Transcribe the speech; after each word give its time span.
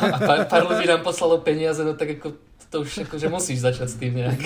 A 0.00 0.18
pár, 0.18 0.38
pár 0.48 0.62
ľudí 0.68 0.86
nám 0.88 1.02
poslalo 1.04 1.40
peniaze, 1.44 1.80
no 1.84 1.94
tak 1.94 2.18
ako 2.20 2.36
to 2.70 2.86
už 2.86 3.10
akože 3.10 3.26
musíš 3.26 3.66
začať 3.66 3.88
s 3.90 3.96
tým 3.98 4.14
nejak. 4.14 4.38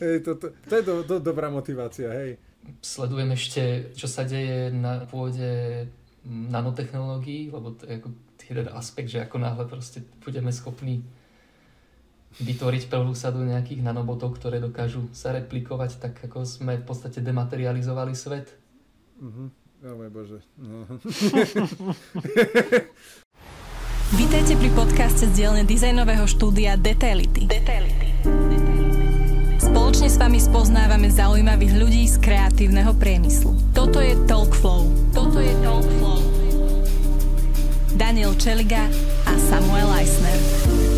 hej, 0.00 0.16
to, 0.24 0.30
to, 0.40 0.46
to 0.48 0.72
je 0.72 0.82
do, 0.82 0.94
do, 1.04 1.16
dobrá 1.20 1.52
motivácia, 1.52 2.08
hej. 2.08 2.40
Sledujem 2.80 3.30
ešte, 3.36 3.92
čo 3.92 4.08
sa 4.08 4.24
deje 4.24 4.72
na 4.72 5.04
pôde 5.04 5.86
nanotechnológií, 6.26 7.50
lebo 7.50 7.74
to 7.74 7.84
je 7.84 7.98
ako 8.00 8.08
jeden 8.48 8.68
aspekt, 8.72 9.08
že 9.10 9.24
ako 9.24 9.36
náhle 9.40 9.64
proste 9.66 10.04
budeme 10.24 10.52
schopní 10.52 11.02
vytvoriť 12.40 12.88
prvú 12.88 13.12
sadu 13.12 13.44
nejakých 13.44 13.84
nanobotov, 13.84 14.40
ktoré 14.40 14.56
dokážu 14.56 15.08
sa 15.12 15.36
replikovať, 15.36 16.00
tak 16.00 16.14
ako 16.24 16.48
sme 16.48 16.80
v 16.80 16.84
podstate 16.84 17.20
dematerializovali 17.20 18.16
svet. 18.16 18.56
Uh-huh. 19.20 19.52
Oh 19.82 19.98
môj 19.98 20.14
Bože. 20.14 20.38
No. 20.62 20.86
Vítajte 24.22 24.54
pri 24.54 24.70
podcaste 24.78 25.26
z 25.26 25.32
dielne 25.34 25.66
dizajnového 25.66 26.22
štúdia 26.30 26.78
Detaility. 26.78 27.50
Detaility. 27.50 28.14
Spoločne 29.58 30.06
s 30.06 30.22
vami 30.22 30.38
spoznávame 30.38 31.10
zaujímavých 31.10 31.74
ľudí 31.82 32.06
z 32.06 32.14
kreatívneho 32.22 32.94
priemyslu. 32.94 33.58
Toto 33.74 33.98
je 33.98 34.14
Talk 34.30 34.54
Flow. 34.54 34.86
Toto 35.10 35.42
je 35.42 35.50
Talk 35.66 35.82
Flow. 35.98 36.22
Daniel 37.98 38.38
Čeliga 38.38 38.86
a 39.26 39.34
Samuel 39.50 39.90
Eisner. 39.98 40.38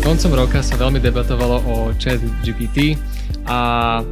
Koncom 0.05 0.45
roka 0.45 0.61
sa 0.61 0.77
veľmi 0.77 1.01
debatovalo 1.01 1.57
o 1.65 1.89
chat 1.97 2.21
GPT 2.45 3.01
a 3.49 4.05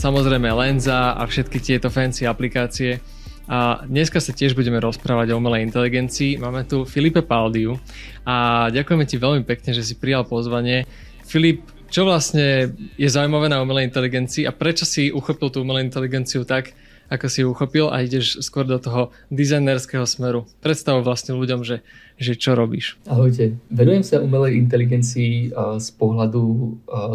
samozrejme 0.00 0.48
Lenza 0.56 1.12
a 1.12 1.20
všetky 1.28 1.60
tieto 1.60 1.92
fancy 1.92 2.24
aplikácie. 2.24 3.15
A 3.46 3.86
dneska 3.86 4.18
sa 4.18 4.34
tiež 4.34 4.58
budeme 4.58 4.82
rozprávať 4.82 5.30
o 5.30 5.38
umelej 5.38 5.70
inteligencii. 5.70 6.42
Máme 6.42 6.66
tu 6.66 6.82
Filipe 6.82 7.22
Paldiu 7.22 7.78
a 8.26 8.66
ďakujeme 8.74 9.06
ti 9.06 9.22
veľmi 9.22 9.46
pekne, 9.46 9.70
že 9.70 9.86
si 9.86 9.94
prijal 9.94 10.26
pozvanie. 10.26 10.82
Filip, 11.22 11.62
čo 11.86 12.02
vlastne 12.02 12.74
je 12.98 13.06
zaujímavé 13.06 13.46
na 13.46 13.62
umelej 13.62 13.86
inteligencii 13.86 14.50
a 14.50 14.50
prečo 14.50 14.82
si 14.82 15.14
uchopil 15.14 15.54
tú 15.54 15.62
umelú 15.62 15.78
inteligenciu 15.78 16.42
tak, 16.42 16.74
ako 17.06 17.26
si 17.30 17.46
ju 17.46 17.54
uchopil 17.54 17.86
a 17.86 18.02
ideš 18.02 18.42
skôr 18.42 18.66
do 18.66 18.82
toho 18.82 19.14
dizajnerského 19.30 20.02
smeru. 20.10 20.50
Predstav 20.58 20.98
vlastne 21.06 21.38
ľuďom, 21.38 21.62
že, 21.62 21.86
že 22.18 22.34
čo 22.34 22.58
robíš. 22.58 22.98
Ahojte. 23.06 23.54
Venujem 23.70 24.02
sa 24.02 24.18
umelej 24.18 24.58
inteligencii 24.58 25.54
z 25.54 25.88
pohľadu 25.94 26.42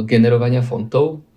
generovania 0.07 0.63
fontov. 0.63 1.27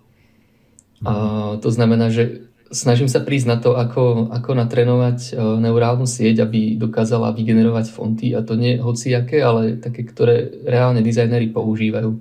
A 1.03 1.13
to 1.59 1.67
znamená, 1.67 2.07
že 2.07 2.44
snažím 2.71 3.09
sa 3.09 3.21
prísť 3.21 3.47
na 3.47 3.57
to, 3.61 3.77
ako, 3.77 4.29
ako 4.33 4.51
natrénovať 4.57 5.37
neurálnu 5.61 6.09
sieť, 6.09 6.45
aby 6.45 6.77
dokázala 6.77 7.33
vygenerovať 7.35 7.85
fonty 7.89 8.33
a 8.33 8.41
to 8.41 8.57
nie 8.57 8.81
hociaké, 8.81 9.41
ale 9.41 9.77
také, 9.77 10.05
ktoré 10.05 10.49
reálne 10.65 11.05
dizajnery 11.05 11.53
používajú. 11.53 12.11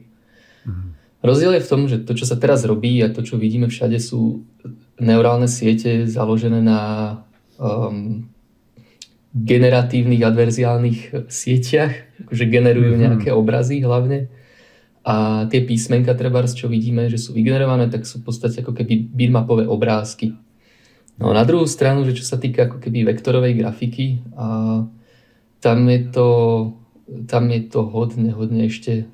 Mhm. 0.69 0.84
Rozdiel 1.25 1.56
je 1.56 1.65
v 1.65 1.70
tom, 1.70 1.83
že 1.89 1.97
to, 2.05 2.12
čo 2.12 2.28
sa 2.28 2.37
teraz 2.37 2.69
robí 2.69 3.00
a 3.00 3.09
to, 3.09 3.25
čo 3.25 3.41
vidíme 3.41 3.72
všade, 3.72 3.97
sú 3.97 4.45
neurálne 5.00 5.48
siete 5.48 6.05
založené 6.05 6.61
na 6.61 6.81
um, 7.56 8.28
generatívnych 9.34 10.22
adverziálnych 10.22 11.27
sieťach, 11.27 11.92
akože 12.28 12.45
generujú 12.47 12.95
mm-hmm. 12.95 13.05
nejaké 13.11 13.31
obrazy 13.34 13.83
hlavne. 13.83 14.31
A 15.05 15.44
tie 15.52 15.60
písmenka, 15.60 16.16
treba, 16.16 16.41
čo 16.48 16.64
vidíme, 16.64 17.12
že 17.12 17.20
sú 17.20 17.36
vygenerované, 17.36 17.92
tak 17.92 18.08
sú 18.08 18.24
v 18.24 18.33
podstate 18.33 18.64
ako 18.64 18.72
keby 18.72 19.05
bitmapové 19.12 19.69
obrázky. 19.69 20.33
No 21.20 21.36
na 21.36 21.44
druhú 21.44 21.69
stranu, 21.69 22.08
že 22.08 22.16
čo 22.16 22.24
sa 22.24 22.41
týka 22.41 22.66
ako 22.66 22.80
keby 22.80 23.05
vektorovej 23.12 23.52
grafiky, 23.60 24.25
a 24.34 24.82
tam 25.60 25.78
je 25.92 26.00
to, 26.08 26.28
tam 27.28 27.52
je 27.52 27.60
to 27.69 27.84
hodne, 27.84 28.32
hodne 28.32 28.64
ešte 28.64 29.05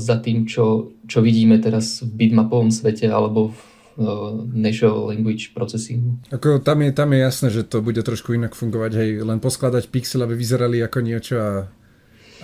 za 0.00 0.16
tým, 0.24 0.48
čo, 0.48 0.96
čo 1.04 1.20
vidíme 1.20 1.60
teraz 1.60 2.00
v 2.00 2.10
bitmapovom 2.26 2.72
svete 2.72 3.06
alebo 3.06 3.52
v 3.52 3.58
Uh, 3.96 4.44
natural 4.52 5.08
language 5.08 5.56
processingu. 5.56 6.20
Ako 6.28 6.60
tam 6.60 6.84
je, 6.84 6.92
tam 6.92 7.16
je 7.16 7.20
jasné, 7.24 7.48
že 7.48 7.64
to 7.64 7.80
bude 7.80 7.96
trošku 8.04 8.36
inak 8.36 8.52
fungovať, 8.52 8.92
hej, 8.92 9.24
len 9.24 9.40
poskladať 9.40 9.88
pixel, 9.88 10.20
aby 10.20 10.36
vyzerali 10.36 10.84
ako 10.84 10.98
niečo 11.00 11.34
a, 11.40 11.72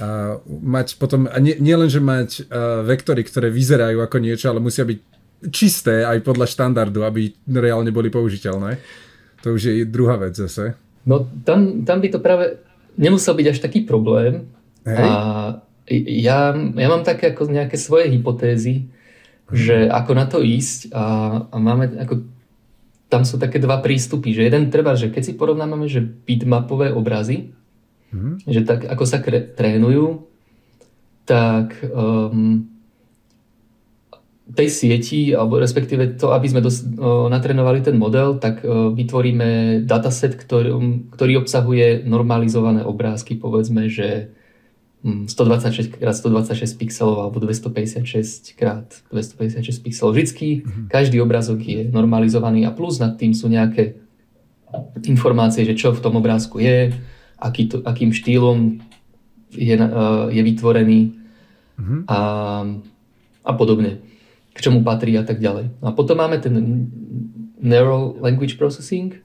a 0.02 0.36
mať 0.50 0.98
potom, 0.98 1.30
a 1.30 1.38
nie, 1.38 1.54
nie 1.62 1.78
len, 1.78 1.86
že 1.86 2.02
mať 2.02 2.50
uh, 2.50 2.82
vektory, 2.82 3.22
ktoré 3.22 3.54
vyzerajú 3.54 4.02
ako 4.02 4.18
niečo, 4.18 4.50
ale 4.50 4.58
musia 4.58 4.82
byť 4.82 4.98
čisté 5.54 6.02
aj 6.02 6.26
podľa 6.26 6.50
štandardu, 6.50 7.06
aby 7.06 7.30
reálne 7.46 7.94
boli 7.94 8.10
použiteľné. 8.10 8.82
To 9.46 9.54
už 9.54 9.62
je 9.62 9.74
druhá 9.86 10.18
vec 10.18 10.34
zase. 10.34 10.74
No 11.06 11.26
tam, 11.46 11.86
tam 11.86 11.98
by 12.02 12.08
to 12.10 12.18
práve 12.18 12.58
nemusel 12.98 13.34
byť 13.34 13.46
až 13.46 13.58
taký 13.62 13.86
problém. 13.86 14.46
Hej. 14.86 15.06
A 15.06 15.10
ja, 15.90 16.54
ja 16.54 16.88
mám 16.90 17.02
také 17.02 17.34
ako 17.34 17.50
nejaké 17.50 17.78
svoje 17.78 18.10
hypotézy, 18.10 18.86
že 19.50 19.90
ako 19.90 20.12
na 20.14 20.26
to 20.26 20.38
ísť 20.42 20.94
a, 20.94 21.04
a 21.50 21.56
máme 21.58 22.00
ako 22.00 22.22
tam 23.12 23.28
sú 23.28 23.36
také 23.36 23.60
dva 23.60 23.84
prístupy, 23.84 24.32
že 24.32 24.48
jeden 24.48 24.72
treba, 24.72 24.96
že 24.96 25.12
keď 25.12 25.22
si 25.22 25.32
porovnáme, 25.36 25.84
že 25.84 26.00
bitmapové 26.00 26.96
obrazy, 26.96 27.52
mm-hmm. 28.12 28.34
že 28.46 28.60
tak 28.62 28.84
ako 28.86 29.04
sa 29.08 29.18
kre, 29.18 29.40
trénujú, 29.42 30.28
tak 31.24 31.80
um, 31.88 32.68
tej 34.52 34.68
sieti, 34.68 35.32
alebo 35.32 35.56
respektíve 35.56 36.20
to, 36.20 36.36
aby 36.36 36.46
sme 36.52 36.60
dos, 36.60 36.84
uh, 36.84 37.26
natrénovali 37.32 37.80
ten 37.80 37.96
model, 37.96 38.36
tak 38.36 38.60
uh, 38.62 38.92
vytvoríme 38.92 39.82
dataset, 39.88 40.36
ktorý, 40.36 40.76
ktorý 41.14 41.40
obsahuje 41.40 42.04
normalizované 42.04 42.84
obrázky, 42.84 43.40
povedzme, 43.40 43.88
že 43.88 44.34
126 45.02 45.98
x 45.98 46.14
126 46.22 46.78
pixelov 46.78 47.26
alebo 47.26 47.42
256 47.42 48.54
x 48.54 49.02
256 49.10 49.82
pixelov. 49.82 50.14
Vždycky 50.14 50.62
mm-hmm. 50.62 50.86
každý 50.86 51.18
obrázok 51.18 51.58
je 51.58 51.90
normalizovaný 51.90 52.62
a 52.62 52.70
plus 52.70 53.02
nad 53.02 53.18
tým 53.18 53.34
sú 53.34 53.50
nejaké 53.50 53.98
informácie, 55.02 55.66
že 55.66 55.74
čo 55.74 55.90
v 55.90 56.00
tom 56.00 56.14
obrázku 56.16 56.62
je, 56.62 56.94
aký 57.42 57.66
to, 57.66 57.82
akým 57.82 58.14
štýlom 58.14 58.78
je, 59.50 59.74
uh, 59.74 60.30
je 60.30 60.42
vytvorený 60.42 61.00
mm-hmm. 61.76 62.00
a, 62.06 62.18
a 63.42 63.52
podobne. 63.58 63.98
K 64.54 64.58
čomu 64.62 64.86
patrí 64.86 65.18
a 65.18 65.26
tak 65.26 65.42
ďalej. 65.42 65.74
No 65.82 65.90
a 65.90 65.92
potom 65.92 66.22
máme 66.22 66.38
ten 66.38 66.54
Neural 67.58 68.14
Language 68.22 68.54
Processing, 68.54 69.18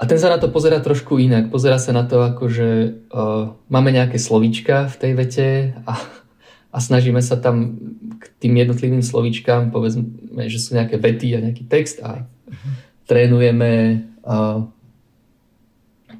a 0.00 0.08
ten 0.08 0.16
sa 0.16 0.32
na 0.32 0.40
to 0.40 0.48
pozera 0.48 0.80
trošku 0.80 1.20
inak. 1.20 1.52
Pozera 1.52 1.76
sa 1.76 1.92
na 1.92 2.08
to 2.08 2.24
ako, 2.24 2.48
že 2.48 2.68
uh, 3.12 3.52
máme 3.68 3.92
nejaké 3.92 4.16
slovíčka 4.16 4.88
v 4.88 4.96
tej 4.96 5.12
vete 5.12 5.48
a, 5.84 6.00
a 6.72 6.76
snažíme 6.80 7.20
sa 7.20 7.36
tam 7.36 7.76
k 8.16 8.24
tým 8.40 8.56
jednotlivým 8.64 9.04
slovíčkám, 9.04 9.68
povedzme, 9.68 10.48
že 10.48 10.56
sú 10.56 10.72
nejaké 10.72 10.96
vety 10.96 11.36
a 11.36 11.44
nejaký 11.44 11.68
text 11.68 12.00
a 12.00 12.24
uh-huh. 12.24 12.72
trénujeme 13.04 14.00
uh, 14.24 14.64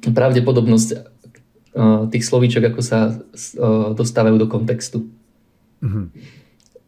pravdepodobnosť 0.09 0.89
uh, 0.97 2.09
tých 2.09 2.25
slovíčok, 2.25 2.73
ako 2.73 2.81
sa 2.81 3.13
uh, 3.13 3.93
dostávajú 3.93 4.41
do 4.41 4.49
kontextu. 4.49 5.05
Uh-huh. 5.81 6.09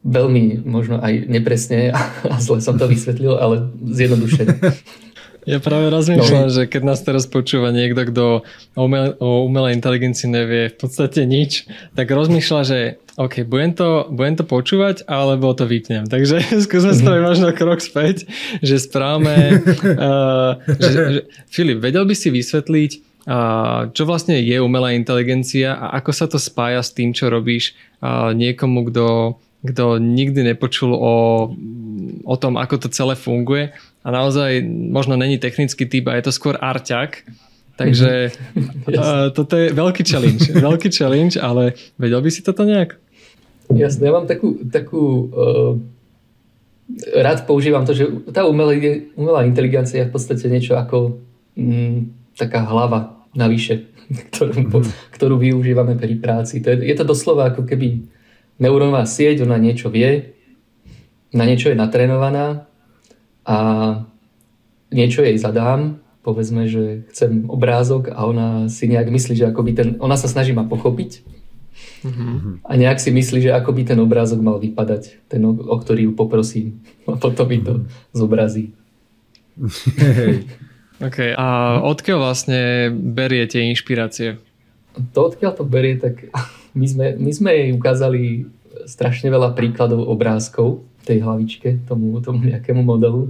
Veľmi 0.03 0.65
možno 0.65 0.97
aj 0.97 1.29
nepresne 1.29 1.93
a 2.31 2.35
zle 2.41 2.57
som 2.59 2.81
to 2.81 2.89
vysvetlil, 2.89 3.37
ale 3.37 3.69
zjednodušene. 3.85 4.53
Ja 5.43 5.59
práve 5.59 5.91
rozmýšľam, 5.91 6.47
no. 6.47 6.53
že 6.53 6.71
keď 6.71 6.81
nás 6.87 7.03
teraz 7.03 7.27
počúva 7.27 7.75
niekto, 7.75 8.07
kto 8.07 8.23
o, 8.75 8.81
umel, 8.83 9.15
o 9.19 9.43
umelej 9.43 9.75
inteligencii 9.75 10.31
nevie 10.31 10.71
v 10.71 10.77
podstate 10.79 11.27
nič, 11.27 11.67
tak 11.95 12.07
rozmýšľa, 12.07 12.61
že 12.63 12.79
OK, 13.19 13.45
budem 13.45 13.77
to, 13.77 14.09
budem 14.09 14.39
to 14.39 14.45
počúvať, 14.47 15.05
alebo 15.05 15.53
to 15.53 15.67
vypnem. 15.67 16.07
Takže 16.07 16.41
skúsme 16.65 16.95
spraviť 16.95 17.21
mhm. 17.21 17.29
možno 17.29 17.47
krok 17.51 17.83
späť, 17.83 18.25
že 18.63 18.79
správame... 18.79 19.59
uh, 19.99 20.57
že, 20.81 20.89
že, 20.91 21.19
Filip, 21.51 21.83
vedel 21.83 22.07
by 22.07 22.15
si 22.15 22.31
vysvetliť, 22.31 22.91
uh, 23.27 23.91
čo 23.91 24.07
vlastne 24.07 24.39
je 24.39 24.57
umelá 24.63 24.95
inteligencia 24.95 25.75
a 25.75 25.99
ako 25.99 26.11
sa 26.15 26.25
to 26.25 26.39
spája 26.39 26.79
s 26.79 26.95
tým, 26.95 27.11
čo 27.11 27.27
robíš 27.27 27.75
uh, 27.99 28.31
niekomu, 28.31 28.87
kto 28.89 29.37
kto 29.63 29.95
nikdy 29.95 30.43
nepočul 30.43 30.91
o, 30.91 31.15
o 32.27 32.35
tom, 32.35 32.59
ako 32.59 32.83
to 32.83 32.87
celé 32.91 33.15
funguje 33.15 33.71
a 34.03 34.07
naozaj 34.11 34.61
možno 34.67 35.15
není 35.15 35.39
technický 35.39 35.87
typ 35.87 36.11
a 36.11 36.19
je 36.19 36.27
to 36.27 36.35
skôr 36.35 36.59
arťak. 36.59 37.23
Takže 37.73 38.29
uh, 38.91 39.33
toto 39.33 39.57
je 39.57 39.73
veľký 39.73 40.03
challenge. 40.05 40.51
Veľký 40.53 40.93
challenge, 40.93 41.39
ale 41.39 41.73
vedel 41.97 42.21
by 42.21 42.29
si 42.29 42.45
toto 42.45 42.67
nejak? 42.67 42.99
Jasne, 43.73 44.11
ja 44.11 44.13
mám 44.13 44.27
takú, 44.27 44.59
takú 44.69 45.31
uh, 45.31 45.73
rád 47.15 47.47
používam 47.47 47.87
to, 47.87 47.95
že 47.95 48.05
tá 48.29 48.45
umelá, 48.45 48.75
umelá 49.15 49.47
inteligencia 49.47 50.03
je 50.03 50.09
v 50.11 50.13
podstate 50.13 50.45
niečo 50.51 50.75
ako 50.77 51.17
mm, 51.55 52.11
taká 52.37 52.67
hlava 52.67 53.23
navyše, 53.33 53.87
ktorú, 54.29 54.53
mm. 54.69 54.91
ktorú 55.15 55.35
využívame 55.39 55.95
pri 55.97 56.19
práci. 56.19 56.61
To 56.61 56.75
je, 56.75 56.91
je 56.91 56.95
to 56.99 57.07
doslova 57.07 57.55
ako 57.55 57.65
keby 57.65 58.05
neurónová 58.61 59.07
sieť, 59.07 59.47
ona 59.47 59.57
niečo 59.57 59.89
vie, 59.89 60.35
na 61.33 61.49
niečo 61.49 61.73
je 61.73 61.79
natrénovaná 61.79 62.69
a 63.43 63.57
niečo 64.93 65.21
jej 65.25 65.35
zadám 65.37 66.03
povedzme, 66.23 66.71
že 66.71 67.03
chcem 67.11 67.51
obrázok 67.51 68.09
a 68.15 68.23
ona 68.23 68.71
si 68.71 68.87
nejak 68.87 69.11
myslí, 69.11 69.35
že 69.35 69.51
akoby 69.51 69.71
ten, 69.75 69.89
ona 69.99 70.15
sa 70.15 70.31
snaží 70.31 70.55
ma 70.55 70.63
pochopiť 70.63 71.19
mm-hmm. 72.07 72.63
a 72.63 72.71
nejak 72.79 73.03
si 73.03 73.11
myslí, 73.11 73.43
že 73.43 73.51
ako 73.51 73.75
by 73.75 73.83
ten 73.83 73.99
obrázok 73.99 74.39
mal 74.39 74.57
vypadať, 74.57 75.27
ten, 75.27 75.43
o, 75.43 75.51
o 75.51 75.75
ktorý 75.75 76.09
ju 76.09 76.11
poprosím 76.15 76.79
a 77.11 77.19
potom 77.19 77.45
mi 77.51 77.59
to 77.59 77.83
zobrazí. 78.15 78.71
OK, 81.03 81.35
a 81.35 81.77
odkiaľ 81.83 82.17
vlastne 82.23 82.89
beriete 82.89 83.59
inšpirácie? 83.59 84.39
To 85.13 85.29
odkiaľ 85.29 85.51
to 85.59 85.67
berie, 85.67 85.99
tak 85.99 86.31
my 86.79 86.87
sme, 86.87 87.05
my 87.19 87.31
sme 87.35 87.49
jej 87.51 87.69
ukázali 87.75 88.47
strašne 88.87 89.27
veľa 89.27 89.53
príkladov 89.53 90.07
obrázkov 90.07 90.87
tej 91.03 91.19
hlavičke, 91.21 91.83
tomu, 91.85 92.17
tomu 92.23 92.47
nejakému 92.47 92.81
modelu 92.81 93.29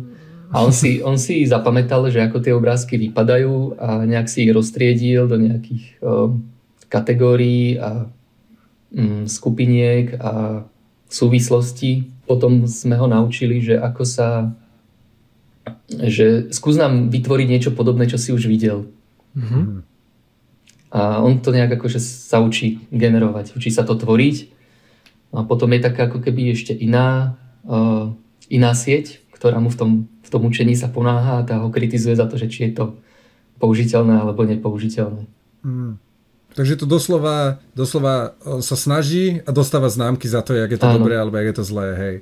a 0.54 0.62
on 0.62 0.70
si, 0.70 1.02
on 1.02 1.18
si 1.18 1.50
zapamätal, 1.50 2.06
že 2.14 2.22
ako 2.22 2.38
tie 2.38 2.54
obrázky 2.54 3.02
vypadajú 3.02 3.74
a 3.82 4.06
nejak 4.06 4.30
si 4.30 4.46
ich 4.46 4.54
roztriedil 4.54 5.26
do 5.26 5.42
nejakých 5.42 5.98
um, 6.06 6.46
kategórií 6.94 7.82
a 7.82 8.06
um, 8.94 9.26
skupiniek 9.26 10.14
a 10.22 10.62
súvislostí. 11.10 12.06
Potom 12.30 12.70
sme 12.70 12.94
ho 13.02 13.10
naučili, 13.10 13.66
že 13.66 13.82
ako 13.82 14.04
sa 14.06 14.54
že 15.90 16.54
skús 16.54 16.76
nám 16.76 17.10
vytvoriť 17.10 17.48
niečo 17.50 17.72
podobné, 17.74 18.06
čo 18.06 18.22
si 18.22 18.30
už 18.30 18.46
videl. 18.46 18.94
Mm-hmm. 19.34 19.66
A 20.94 21.24
on 21.24 21.42
to 21.42 21.50
nejak 21.50 21.82
akože 21.82 21.98
sa 21.98 22.44
učí 22.44 22.84
generovať, 22.94 23.58
učí 23.58 23.74
sa 23.74 23.82
to 23.88 23.98
tvoriť. 23.98 24.54
A 25.34 25.42
potom 25.48 25.72
je 25.74 25.82
taká 25.82 26.06
ako 26.12 26.22
keby 26.22 26.54
ešte 26.54 26.78
iná, 26.78 27.40
iná 28.52 28.72
sieť, 28.76 29.24
ktorá 29.32 29.60
mu 29.60 29.72
v 29.72 29.78
tom 29.80 29.92
tom 30.34 30.50
učení 30.50 30.74
sa 30.74 30.90
ponáha 30.90 31.38
a 31.38 31.46
tá 31.46 31.62
ho 31.62 31.70
kritizuje 31.70 32.18
za 32.18 32.26
to, 32.26 32.42
že 32.42 32.50
či 32.50 32.74
je 32.74 32.82
to 32.82 32.86
použiteľné 33.62 34.18
alebo 34.18 34.42
nepoužiteľné. 34.50 35.30
Mm. 35.62 36.02
Takže 36.54 36.78
to 36.78 36.86
doslova, 36.86 37.58
doslova 37.74 38.38
sa 38.62 38.78
snaží 38.78 39.42
a 39.42 39.50
dostáva 39.50 39.90
známky 39.90 40.30
za 40.30 40.46
to, 40.46 40.54
jak 40.54 40.70
je 40.70 40.78
to 40.78 40.86
Áno. 40.86 41.02
dobré 41.02 41.18
alebo 41.18 41.34
jak 41.42 41.50
je 41.50 41.58
to 41.58 41.66
zlé. 41.66 41.88
Hej. 41.98 42.16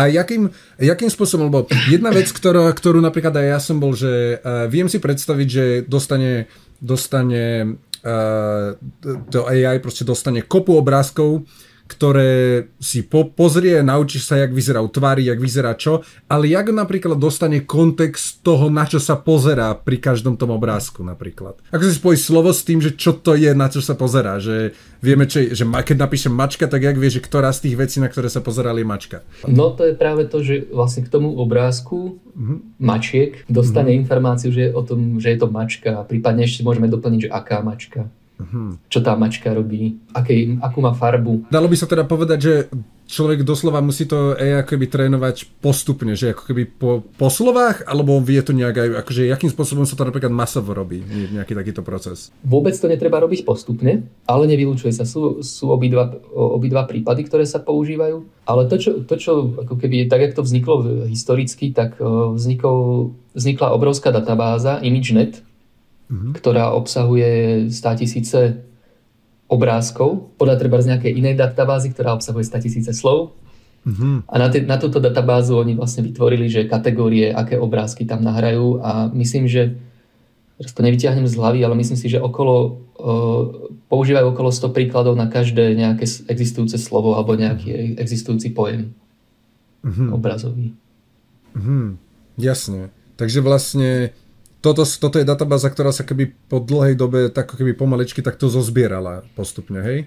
A 0.00 0.08
jakým, 0.08 0.48
jakým 0.80 1.12
spôsobom, 1.12 1.52
lebo 1.52 1.68
jedna 1.92 2.08
vec, 2.08 2.32
ktorá, 2.32 2.72
ktorú 2.72 3.04
napríklad 3.04 3.36
aj 3.36 3.46
ja 3.52 3.60
som 3.60 3.76
bol, 3.76 3.92
že 3.92 4.40
uh, 4.40 4.64
viem 4.64 4.88
si 4.88 4.96
predstaviť, 4.96 5.48
že 5.48 5.64
dostane, 5.84 6.48
dostane 6.80 7.76
uh, 8.00 8.80
to 9.28 9.44
AI 9.44 9.76
proste 9.84 10.08
dostane 10.08 10.40
kopu 10.40 10.72
obrázkov, 10.80 11.44
ktoré 11.86 12.66
si 12.82 13.02
po, 13.06 13.26
pozrie, 13.26 13.82
naučíš 13.82 14.26
sa, 14.26 14.38
jak 14.38 14.50
vyzerajú 14.54 14.90
tvary, 14.90 15.26
jak 15.26 15.38
vyzerá 15.38 15.74
čo, 15.78 16.02
ale 16.26 16.50
jak 16.50 16.70
napríklad 16.70 17.18
dostane 17.18 17.62
kontext 17.62 18.42
toho, 18.42 18.70
na 18.70 18.86
čo 18.86 18.98
sa 18.98 19.14
pozerá 19.18 19.74
pri 19.74 19.98
každom 20.02 20.34
tom 20.34 20.54
obrázku 20.54 21.06
napríklad. 21.06 21.58
Ako 21.70 21.82
si 21.86 21.94
spojí 21.98 22.18
slovo 22.18 22.50
s 22.50 22.66
tým, 22.66 22.82
že 22.82 22.94
čo 22.94 23.14
to 23.14 23.38
je, 23.38 23.54
na 23.54 23.70
čo 23.70 23.78
sa 23.82 23.94
pozerá, 23.94 24.38
že 24.42 24.74
vieme, 25.02 25.30
čo, 25.30 25.42
že 25.46 25.62
keď 25.62 25.96
napíšem 25.96 26.34
mačka, 26.34 26.66
tak 26.66 26.82
jak 26.82 26.98
vie, 26.98 27.10
že 27.10 27.22
ktorá 27.22 27.54
z 27.54 27.70
tých 27.70 27.76
vecí, 27.78 27.96
na 28.02 28.10
ktoré 28.10 28.26
sa 28.26 28.42
pozerali, 28.42 28.82
je 28.82 28.86
mačka. 28.86 29.18
No 29.46 29.72
to 29.72 29.86
je 29.86 29.94
práve 29.94 30.26
to, 30.26 30.42
že 30.42 30.66
vlastne 30.68 31.06
k 31.06 31.12
tomu 31.12 31.38
obrázku 31.38 32.18
mm-hmm. 32.34 32.58
mačiek 32.82 33.32
dostane 33.46 33.94
mm-hmm. 33.94 34.02
informáciu, 34.02 34.50
že 34.50 34.68
je 34.68 34.70
o 34.74 34.82
tom, 34.82 35.22
že 35.22 35.32
je 35.32 35.38
to 35.38 35.48
mačka 35.48 36.02
a 36.02 36.06
prípadne 36.06 36.44
ešte 36.44 36.66
môžeme 36.66 36.90
doplniť, 36.90 37.20
že 37.26 37.30
aká 37.30 37.62
mačka. 37.62 38.10
Čo 38.92 39.00
tá 39.00 39.16
mačka 39.16 39.48
robí, 39.56 39.96
akej, 40.12 40.60
akú 40.60 40.84
má 40.84 40.92
farbu. 40.92 41.48
Dalo 41.48 41.72
by 41.72 41.76
sa 41.76 41.88
teda 41.88 42.04
povedať, 42.04 42.38
že 42.38 42.54
človek 43.06 43.46
doslova 43.46 43.78
musí 43.80 44.04
to 44.04 44.34
aj 44.34 44.66
ako 44.66 44.68
keby 44.76 44.86
trénovať 44.90 45.36
postupne, 45.62 46.12
že 46.18 46.34
ako 46.34 46.42
keby 46.42 46.62
po, 46.68 46.90
po 47.16 47.28
slovách, 47.30 47.86
alebo 47.86 48.18
vie 48.20 48.42
to 48.42 48.52
nejak 48.52 48.76
aj, 48.76 48.88
akože 49.06 49.30
akým 49.30 49.48
spôsobom 49.48 49.86
sa 49.86 49.94
to 49.94 50.04
napríklad 50.04 50.34
masovo 50.34 50.74
robí, 50.74 51.00
nejaký 51.32 51.54
takýto 51.54 51.80
proces? 51.86 52.34
Vôbec 52.42 52.74
to 52.76 52.90
netreba 52.90 53.22
robiť 53.22 53.46
postupne, 53.46 54.04
ale 54.26 54.42
nevylučuje 54.50 54.92
sa. 54.92 55.06
Sú, 55.06 55.40
sú 55.40 55.70
obidva, 55.70 56.12
obidva 56.34 56.84
prípady, 56.84 57.24
ktoré 57.24 57.46
sa 57.46 57.62
používajú, 57.62 58.26
ale 58.44 58.68
to, 58.68 58.76
čo, 58.76 58.90
to, 59.06 59.14
čo 59.16 59.32
ako 59.64 59.80
keby, 59.80 60.10
tak 60.10 60.20
jak 60.20 60.36
to 60.36 60.42
vzniklo 60.44 61.06
historicky, 61.06 61.70
tak 61.70 61.96
vznikol, 62.02 63.14
vznikla 63.32 63.72
obrovská 63.72 64.10
databáza 64.10 64.82
ImageNet, 64.82 65.40
mm-hmm. 66.06 66.32
ktorá 66.38 66.72
obsahuje 66.72 67.66
100 67.70 68.00
tisíce 68.02 68.40
obrázkov, 69.46 70.34
podľa 70.38 70.58
treba 70.58 70.82
z 70.82 70.94
nejakej 70.94 71.12
inej 71.22 71.34
databázy, 71.38 71.94
ktorá 71.94 72.14
obsahuje 72.18 72.46
100 72.50 72.64
tisíce 72.66 72.90
slov. 72.94 73.38
Mm-hmm. 73.86 74.26
A 74.26 74.34
na, 74.34 74.48
t- 74.50 74.66
na 74.66 74.82
túto 74.82 74.98
databázu 74.98 75.54
oni 75.62 75.78
vlastne 75.78 76.02
vytvorili, 76.02 76.50
že 76.50 76.66
kategórie, 76.66 77.30
aké 77.30 77.54
obrázky 77.54 78.02
tam 78.02 78.26
nahrajú 78.26 78.82
a 78.82 79.06
myslím, 79.14 79.46
že 79.46 79.78
teraz 80.58 80.74
to 80.74 80.82
nevyťahnem 80.82 81.30
z 81.30 81.38
hlavy, 81.38 81.62
ale 81.62 81.78
myslím 81.78 81.94
si, 81.94 82.10
že 82.10 82.18
okolo, 82.18 82.82
uh, 82.98 83.42
používajú 83.86 84.34
okolo 84.34 84.50
100 84.50 84.74
príkladov 84.74 85.14
na 85.14 85.30
každé 85.30 85.78
nejaké 85.78 86.02
existujúce 86.26 86.82
slovo 86.82 87.14
alebo 87.14 87.38
nejaký 87.38 87.94
existujúci 87.94 88.50
pojem 88.50 88.90
mm-hmm. 89.86 90.08
obrazový. 90.10 90.74
Mm-hmm. 91.54 91.84
Jasne. 92.42 92.90
Takže 93.14 93.38
vlastne 93.40 94.10
toto, 94.60 94.82
toto 94.82 95.16
je 95.20 95.26
databáza, 95.28 95.70
ktorá 95.70 95.92
sa 95.92 96.02
keby 96.02 96.32
po 96.50 96.58
dlhej 96.58 96.98
dobe 96.98 97.28
tak 97.30 97.54
keby 97.54 97.76
pomaličky 97.76 98.24
takto 98.24 98.50
zozbierala 98.50 99.22
postupne, 99.38 99.80
hej? 99.82 99.98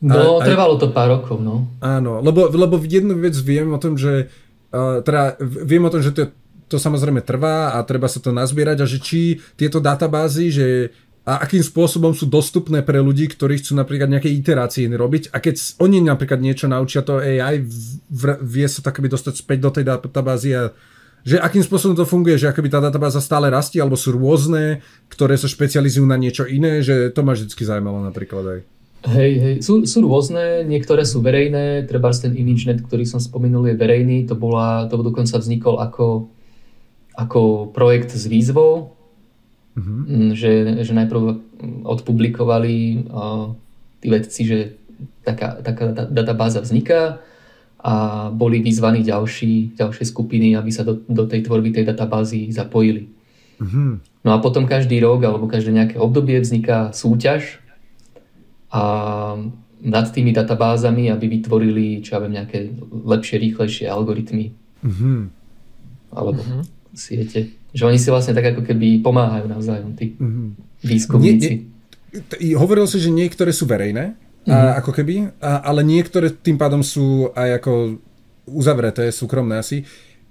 No, 0.00 0.40
a, 0.40 0.48
trvalo 0.48 0.80
to 0.80 0.88
pár 0.96 1.20
rokov, 1.20 1.36
no. 1.44 1.68
Áno, 1.84 2.24
lebo, 2.24 2.48
lebo 2.48 2.80
jednu 2.80 3.20
vec 3.20 3.36
viem 3.36 3.68
o 3.68 3.76
tom, 3.76 4.00
že 4.00 4.32
uh, 4.72 5.04
teda 5.04 5.36
viem 5.44 5.84
o 5.84 5.92
tom, 5.92 6.00
že 6.00 6.16
to, 6.16 6.32
to 6.72 6.80
samozrejme 6.80 7.20
trvá 7.20 7.76
a 7.76 7.84
treba 7.84 8.08
sa 8.08 8.16
to 8.16 8.32
nazbierať 8.32 8.78
a 8.80 8.86
že 8.88 8.98
či 9.02 9.20
tieto 9.60 9.76
databázy, 9.76 10.48
že 10.48 10.66
a 11.28 11.44
akým 11.44 11.60
spôsobom 11.60 12.16
sú 12.16 12.24
dostupné 12.24 12.80
pre 12.80 12.96
ľudí, 12.96 13.28
ktorí 13.28 13.60
chcú 13.60 13.76
napríklad 13.76 14.08
nejaké 14.08 14.32
iterácie 14.32 14.88
robiť 14.88 15.30
a 15.30 15.38
keď 15.38 15.76
oni 15.76 16.00
napríklad 16.00 16.40
niečo 16.40 16.64
naučia 16.64 17.04
to 17.04 17.20
AI, 17.20 17.60
vie 18.40 18.66
sa 18.66 18.80
tak 18.80 19.04
dostať 19.04 19.36
späť 19.36 19.58
do 19.60 19.70
tej 19.70 19.84
databázy 19.84 20.56
a 20.56 20.72
že 21.24 21.36
akým 21.36 21.64
spôsobom 21.64 21.96
to 21.96 22.08
funguje, 22.08 22.40
že 22.40 22.48
akoby 22.48 22.68
tá 22.72 22.80
databáza 22.80 23.20
stále 23.20 23.52
rastie, 23.52 23.80
alebo 23.80 23.96
sú 23.96 24.16
rôzne, 24.16 24.80
ktoré 25.12 25.36
sa 25.36 25.48
špecializujú 25.48 26.04
na 26.08 26.16
niečo 26.16 26.48
iné, 26.48 26.80
že 26.80 27.12
to 27.12 27.20
ma 27.20 27.36
vždy 27.36 27.52
zaujímalo 27.52 28.00
napríklad 28.04 28.44
aj. 28.46 28.60
Hej, 29.00 29.32
hej, 29.40 29.54
sú, 29.64 29.88
sú 29.88 30.04
rôzne, 30.04 30.60
niektoré 30.68 31.08
sú 31.08 31.24
verejné, 31.24 31.88
treba 31.88 32.12
ten 32.12 32.36
ImageNet, 32.36 32.84
ktorý 32.84 33.08
som 33.08 33.16
spomenul, 33.16 33.72
je 33.72 33.80
verejný, 33.80 34.28
to, 34.28 34.36
bola, 34.36 34.84
to 34.92 35.00
dokonca 35.00 35.40
vznikol 35.40 35.80
ako, 35.80 36.28
ako 37.16 37.72
projekt 37.72 38.12
s 38.12 38.28
výzvou, 38.28 38.92
mm-hmm. 39.72 40.36
že, 40.36 40.84
že 40.84 40.92
najprv 40.92 41.20
odpublikovali 41.88 43.08
uh, 43.08 43.56
tí 44.04 44.06
vedci, 44.12 44.42
že 44.44 44.58
taká, 45.24 45.64
taká 45.64 45.96
databáza 46.12 46.60
vzniká, 46.60 47.24
a 47.80 48.28
boli 48.28 48.60
vyzvaní 48.60 49.00
ďalší, 49.00 49.72
ďalšie 49.72 50.04
skupiny, 50.04 50.52
aby 50.52 50.68
sa 50.68 50.84
do, 50.84 51.00
do 51.08 51.24
tej 51.24 51.48
tvorby 51.48 51.72
tej 51.72 51.88
databázy 51.88 52.52
zapojili. 52.52 53.08
Mm-hmm. 53.56 53.90
No 54.24 54.30
a 54.36 54.38
potom 54.44 54.68
každý 54.68 55.00
rok 55.00 55.24
alebo 55.24 55.48
každé 55.48 55.72
nejaké 55.72 55.96
obdobie 55.96 56.36
vzniká 56.44 56.92
súťaž 56.92 57.56
a 58.68 58.82
nad 59.80 60.06
tými 60.12 60.36
databázami, 60.36 61.08
aby 61.08 61.40
vytvorili 61.40 62.04
čo 62.04 62.16
ja 62.16 62.20
viem, 62.20 62.36
nejaké 62.36 62.68
lepšie, 62.92 63.40
rýchlejšie 63.40 63.86
algoritmy. 63.88 64.52
Mm-hmm. 64.84 65.18
Alebo 66.12 66.40
mm-hmm. 66.44 66.62
siete. 66.92 67.40
Že 67.72 67.82
oni 67.88 67.98
si 67.98 68.12
vlastne 68.12 68.36
tak 68.36 68.52
ako 68.52 68.60
keby 68.60 69.00
pomáhajú 69.00 69.48
navzájom, 69.48 69.96
tí 69.96 70.20
mm-hmm. 70.20 70.48
výskumníci. 70.84 71.52
Nie, 72.12 72.20
nie, 72.44 72.58
hovoril 72.60 72.84
si, 72.84 73.00
že 73.00 73.08
niektoré 73.08 73.56
sú 73.56 73.64
verejné? 73.64 74.20
Mm-hmm. 74.44 74.52
A, 74.52 74.56
mhm. 74.56 74.74
ako 74.80 74.90
keby, 74.96 75.14
a, 75.40 75.52
ale 75.68 75.80
niektoré 75.84 76.32
tým 76.32 76.56
pádom 76.56 76.80
sú 76.80 77.28
aj 77.36 77.60
ako 77.60 78.00
uzavreté, 78.48 79.12
súkromné 79.12 79.60
asi. 79.60 79.84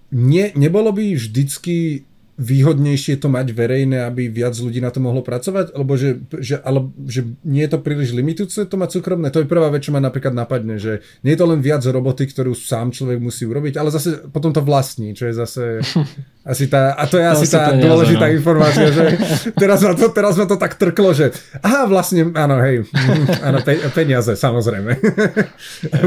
Nie, 0.10 0.50
nebolo 0.58 0.90
by 0.90 1.14
vždycky 1.14 2.09
výhodnejšie 2.40 3.20
to 3.20 3.28
mať 3.28 3.52
verejné, 3.52 4.08
aby 4.08 4.32
viac 4.32 4.56
ľudí 4.56 4.80
na 4.80 4.96
to 4.96 5.04
mohlo 5.04 5.20
pracovať? 5.20 5.76
Alebo 5.76 6.00
že, 6.00 6.24
že, 6.40 6.56
ale, 6.64 6.88
že 7.04 7.28
nie 7.44 7.68
je 7.68 7.72
to 7.76 7.84
príliš 7.84 8.16
limitujúce 8.16 8.64
to 8.64 8.76
mať 8.80 8.96
súkromné? 8.96 9.28
To 9.36 9.44
je 9.44 9.52
prvá 9.52 9.68
vec, 9.68 9.84
čo 9.84 9.92
ma 9.92 10.00
napríklad 10.00 10.32
napadne, 10.32 10.80
že 10.80 11.04
nie 11.28 11.36
je 11.36 11.40
to 11.44 11.50
len 11.52 11.60
viac 11.60 11.84
roboty, 11.84 12.32
ktorú 12.32 12.56
sám 12.56 12.96
človek 12.96 13.20
musí 13.20 13.44
urobiť, 13.44 13.76
ale 13.76 13.92
zase 13.92 14.32
potom 14.32 14.56
to 14.56 14.64
vlastní, 14.64 15.12
čo 15.12 15.28
je 15.28 15.34
zase 15.36 15.64
asi 16.50 16.66
tá, 16.72 16.96
a 16.96 17.04
to 17.06 17.20
je 17.20 17.26
asi 17.28 17.46
tá 17.52 17.76
peniaze, 17.76 17.86
dôležitá 17.86 18.26
no. 18.32 18.34
informácia, 18.34 18.88
že 18.90 19.04
teraz 19.62 19.84
ma, 19.84 19.94
to, 19.94 20.08
teraz 20.10 20.34
ma 20.40 20.48
to 20.48 20.56
tak 20.56 20.80
trklo, 20.80 21.12
že 21.12 21.36
aha, 21.60 21.86
vlastne, 21.92 22.32
áno, 22.32 22.56
hej, 22.64 22.88
áno, 23.48 23.60
pe, 23.60 23.78
peniaze, 23.92 24.34
samozrejme. 24.34 24.96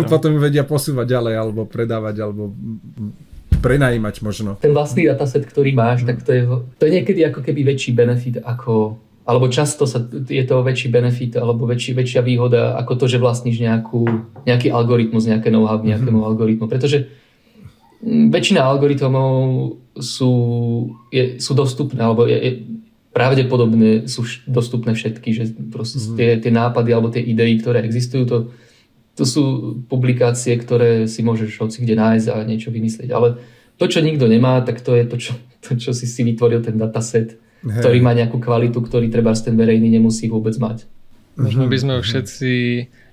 potom 0.08 0.40
vedia 0.40 0.64
posúvať 0.64 1.06
ďalej, 1.12 1.34
alebo 1.36 1.68
predávať, 1.68 2.24
alebo 2.24 2.56
prenajímať 3.62 4.14
možno. 4.26 4.59
Ten 4.59 4.75
vlastný 4.75 5.07
dataset, 5.07 5.47
ktorý 5.47 5.71
máš, 5.73 6.02
tak 6.02 6.26
to 6.26 6.31
je, 6.35 6.42
to 6.76 6.83
je 6.85 6.92
niekedy 6.92 7.23
ako 7.23 7.40
keby 7.47 7.62
väčší 7.62 7.95
benefit 7.95 8.42
ako 8.42 8.99
alebo 9.23 9.47
často 9.47 9.87
sa, 9.87 10.02
je 10.11 10.42
to 10.42 10.66
väčší 10.66 10.90
benefit 10.90 11.38
alebo 11.38 11.62
väčší, 11.71 11.95
väčšia 11.95 12.26
výhoda 12.26 12.75
ako 12.75 12.99
to, 12.99 13.04
že 13.07 13.23
vlastníš 13.23 13.62
nejakú, 13.62 14.02
nejaký 14.50 14.75
algoritmus, 14.75 15.31
nejaké 15.31 15.47
know-how 15.47 15.78
nejakému 15.78 16.19
mm-hmm. 16.19 16.31
algoritmu. 16.35 16.66
Pretože 16.66 17.07
väčšina 18.02 18.66
algoritmov 18.66 19.31
sú, 19.95 20.33
je, 21.14 21.38
sú 21.38 21.54
dostupné, 21.54 22.02
alebo 22.02 22.26
je, 22.26 22.35
je, 22.35 22.52
pravdepodobne 23.14 24.11
sú 24.11 24.26
dostupné 24.50 24.90
všetky, 24.99 25.31
že 25.31 25.45
proste 25.71 26.02
mm. 26.02 26.16
tie, 26.19 26.28
tie 26.42 26.52
nápady 26.52 26.90
alebo 26.90 27.14
tie 27.14 27.23
idei, 27.23 27.54
ktoré 27.62 27.87
existujú, 27.87 28.23
to, 28.26 28.37
to 29.12 29.25
sú 29.28 29.42
publikácie, 29.92 30.57
ktoré 30.57 31.04
si 31.04 31.21
môžeš 31.21 31.61
hoci 31.61 31.85
kde 31.85 32.00
nájsť 32.00 32.26
a 32.33 32.37
niečo 32.49 32.73
vymyslieť. 32.73 33.12
Ale 33.12 33.37
to, 33.76 33.85
čo 33.85 34.00
nikto 34.00 34.25
nemá, 34.25 34.64
tak 34.64 34.81
to 34.81 34.97
je 34.97 35.04
to, 35.04 35.16
čo, 35.21 35.33
to, 35.61 35.71
čo 35.76 35.90
si 35.92 36.09
si 36.09 36.25
vytvoril 36.25 36.64
ten 36.64 36.81
dataset, 36.81 37.37
Hej. 37.37 37.85
ktorý 37.85 37.99
má 38.00 38.16
nejakú 38.16 38.40
kvalitu, 38.40 38.81
ktorý 38.81 39.12
treba 39.12 39.37
ten 39.37 39.52
verejný 39.52 39.92
nemusí 39.92 40.33
vôbec 40.33 40.57
mať. 40.57 40.88
Možno 41.37 41.69
by 41.69 41.76
sme 41.81 41.95
všetci 42.00 42.50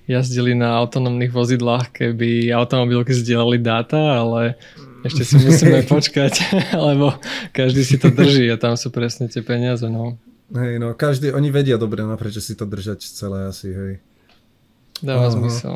jazdili 0.10 0.58
na 0.58 0.76
autonómnych 0.76 1.32
vozidlách, 1.32 1.94
keby 1.94 2.52
automobilky 2.52 3.14
zdieľali 3.14 3.62
dáta, 3.62 4.20
ale 4.20 4.60
ešte 5.06 5.24
si 5.24 5.36
musíme 5.40 5.86
počkať, 5.94 6.34
lebo 6.90 7.16
každý 7.54 7.86
si 7.86 7.96
to 8.02 8.10
drží 8.12 8.50
a 8.50 8.58
tam 8.58 8.76
sú 8.76 8.90
presne 8.90 9.30
tie 9.30 9.46
peniaze. 9.46 9.86
No. 9.88 10.18
Hej, 10.50 10.82
no 10.82 10.98
každý, 10.98 11.30
oni 11.30 11.54
vedia 11.54 11.78
dobre, 11.78 12.02
no 12.02 12.18
prečo 12.18 12.42
si 12.42 12.58
to 12.58 12.66
držať 12.66 13.06
celé 13.06 13.48
asi, 13.48 13.70
hej. 13.70 13.94
Dáva 15.00 15.28
uh-huh. 15.28 15.36
zmysel. 15.36 15.76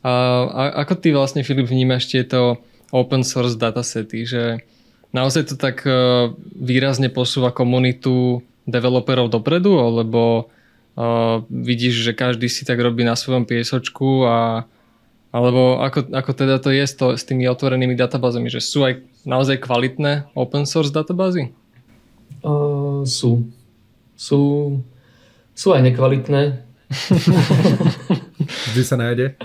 A, 0.00 0.12
a 0.48 0.62
ako 0.86 0.94
ty 0.96 1.12
vlastne, 1.12 1.44
Filip, 1.44 1.68
vnímaš 1.68 2.08
tieto 2.08 2.62
open 2.94 3.26
source 3.26 3.58
datasety, 3.58 4.24
že 4.24 4.62
naozaj 5.10 5.50
to 5.50 5.56
tak 5.58 5.82
uh, 5.84 6.30
výrazne 6.54 7.10
posúva 7.10 7.50
komunitu 7.50 8.40
developerov 8.64 9.28
dopredu, 9.28 9.76
alebo 9.82 10.48
uh, 10.94 11.42
vidíš, 11.50 12.06
že 12.06 12.12
každý 12.16 12.46
si 12.48 12.62
tak 12.62 12.78
robí 12.80 13.02
na 13.02 13.18
svojom 13.18 13.44
piesočku 13.44 14.24
a 14.24 14.38
alebo 15.34 15.82
ako, 15.82 16.14
ako 16.14 16.30
teda 16.30 16.62
to 16.62 16.70
je 16.70 16.86
s, 16.86 16.94
to, 16.94 17.18
s 17.18 17.26
tými 17.26 17.50
otvorenými 17.50 17.98
databázami, 17.98 18.46
že 18.46 18.62
sú 18.62 18.86
aj 18.86 19.02
naozaj 19.26 19.66
kvalitné 19.66 20.30
open 20.38 20.62
source 20.62 20.94
databázy? 20.94 21.50
Uh, 22.46 23.02
sú. 23.02 23.50
Sú, 24.14 24.38
sú 25.50 25.74
aj 25.74 25.90
nekvalitné. 25.90 26.62
Vždy 28.74 28.82
sa 28.82 28.98
nájde. 28.98 29.38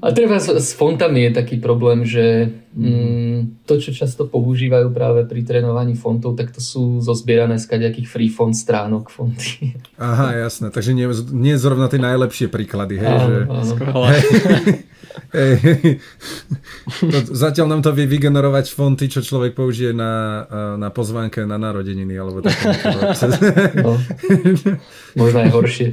A 0.00 0.08
treba 0.16 0.40
s, 0.40 0.72
fontami 0.72 1.28
je 1.28 1.36
taký 1.36 1.60
problém, 1.60 2.08
že 2.08 2.48
mm, 2.72 3.68
to, 3.68 3.76
čo 3.76 3.92
často 3.92 4.24
používajú 4.24 4.88
práve 4.96 5.28
pri 5.28 5.44
trénovaní 5.44 5.92
fontov, 5.92 6.40
tak 6.40 6.56
to 6.56 6.64
sú 6.64 7.04
zozbierané 7.04 7.60
z 7.60 7.68
kaďakých 7.68 8.08
free 8.08 8.32
font 8.32 8.56
stránok 8.56 9.12
fonty. 9.12 9.76
Aha, 10.00 10.40
jasné. 10.48 10.72
Takže 10.72 10.96
nie, 10.96 11.04
nie 11.36 11.60
zrovna 11.60 11.92
tie 11.92 12.00
najlepšie 12.00 12.48
príklady. 12.48 12.96
Hej, 12.96 13.12
áno, 13.12 13.28
že... 13.28 13.38
áno. 13.44 14.00
Hej, 14.08 14.24
no, 17.10 17.18
zatiaľ 17.30 17.66
nám 17.70 17.82
to 17.82 17.94
vie 17.94 18.06
vygenerovať 18.06 18.74
fonty, 18.74 19.10
čo 19.10 19.22
človek 19.22 19.54
použije 19.54 19.94
na, 19.94 20.46
na 20.78 20.90
pozvánke 20.90 21.46
na 21.46 21.58
narodeniny. 21.58 22.18
Alebo 22.18 22.42
také. 22.42 22.74
no, 23.82 23.98
možno 25.18 25.38
aj 25.46 25.50
horšie. 25.54 25.88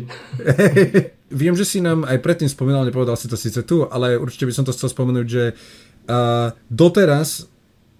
Viem, 1.28 1.60
že 1.60 1.68
si 1.68 1.84
nám 1.84 2.08
aj 2.08 2.24
predtým 2.24 2.48
spomínal, 2.48 2.88
nepovedal 2.88 3.20
si 3.20 3.28
to 3.28 3.36
síce 3.36 3.60
tu, 3.68 3.84
ale 3.90 4.16
určite 4.16 4.48
by 4.48 4.54
som 4.56 4.64
to 4.64 4.72
chcel 4.72 4.88
spomenúť, 4.88 5.28
že 5.28 5.44
uh, 5.52 6.56
doteraz 6.72 7.52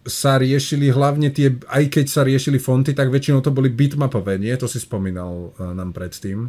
sa 0.08 0.40
riešili 0.40 0.88
hlavne 0.88 1.36
tie, 1.36 1.60
aj 1.68 1.92
keď 1.92 2.06
sa 2.08 2.24
riešili 2.24 2.64
fonty, 2.64 2.96
tak 2.96 3.12
väčšinou 3.12 3.44
to 3.44 3.52
boli 3.52 3.68
bitmapové, 3.68 4.40
nie? 4.40 4.56
To 4.56 4.72
si 4.72 4.80
spomínal 4.80 5.52
uh, 5.60 5.76
nám 5.76 5.92
predtým. 5.92 6.48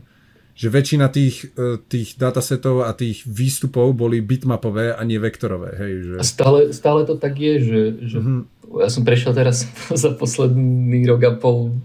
Že 0.58 0.68
väčšina 0.74 1.06
tých, 1.14 1.54
uh, 1.54 1.78
tých 1.78 2.18
datasetov 2.18 2.82
a 2.82 2.90
tých 2.90 3.22
výstupov 3.22 3.94
boli 3.94 4.18
bitmapové 4.18 4.90
a 4.90 4.98
nie 5.06 5.22
vektorové. 5.22 5.78
Hej, 5.78 5.92
že... 6.02 6.14
A 6.18 6.24
stále, 6.26 6.74
stále 6.74 7.06
to 7.06 7.14
tak 7.14 7.38
je, 7.38 7.62
že, 7.62 7.80
že 8.02 8.18
mm-hmm. 8.18 8.40
ja 8.82 8.90
som 8.90 9.06
prešiel 9.06 9.38
teraz 9.38 9.70
za 10.02 10.10
posledný 10.18 11.06
rok 11.06 11.20
a 11.22 11.32
pol 11.38 11.78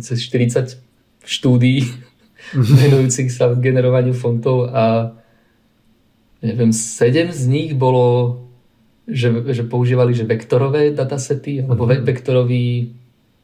cez 0.00 0.24
40 0.24 0.80
štúdií 1.28 1.84
venujúcich 2.80 3.28
sa 3.28 3.52
generovaniu 3.52 4.16
fontov 4.16 4.72
a 4.72 5.14
neviem, 6.40 6.72
sedem 6.72 7.28
z 7.30 7.46
nich 7.46 7.70
bolo, 7.76 8.40
že, 9.04 9.28
že 9.52 9.62
používali 9.68 10.16
že 10.16 10.24
vektorové 10.24 10.90
datasety 10.96 11.60
alebo 11.60 11.84
uh-huh. 11.84 12.00
vektorový, 12.00 12.96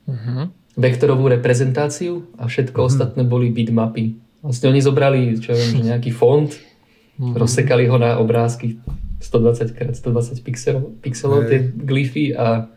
uh-huh. 0.09 0.49
vektorovú 0.81 1.29
reprezentáciu 1.29 2.25
a 2.41 2.49
všetko 2.49 2.79
uh-huh. 2.81 2.91
ostatné 2.91 3.23
boli 3.25 3.53
bitmapy. 3.53 4.17
Vlastne 4.47 4.71
oni 4.71 4.81
zobrali, 4.81 5.43
čo 5.43 5.51
ja 5.51 5.59
viem, 5.59 5.71
že 5.75 5.83
nejaký 5.91 6.15
font, 6.15 6.55
uh-huh. 6.55 7.35
rozsekali 7.35 7.91
ho 7.91 7.99
na 7.99 8.23
obrázky 8.23 8.79
120x120 9.19 10.47
pixelov, 10.47 10.95
pixelov 11.03 11.45
hey. 11.45 11.51
tie 11.51 11.61
glyfy 11.75 12.25
a 12.39 12.71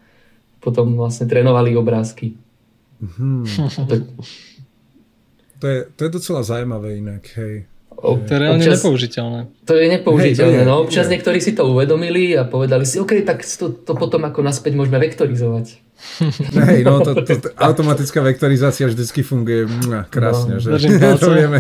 potom 0.60 0.98
vlastne 0.98 1.30
trénovali 1.30 1.78
obrázky. 1.78 2.34
Uh-huh. 3.00 3.46
To, 3.86 3.96
to 5.62 5.66
je, 5.70 5.80
to 5.94 6.02
je 6.04 6.10
docela 6.10 6.42
zaujímavé 6.44 7.00
inak, 7.00 7.24
hej. 7.38 7.70
To 8.00 8.32
je 8.32 8.40
reálne 8.40 8.64
občas, 8.64 8.80
nepoužiteľné. 8.80 9.40
To 9.68 9.74
je 9.76 9.86
nepoužiteľné, 9.92 10.62
hej, 10.64 10.68
no 10.68 10.88
občas 10.88 11.06
je. 11.08 11.12
niektorí 11.18 11.44
si 11.44 11.52
to 11.52 11.68
uvedomili 11.68 12.32
a 12.40 12.48
povedali 12.48 12.88
si, 12.88 12.96
OK, 12.96 13.28
tak 13.28 13.44
to, 13.44 13.76
to 13.76 13.94
potom 13.96 14.24
ako 14.24 14.40
naspäť 14.40 14.80
môžeme 14.80 15.00
vektorizovať. 15.04 15.90
Hej, 16.72 16.88
no 16.88 17.04
to, 17.04 17.12
to, 17.28 17.36
to, 17.44 17.50
automatická 17.60 18.24
vektorizácia 18.24 18.88
vždycky 18.88 19.20
funguje 19.20 19.68
mňa, 19.68 20.08
krásne, 20.08 20.56
no, 20.56 20.80
že 20.80 20.96
to 20.96 21.28
vieme, 21.40 21.60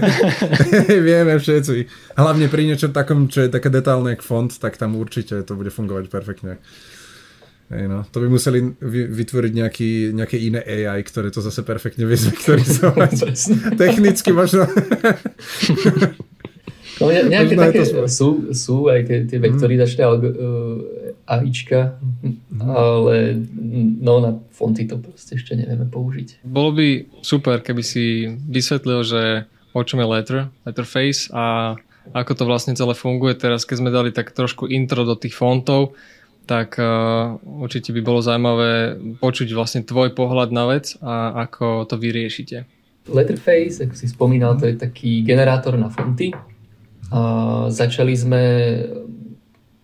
vieme 1.11 1.33
všetci. 1.35 1.91
Hlavne 2.15 2.47
pri 2.47 2.63
niečom 2.63 2.95
takom, 2.95 3.27
čo 3.27 3.43
je 3.43 3.49
také 3.51 3.67
detálne 3.67 4.15
jak 4.15 4.23
font, 4.23 4.47
tak 4.47 4.79
tam 4.79 4.95
určite 4.95 5.43
to 5.43 5.59
bude 5.59 5.75
fungovať 5.75 6.07
perfektne. 6.07 6.55
Hej 7.69 7.85
no, 7.85 8.01
to 8.09 8.17
by 8.17 8.27
museli 8.31 8.65
vytvoriť 9.13 9.53
nejaký, 9.53 9.91
nejaké 10.17 10.41
iné 10.41 10.63
AI, 10.65 11.05
ktoré 11.05 11.29
to 11.29 11.43
zase 11.43 11.61
perfektne 11.61 12.07
vie 12.09 12.17
zvektorizovať. 12.17 13.13
Technicky 13.77 14.33
možno. 14.33 14.65
No, 16.99 17.11
ne, 17.11 17.21
nejaké 17.31 17.55
také 17.55 17.83
to... 17.87 18.07
sú, 18.07 18.29
sú 18.51 18.91
aj 18.91 18.99
tie, 19.07 19.17
tie 19.25 19.39
vektorizačné 19.39 20.03
mm. 20.03 20.11
uh, 20.11 20.19
AIčka, 21.29 21.99
mm. 21.99 22.35
ale 22.63 23.15
no 23.99 24.19
na 24.19 24.31
fonty 24.51 24.85
to 24.89 24.99
proste 24.99 25.39
ešte 25.39 25.55
nevieme 25.55 25.87
použiť. 25.87 26.43
Bolo 26.43 26.75
by 26.75 26.87
super, 27.23 27.63
keby 27.63 27.83
si 27.83 28.27
vysvetlil, 28.47 28.99
že 29.05 29.21
o 29.71 29.81
čom 29.85 30.01
je 30.01 30.07
letter, 30.07 30.39
letterface 30.65 31.29
a 31.31 31.77
ako 32.09 32.31
to 32.33 32.43
vlastne 32.49 32.73
celé 32.73 32.97
funguje. 32.97 33.37
Teraz, 33.37 33.69
keď 33.69 33.75
sme 33.77 33.93
dali 33.93 34.09
tak 34.09 34.33
trošku 34.33 34.65
intro 34.65 35.05
do 35.05 35.13
tých 35.13 35.37
fontov, 35.37 35.93
tak 36.49 36.81
uh, 36.81 37.37
určite 37.45 37.93
by 37.93 38.01
bolo 38.01 38.25
zaujímavé 38.25 38.97
počuť 39.21 39.53
vlastne 39.53 39.85
tvoj 39.85 40.17
pohľad 40.17 40.49
na 40.49 40.65
vec 40.65 40.97
a 40.97 41.45
ako 41.45 41.85
to 41.85 41.93
vyriešite. 42.01 42.65
Letterface, 43.05 43.85
ako 43.85 43.93
si 43.93 44.09
spomínal, 44.09 44.57
to 44.57 44.65
je 44.65 44.73
taký 44.73 45.21
generátor 45.21 45.77
na 45.77 45.93
fonty. 45.93 46.33
Uh, 47.09 47.67
začali 47.73 48.13
sme 48.13 48.41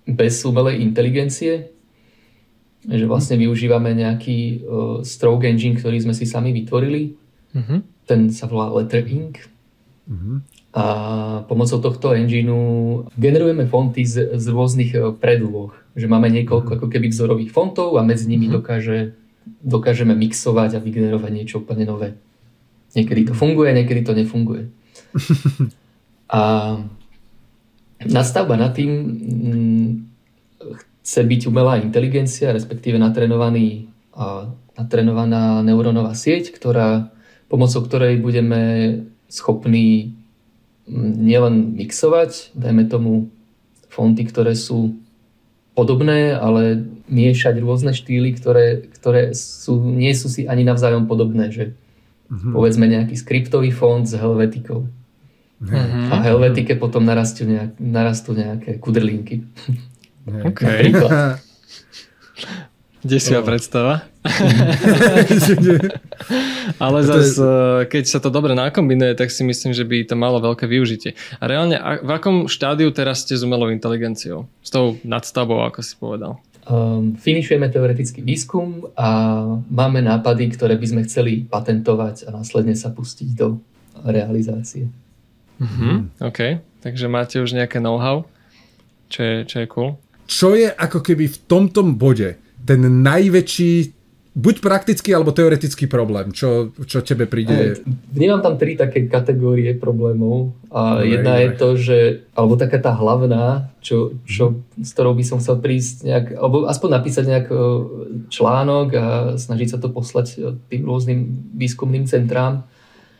bez 0.05 0.45
umelej 0.45 0.81
inteligencie, 0.81 1.73
že 2.85 3.05
vlastne 3.09 3.41
využívame 3.41 3.97
nejaký 3.97 4.39
uh, 4.61 5.01
stroke 5.01 5.49
engine, 5.49 5.77
ktorý 5.77 6.05
sme 6.05 6.13
si 6.13 6.29
sami 6.29 6.53
vytvorili. 6.53 7.17
Uh-huh. 7.57 7.81
Ten 8.05 8.29
sa 8.29 8.45
volá 8.45 8.69
Letter 8.69 9.01
Ink. 9.09 9.41
Uh-huh. 10.05 10.45
A 10.75 10.85
pomocou 11.49 11.81
tohto 11.81 12.13
engineu 12.13 13.07
generujeme 13.17 13.65
fonty 13.65 14.05
z, 14.05 14.37
z 14.37 14.45
rôznych 14.51 15.17
predloh 15.17 15.73
že 15.95 16.11
máme 16.11 16.27
niekoľko 16.27 16.75
ako 16.75 16.87
keby 16.91 17.07
vzorových 17.09 17.55
fontov 17.55 17.95
a 17.95 18.03
medzi 18.03 18.27
nimi 18.27 18.51
mhm. 18.51 18.53
dokáže, 18.59 19.15
dokážeme 19.63 20.11
mixovať 20.13 20.77
a 20.77 20.83
vygenerovať 20.83 21.31
niečo 21.31 21.63
úplne 21.63 21.87
nové. 21.87 22.19
Niekedy 22.93 23.31
to 23.31 23.33
funguje, 23.33 23.71
niekedy 23.71 24.03
to 24.03 24.15
nefunguje. 24.15 24.71
A 26.25 26.41
nastavba 28.03 28.59
nad 28.59 28.75
tým 28.75 28.91
mm, 28.91 29.89
chce 31.05 31.21
byť 31.21 31.41
umelá 31.47 31.79
inteligencia, 31.79 32.51
respektíve 32.51 32.97
natrenovaný, 32.97 33.87
natrenovaná 34.75 35.61
neurónová 35.61 36.17
sieť, 36.17 36.51
ktorá, 36.51 37.13
pomocou 37.47 37.85
ktorej 37.85 38.19
budeme 38.19 38.61
schopní 39.29 40.17
mm, 40.89 41.11
nielen 41.21 41.77
mixovať, 41.77 42.57
dajme 42.57 42.89
tomu 42.89 43.29
fonty, 43.87 44.27
ktoré 44.27 44.57
sú 44.57 44.99
podobné, 45.75 46.35
ale 46.35 46.83
miešať 47.11 47.59
rôzne 47.61 47.91
štýly, 47.91 48.33
ktoré, 48.35 48.87
ktoré 48.95 49.35
sú, 49.35 49.83
nie 49.83 50.11
sú 50.15 50.31
si 50.31 50.47
ani 50.47 50.63
navzájom 50.63 51.05
podobné. 51.05 51.51
Že 51.51 51.75
mm-hmm. 52.31 52.51
Povedzme 52.55 52.85
nejaký 52.87 53.15
skriptový 53.19 53.69
fond 53.75 54.07
s 54.07 54.15
helvetikou. 54.15 54.87
Mm-hmm. 55.61 56.11
A 56.11 56.15
helvetike 56.19 56.75
potom 56.75 57.07
narastú, 57.07 57.47
nejak, 57.47 57.79
narastú 57.79 58.35
nejaké 58.35 58.77
kudrlinky. 58.77 59.43
Okay. 60.25 60.91
Desivá 63.05 63.39
oh. 63.39 63.45
predstava. 63.45 64.01
Ale 66.81 66.99
zase, 67.05 67.45
keď 67.85 68.03
sa 68.09 68.17
to 68.17 68.33
dobre 68.33 68.57
nakombinuje, 68.57 69.13
tak 69.13 69.29
si 69.29 69.45
myslím, 69.45 69.77
že 69.77 69.85
by 69.85 70.09
to 70.09 70.17
malo 70.17 70.41
veľké 70.41 70.65
využitie. 70.65 71.13
A 71.37 71.45
reálne, 71.45 71.77
v 71.77 72.09
akom 72.09 72.49
štádiu 72.49 72.89
teraz 72.89 73.21
ste 73.21 73.37
s 73.37 73.45
umelou 73.45 73.69
inteligenciou? 73.69 74.49
S 74.65 74.73
tou 74.73 74.97
nadstavbou, 75.05 75.61
ako 75.61 75.85
si 75.85 75.93
povedal? 75.93 76.41
um, 76.65 77.13
finišujeme 77.15 77.69
teoretický 77.69 78.25
výskum 78.25 78.89
a 78.97 79.41
máme 79.69 80.01
nápady, 80.01 80.49
ktoré 80.53 80.75
by 80.75 80.87
sme 80.89 81.01
chceli 81.05 81.45
patentovať 81.45 82.29
a 82.29 82.33
následne 82.33 82.73
sa 82.73 82.91
pustiť 82.91 83.29
do 83.37 83.61
realizácie. 84.05 84.89
Mm-hmm. 85.61 85.95
OK, 86.23 86.39
takže 86.83 87.05
máte 87.07 87.39
už 87.39 87.55
nejaké 87.55 87.79
know-how, 87.79 88.27
čo 89.07 89.19
je, 89.23 89.35
čo 89.47 89.57
je 89.63 89.67
cool. 89.71 89.89
Čo 90.25 90.57
je 90.57 90.69
ako 90.69 90.99
keby 91.05 91.29
v 91.29 91.37
tomto 91.45 91.85
bode 91.85 92.35
ten 92.65 92.81
najväčší 92.81 93.95
buď 94.35 94.55
praktický 94.59 95.15
alebo 95.15 95.31
teoretický 95.31 95.87
problém, 95.87 96.35
čo, 96.35 96.75
čo 96.83 96.99
tebe 96.99 97.23
príde? 97.23 97.79
Vnímam 98.11 98.43
tam 98.43 98.59
tri 98.59 98.75
také 98.75 99.07
kategórie 99.07 99.71
problémov. 99.79 100.51
A 100.75 100.99
no, 100.99 101.07
jedna 101.07 101.39
je 101.39 101.49
to, 101.55 101.67
že, 101.79 101.99
alebo 102.35 102.59
taká 102.59 102.83
tá 102.83 102.91
hlavná, 102.91 103.71
čo, 103.79 104.19
čo, 104.27 104.59
s 104.75 104.91
ktorou 104.91 105.15
by 105.15 105.23
som 105.23 105.39
chcel 105.39 105.63
prísť 105.63 106.03
nejak, 106.03 106.25
alebo 106.35 106.67
aspoň 106.67 106.89
napísať 106.99 107.23
nejak 107.31 107.47
e, 107.47 107.55
článok 108.27 108.87
a 108.91 109.05
snažiť 109.39 109.67
sa 109.71 109.77
to 109.79 109.87
poslať 109.87 110.27
e, 110.35 110.59
tým 110.67 110.83
rôznym 110.83 111.19
výskumným 111.55 112.03
centrám. 112.03 112.67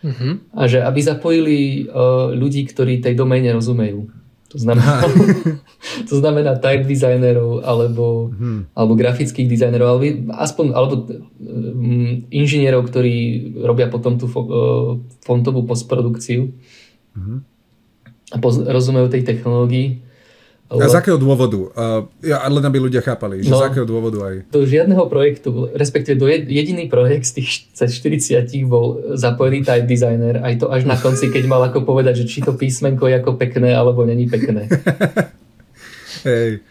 Mm-hmm. 0.05 0.33
A 0.53 0.61
že 0.69 0.85
aby 0.85 0.99
zapojili 1.01 1.57
uh, 1.89 2.29
ľudí, 2.29 2.69
ktorí 2.69 3.01
tej 3.01 3.17
doméne 3.17 3.49
rozumejú. 3.57 4.05
To 4.53 4.57
znamená, 4.61 5.01
to 6.09 6.15
znamená 6.21 6.55
type 6.61 6.85
designerov 6.85 7.65
alebo, 7.65 8.29
hmm. 8.31 8.71
alebo 8.77 8.93
grafických 8.93 9.49
dizajnerov 9.49 9.87
alebo 9.97 10.03
aspoň 10.31 10.65
alebo 10.71 10.93
um, 11.09 12.23
inžinierov, 12.29 12.87
ktorí 12.87 13.15
robia 13.65 13.89
potom 13.89 14.15
tú 14.21 14.29
uh, 14.29 15.01
fontovú 15.25 15.65
postprodukciu 15.65 16.53
hmm. 17.17 17.37
a 18.31 18.37
poz, 18.37 18.61
rozumejú 18.63 19.09
tej 19.09 19.25
technológii 19.25 20.04
a 20.65 20.89
z 20.89 20.97
akého 20.97 21.21
dôvodu? 21.21 21.69
Uh, 21.77 22.09
ja, 22.25 22.41
len 22.41 22.63
aby 22.65 22.81
ľudia 22.81 23.05
chápali, 23.05 23.45
že 23.45 23.53
no, 23.53 23.61
z 23.61 23.69
akého 23.69 23.85
dôvodu 23.85 24.17
aj? 24.25 24.49
Do 24.49 24.65
žiadneho 24.65 25.05
projektu, 25.05 25.69
respektíve 25.77 26.17
do 26.17 26.25
jediný 26.25 26.89
projekt 26.89 27.29
z 27.29 27.45
tých 27.45 27.69
40 27.77 28.49
bol 28.65 29.13
zapojený 29.13 29.61
type 29.61 29.85
designer, 29.85 30.41
aj 30.41 30.65
to 30.65 30.73
až 30.73 30.89
na 30.89 30.97
konci, 30.97 31.29
keď 31.29 31.45
mal 31.45 31.61
ako 31.69 31.85
povedať, 31.85 32.25
že 32.25 32.25
či 32.25 32.39
to 32.41 32.57
písmenko 32.57 33.05
je 33.05 33.15
ako 33.21 33.37
pekné, 33.37 33.77
alebo 33.77 34.09
není 34.09 34.25
pekné. 34.25 34.65
Hej. 36.27 36.65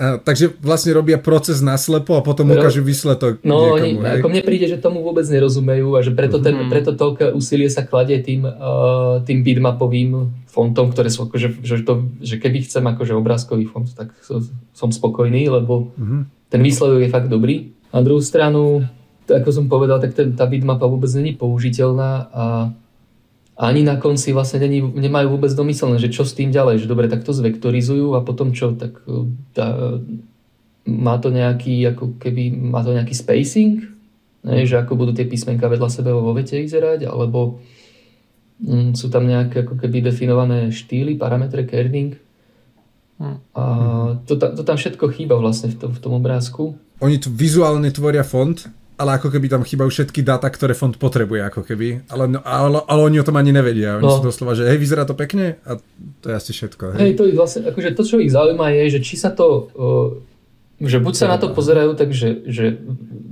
A, 0.00 0.16
takže 0.16 0.56
vlastne 0.64 0.96
robia 0.96 1.20
proces 1.20 1.60
naslepo 1.60 2.16
a 2.16 2.24
potom 2.24 2.48
ukážu 2.48 2.80
výsledok 2.80 3.44
No, 3.44 3.76
niekomu, 3.76 4.00
oni, 4.00 4.16
ako 4.16 4.28
mne 4.32 4.42
príde, 4.48 4.66
že 4.72 4.80
tomu 4.80 5.04
vôbec 5.04 5.28
nerozumejú 5.28 5.92
a 5.92 6.00
že 6.00 6.16
preto, 6.16 6.40
ten, 6.40 6.56
mm. 6.56 6.72
preto 6.72 6.96
toľko 6.96 7.36
úsilie 7.36 7.68
sa 7.68 7.84
kladie 7.84 8.16
tým, 8.24 8.48
uh, 8.48 9.20
tým 9.28 9.44
bitmapovým 9.44 10.32
fontom, 10.48 10.88
ktoré 10.88 11.12
sú 11.12 11.28
akože, 11.28 11.60
že, 11.60 11.84
to, 11.84 12.08
že 12.24 12.40
keby 12.40 12.64
chcem 12.64 12.80
akože 12.80 13.12
obrázkový 13.12 13.68
font, 13.68 13.92
tak 13.92 14.16
som 14.72 14.88
spokojný, 14.88 15.52
lebo 15.52 15.92
mm. 16.00 16.48
ten 16.48 16.64
výsledok 16.64 17.04
je 17.04 17.12
fakt 17.12 17.28
dobrý. 17.28 17.76
Na 17.92 18.00
druhú 18.00 18.24
stranu, 18.24 18.88
ako 19.28 19.50
som 19.52 19.68
povedal, 19.68 20.00
tak 20.00 20.16
ten, 20.16 20.32
tá 20.32 20.48
bitmapa 20.48 20.88
vôbec 20.88 21.12
není 21.12 21.36
použiteľná 21.36 22.10
a 22.32 22.44
ani 23.60 23.84
na 23.84 24.00
konci 24.00 24.32
vlastne 24.32 24.64
není, 24.64 24.80
nemajú 24.80 25.36
vôbec 25.36 25.52
domyslené, 25.52 26.00
že 26.00 26.08
čo 26.08 26.24
s 26.24 26.32
tým 26.32 26.48
ďalej, 26.48 26.80
že 26.80 26.88
dobre, 26.88 27.12
tak 27.12 27.28
to 27.28 27.36
zvektorizujú 27.36 28.16
a 28.16 28.24
potom 28.24 28.56
čo, 28.56 28.72
tak 28.72 29.04
e, 29.04 29.28
tá, 29.52 30.00
má 30.88 31.20
to 31.20 31.28
nejaký, 31.28 31.84
ako 31.92 32.16
keby, 32.16 32.48
má 32.56 32.80
to 32.80 32.96
nejaký 32.96 33.12
spacing, 33.12 33.84
ne, 34.48 34.64
že 34.64 34.80
ako 34.80 34.96
budú 34.96 35.12
tie 35.12 35.28
písmenka 35.28 35.68
vedľa 35.68 35.92
sebe 35.92 36.08
vo 36.08 36.32
vete 36.32 36.56
vyzerať, 36.56 37.04
alebo 37.04 37.60
mm, 38.64 38.96
sú 38.96 39.12
tam 39.12 39.28
nejaké 39.28 39.68
ako 39.68 39.76
keby 39.76 40.08
definované 40.08 40.72
štýly, 40.72 41.20
parametre, 41.20 41.68
kerning. 41.68 42.16
Hm. 43.20 43.38
A 43.52 43.64
to, 44.24 44.40
to 44.40 44.62
tam 44.64 44.80
všetko 44.80 45.04
chýba 45.12 45.36
vlastne 45.36 45.68
v, 45.68 45.76
to, 45.76 45.86
v 45.92 46.00
tom 46.00 46.16
obrázku. 46.16 46.80
Oni 47.04 47.20
tu 47.20 47.28
vizuálne 47.28 47.92
tvoria 47.92 48.24
font, 48.24 48.56
ale 49.00 49.16
ako 49.16 49.32
keby 49.32 49.48
tam 49.48 49.64
chýbajú 49.64 49.88
všetky 49.88 50.20
dáta, 50.20 50.52
ktoré 50.52 50.76
fond 50.76 50.92
potrebuje, 50.92 51.40
ako 51.48 51.64
keby. 51.64 52.04
Ale, 52.12 52.28
no, 52.28 52.44
ale, 52.44 52.84
ale 52.84 53.00
oni 53.00 53.16
o 53.16 53.24
tom 53.24 53.40
ani 53.40 53.48
nevedia. 53.48 53.96
Oni 53.96 54.04
no. 54.04 54.20
sú 54.20 54.28
doslova, 54.28 54.52
že 54.52 54.68
hej, 54.68 54.76
vyzerá 54.76 55.08
to 55.08 55.16
pekne 55.16 55.56
a 55.64 55.80
to 56.20 56.26
je 56.28 56.34
asi 56.36 56.52
všetko. 56.52 57.00
Hej, 57.00 57.00
hej 57.00 57.12
to, 57.16 57.24
je 57.24 57.32
vlastne, 57.32 57.64
akože 57.64 57.96
to, 57.96 58.02
čo 58.04 58.20
ich 58.20 58.28
zaujíma, 58.28 58.76
je, 58.76 59.00
že 59.00 59.00
či 59.00 59.16
sa 59.16 59.32
to, 59.32 59.72
že 60.84 61.00
buď 61.00 61.14
sa 61.16 61.32
na 61.32 61.40
to 61.40 61.56
pozerajú 61.56 61.96
tak, 61.96 62.12
že, 62.12 62.44
že 62.44 62.76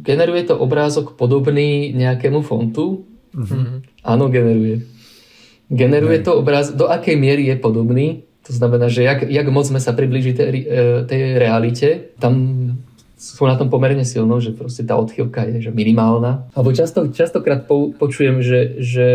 generuje 0.01 0.49
to 0.49 0.57
obrázok 0.57 1.21
podobný 1.21 1.93
nejakému 1.93 2.41
fontu. 2.41 3.05
Mm-hmm. 3.37 4.05
Áno, 4.09 4.33
generuje. 4.33 4.89
Generuje 5.69 6.25
hej. 6.25 6.27
to 6.29 6.33
obrázok, 6.41 6.81
do 6.81 6.89
akej 6.89 7.17
miery 7.21 7.45
je 7.53 7.57
podobný. 7.61 8.25
To 8.49 8.57
znamená, 8.57 8.89
že 8.89 9.05
jak, 9.05 9.29
jak 9.29 9.45
moc 9.53 9.69
sme 9.69 9.85
sa 9.85 9.93
priblížili 9.93 10.33
tej, 10.33 10.49
e, 10.65 10.85
tej 11.05 11.37
realite. 11.37 12.17
Tam 12.17 12.33
sú 13.19 13.51
na 13.51 13.59
tom 13.59 13.67
pomerne 13.67 14.07
silno, 14.07 14.39
že 14.39 14.55
proste 14.55 14.87
tá 14.87 14.95
odchýlka 14.95 15.43
je 15.51 15.69
že 15.69 15.71
minimálna. 15.75 16.47
Alebo 16.55 16.71
často, 16.71 17.11
častokrát 17.11 17.67
po, 17.67 17.91
počujem, 17.91 18.39
že, 18.39 18.79
že 18.79 19.09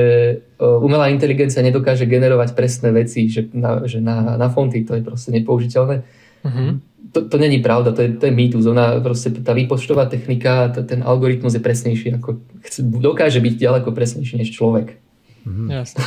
e, 0.60 0.60
umelá 0.60 1.08
inteligencia 1.08 1.64
nedokáže 1.64 2.04
generovať 2.04 2.52
presné 2.52 2.92
veci, 2.92 3.32
že 3.32 3.48
na, 3.56 3.88
že 3.88 4.04
na, 4.04 4.36
na 4.36 4.52
fonty 4.52 4.84
to 4.84 5.00
je 5.00 5.08
proste 5.08 5.32
nepoužiteľné. 5.32 6.04
Mm-hmm. 6.44 6.70
To, 7.16 7.20
to 7.32 7.36
není 7.40 7.64
pravda, 7.64 7.96
to 7.96 8.04
je, 8.04 8.20
to 8.20 8.28
je 8.28 8.34
mýtus. 8.36 8.68
Ona 8.68 9.00
proste, 9.00 9.32
tá 9.40 9.56
výpočtová 9.56 10.12
technika, 10.12 10.68
t- 10.68 10.84
ten 10.84 11.00
algoritmus 11.00 11.56
je 11.56 11.64
presnejší, 11.64 12.20
ako 12.20 12.44
chce, 12.68 12.84
dokáže 12.84 13.40
byť 13.40 13.56
ďaleko 13.56 13.96
presnejší 13.96 14.36
než 14.36 14.52
človek. 14.52 15.00
Mm-hmm. 15.48 15.68
Jasne. 15.72 16.04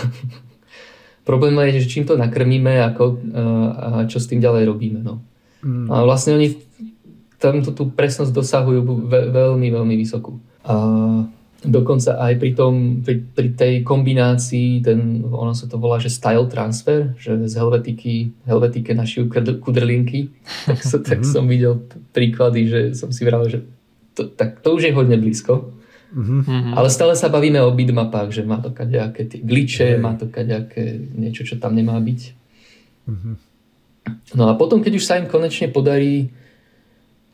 Problém 1.29 1.57
je, 1.73 1.81
že 1.81 1.91
čím 1.97 2.05
to 2.05 2.21
nakrmíme 2.21 2.77
ako, 2.93 3.05
e, 3.25 3.41
a 3.73 4.05
čo 4.05 4.21
s 4.21 4.29
tým 4.29 4.45
ďalej 4.45 4.69
robíme. 4.69 5.01
No. 5.01 5.25
Mm. 5.65 5.89
A 5.89 6.05
vlastne 6.05 6.37
oni 6.37 6.67
tam 7.47 7.63
tú 7.63 7.95
presnosť 7.95 8.35
dosahujú 8.35 8.83
ve, 9.07 9.31
veľmi, 9.31 9.71
veľmi 9.71 9.95
vysokú. 9.95 10.43
A 10.67 10.75
dokonca 11.63 12.19
aj 12.19 12.35
pri, 12.43 12.51
tom, 12.59 13.03
pri, 13.07 13.23
pri 13.23 13.49
tej 13.55 13.75
kombinácii, 13.87 14.83
ten, 14.83 15.23
ono 15.23 15.55
sa 15.55 15.71
to 15.71 15.79
volá, 15.79 16.03
že 16.03 16.11
style 16.11 16.51
transfer, 16.51 17.15
že 17.17 17.39
z 17.47 17.55
helvetiky, 17.55 18.35
helvetike 18.47 18.91
našiu 18.95 19.31
kudrlinky, 19.63 20.35
tak, 20.69 20.79
so, 20.83 20.99
tak 20.99 21.23
mhm. 21.23 21.31
som 21.31 21.45
videl 21.47 21.87
príklady, 22.11 22.67
že 22.67 22.81
som 22.99 23.15
si 23.15 23.23
vral, 23.23 23.47
že 23.47 23.63
to, 24.17 24.27
tak 24.27 24.65
to 24.65 24.75
už 24.75 24.91
je 24.91 24.97
hodne 24.97 25.15
blízko. 25.21 25.77
Mm-hmm. 26.07 26.73
Ale 26.73 26.89
stále 26.89 27.13
sa 27.13 27.29
bavíme 27.29 27.61
o 27.61 27.75
bitmapách, 27.75 28.33
že 28.33 28.43
má 28.47 28.57
to 28.63 28.73
kadejaké 28.73 29.29
tie 29.29 29.43
glitche, 29.43 30.01
má 30.01 30.17
to 30.17 30.31
kadejaké 30.31 30.97
niečo, 31.13 31.45
čo 31.45 31.61
tam 31.61 31.77
nemá 31.77 31.99
byť. 32.01 32.21
Mm-hmm. 33.05 33.35
No 34.39 34.49
a 34.49 34.57
potom, 34.57 34.81
keď 34.81 34.97
už 34.97 35.05
sa 35.05 35.19
im 35.21 35.29
konečne 35.29 35.69
podarí 35.69 36.31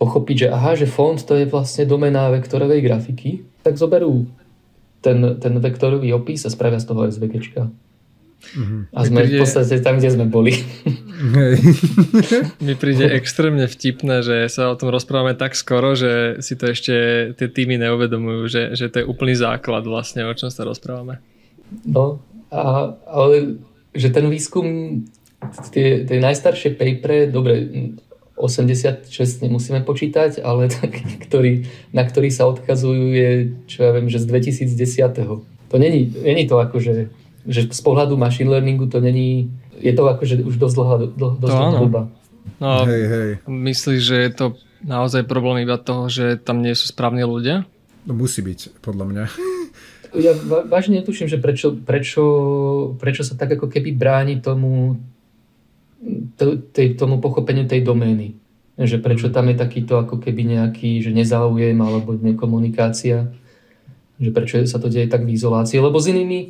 pochopiť, 0.03 0.37
že 0.37 0.49
aha, 0.51 0.75
že 0.75 0.91
font 0.91 1.15
to 1.23 1.38
je 1.38 1.47
vlastne 1.47 1.87
domena 1.87 2.27
vektorovej 2.35 2.83
grafiky, 2.83 3.47
tak 3.62 3.79
zoberú 3.79 4.27
ten, 4.99 5.38
ten 5.38 5.55
vektorový 5.62 6.11
opis 6.11 6.43
a 6.43 6.51
spravia 6.51 6.83
z 6.83 6.91
toho 6.91 7.07
SVG. 7.07 7.55
Mm-hmm. 8.43 8.81
A 8.91 8.99
sme 9.07 9.23
príde... 9.23 9.38
v 9.38 9.43
podstate 9.47 9.75
tam, 9.79 10.03
kde 10.03 10.11
sme 10.11 10.27
boli. 10.27 10.59
Hej. 11.38 11.55
Mi 12.67 12.75
príde 12.75 13.07
extrémne 13.15 13.71
vtipné, 13.71 14.27
že 14.27 14.51
sa 14.51 14.75
o 14.75 14.79
tom 14.79 14.91
rozprávame 14.91 15.38
tak 15.38 15.55
skoro, 15.55 15.95
že 15.95 16.43
si 16.43 16.59
to 16.59 16.75
ešte 16.75 16.95
tie 17.38 17.47
týmy 17.47 17.79
neuvedomujú, 17.79 18.43
že, 18.51 18.62
že 18.75 18.91
to 18.91 19.03
je 19.03 19.07
úplný 19.07 19.38
základ 19.38 19.87
vlastne, 19.87 20.27
o 20.27 20.35
čom 20.35 20.51
sa 20.51 20.67
rozprávame. 20.67 21.23
No, 21.87 22.19
a, 22.51 22.99
ale 23.07 23.62
že 23.95 24.11
ten 24.11 24.27
výskum, 24.27 24.67
tie, 25.71 26.03
tie 26.03 26.19
najstaršie 26.19 26.75
papery, 26.75 27.31
dobre, 27.31 27.71
86 28.42 29.07
nemusíme 29.46 29.87
počítať, 29.87 30.42
ale 30.42 30.66
tak, 30.66 30.98
ktorý, 31.31 31.70
na 31.94 32.02
ktorý 32.02 32.28
sa 32.35 32.50
odkazujú 32.50 33.14
je, 33.14 33.31
čo 33.70 33.87
ja 33.87 33.90
viem, 33.94 34.11
že 34.11 34.18
z 34.18 34.26
2010. 34.66 35.70
To 35.70 35.76
není, 35.78 36.11
není 36.18 36.50
to 36.50 36.59
ako, 36.59 36.83
že, 36.83 37.14
že 37.46 37.70
z 37.70 37.81
pohľadu 37.81 38.18
machine 38.18 38.50
learningu 38.50 38.90
to 38.90 38.98
není, 38.98 39.55
je 39.78 39.94
to 39.94 40.05
akože 40.05 40.42
už 40.42 40.59
dosť 40.59 40.74
dlhá, 40.74 40.96
dlhá, 41.14 41.35
dosť 41.38 41.55
dlhá 41.55 41.70
doba. 41.78 42.02
No, 42.59 42.83
hej, 42.87 43.05
hej. 43.07 43.31
myslíš, 43.46 44.00
že 44.02 44.16
je 44.18 44.31
to 44.35 44.46
naozaj 44.83 45.22
problém 45.26 45.62
iba 45.62 45.78
toho, 45.78 46.11
že 46.11 46.38
tam 46.42 46.61
nie 46.61 46.74
sú 46.74 46.90
správni 46.90 47.22
ľudia? 47.22 47.62
No 48.02 48.18
musí 48.18 48.42
byť, 48.42 48.83
podľa 48.83 49.05
mňa. 49.07 49.24
Ja 50.12 50.37
vážne 50.68 51.00
netuším, 51.00 51.24
že 51.24 51.40
prečo, 51.40 51.72
prečo, 51.72 52.24
prečo 53.00 53.24
sa 53.24 53.33
tak 53.33 53.57
ako 53.57 53.72
keby 53.72 53.96
bráni 53.96 54.44
tomu 54.44 55.00
tej, 56.73 56.99
tomu 56.99 57.23
pochopeniu 57.23 57.65
tej 57.67 57.87
domény. 57.87 58.35
Že 58.79 58.99
prečo 59.05 59.29
tam 59.29 59.53
je 59.53 59.57
takýto 59.57 60.01
ako 60.01 60.19
keby 60.19 60.59
nejaký 60.59 61.05
že 61.05 61.12
nezáujem 61.15 61.77
alebo 61.79 62.17
nekomunikácia. 62.17 63.31
Že 64.19 64.31
prečo 64.35 64.55
sa 64.67 64.81
to 64.83 64.91
deje 64.91 65.07
tak 65.07 65.23
v 65.23 65.35
izolácii. 65.37 65.79
Lebo 65.79 66.01
s 66.01 66.11
inými, 66.11 66.41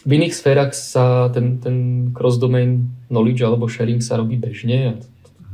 v 0.00 0.10
iných 0.10 0.34
sférach 0.34 0.72
sa 0.72 1.28
ten, 1.28 1.60
ten 1.60 2.08
cross-domain 2.16 2.88
knowledge 3.12 3.44
alebo 3.44 3.68
sharing 3.68 4.00
sa 4.00 4.16
robí 4.16 4.40
bežne 4.40 4.78
a 4.88 4.92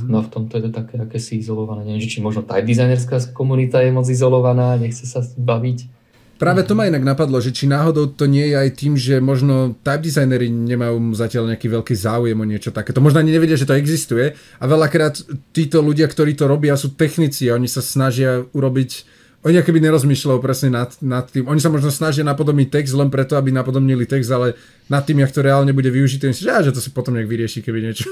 no 0.04 0.20
v 0.20 0.28
tomto 0.28 0.60
je 0.60 0.68
to 0.68 0.72
také 0.72 1.00
akési 1.00 1.40
izolované. 1.40 1.88
Neviem, 1.88 2.04
či 2.04 2.20
možno 2.20 2.44
tá 2.44 2.60
designerská 2.60 3.32
komunita 3.32 3.80
je 3.80 3.90
moc 3.90 4.04
izolovaná, 4.06 4.76
nechce 4.76 5.08
sa 5.08 5.24
baviť. 5.24 5.95
Práve 6.36 6.68
to 6.68 6.76
ma 6.76 6.84
inak 6.84 7.00
napadlo, 7.00 7.40
že 7.40 7.48
či 7.48 7.64
náhodou 7.64 8.12
to 8.12 8.28
nie 8.28 8.52
je 8.52 8.56
aj 8.60 8.70
tým, 8.76 8.92
že 8.92 9.24
možno 9.24 9.72
type 9.80 10.04
designery 10.04 10.52
nemajú 10.52 11.16
zatiaľ 11.16 11.56
nejaký 11.56 11.72
veľký 11.72 11.94
záujem 11.96 12.36
o 12.36 12.44
niečo 12.44 12.76
takéto. 12.76 13.00
Možno 13.00 13.24
ani 13.24 13.32
nevedia, 13.32 13.56
že 13.56 13.64
to 13.64 13.72
existuje 13.72 14.36
a 14.36 14.64
veľakrát 14.68 15.16
títo 15.56 15.80
ľudia, 15.80 16.04
ktorí 16.04 16.36
to 16.36 16.44
robia, 16.44 16.76
sú 16.76 16.92
technici 16.92 17.48
a 17.48 17.56
oni 17.56 17.68
sa 17.68 17.80
snažia 17.80 18.44
urobiť 18.52 19.15
oni 19.46 19.62
akoby 19.62 19.78
nerozmýšľajú 19.78 20.38
presne 20.42 20.74
nad, 20.74 20.90
nad 20.98 21.22
tým. 21.30 21.46
Oni 21.46 21.62
sa 21.62 21.70
možno 21.70 21.94
snažia 21.94 22.26
napodobniť 22.26 22.66
text 22.66 22.98
len 22.98 23.14
preto, 23.14 23.38
aby 23.38 23.54
napodobnili 23.54 24.02
text, 24.02 24.26
ale 24.34 24.58
nad 24.90 25.06
tým, 25.06 25.22
jak 25.22 25.30
to 25.30 25.46
reálne 25.46 25.70
bude 25.70 25.86
využité, 25.86 26.34
že, 26.34 26.50
že 26.50 26.74
to 26.74 26.82
si 26.82 26.90
potom 26.90 27.14
nejak 27.14 27.30
vyrieši, 27.30 27.62
keby 27.62 27.78
niečo. 27.78 28.10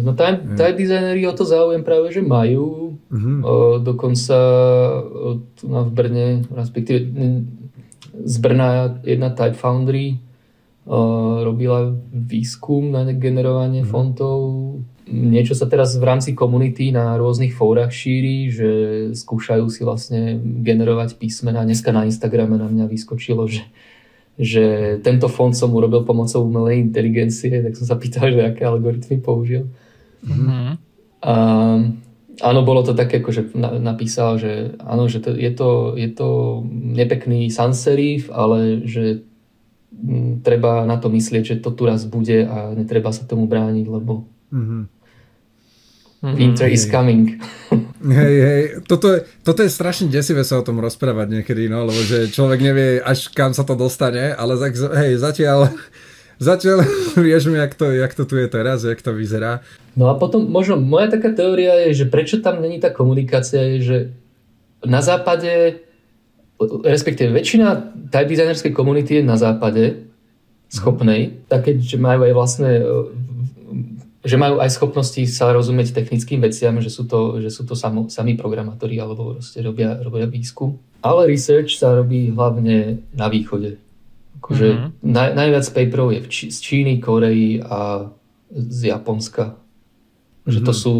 No 0.00 0.16
time, 0.16 0.56
time 0.56 0.72
designery 0.72 1.20
o 1.28 1.36
to 1.36 1.44
záujem 1.44 1.84
práve, 1.84 2.16
že 2.16 2.24
majú. 2.24 2.96
Uh-huh. 3.12 3.38
O, 3.44 3.52
dokonca 3.76 4.36
o, 5.04 5.44
tu 5.52 5.68
na 5.68 5.84
v 5.84 5.90
Brne, 5.92 6.26
respektíve 6.48 7.12
z 8.24 8.36
Brna 8.40 8.96
jedna 9.04 9.36
Type 9.36 9.60
Foundry 9.60 10.16
o, 10.88 11.44
robila 11.44 11.92
výskum 12.08 12.88
na 12.88 13.04
generovanie 13.12 13.84
uh-huh. 13.84 13.92
fontov 13.92 14.38
niečo 15.06 15.54
sa 15.54 15.70
teraz 15.70 15.94
v 15.94 16.04
rámci 16.04 16.34
komunity 16.34 16.90
na 16.90 17.14
rôznych 17.14 17.54
fórach 17.54 17.94
šíri, 17.94 18.50
že 18.50 18.70
skúšajú 19.14 19.66
si 19.70 19.86
vlastne 19.86 20.38
generovať 20.42 21.14
písmena. 21.16 21.62
Dneska 21.62 21.94
na 21.94 22.04
Instagrame 22.10 22.58
na 22.58 22.66
mňa 22.66 22.90
vyskočilo, 22.90 23.46
že, 23.46 23.62
že 24.34 24.98
tento 25.06 25.30
fond 25.30 25.54
som 25.54 25.70
urobil 25.70 26.02
pomocou 26.02 26.42
umelej 26.42 26.82
inteligencie, 26.82 27.62
tak 27.62 27.78
som 27.78 27.86
sa 27.86 27.96
pýtal, 27.96 28.34
že 28.34 28.42
aké 28.42 28.66
algoritmy 28.66 29.22
použil. 29.22 29.70
Mm-hmm. 30.26 30.66
A, 31.22 31.34
áno, 32.42 32.60
bolo 32.66 32.82
to 32.82 32.90
také, 32.92 33.22
ako 33.22 33.30
že 33.30 33.42
napísal, 33.78 34.42
že 34.42 34.74
áno, 34.82 35.06
že 35.06 35.22
to, 35.22 35.38
je, 35.38 35.50
to, 35.54 35.94
je 35.94 36.10
to 36.10 36.28
nepekný 36.70 37.46
sans 37.54 37.78
serif, 37.78 38.26
ale 38.34 38.82
že 38.82 39.22
m, 39.94 40.42
treba 40.42 40.82
na 40.82 40.98
to 40.98 41.14
myslieť, 41.14 41.42
že 41.46 41.56
to 41.62 41.70
tu 41.70 41.86
raz 41.86 42.02
bude 42.10 42.42
a 42.42 42.74
netreba 42.74 43.14
sa 43.14 43.22
tomu 43.22 43.46
brániť, 43.46 43.86
lebo 43.86 44.26
Mm-hmm. 44.46 44.82
Winter 46.34 46.66
is 46.66 46.90
coming. 46.90 47.38
Hej, 48.02 48.36
hej, 48.42 48.62
toto, 48.86 49.14
je, 49.14 49.26
toto 49.46 49.62
je 49.62 49.70
strašne 49.70 50.10
desivé 50.10 50.42
sa 50.42 50.58
o 50.58 50.66
tom 50.66 50.78
rozprávať 50.82 51.40
niekedy, 51.40 51.70
no, 51.70 51.86
lebo 51.86 52.00
že 52.02 52.30
človek 52.30 52.60
nevie, 52.62 53.02
až 53.02 53.30
kam 53.30 53.54
sa 53.54 53.62
to 53.62 53.78
dostane, 53.78 54.34
ale 54.34 54.58
tak, 54.58 54.74
hej, 54.74 55.18
zatiaľ, 55.18 55.70
zatiaľ 56.38 56.86
vieme, 57.18 57.58
jak 57.58 57.74
to, 57.74 57.90
jak 57.90 58.12
to 58.14 58.24
tu 58.26 58.34
je 58.38 58.48
teraz, 58.50 58.82
jak 58.82 59.02
to 59.02 59.14
vyzerá. 59.14 59.62
No 59.98 60.10
a 60.10 60.14
potom 60.18 60.46
možno 60.46 60.78
moja 60.78 61.10
taká 61.12 61.34
teória 61.34 61.88
je, 61.88 62.04
že 62.04 62.06
prečo 62.10 62.42
tam 62.42 62.62
není 62.62 62.78
tá 62.82 62.90
komunikácia, 62.90 63.62
je, 63.62 63.78
že 63.82 63.98
na 64.86 65.02
západe, 65.02 65.82
respektíve 66.84 67.32
väčšina 67.34 67.96
type 68.12 68.30
designerskej 68.30 68.72
komunity 68.76 69.20
je 69.20 69.24
na 69.24 69.34
západe 69.34 70.06
schopnej, 70.70 71.42
tak 71.46 71.70
že 71.78 71.96
majú 71.98 72.26
aj 72.26 72.32
vlastné 72.34 72.70
že 74.26 74.36
majú 74.36 74.58
aj 74.58 74.74
schopnosti 74.74 75.22
sa 75.30 75.54
rozumieť 75.54 75.94
technickým 75.94 76.42
veciam, 76.42 76.74
že 76.82 76.90
sú 76.90 77.06
to, 77.06 77.38
že 77.38 77.54
sú 77.54 77.62
to 77.62 77.78
samo, 77.78 78.10
sami 78.10 78.34
programátori 78.34 78.98
alebo 78.98 79.38
proste 79.38 79.62
robia, 79.62 80.02
robia 80.02 80.26
výskum. 80.26 80.74
Ale 81.06 81.30
research 81.30 81.78
sa 81.78 81.94
robí 81.94 82.34
hlavne 82.34 83.06
na 83.14 83.30
východe. 83.30 83.78
Akože 84.42 84.66
mm-hmm. 84.66 84.90
naj, 85.06 85.30
najviac 85.38 85.66
paperov 85.70 86.10
je 86.10 86.20
Či, 86.26 86.44
z 86.50 86.58
Číny, 86.58 86.94
Koreji 86.98 87.62
a 87.62 88.10
z 88.50 88.90
Japonska. 88.90 89.54
Mm-hmm. 89.54 90.50
Že 90.50 90.60
to 90.66 90.72
mhm. 90.74 90.78
sú, 90.78 90.94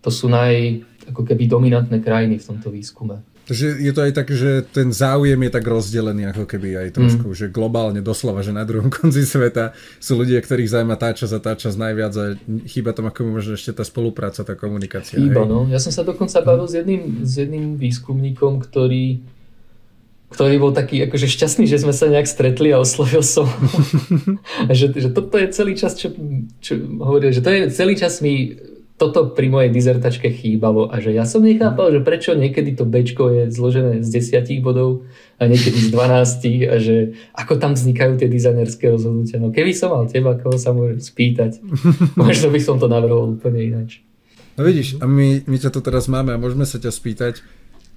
to 0.00 0.10
sú 0.10 0.26
naj, 0.32 0.80
ako 1.12 1.22
keby 1.28 1.44
dominantné 1.44 2.00
krajiny 2.00 2.40
v 2.40 2.46
tomto 2.48 2.72
výskume. 2.72 3.20
Takže 3.50 3.82
je 3.82 3.90
to 3.90 4.06
aj 4.06 4.12
tak, 4.14 4.30
že 4.30 4.62
ten 4.70 4.94
záujem 4.94 5.34
je 5.34 5.50
tak 5.50 5.66
rozdelený 5.66 6.30
ako 6.30 6.46
keby 6.46 6.86
aj 6.86 6.88
trošku, 6.94 7.34
mm. 7.34 7.36
že 7.36 7.46
globálne 7.50 7.98
doslova, 7.98 8.46
že 8.46 8.54
na 8.54 8.62
druhom 8.62 8.86
konci 9.02 9.26
sveta 9.26 9.74
sú 9.98 10.14
ľudia, 10.14 10.38
ktorých 10.38 10.70
zaujíma 10.70 10.94
tá 10.94 11.10
časť 11.10 11.34
a 11.34 11.40
tá 11.42 11.58
časť 11.58 11.74
najviac 11.74 12.14
a 12.14 12.24
chýba 12.70 12.94
tam 12.94 13.10
ako 13.10 13.26
možno 13.26 13.58
ešte 13.58 13.74
tá 13.74 13.82
spolupráca, 13.82 14.46
tá 14.46 14.54
komunikácia. 14.54 15.18
Chýba, 15.18 15.42
hej? 15.42 15.50
no. 15.50 15.66
Ja 15.66 15.82
som 15.82 15.90
sa 15.90 16.06
dokonca 16.06 16.38
bavil 16.46 16.70
s 16.70 16.78
jedným, 16.78 17.26
s 17.26 17.42
jedným 17.42 17.74
výskumníkom, 17.74 18.62
ktorý 18.62 19.18
ktorý 20.30 20.62
bol 20.62 20.70
taký 20.70 21.10
akože 21.10 21.26
šťastný, 21.26 21.66
že 21.66 21.82
sme 21.82 21.90
sa 21.90 22.06
nejak 22.06 22.30
stretli 22.30 22.70
a 22.70 22.78
oslovil 22.78 23.26
som. 23.26 23.50
a 24.70 24.70
že, 24.78 24.94
že 24.94 25.10
toto 25.10 25.34
je 25.34 25.50
celý 25.50 25.74
čas, 25.74 25.98
čo, 25.98 26.14
čo 26.62 26.78
hovorí, 27.02 27.34
že 27.34 27.42
to 27.42 27.50
je 27.50 27.66
celý 27.74 27.98
čas 27.98 28.22
mi 28.22 28.54
toto 29.00 29.32
pri 29.32 29.48
mojej 29.48 29.72
dizertačke 29.72 30.28
chýbalo 30.28 30.92
a 30.92 31.00
že 31.00 31.16
ja 31.16 31.24
som 31.24 31.40
nechápal, 31.40 31.88
že 31.88 32.04
prečo 32.04 32.36
niekedy 32.36 32.76
to 32.76 32.84
Bčko 32.84 33.32
je 33.32 33.42
zložené 33.48 34.04
z 34.04 34.08
desiatich 34.12 34.60
bodov 34.60 35.08
a 35.40 35.48
niekedy 35.48 35.88
z 35.88 35.88
12 35.88 36.68
a 36.68 36.76
že 36.76 37.16
ako 37.32 37.56
tam 37.56 37.72
vznikajú 37.72 38.20
tie 38.20 38.28
dizajnerské 38.28 38.92
rozhodnutia. 38.92 39.40
No 39.40 39.56
keby 39.56 39.72
som 39.72 39.96
mal 39.96 40.04
teba, 40.04 40.36
koho 40.36 40.60
sa 40.60 40.76
môžem 40.76 41.00
spýtať, 41.00 41.64
možno 42.20 42.52
by 42.52 42.60
som 42.60 42.76
to 42.76 42.92
navrhol 42.92 43.40
úplne 43.40 43.72
ináč. 43.72 44.04
No 44.60 44.68
vidíš, 44.68 45.00
a 45.00 45.08
my, 45.08 45.48
my 45.48 45.56
ťa 45.56 45.72
tu 45.72 45.80
teraz 45.80 46.04
máme 46.04 46.36
a 46.36 46.42
môžeme 46.42 46.68
sa 46.68 46.76
ťa 46.76 46.92
spýtať, 46.92 47.40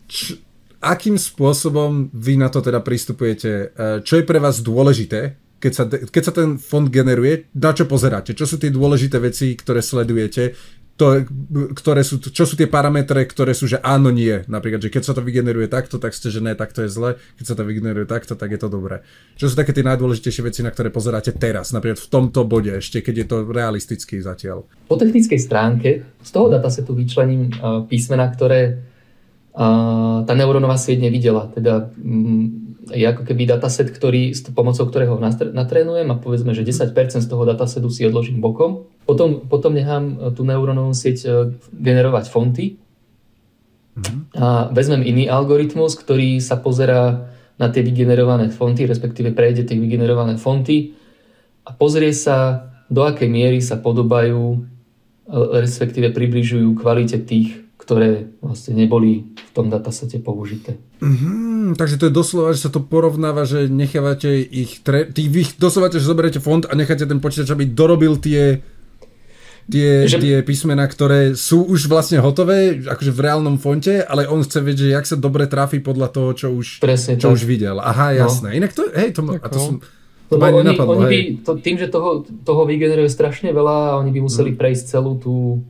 č, 0.08 0.40
akým 0.80 1.20
spôsobom 1.20 2.16
vy 2.16 2.40
na 2.40 2.48
to 2.48 2.64
teda 2.64 2.80
pristupujete? 2.80 3.52
E, 3.52 3.66
čo 4.08 4.20
je 4.20 4.24
pre 4.24 4.40
vás 4.40 4.64
dôležité, 4.64 5.36
keď 5.60 5.72
sa, 5.76 5.84
keď 5.88 6.24
sa 6.24 6.32
ten 6.32 6.56
fond 6.56 6.88
generuje, 6.88 7.52
na 7.56 7.76
čo 7.76 7.88
pozeráte? 7.88 8.32
Čo 8.32 8.44
sú 8.44 8.56
tie 8.56 8.72
dôležité 8.72 9.20
veci, 9.20 9.60
ktoré 9.60 9.84
sledujete? 9.84 10.56
To, 10.94 11.26
ktoré 11.74 12.06
sú, 12.06 12.22
čo 12.22 12.46
sú 12.46 12.54
tie 12.54 12.70
parametre, 12.70 13.26
ktoré 13.26 13.58
sú, 13.58 13.66
že 13.66 13.82
áno, 13.82 14.14
nie. 14.14 14.46
Napríklad, 14.46 14.78
že 14.78 14.94
keď 14.94 15.04
sa 15.10 15.14
to 15.18 15.26
vygeneruje 15.26 15.66
takto, 15.66 15.98
tak 15.98 16.14
ste, 16.14 16.30
že 16.30 16.38
ne, 16.38 16.54
tak 16.54 16.70
to 16.70 16.86
je 16.86 16.90
zle. 16.94 17.18
Keď 17.42 17.46
sa 17.50 17.56
to 17.58 17.66
vygeneruje 17.66 18.06
takto, 18.06 18.38
tak 18.38 18.54
je 18.54 18.62
to 18.62 18.70
dobré. 18.70 19.02
Čo 19.34 19.50
sú 19.50 19.58
také 19.58 19.74
tie 19.74 19.82
najdôležitejšie 19.82 20.46
veci, 20.46 20.62
na 20.62 20.70
ktoré 20.70 20.94
pozeráte 20.94 21.34
teraz, 21.34 21.74
napríklad 21.74 21.98
v 21.98 22.10
tomto 22.14 22.46
bode, 22.46 22.70
ešte 22.78 23.02
keď 23.02 23.26
je 23.26 23.26
to 23.26 23.38
realistický 23.50 24.22
zatiaľ? 24.22 24.70
Po 24.86 24.94
technickej 24.94 25.40
stránke 25.42 25.90
z 26.22 26.30
toho 26.30 26.54
datasetu 26.54 26.94
vyčlením 26.94 27.50
uh, 27.58 27.82
písmena, 27.90 28.30
ktoré 28.30 28.93
tá 29.54 30.34
neurónová 30.34 30.82
sieť 30.82 31.06
nevidela. 31.06 31.46
Teda 31.54 31.94
um, 32.02 32.74
je 32.90 33.06
ako 33.06 33.24
keby 33.24 33.46
dataset, 33.46 33.88
ktorý, 33.88 34.34
s 34.34 34.42
pomocou 34.50 34.90
ktorého 34.90 35.22
natrénujem 35.54 36.10
a 36.10 36.20
povedzme, 36.20 36.58
že 36.58 36.66
10% 36.66 36.90
z 37.22 37.28
toho 37.30 37.44
datasetu 37.46 37.88
si 37.94 38.04
odložím 38.04 38.42
bokom. 38.42 38.90
Potom, 39.06 39.46
potom 39.46 39.78
nechám 39.78 40.04
e, 40.04 40.16
tú 40.36 40.44
neurónovú 40.44 40.92
sieť 40.92 41.18
e, 41.24 41.30
generovať 41.70 42.34
fonty 42.34 42.82
mm-hmm. 43.96 44.20
a 44.36 44.74
vezmem 44.74 45.06
iný 45.06 45.30
algoritmus, 45.30 45.96
ktorý 45.96 46.42
sa 46.42 46.60
pozerá 46.60 47.32
na 47.62 47.70
tie 47.70 47.86
vygenerované 47.86 48.50
fonty, 48.50 48.90
respektíve 48.90 49.32
prejde 49.32 49.70
tie 49.70 49.78
vygenerované 49.78 50.36
fonty 50.42 50.98
a 51.64 51.72
pozrie 51.72 52.12
sa, 52.12 52.68
do 52.90 53.06
akej 53.06 53.30
miery 53.30 53.62
sa 53.62 53.80
podobajú, 53.80 54.44
e, 54.44 54.58
respektíve 55.62 56.12
približujú 56.12 56.74
kvalite 56.76 57.22
tých 57.22 57.64
ktoré 57.84 58.32
vlastne 58.40 58.80
neboli 58.80 59.33
tom 59.54 59.70
datasete 59.70 60.18
použité. 60.18 60.82
Mm-hmm, 60.98 61.78
takže 61.78 62.02
to 62.02 62.10
je 62.10 62.14
doslova, 62.14 62.58
že 62.58 62.66
sa 62.66 62.72
to 62.74 62.82
porovnáva, 62.82 63.46
že 63.46 63.70
nechávate 63.70 64.42
ich, 64.42 64.82
tre- 64.82 65.06
tých, 65.06 65.30
vy 65.30 65.42
doslova, 65.62 65.94
že 65.94 66.02
zoberiete 66.02 66.42
fond 66.42 66.66
a 66.66 66.74
necháte 66.74 67.06
ten 67.06 67.22
počítač, 67.22 67.54
aby 67.54 67.70
dorobil 67.70 68.18
tie 68.18 68.66
tie, 69.64 70.10
že... 70.12 70.20
tie 70.20 70.36
písmena, 70.44 70.84
ktoré 70.84 71.40
sú 71.40 71.64
už 71.64 71.88
vlastne 71.88 72.20
hotové, 72.20 72.84
akože 72.84 73.16
v 73.16 73.20
reálnom 73.24 73.56
fonte, 73.56 74.04
ale 74.04 74.28
on 74.28 74.44
chce 74.44 74.60
vedieť, 74.60 74.92
že 74.92 74.92
jak 74.92 75.06
sa 75.08 75.16
dobre 75.16 75.48
trafí 75.48 75.80
podľa 75.80 76.12
toho, 76.12 76.30
čo 76.36 76.48
už, 76.52 76.84
Presne 76.84 77.16
čo 77.16 77.32
už 77.32 77.48
videl. 77.48 77.80
Aha, 77.80 78.12
no. 78.12 78.28
jasné. 78.28 78.52
No. 78.52 78.58
Inak 78.60 78.76
to, 78.76 78.84
hej, 78.92 79.16
to, 79.16 79.24
a 79.24 79.48
to 79.48 79.60
som... 79.62 79.76
To 80.28 80.36
oni, 80.36 80.66
nenapadlo, 80.66 81.00
oni 81.00 81.08
by, 81.08 81.20
to, 81.46 81.52
tým, 81.62 81.78
že 81.78 81.88
toho, 81.94 82.26
toho 82.26 82.66
vygeneruje 82.66 83.08
strašne 83.08 83.54
veľa, 83.54 84.02
oni 84.02 84.12
by 84.12 84.20
museli 84.20 84.52
mm. 84.52 84.58
prejsť 84.58 84.84
celú 84.98 85.16
tú 85.16 85.64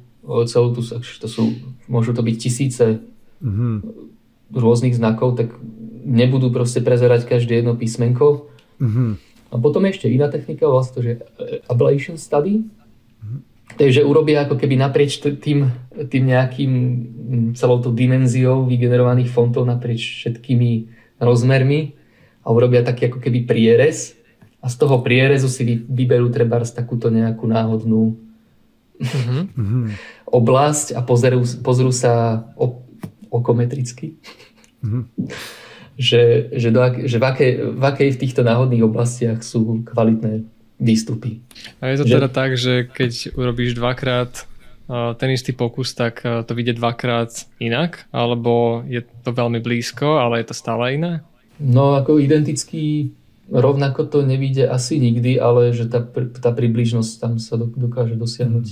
celú 0.48 0.72
tú, 0.72 0.82
to 1.04 1.28
sú, 1.28 1.52
môžu 1.92 2.16
to 2.16 2.24
byť 2.24 2.36
tisíce 2.40 3.04
mm-hmm. 3.44 3.74
rôznych 4.56 4.96
znakov, 4.96 5.36
tak 5.38 5.52
nebudú 6.04 6.50
proste 6.50 6.80
prezerať 6.80 7.28
každé 7.28 7.62
jedno 7.62 7.76
písmenko. 7.76 8.48
Mm-hmm. 8.80 9.10
A 9.54 9.56
potom 9.62 9.86
ešte 9.86 10.10
iná 10.10 10.32
technika, 10.34 10.66
vlastne 10.66 10.94
to, 10.98 11.02
že 11.06 11.14
ablation 11.70 12.18
study, 12.18 12.66
mm-hmm. 12.66 13.40
takže 13.78 14.02
urobia 14.02 14.48
ako 14.48 14.58
keby 14.58 14.80
naprieč 14.80 15.22
tým, 15.22 15.70
tým 16.10 16.24
nejakým 16.26 16.74
celou 17.54 17.84
tú 17.84 17.94
dimenziou 17.94 18.66
vygenerovaných 18.66 19.30
fontov 19.30 19.68
naprieč 19.68 20.26
všetkými 20.26 20.90
rozmermi 21.22 21.94
a 22.44 22.48
urobia 22.52 22.84
taký 22.84 23.08
ako 23.12 23.20
keby 23.24 23.46
prierez 23.48 24.18
a 24.64 24.72
z 24.72 24.76
toho 24.80 25.04
prierezu 25.04 25.52
si 25.52 25.64
vyberú 25.84 26.32
treba 26.32 26.60
takúto 26.64 27.12
nejakú 27.12 27.48
náhodnú 27.48 28.16
mm-hmm. 29.00 29.84
oblasť 30.40 30.98
a 30.98 31.04
pozerú, 31.06 31.44
pozrú 31.62 31.92
sa 31.94 32.44
okometricky. 33.34 34.22
Mm-hmm. 34.86 35.04
že, 35.98 36.50
že, 36.54 36.70
do, 36.74 36.82
že 37.06 37.18
v, 37.18 37.26
akej, 37.26 37.52
v 37.78 37.84
akej 37.84 38.10
v 38.18 38.22
týchto 38.22 38.42
náhodných 38.42 38.86
oblastiach 38.86 39.42
sú 39.42 39.86
kvalitné 39.86 40.46
výstupy. 40.82 41.42
A 41.82 41.94
je 41.94 42.02
to 42.02 42.06
že... 42.10 42.14
teda 42.18 42.30
tak, 42.30 42.58
že 42.58 42.90
keď 42.90 43.38
urobíš 43.38 43.78
dvakrát 43.78 44.50
ten 45.16 45.32
istý 45.32 45.56
pokus, 45.56 45.96
tak 45.96 46.22
to 46.22 46.52
vyjde 46.52 46.76
dvakrát 46.76 47.32
inak? 47.62 48.04
Alebo 48.12 48.84
je 48.84 49.00
to 49.24 49.32
veľmi 49.32 49.64
blízko, 49.64 50.20
ale 50.20 50.44
je 50.44 50.52
to 50.52 50.56
stále 50.58 50.84
iné? 50.92 51.24
No 51.62 51.96
ako 51.96 52.20
identický 52.20 53.16
rovnako 53.48 54.10
to 54.12 54.20
nevíde 54.28 54.68
asi 54.68 55.00
nikdy, 55.00 55.40
ale 55.40 55.72
že 55.72 55.88
tá, 55.88 56.04
tá 56.42 56.52
približnosť 56.52 57.12
tam 57.22 57.34
sa 57.40 57.56
dokáže 57.56 58.20
dosiahnuť. 58.20 58.68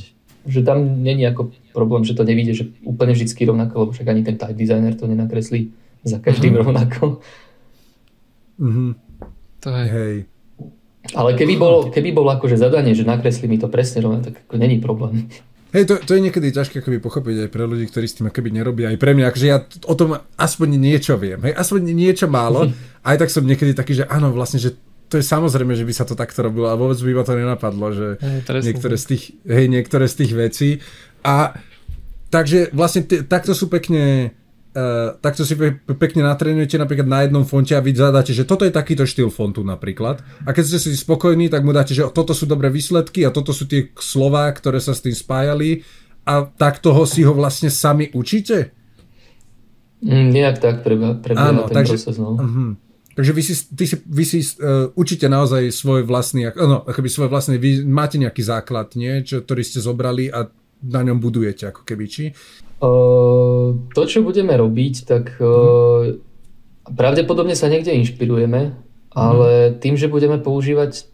Že 0.45 0.61
tam 0.65 1.03
není 1.03 1.27
ako 1.27 1.53
problém, 1.73 2.01
že 2.01 2.17
to 2.17 2.25
nevíde, 2.25 2.53
že 2.57 2.69
úplne 2.81 3.13
vždy 3.13 3.29
rovnako, 3.45 3.73
lebo 3.85 3.91
však 3.93 4.07
ani 4.09 4.21
ten 4.25 4.37
type 4.37 4.57
designer 4.57 4.93
to 4.97 5.05
nenakreslí 5.05 5.69
za 6.03 6.17
každým 6.17 6.57
mm-hmm. 6.57 6.65
rovnako. 6.65 7.03
Mm-hmm. 8.57 8.89
To 9.61 9.69
je. 9.69 9.85
Hej. 9.85 10.15
Ale 11.17 11.33
keby 11.33 11.53
bolo, 11.57 11.89
keby 11.89 12.13
bolo 12.13 12.29
akože 12.29 12.61
zadanie, 12.61 12.93
že 12.93 13.05
nakreslí 13.05 13.49
mi 13.49 13.57
to 13.57 13.69
presne 13.69 14.05
rovno, 14.05 14.21
tak 14.21 14.45
ako 14.45 14.55
není 14.57 14.77
problém. 14.77 15.29
Hej, 15.71 15.87
to, 15.87 15.95
to 16.03 16.11
je 16.13 16.23
niekedy 16.27 16.51
ťažké 16.51 16.83
akoby 16.83 16.99
pochopiť 16.99 17.47
aj 17.47 17.49
pre 17.49 17.63
ľudí, 17.63 17.87
ktorí 17.87 18.03
s 18.03 18.19
tým 18.19 18.27
akoby 18.27 18.51
nerobia, 18.51 18.91
aj 18.91 18.99
pre 18.99 19.15
mňa, 19.15 19.31
akože 19.31 19.47
ja 19.47 19.63
o 19.87 19.95
tom 19.95 20.19
aspoň 20.35 20.67
niečo 20.75 21.15
viem, 21.15 21.39
hej, 21.47 21.55
aspoň 21.55 21.95
niečo 21.95 22.27
málo, 22.27 22.67
aj 23.07 23.15
tak 23.15 23.31
som 23.31 23.47
niekedy 23.47 23.71
taký, 23.71 24.03
že 24.03 24.05
áno, 24.11 24.35
vlastne, 24.35 24.59
že 24.59 24.75
to 25.11 25.19
je 25.19 25.25
samozrejme, 25.27 25.75
že 25.75 25.83
by 25.83 25.91
sa 25.91 26.07
to 26.07 26.15
takto 26.15 26.39
robilo 26.39 26.71
a 26.71 26.79
vôbec 26.79 26.95
by 26.95 27.11
ma 27.11 27.23
to 27.27 27.35
nenapadlo, 27.35 27.87
že 27.91 28.07
hej, 28.23 28.63
niektoré, 28.63 28.95
z 28.95 29.05
tých, 29.11 29.23
hej, 29.43 29.65
niektoré 29.67 30.07
z 30.07 30.15
tých 30.23 30.31
vecí. 30.31 30.69
A 31.27 31.59
takže 32.31 32.71
vlastne 32.71 33.03
t- 33.03 33.27
takto 33.27 33.51
sú 33.51 33.67
pekne 33.67 34.31
Uh, 34.71 35.19
takto 35.19 35.43
si 35.43 35.59
pe- 35.59 35.83
pekne 35.99 36.23
natrenujete 36.23 36.79
napríklad 36.79 37.03
na 37.03 37.27
jednom 37.27 37.43
fonte 37.43 37.75
a 37.75 37.83
vy 37.83 37.91
zadáte, 37.91 38.31
že 38.31 38.47
toto 38.47 38.63
je 38.63 38.71
takýto 38.71 39.03
štýl 39.03 39.27
fontu 39.27 39.67
napríklad. 39.67 40.23
A 40.47 40.55
keď 40.55 40.63
ste 40.63 40.79
si 40.79 40.95
spokojní, 40.95 41.51
tak 41.51 41.67
mu 41.67 41.75
dáte, 41.75 41.91
že 41.91 42.07
toto 42.07 42.31
sú 42.31 42.47
dobré 42.47 42.71
výsledky 42.71 43.27
a 43.27 43.35
toto 43.35 43.51
sú 43.51 43.67
tie 43.67 43.91
slová, 43.99 44.47
ktoré 44.47 44.79
sa 44.79 44.95
s 44.95 45.03
tým 45.03 45.11
spájali 45.11 45.83
a 46.23 46.47
tak 46.47 46.79
toho 46.79 47.03
si 47.03 47.19
ho 47.27 47.35
vlastne 47.35 47.67
sami 47.67 48.15
učíte? 48.15 48.71
Mm, 50.07 50.39
nejak 50.39 50.63
tak 50.63 50.87
prebieha, 50.87 51.19
prebieha 51.19 51.51
Áno, 51.51 51.67
ten 51.67 51.75
takže, 51.75 51.99
proces. 51.99 52.15
No. 52.15 52.39
Uh-huh. 52.39 52.79
Takže 53.11 53.31
vy 53.35 53.41
si, 53.43 53.53
ty 53.75 53.83
si, 53.87 53.95
vy 54.07 54.23
si 54.23 54.39
uh, 54.39 54.87
učíte 54.95 55.27
naozaj 55.27 55.67
svoj 55.75 56.07
vlastný, 56.07 56.47
no, 56.55 56.87
akoby 56.87 57.09
svoj 57.11 57.27
vlastný, 57.27 57.59
vy 57.59 57.83
máte 57.83 58.15
nejaký 58.15 58.39
základ, 58.39 58.95
nie, 58.95 59.19
čo, 59.27 59.43
ktorý 59.43 59.61
ste 59.67 59.83
zobrali 59.83 60.31
a 60.31 60.47
na 60.81 61.01
ňom 61.03 61.19
budujete, 61.19 61.69
ako 61.69 61.83
keby, 61.83 62.05
či? 62.07 62.23
Uh, 62.81 63.77
to, 63.93 64.07
čo 64.07 64.23
budeme 64.23 64.55
robiť, 64.55 64.93
tak 65.05 65.37
uh, 65.43 66.17
pravdepodobne 66.87 67.53
sa 67.53 67.69
niekde 67.69 67.93
inšpirujeme, 67.93 68.73
ale 69.11 69.49
mm. 69.69 69.73
tým, 69.83 69.99
že 69.99 70.07
budeme 70.07 70.39
používať 70.39 71.05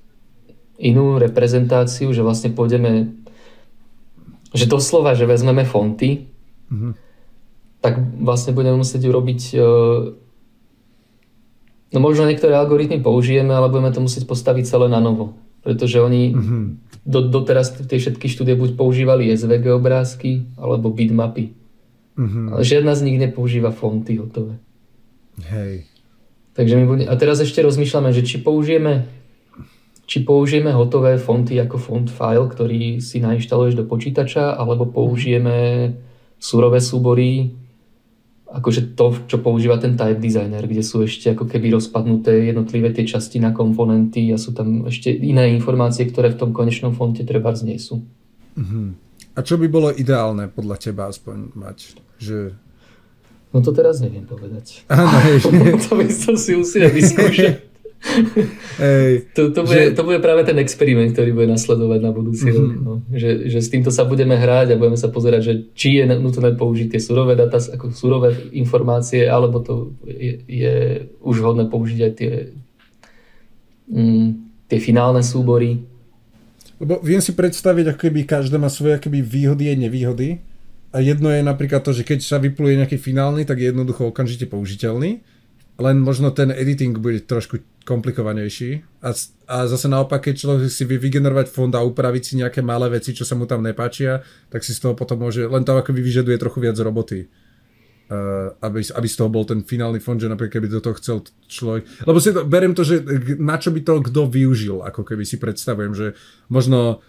inú 0.78 1.18
reprezentáciu, 1.18 2.14
že 2.14 2.22
vlastne 2.22 2.54
pôjdeme, 2.54 3.18
že 4.54 4.70
doslova, 4.70 5.18
že 5.18 5.26
vezmeme 5.26 5.66
fonty, 5.66 6.30
mm. 6.70 6.94
tak 7.82 8.00
vlastne 8.22 8.54
budeme 8.54 8.80
musieť 8.80 9.02
urobiť 9.10 9.42
uh, 9.58 10.27
no 11.94 12.00
možno 12.04 12.28
niektoré 12.28 12.56
algoritmy 12.58 13.00
použijeme, 13.00 13.54
ale 13.54 13.72
budeme 13.72 13.94
to 13.94 14.04
musieť 14.04 14.28
postaviť 14.28 14.68
celé 14.68 14.88
na 14.92 15.00
novo, 15.00 15.38
pretože 15.62 16.02
oni 16.02 16.24
mm-hmm 16.34 16.88
do, 17.08 17.24
doteraz 17.24 17.72
tie 17.72 17.98
všetky 18.04 18.28
štúdie 18.28 18.60
buď 18.60 18.76
používali 18.76 19.32
SVG 19.32 19.72
obrázky, 19.72 20.44
alebo 20.60 20.92
bitmapy. 20.92 21.56
Mm-hmm. 22.20 22.46
Ale 22.52 22.62
žiadna 22.68 22.94
z 23.00 23.02
nich 23.08 23.18
nepoužíva 23.18 23.72
fonty 23.72 24.20
hotové. 24.20 24.60
Hej. 25.48 25.88
Takže 26.60 26.74
my 26.76 26.84
bude, 26.84 27.04
a 27.08 27.16
teraz 27.16 27.40
ešte 27.40 27.64
rozmýšľame, 27.64 28.12
že 28.12 28.28
či 28.28 28.44
použijeme 28.44 29.08
či 30.08 30.24
použijeme 30.24 30.72
hotové 30.72 31.20
fonty 31.20 31.60
ako 31.60 31.76
font 31.76 32.08
file, 32.08 32.48
ktorý 32.48 33.04
si 33.04 33.20
nainštaluješ 33.20 33.76
do 33.76 33.84
počítača, 33.84 34.56
alebo 34.56 34.88
použijeme 34.88 35.92
surové 36.40 36.80
súbory, 36.80 37.52
akože 38.48 38.96
to, 38.96 39.28
čo 39.28 39.38
používa 39.44 39.76
ten 39.76 40.00
type 40.00 40.24
designer, 40.24 40.64
kde 40.64 40.80
sú 40.80 41.04
ešte 41.04 41.36
ako 41.36 41.52
keby 41.52 41.76
rozpadnuté 41.76 42.48
jednotlivé 42.48 42.96
tie 42.96 43.04
časti 43.04 43.44
na 43.44 43.52
komponenty 43.52 44.32
a 44.32 44.40
sú 44.40 44.56
tam 44.56 44.88
ešte 44.88 45.12
iné 45.12 45.52
informácie, 45.52 46.08
ktoré 46.08 46.32
v 46.32 46.40
tom 46.40 46.52
konečnom 46.56 46.96
fonte 46.96 47.28
treba 47.28 47.52
nie 47.60 47.76
sú. 47.76 48.08
Uh-huh. 48.56 48.96
A 49.36 49.40
čo 49.44 49.60
by 49.60 49.68
bolo 49.68 49.92
ideálne 49.92 50.48
podľa 50.48 50.80
teba 50.80 51.12
aspoň 51.12 51.54
mať? 51.54 51.78
Že... 52.18 52.56
No 53.52 53.60
to 53.60 53.76
teraz 53.76 54.00
neviem 54.00 54.24
povedať. 54.24 54.88
Áno, 54.88 55.12
to 55.84 55.92
by 56.00 56.08
som 56.08 56.40
si 56.40 56.56
musel 56.56 56.88
vyskúšať. 56.88 57.67
Ej, 58.78 59.34
to, 59.34 59.50
to, 59.50 59.66
bude, 59.66 59.74
že... 59.74 59.96
to 59.98 60.04
bude 60.06 60.22
práve 60.22 60.46
ten 60.46 60.58
experiment, 60.62 61.12
ktorý 61.14 61.34
bude 61.34 61.50
nasledovať 61.50 62.00
na 62.02 62.12
budúci 62.14 62.46
mm-hmm. 62.46 62.58
rok. 62.62 62.74
No. 62.78 62.94
Že, 63.10 63.30
že 63.50 63.60
s 63.60 63.70
týmto 63.74 63.90
sa 63.90 64.06
budeme 64.06 64.38
hrať 64.38 64.74
a 64.74 64.80
budeme 64.80 65.00
sa 65.00 65.10
pozerať, 65.10 65.42
že 65.42 65.54
či 65.74 65.98
je 66.02 66.04
nutné 66.06 66.54
použiť 66.54 66.94
tie 66.94 67.02
surové 67.02 67.34
data, 67.34 67.58
ako 67.58 67.90
surové 67.94 68.38
informácie, 68.54 69.26
alebo 69.26 69.62
to 69.66 69.98
je, 70.06 70.46
je 70.46 70.76
už 71.22 71.36
vhodné 71.42 71.66
použiť 71.68 72.00
aj 72.06 72.12
tie, 72.14 72.34
mm, 73.90 74.28
tie 74.70 74.80
finálne 74.80 75.26
súbory. 75.26 75.82
Lebo 76.78 77.02
viem 77.02 77.22
si 77.22 77.34
predstaviť, 77.34 77.94
ako 77.94 78.00
keby 78.10 78.30
každé 78.30 78.62
má 78.62 78.70
svoje 78.70 79.02
akoby 79.02 79.26
výhody 79.26 79.74
a 79.74 79.76
nevýhody. 79.76 80.38
A 80.94 81.02
jedno 81.04 81.34
je 81.34 81.42
napríklad 81.44 81.84
to, 81.84 81.92
že 81.92 82.06
keď 82.06 82.24
sa 82.24 82.38
vypluje 82.38 82.80
nejaký 82.80 82.96
finálny, 83.02 83.44
tak 83.44 83.60
je 83.60 83.74
jednoducho 83.74 84.08
okamžite 84.08 84.48
použiteľný 84.48 85.26
len 85.78 86.02
možno 86.02 86.34
ten 86.34 86.50
editing 86.50 86.98
bude 86.98 87.22
trošku 87.30 87.62
komplikovanejší 87.86 88.84
a, 89.00 89.16
a 89.48 89.56
zase 89.70 89.88
naopak, 89.88 90.28
keď 90.28 90.36
človek 90.36 90.68
si 90.68 90.84
vie 90.84 91.00
vygenerovať 91.00 91.48
fond 91.48 91.72
a 91.72 91.86
upraviť 91.86 92.24
si 92.24 92.34
nejaké 92.36 92.60
malé 92.60 92.92
veci, 92.92 93.16
čo 93.16 93.24
sa 93.24 93.38
mu 93.38 93.48
tam 93.48 93.64
nepáčia, 93.64 94.20
tak 94.52 94.66
si 94.66 94.76
z 94.76 94.84
toho 94.84 94.94
potom 94.98 95.22
môže, 95.24 95.48
len 95.48 95.64
to 95.64 95.78
akoby 95.78 96.04
vyžaduje 96.04 96.36
trochu 96.36 96.60
viac 96.60 96.76
roboty. 96.82 97.30
Uh, 98.08 98.56
aby, 98.64 98.88
aby 98.88 99.08
z 99.12 99.20
toho 99.20 99.28
bol 99.28 99.44
ten 99.44 99.68
finálny 99.68 100.00
fond, 100.00 100.16
že 100.16 100.32
napríklad 100.32 100.64
keby 100.64 100.72
do 100.72 100.80
toho 100.80 100.96
chcel 100.96 101.18
človek... 101.52 102.08
Lebo 102.08 102.24
si 102.24 102.32
to, 102.32 102.48
beriem 102.48 102.72
to, 102.72 102.88
že 102.88 103.04
na 103.36 103.60
čo 103.60 103.76
by 103.76 103.84
to 103.84 104.00
kto 104.00 104.32
využil, 104.32 104.80
ako 104.80 105.04
keby 105.04 105.28
si 105.28 105.36
predstavujem, 105.36 105.92
že 105.92 106.08
možno 106.48 107.04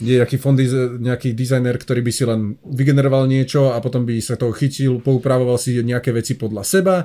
nejaký 0.00 0.40
fond, 0.40 0.56
nejaký 1.04 1.36
dizajner, 1.36 1.76
ktorý 1.76 2.00
by 2.00 2.12
si 2.16 2.24
len 2.24 2.56
vygeneroval 2.64 3.28
niečo 3.28 3.76
a 3.76 3.78
potom 3.84 4.08
by 4.08 4.16
sa 4.24 4.40
toho 4.40 4.56
chytil, 4.56 5.04
poupravoval 5.04 5.60
si 5.60 5.76
nejaké 5.84 6.16
veci 6.16 6.32
podľa 6.40 6.64
seba 6.64 6.96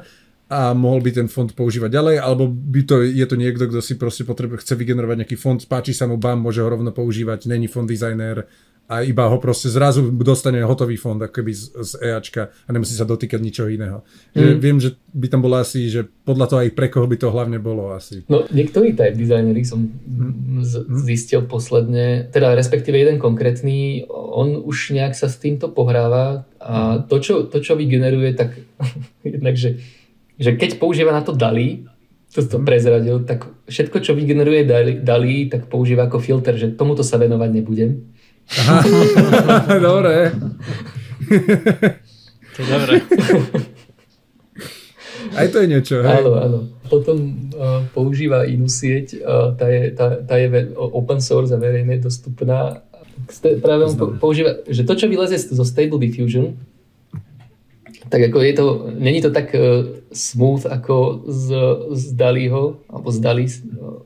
a 0.53 0.77
mohol 0.77 1.01
by 1.01 1.11
ten 1.17 1.25
fond 1.25 1.49
používať 1.49 1.89
ďalej, 1.89 2.15
alebo 2.21 2.45
by 2.45 2.85
to, 2.85 3.01
je 3.01 3.25
to 3.25 3.33
niekto, 3.33 3.65
kto 3.65 3.81
si 3.81 3.97
proste 3.97 4.21
potrebuje, 4.21 4.61
chce 4.61 4.77
vygenerovať 4.77 5.25
nejaký 5.25 5.37
fond, 5.41 5.57
páči 5.65 5.97
sa 5.97 6.05
mu, 6.05 6.21
bam, 6.21 6.45
môže 6.45 6.61
ho 6.61 6.69
rovno 6.69 6.93
používať, 6.93 7.49
není 7.49 7.65
fond 7.65 7.89
designer 7.89 8.45
a 8.83 8.99
iba 9.01 9.25
ho 9.31 9.39
proste 9.39 9.71
zrazu 9.71 10.11
dostane 10.11 10.59
hotový 10.59 10.99
fond, 10.99 11.15
ako 11.15 11.31
keby 11.31 11.55
z, 11.55 11.71
z 11.71 11.91
EAčka 12.03 12.51
a 12.51 12.69
nemusí 12.69 12.93
sa 12.93 13.07
dotýkať 13.07 13.39
ničoho 13.39 13.71
iného. 13.71 14.03
Mm. 14.35 14.37
Že 14.37 14.49
viem, 14.59 14.77
že 14.77 14.89
by 15.15 15.27
tam 15.31 15.41
bolo 15.41 15.55
asi, 15.57 15.87
že 15.87 16.05
podľa 16.27 16.45
toho 16.51 16.59
aj 16.67 16.75
pre 16.75 16.91
koho 16.91 17.07
by 17.07 17.15
to 17.15 17.31
hlavne 17.31 17.57
bolo 17.63 17.95
asi. 17.95 18.27
No 18.27 18.43
niektorí 18.51 18.91
type 18.91 19.15
designery 19.15 19.63
som 19.63 19.87
mm. 19.87 20.67
z, 20.67 20.73
mm. 20.83 20.99
zistil 20.99 21.41
posledne, 21.47 22.27
teda 22.29 22.53
respektíve 22.59 22.99
jeden 22.99 23.23
konkrétny, 23.23 24.03
on 24.11 24.59
už 24.61 24.93
nejak 24.93 25.15
sa 25.15 25.31
s 25.31 25.39
týmto 25.39 25.71
pohráva 25.71 26.43
a 26.59 27.01
to, 27.07 27.23
čo, 27.23 27.33
to, 27.47 27.63
čo 27.63 27.79
vygeneruje, 27.79 28.35
tak 28.35 28.59
jednak, 29.23 29.55
že 29.55 29.79
že 30.37 30.57
keď 30.57 30.81
používa 30.81 31.13
na 31.13 31.21
to 31.21 31.33
DALI, 31.33 31.85
to 32.33 32.41
to 32.41 32.57
mhm. 32.57 32.65
prezradil, 32.65 33.17
tak 33.21 33.45
všetko, 33.69 33.97
čo 34.01 34.17
vygeneruje 34.17 34.65
DALI, 34.65 34.93
DALI 35.05 35.37
tak 35.53 35.69
používa 35.69 36.09
ako 36.09 36.17
filter, 36.17 36.57
že 36.57 36.73
tomuto 36.73 37.05
sa 37.05 37.21
venovať 37.21 37.49
nebudem. 37.53 38.09
Aha, 38.49 38.81
dobre. 39.87 40.33
to 42.53 42.57
je 42.59 42.65
dobre. 42.67 42.95
Aj 45.33 45.47
to 45.49 45.65
je 45.65 45.67
niečo, 45.71 46.03
hej? 46.03 46.21
Áno, 46.21 46.31
áno. 46.37 46.59
Potom 46.85 47.49
uh, 47.55 47.81
používa 47.95 48.45
inú 48.45 48.69
sieť, 48.69 49.17
uh, 49.23 49.55
tá, 49.57 49.65
je, 49.65 49.89
tá, 49.95 50.21
tá 50.21 50.35
je 50.37 50.69
open 50.77 51.23
source 51.23 51.49
a 51.49 51.57
verejne 51.57 51.97
dostupná. 51.97 52.85
Práve 53.63 53.81
on 53.89 54.19
používa, 54.21 54.61
že 54.69 54.85
to, 54.85 54.93
čo 54.93 55.09
vylezie 55.09 55.39
zo 55.41 55.65
Stable 55.65 55.97
Diffusion, 55.97 56.53
tak 58.13 58.29
ako 58.29 58.45
je 58.45 58.53
to, 58.53 58.65
není 58.93 59.25
to 59.25 59.33
tak 59.33 59.57
uh, 59.57 59.89
smooth 60.13 60.69
ako 60.69 61.25
z, 61.25 61.47
z 61.97 62.03
Daliho, 62.13 62.85
alebo 62.85 63.09
z 63.09 63.17
Dali 63.17 63.49
uh, 63.49 64.05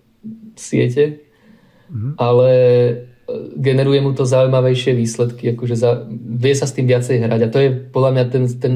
siete, 0.56 1.20
mm-hmm. 1.92 2.16
ale 2.18 2.50
e, 2.50 2.94
generuje 3.60 4.02
mu 4.02 4.16
to 4.18 4.26
zaujímavejšie 4.26 4.98
výsledky, 4.98 5.54
akože 5.54 5.76
za, 5.78 6.08
vie 6.10 6.54
sa 6.58 6.66
s 6.66 6.74
tým 6.74 6.90
viacej 6.90 7.22
hrať 7.22 7.42
a 7.46 7.52
to 7.54 7.60
je 7.62 7.70
podľa 7.94 8.12
mňa 8.16 8.24
ten, 8.34 8.44
ten, 8.58 8.74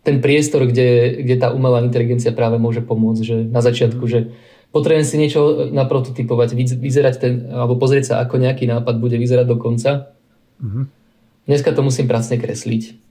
ten 0.00 0.16
priestor, 0.24 0.64
kde, 0.64 1.20
kde 1.20 1.36
tá 1.36 1.52
umelá 1.52 1.84
inteligencia 1.84 2.32
práve 2.32 2.56
môže 2.56 2.80
pomôcť, 2.80 3.22
že 3.22 3.36
na 3.44 3.60
začiatku, 3.60 4.00
že 4.08 4.32
potrebujem 4.72 5.04
si 5.04 5.20
niečo 5.20 5.68
naprototypovať, 5.68 6.56
vyzerať 6.80 7.14
ten, 7.20 7.32
alebo 7.52 7.76
pozrieť 7.76 8.14
sa, 8.14 8.14
ako 8.24 8.40
nejaký 8.40 8.64
nápad 8.64 8.96
bude 8.96 9.20
vyzerať 9.20 9.44
do 9.44 9.60
konca. 9.60 10.16
Mm-hmm. 10.64 10.84
Dneska 11.44 11.76
to 11.76 11.84
musím 11.84 12.08
pracne 12.08 12.40
kresliť 12.40 13.09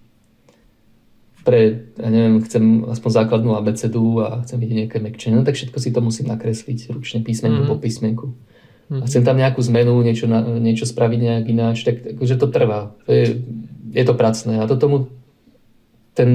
pre, 1.50 1.90
ja 1.98 2.10
neviem, 2.14 2.46
chcem 2.46 2.86
aspoň 2.86 3.26
základnú 3.26 3.58
abecedu 3.58 4.22
a 4.22 4.46
chcem 4.46 4.62
vidieť 4.62 4.78
nejaké 4.86 4.98
mekčenie, 5.02 5.42
no 5.42 5.42
tak 5.42 5.58
všetko 5.58 5.82
si 5.82 5.90
to 5.90 5.98
musím 5.98 6.30
nakresliť 6.30 6.94
ručne 6.94 7.26
písmenku 7.26 7.66
mm. 7.66 7.70
po 7.74 7.76
písmenku. 7.82 8.26
Mm. 8.94 9.02
A 9.02 9.04
chcem 9.10 9.26
tam 9.26 9.34
nejakú 9.34 9.58
zmenu, 9.66 9.98
niečo, 10.06 10.30
na, 10.30 10.46
niečo 10.46 10.86
spraviť 10.86 11.20
nejak 11.26 11.46
ináč, 11.50 11.82
tak 11.82 12.06
akože 12.06 12.38
to 12.38 12.54
trvá. 12.54 12.94
To 13.06 13.10
je, 13.10 13.42
je 13.98 14.04
to 14.06 14.14
pracné. 14.14 14.62
A 14.62 14.70
to 14.70 14.78
tomu 14.78 15.10
ten, 16.14 16.30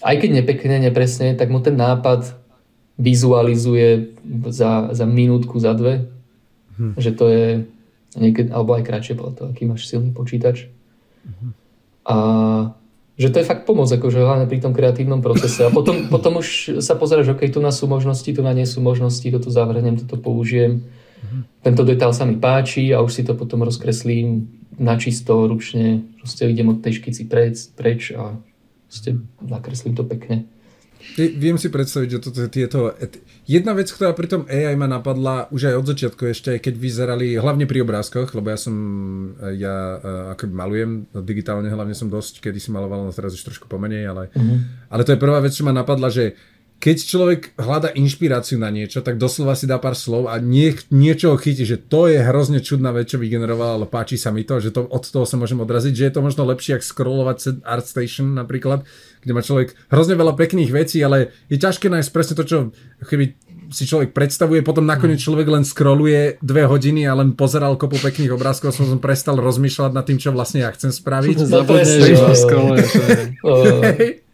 aj 0.00 0.24
keď 0.24 0.40
nepekne, 0.40 0.80
nepresne, 0.80 1.36
tak 1.36 1.52
mu 1.52 1.60
ten 1.60 1.76
nápad 1.76 2.32
vizualizuje 2.96 4.16
za, 4.48 4.88
za 4.96 5.04
minútku, 5.04 5.60
za 5.60 5.76
dve. 5.76 6.08
Hm. 6.80 6.96
Že 6.96 7.10
to 7.12 7.24
je 7.28 7.46
niekedy, 8.16 8.48
alebo 8.56 8.72
aj 8.72 8.88
kratšie, 8.88 9.20
podľa 9.20 9.32
toho, 9.36 9.48
aký 9.52 9.68
máš 9.68 9.84
silný 9.84 10.16
počítač. 10.16 10.72
Hm. 11.28 11.52
A 12.08 12.16
že 13.18 13.34
to 13.34 13.42
je 13.42 13.48
fakt 13.50 13.66
pomoc, 13.66 13.90
akože 13.90 14.22
hlavne 14.22 14.46
pri 14.46 14.62
tom 14.62 14.70
kreatívnom 14.70 15.18
procese. 15.18 15.66
A 15.66 15.74
potom, 15.74 16.06
potom 16.14 16.38
už 16.38 16.78
sa 16.78 16.94
pozeráš, 16.94 17.34
ok, 17.34 17.50
tu 17.50 17.58
na 17.58 17.74
sú 17.74 17.90
možnosti, 17.90 18.30
tu 18.30 18.40
na 18.40 18.54
nie 18.54 18.64
sú 18.64 18.78
možnosti, 18.78 19.26
toto 19.26 19.50
zavrhnem, 19.50 19.98
toto 19.98 20.22
použijem. 20.22 20.86
Mm-hmm. 20.86 21.42
Tento 21.66 21.82
detail 21.82 22.14
sa 22.14 22.22
mi 22.22 22.38
páči 22.38 22.94
a 22.94 23.02
už 23.02 23.10
si 23.10 23.22
to 23.26 23.34
potom 23.34 23.66
rozkreslím 23.66 24.46
na 24.78 24.94
čisto, 24.94 25.50
ručne. 25.50 26.06
Proste 26.22 26.46
idem 26.46 26.70
od 26.70 26.78
tej 26.78 27.02
škici 27.02 27.26
preč, 27.26 27.74
preč 27.74 28.14
a 28.14 28.38
proste 28.86 29.18
nakreslím 29.42 29.98
to 29.98 30.06
pekne. 30.06 30.46
Viem 31.18 31.58
si 31.58 31.66
predstaviť, 31.74 32.08
že 32.14 32.18
toto, 32.22 32.40
tieto... 32.46 32.94
Jedna 33.48 33.72
vec, 33.72 33.88
ktorá 33.88 34.12
pri 34.12 34.28
tom 34.28 34.44
AI 34.44 34.76
ma 34.76 34.84
napadla 34.84 35.48
už 35.48 35.72
aj 35.72 35.74
od 35.80 35.86
začiatku 35.88 36.22
ešte, 36.28 36.60
keď 36.60 36.74
vyzerali, 36.76 37.32
hlavne 37.32 37.64
pri 37.64 37.80
obrázkoch, 37.80 38.36
lebo 38.36 38.52
ja 38.52 38.60
som, 38.60 38.76
ja 39.56 39.96
uh, 39.96 40.36
ako 40.36 40.52
malujem 40.52 41.08
digitálne, 41.24 41.72
hlavne 41.72 41.96
som 41.96 42.12
dosť, 42.12 42.44
kedy 42.44 42.60
si 42.60 42.68
maloval, 42.68 43.08
no 43.08 43.12
teraz 43.16 43.32
už 43.32 43.48
trošku 43.48 43.64
pomenej, 43.64 44.04
ale, 44.04 44.28
mm-hmm. 44.36 44.92
ale 44.92 45.00
to 45.00 45.16
je 45.16 45.22
prvá 45.24 45.40
vec, 45.40 45.56
čo 45.56 45.64
ma 45.64 45.72
napadla, 45.72 46.12
že 46.12 46.36
keď 46.78 46.96
človek 47.02 47.40
hľada 47.58 47.90
inšpiráciu 47.90 48.54
na 48.54 48.70
niečo, 48.70 49.02
tak 49.02 49.18
doslova 49.18 49.58
si 49.58 49.66
dá 49.66 49.82
pár 49.82 49.98
slov 49.98 50.30
a 50.30 50.38
nie, 50.38 50.78
niečo 50.94 51.34
chytí, 51.34 51.66
že 51.66 51.74
to 51.74 52.06
je 52.06 52.22
hrozne 52.22 52.62
čudná 52.62 52.94
vec, 52.94 53.10
čo 53.10 53.18
vygeneroval, 53.18 53.82
ale 53.82 53.86
páči 53.90 54.14
sa 54.14 54.30
mi 54.30 54.46
to, 54.46 54.62
že 54.62 54.70
to, 54.70 54.86
od 54.86 55.02
toho 55.02 55.26
sa 55.26 55.34
môžem 55.34 55.58
odraziť, 55.58 55.90
že 55.90 56.06
je 56.06 56.14
to 56.14 56.22
možno 56.22 56.46
lepšie, 56.46 56.78
ako 56.78 56.86
scrollovať 56.86 57.66
ArtStation 57.66 58.30
napríklad, 58.38 58.86
kde 59.26 59.32
má 59.34 59.42
človek 59.42 59.74
hrozne 59.90 60.14
veľa 60.14 60.38
pekných 60.38 60.70
vecí, 60.70 61.02
ale 61.02 61.34
je 61.50 61.58
ťažké 61.58 61.90
nájsť 61.90 62.10
presne 62.14 62.38
to, 62.38 62.44
čo 62.46 62.58
keby 63.02 63.34
si 63.68 63.84
človek 63.84 64.16
predstavuje, 64.16 64.64
potom 64.64 64.86
nakoniec 64.86 65.20
človek 65.20 65.50
len 65.50 65.64
scrolluje 65.66 66.40
dve 66.40 66.64
hodiny 66.64 67.04
a 67.04 67.12
len 67.12 67.36
pozeral 67.36 67.76
kopu 67.76 68.00
pekných 68.00 68.32
obrázkov, 68.32 68.72
som 68.72 68.88
som 68.88 69.02
prestal 69.02 69.36
rozmýšľať 69.36 69.92
nad 69.92 70.06
tým, 70.08 70.16
čo 70.16 70.32
vlastne 70.32 70.64
ja 70.64 70.72
chcem 70.72 70.88
spraviť. 70.94 71.36
Zabudneš. 71.52 72.22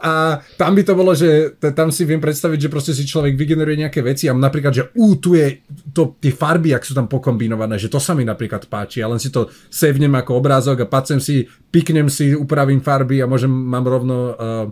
A 0.00 0.40
tam 0.56 0.72
by 0.72 0.82
to 0.82 0.96
bolo, 0.96 1.12
že 1.12 1.60
tam 1.76 1.92
si 1.92 2.08
viem 2.08 2.24
predstaviť, 2.24 2.56
že 2.56 2.72
proste 2.72 2.92
si 2.96 3.04
človek 3.04 3.36
vygeneruje 3.36 3.84
nejaké 3.84 4.00
veci 4.00 4.26
a 4.26 4.34
napríklad, 4.34 4.72
že 4.72 4.84
ú, 4.96 5.20
tu 5.20 5.36
je 5.36 5.60
to, 5.92 6.16
tie 6.16 6.32
farby, 6.32 6.72
ak 6.72 6.88
sú 6.88 6.96
tam 6.96 7.04
pokombinované, 7.04 7.76
že 7.76 7.92
to 7.92 8.00
sa 8.00 8.16
mi 8.16 8.24
napríklad 8.24 8.64
páči. 8.64 9.04
Ja 9.04 9.12
len 9.12 9.20
si 9.20 9.28
to 9.28 9.52
sevnem 9.68 10.16
ako 10.16 10.40
obrázok 10.40 10.84
a 10.84 10.90
pacem 10.90 11.20
si, 11.20 11.44
piknem 11.68 12.08
si, 12.08 12.32
upravím 12.32 12.80
farby 12.80 13.20
a 13.20 13.28
môžem, 13.28 13.52
mám 13.52 13.84
rovno 13.84 14.16
uh, 14.16 14.64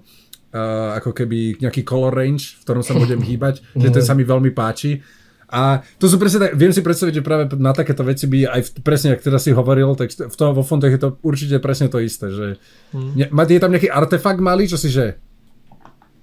uh, 0.57 0.97
ako 0.97 1.13
keby 1.13 1.61
nejaký 1.61 1.85
color 1.85 2.17
range, 2.17 2.57
v 2.59 2.63
ktorom 2.65 2.81
sa 2.81 2.97
budem 2.97 3.21
hýbať, 3.29 3.61
že 3.77 3.89
ten 3.93 4.05
sa 4.05 4.17
mi 4.17 4.25
veľmi 4.25 4.57
páči. 4.57 5.05
A 5.49 5.81
to 5.97 6.13
sú 6.13 6.21
presne 6.21 6.45
tak, 6.45 6.53
viem 6.61 6.77
si 6.77 6.85
predstaviť, 6.85 7.21
že 7.21 7.25
práve 7.25 7.49
na 7.57 7.73
takéto 7.73 8.05
veci 8.05 8.29
by 8.29 8.53
aj 8.53 8.61
v, 8.69 8.71
presne, 8.85 9.17
ak 9.17 9.25
teda 9.25 9.41
si 9.41 9.57
hovoril, 9.57 9.97
tak 9.97 10.13
v 10.13 10.37
toho, 10.37 10.53
vo 10.53 10.61
fondoch 10.61 10.93
je 10.93 11.01
to 11.01 11.17
určite 11.25 11.57
presne 11.65 11.89
to 11.89 12.05
isté, 12.05 12.29
že 12.29 12.47
mm. 12.93 13.33
ne, 13.33 13.45
je 13.49 13.63
tam 13.63 13.73
nejaký 13.73 13.89
artefakt 13.89 14.45
malý, 14.45 14.69
čo 14.69 14.77
si, 14.77 14.93
že 14.93 15.17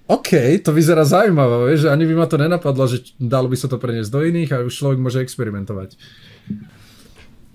OK, 0.06 0.62
to 0.62 0.70
vyzerá 0.70 1.02
zaujímavé, 1.02 1.74
že 1.74 1.90
ani 1.90 2.06
by 2.06 2.14
ma 2.14 2.26
to 2.30 2.38
nenapadlo, 2.38 2.86
že 2.86 3.18
dalo 3.18 3.50
by 3.50 3.58
sa 3.58 3.66
to 3.66 3.82
preniesť 3.82 4.14
do 4.14 4.22
iných 4.22 4.50
a 4.54 4.62
už 4.62 4.70
človek 4.70 5.02
môže 5.02 5.18
experimentovať. 5.18 5.98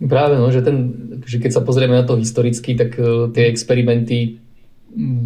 Práve, 0.04 0.36
no, 0.36 0.52
že, 0.52 0.60
ten, 0.60 0.78
že 1.24 1.40
keď 1.40 1.52
sa 1.56 1.64
pozrieme 1.64 1.96
na 1.96 2.04
to 2.04 2.20
historicky, 2.20 2.76
tak 2.76 3.00
uh, 3.00 3.32
tie 3.32 3.48
experimenty 3.48 4.40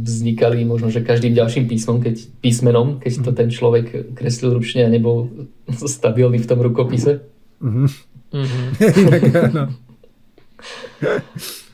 vznikali 0.06 0.62
možno, 0.66 0.94
že 0.94 1.02
každým 1.02 1.34
ďalším 1.34 1.66
písmom, 1.66 1.98
keď, 1.98 2.22
písmenom, 2.42 3.02
keď 3.02 3.12
to 3.26 3.32
ten 3.34 3.50
človek 3.50 4.14
kreslil 4.14 4.54
ručne 4.54 4.86
a 4.86 4.94
nebol 4.94 5.30
stabilný 5.98 6.38
v 6.42 6.50
tom 6.50 6.60
rukopise. 6.62 7.22
Mm-hmm. 7.56 7.88
Mm-hmm. 8.36 9.68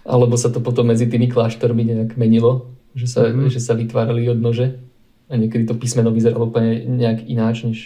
Alebo 0.05 0.37
sa 0.37 0.53
to 0.53 0.61
potom 0.61 0.93
medzi 0.93 1.09
tými 1.09 1.25
kláštormi 1.25 1.81
nejak 1.81 2.21
menilo, 2.21 2.69
že 2.93 3.09
sa, 3.09 3.25
mm-hmm. 3.25 3.49
že 3.49 3.59
sa 3.59 3.73
vytvárali 3.73 4.29
odnože 4.29 4.77
a 5.25 5.33
niekedy 5.41 5.65
to 5.65 5.73
písmeno 5.73 6.13
vyzeralo 6.13 6.53
úplne 6.53 6.85
nejak 6.85 7.25
ináč, 7.25 7.65
než, 7.65 7.79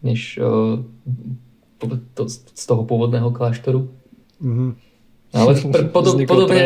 než 0.00 0.40
uh, 0.40 0.80
to, 2.16 2.24
z 2.32 2.64
toho 2.64 2.82
pôvodného 2.88 3.28
kláštoru. 3.28 3.92
Mm-hmm. 4.40 4.70
Ale 5.36 5.52
podob, 5.96 6.16
podobne, 6.24 6.64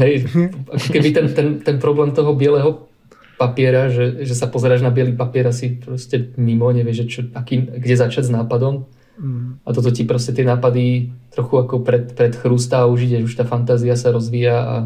hej, 0.00 0.28
ako 0.70 0.88
keby 0.88 1.08
ten, 1.12 1.26
ten, 1.32 1.48
ten 1.60 1.76
problém 1.76 2.12
toho 2.12 2.32
bieleho 2.32 2.88
papiera, 3.34 3.90
že, 3.90 4.22
že 4.22 4.34
sa 4.38 4.46
pozeráš 4.46 4.80
na 4.80 4.94
biely 4.94 5.12
papier 5.12 5.50
a 5.50 5.52
si 5.52 5.76
proste 5.76 6.32
mimo, 6.38 6.70
nevieš, 6.70 6.98
čo, 7.10 7.20
aký, 7.34 7.66
kde 7.66 7.94
začať 7.98 8.30
s 8.30 8.34
nápadom. 8.34 8.86
Mm. 9.18 9.62
A 9.62 9.68
toto 9.70 9.90
ti 9.90 10.06
proste 10.06 10.34
tie 10.34 10.46
nápady 10.46 11.10
trochu 11.34 11.54
ako 11.58 11.82
pred, 11.82 12.14
pred 12.14 12.34
chrústa 12.34 12.82
a 12.82 12.90
už 12.90 13.10
ide, 13.10 13.22
už 13.22 13.34
tá 13.34 13.46
fantázia 13.46 13.94
sa 13.98 14.14
rozvíja 14.14 14.56
a 14.58 14.76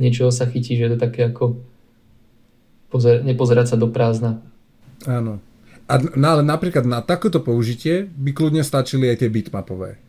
niečoho 0.00 0.32
sa 0.32 0.48
chytí, 0.48 0.76
že 0.76 0.92
to 0.92 0.96
je 0.96 1.04
také 1.04 1.20
ako 1.28 1.60
pozer- 2.92 3.24
nepozerať 3.24 3.72
sa 3.72 3.76
do 3.80 3.88
prázdna. 3.88 4.40
Áno. 5.04 5.40
A, 5.88 6.00
no 6.00 6.26
ale 6.38 6.42
napríklad 6.44 6.88
na 6.88 7.04
takéto 7.04 7.44
použitie 7.44 8.08
by 8.08 8.32
kľudne 8.32 8.64
stačili 8.64 9.12
aj 9.12 9.24
tie 9.24 9.28
bitmapové. 9.32 10.00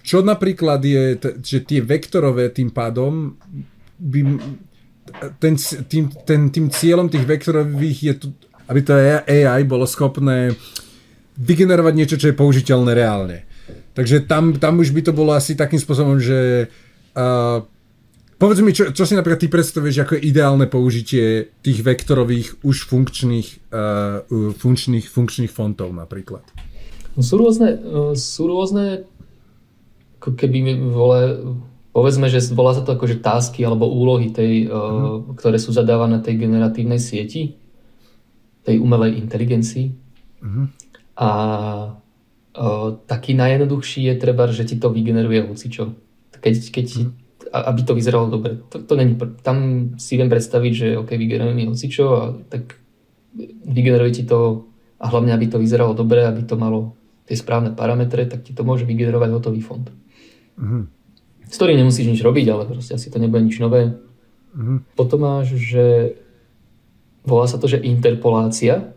Čo 0.00 0.24
napríklad 0.24 0.80
je, 0.80 1.20
že 1.44 1.60
tie 1.64 1.84
vektorové 1.84 2.48
tým 2.52 2.72
pádom 2.72 3.36
by, 4.00 4.20
ten, 5.36 5.54
tým, 5.88 6.04
ten, 6.24 6.40
tým 6.48 6.66
cieľom 6.72 7.12
tých 7.12 7.28
vektorových 7.28 7.98
je, 8.00 8.12
aby 8.72 8.80
to 8.80 8.92
AI 9.28 9.62
bolo 9.68 9.84
schopné 9.84 10.56
vygenerovať 11.38 11.94
niečo, 11.94 12.16
čo 12.16 12.32
je 12.32 12.40
použiteľné 12.40 12.92
reálne. 12.96 13.44
Takže 13.92 14.24
tam, 14.24 14.56
tam 14.56 14.80
už 14.80 14.94
by 14.94 15.10
to 15.10 15.12
bolo 15.12 15.34
asi 15.34 15.58
takým 15.58 15.78
spôsobom, 15.78 16.16
že 16.18 16.70
uh, 17.18 17.62
Povedz 18.38 18.62
mi, 18.62 18.70
čo, 18.70 18.94
čo 18.94 19.02
si 19.02 19.18
napríklad 19.18 19.42
ty 19.42 19.50
predstavuješ 19.50 20.06
ako 20.06 20.14
ideálne 20.22 20.70
použitie 20.70 21.58
tých 21.58 21.82
vektorových 21.82 22.62
už 22.62 22.86
funkčných, 22.86 23.74
uh, 23.74 24.22
funkčných, 24.54 25.10
funkčných 25.10 25.50
fontov 25.50 25.90
napríklad? 25.90 26.46
No 27.18 27.22
sú 27.26 27.34
rôzne, 27.34 27.74
uh, 27.82 28.14
sú 28.14 28.46
rôzne 28.46 29.10
ako 30.18 30.34
keby 30.34 30.74
vole, 30.90 31.20
povedzme, 31.94 32.26
že 32.26 32.42
volá 32.50 32.74
sa 32.74 32.82
to 32.82 32.94
akože 32.94 33.22
tásky 33.22 33.62
alebo 33.62 33.86
úlohy, 33.86 34.34
tej, 34.34 34.66
uh, 34.66 34.74
uh-huh. 34.74 35.38
ktoré 35.38 35.62
sú 35.62 35.70
zadávané 35.70 36.18
tej 36.20 36.42
generatívnej 36.42 36.98
sieti, 36.98 37.56
tej 38.66 38.82
umelej 38.82 39.16
inteligencii. 39.22 39.94
Uh-huh. 40.42 40.66
A 41.18 41.28
uh, 42.58 42.88
taký 43.06 43.38
najjednoduchší 43.38 44.10
je 44.10 44.14
treba, 44.18 44.50
že 44.50 44.66
ti 44.66 44.76
to 44.76 44.90
vygeneruje 44.90 45.46
hocičo. 45.46 45.94
Keď, 46.38 46.54
keď 46.70 46.86
uh-huh 46.86 47.26
aby 47.52 47.80
to 47.82 47.96
vyzeralo 47.96 48.28
dobre. 48.28 48.60
To, 48.68 48.84
to 48.84 48.92
není, 48.96 49.16
tam 49.40 49.90
si 49.96 50.20
viem 50.20 50.28
predstaviť, 50.28 50.72
že 50.72 50.86
OK, 51.00 51.16
vygeneruje 51.16 51.54
mi 51.56 51.64
hocičo 51.64 52.04
a 52.12 52.22
tak 52.48 52.76
vygeneruje 53.64 54.20
ti 54.20 54.24
to 54.28 54.68
a 54.98 55.06
hlavne, 55.08 55.30
aby 55.30 55.46
to 55.46 55.62
vyzeralo 55.62 55.94
dobre, 55.94 56.26
aby 56.26 56.42
to 56.42 56.58
malo 56.58 56.98
tie 57.28 57.36
správne 57.38 57.76
parametre, 57.76 58.26
tak 58.26 58.42
ti 58.42 58.52
to 58.56 58.66
môže 58.66 58.82
vygenerovať 58.88 59.30
hotový 59.30 59.60
fond. 59.62 59.86
Mm-hmm. 60.58 60.82
S 61.48 61.56
ktorým 61.56 61.80
nemusíš 61.80 62.06
nič 62.12 62.20
robiť, 62.20 62.46
ale 62.52 62.68
proste 62.68 62.98
asi 62.98 63.08
to 63.08 63.16
nebude 63.16 63.46
nič 63.46 63.56
nové. 63.62 63.96
Mm-hmm. 64.52 64.78
Potom 64.98 65.24
máš, 65.24 65.56
že 65.56 66.18
volá 67.24 67.46
sa 67.46 67.56
to, 67.56 67.70
že 67.70 67.80
interpolácia. 67.80 68.92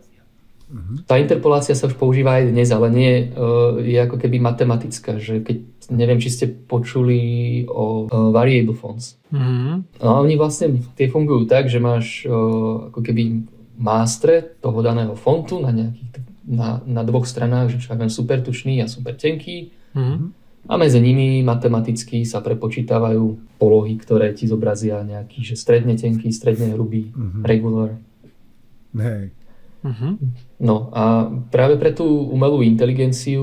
Mm-hmm. 0.72 0.96
Tá 1.04 1.16
interpolácia 1.16 1.76
sa 1.76 1.88
už 1.88 1.96
používa 1.96 2.40
aj 2.40 2.52
dnes, 2.52 2.68
ale 2.72 2.88
nie 2.92 3.12
uh, 3.32 3.76
je 3.80 3.96
ako 4.00 4.16
keby 4.20 4.40
matematická, 4.40 5.20
že 5.20 5.40
keď 5.44 5.56
neviem, 5.92 6.20
či 6.20 6.32
ste 6.32 6.46
počuli 6.48 7.20
o 7.68 8.08
uh, 8.08 8.32
variable 8.32 8.76
fonts. 8.76 9.20
Mm-hmm. 9.32 10.00
No 10.00 10.06
a 10.08 10.16
oni 10.20 10.34
vlastne 10.36 10.80
tie 10.96 11.12
fungujú 11.12 11.44
tak, 11.44 11.68
že 11.68 11.80
máš 11.80 12.24
uh, 12.24 12.88
ako 12.92 13.00
keby 13.00 13.48
mástre 13.76 14.56
toho 14.60 14.78
daného 14.84 15.16
fontu 15.16 15.60
na 15.60 15.72
nejakých 15.72 16.24
na, 16.42 16.82
na 16.84 17.02
dvoch 17.06 17.24
stranách, 17.24 17.70
že 17.70 17.78
čo 17.86 17.94
ja 17.94 18.08
super 18.10 18.42
tučný 18.42 18.82
a 18.82 18.90
super 18.90 19.14
tenký. 19.14 19.70
Mm-hmm. 19.94 20.41
A 20.70 20.78
medzi 20.78 21.02
nimi 21.02 21.42
matematicky 21.42 22.22
sa 22.22 22.38
prepočítavajú 22.38 23.58
polohy, 23.58 23.98
ktoré 23.98 24.30
ti 24.30 24.46
zobrazia 24.46 25.02
nejaký, 25.02 25.42
že 25.42 25.58
stredne 25.58 25.98
tenký, 25.98 26.30
stredne 26.30 26.70
hrubý, 26.78 27.10
mm-hmm. 27.10 27.42
regular. 27.42 27.98
Hej. 28.94 29.34
Uh-huh. 29.82 30.14
No 30.62 30.94
a 30.94 31.26
práve 31.50 31.74
pre 31.74 31.90
tú 31.90 32.06
umelú 32.06 32.62
inteligenciu 32.62 33.42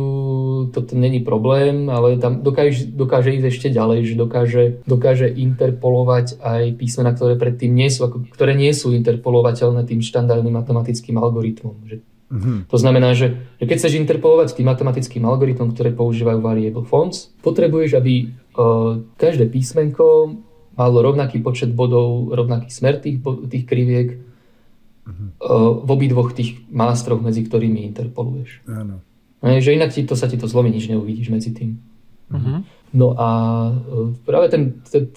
toto 0.71 0.95
není 0.95 1.19
problém, 1.19 1.91
ale 1.91 2.15
tam 2.15 2.39
dokáže, 2.39 2.87
dokáže 2.95 3.35
ísť 3.35 3.47
ešte 3.51 3.67
ďalej, 3.75 3.99
že 4.07 4.15
dokáže, 4.15 4.63
dokáže 4.87 5.27
interpolovať 5.27 6.39
aj 6.39 6.79
písmena, 6.79 7.11
ktoré 7.11 7.35
predtým 7.35 7.75
nie 7.75 7.91
sú, 7.91 8.07
ako, 8.07 8.31
ktoré 8.31 8.55
nie 8.55 8.71
sú 8.71 8.95
interpolovateľné 8.95 9.83
tým 9.83 9.99
štandardným 9.99 10.55
matematickým 10.55 11.19
algoritmom. 11.19 11.75
Že, 11.83 12.07
uh-huh. 12.29 12.69
To 12.69 12.77
znamená, 12.77 13.17
že, 13.17 13.41
že 13.57 13.65
keď 13.65 13.75
chceš 13.81 13.99
interpolovať 13.99 14.53
tým 14.53 14.69
matematickým 14.69 15.25
algoritmom, 15.25 15.73
ktoré 15.73 15.89
používajú 15.91 16.39
variable 16.39 16.85
fonts, 16.85 17.33
potrebuješ, 17.41 17.97
aby 17.97 18.29
uh, 18.55 19.01
každé 19.17 19.49
písmenko 19.49 20.37
malo 20.77 20.97
rovnaký 21.01 21.41
počet 21.41 21.73
bodov, 21.73 22.31
rovnaký 22.31 22.69
smer 22.71 23.01
tých, 23.01 23.19
tých 23.49 23.65
kriviek, 23.65 24.15
uh, 24.15 25.83
v 25.83 25.89
obidvoch 25.89 26.31
tých 26.31 26.61
mástroch, 26.69 27.19
medzi 27.19 27.43
ktorými 27.43 27.83
interpoluješ. 27.89 28.63
Áno. 28.69 29.01
Že 29.41 29.75
inak 29.75 29.95
ti 29.95 30.03
to 30.05 30.13
sa 30.19 30.29
ti 30.29 30.35
to 30.35 30.45
zlomí, 30.45 30.69
nič 30.69 30.87
neuvidíš 30.91 31.31
medzi 31.33 31.51
tým. 31.55 31.81
Uh-huh. 32.29 32.61
No 32.93 33.13
a 33.17 33.27
uh, 33.73 34.13
práve 34.25 34.53
ten, 34.53 34.81
ten, 34.85 35.09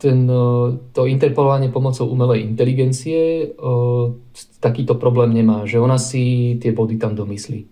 ten, 0.00 0.24
uh, 0.24 0.72
to 0.96 1.04
interpolovanie 1.04 1.68
pomocou 1.68 2.08
umelej 2.08 2.40
inteligencie 2.40 3.52
uh, 3.52 4.16
takýto 4.64 4.96
problém 4.96 5.36
nemá, 5.36 5.68
že 5.68 5.76
ona 5.76 6.00
si 6.00 6.56
tie 6.56 6.72
body 6.72 6.96
tam 6.96 7.12
domyslí, 7.12 7.68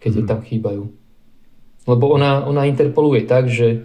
keď 0.00 0.12
mm. 0.16 0.26
tam 0.26 0.40
chýbajú. 0.40 0.88
Lebo 1.84 2.04
ona, 2.08 2.48
ona 2.48 2.64
interpoluje 2.64 3.28
tak, 3.28 3.52
že 3.52 3.84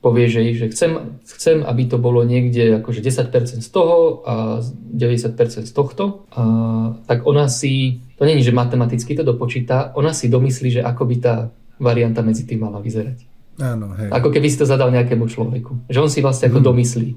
povie, 0.00 0.32
že, 0.32 0.40
že 0.56 0.72
chcem, 0.72 1.20
chcem, 1.28 1.60
aby 1.60 1.84
to 1.84 2.00
bolo 2.00 2.24
niekde 2.24 2.80
akože 2.80 3.04
10% 3.04 3.60
z 3.60 3.68
toho 3.68 4.24
a 4.24 4.64
90% 4.64 5.68
z 5.68 5.72
tohto, 5.76 6.24
a, 6.32 6.96
tak 7.04 7.28
ona 7.28 7.52
si, 7.52 8.00
to 8.16 8.24
není, 8.24 8.40
že 8.40 8.56
matematicky 8.56 9.12
to 9.12 9.24
dopočíta, 9.24 9.92
ona 9.92 10.16
si 10.16 10.32
domyslí, 10.32 10.80
že 10.80 10.82
ako 10.84 11.04
by 11.04 11.16
tá 11.20 11.34
varianta 11.76 12.24
medzi 12.24 12.48
tým 12.48 12.64
mala 12.64 12.80
vyzerať. 12.80 13.29
Áno, 13.60 13.92
hej. 13.94 14.08
Ako 14.08 14.32
keby 14.32 14.48
si 14.48 14.56
to 14.56 14.66
zadal 14.66 14.88
nejakému 14.88 15.28
človeku. 15.28 15.86
Že 15.92 15.98
on 16.00 16.10
si 16.10 16.24
vlastne 16.24 16.48
ako 16.48 16.64
mm. 16.64 16.66
domyslí, 16.66 17.08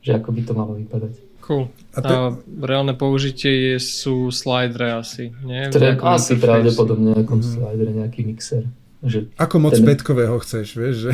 že 0.00 0.10
ako 0.16 0.28
by 0.32 0.40
to 0.42 0.52
malo 0.56 0.72
vypadať. 0.80 1.14
Cool. 1.44 1.68
A, 1.94 1.98
to... 2.00 2.08
a 2.08 2.18
reálne 2.64 2.96
použitie 2.96 3.76
sú 3.76 4.32
slidere 4.32 4.96
asi, 4.96 5.34
nie? 5.44 5.68
Ktoré, 5.68 5.98
asi 6.00 6.40
pravdepodobne 6.40 7.16
nejakom 7.20 7.40
mm. 7.42 7.46
slidere, 7.46 7.90
nejaký 7.92 8.20
mixer. 8.24 8.64
Že 9.00 9.32
Ako 9.40 9.56
moc 9.64 9.72
ten... 9.72 9.88
petkového 9.88 10.36
chceš, 10.44 10.76
vieš, 10.76 11.08
že... 11.08 11.12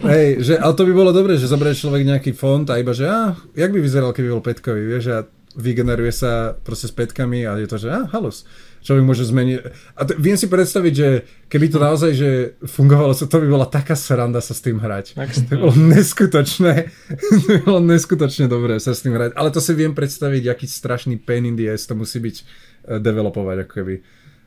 Hej, 0.08 0.26
že, 0.40 0.54
ale 0.56 0.72
to 0.72 0.88
by 0.88 0.92
bolo 0.96 1.12
dobré, 1.12 1.36
že 1.36 1.44
zoberie 1.44 1.76
človek 1.76 2.08
nejaký 2.08 2.32
fond 2.32 2.64
a 2.72 2.80
iba, 2.80 2.96
že 2.96 3.04
a, 3.04 3.36
jak 3.52 3.68
by 3.68 3.84
vyzeral, 3.84 4.16
keby 4.16 4.32
bol 4.32 4.40
petkový, 4.40 4.80
vieš, 4.80 5.04
a 5.12 5.18
vygeneruje 5.54 6.10
sa 6.10 6.56
proste 6.56 6.88
s 6.88 6.94
petkami 6.96 7.44
a 7.44 7.60
je 7.60 7.68
to, 7.68 7.76
že 7.76 7.92
a, 7.92 8.08
halus. 8.16 8.48
Človek 8.84 9.04
môže 9.08 9.24
zmeniť. 9.24 9.56
A 9.96 10.02
t- 10.04 10.16
viem 10.20 10.36
si 10.36 10.44
predstaviť, 10.44 10.92
že 10.92 11.08
keby 11.48 11.72
to 11.72 11.78
naozaj 11.80 12.12
že 12.12 12.60
fungovalo, 12.68 13.16
to 13.16 13.32
by 13.32 13.48
bola 13.48 13.64
taká 13.64 13.96
sranda 13.96 14.44
sa 14.44 14.52
s 14.52 14.60
tým 14.60 14.76
hrať. 14.76 15.16
To 15.16 15.48
by 15.48 15.56
bolo 15.56 15.74
neskutočné. 15.96 16.72
to 17.32 17.36
by 17.48 17.58
bolo 17.64 17.80
neskutočne 17.80 18.44
dobré 18.44 18.76
sa 18.76 18.92
s 18.92 19.00
tým 19.00 19.16
hrať. 19.16 19.32
Ale 19.40 19.48
to 19.48 19.64
si 19.64 19.72
viem 19.72 19.96
predstaviť, 19.96 20.52
aký 20.52 20.68
strašný 20.68 21.16
pain 21.16 21.48
in 21.48 21.56
the 21.56 21.72
ass 21.72 21.88
to 21.88 21.96
musí 21.96 22.20
byť 22.20 22.36
uh, 22.36 23.00
developovať, 23.00 23.56
ako 23.64 23.72
keby. 23.72 23.94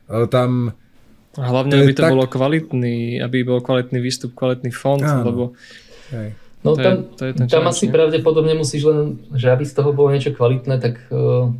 Ale 0.05 0.25
tam 0.29 0.77
hlavne, 1.33 1.73
to 1.73 1.81
aby 1.81 1.93
to 1.97 2.03
tak... 2.05 2.13
bolo 2.13 2.25
kvalitný, 2.29 3.17
aby 3.17 3.41
bol 3.41 3.59
kvalitný 3.65 3.97
výstup, 3.97 4.37
kvalitný 4.37 4.69
fond, 4.69 5.01
Áno. 5.01 5.25
lebo 5.25 5.43
Hej. 6.13 6.37
No 6.65 6.73
to 6.73 6.81
tam, 6.81 6.93
je, 6.93 6.97
to 7.17 7.23
je 7.25 7.33
ten 7.37 7.45
tam 7.47 7.65
asi 7.69 7.85
pravdepodobne 7.87 8.53
musíš 8.57 8.89
len, 8.89 9.21
že 9.37 9.53
aby 9.53 9.63
z 9.63 9.73
toho 9.77 9.93
bolo 9.93 10.09
niečo 10.09 10.33
kvalitné, 10.33 10.81
tak 10.81 10.97
uh, 11.13 11.53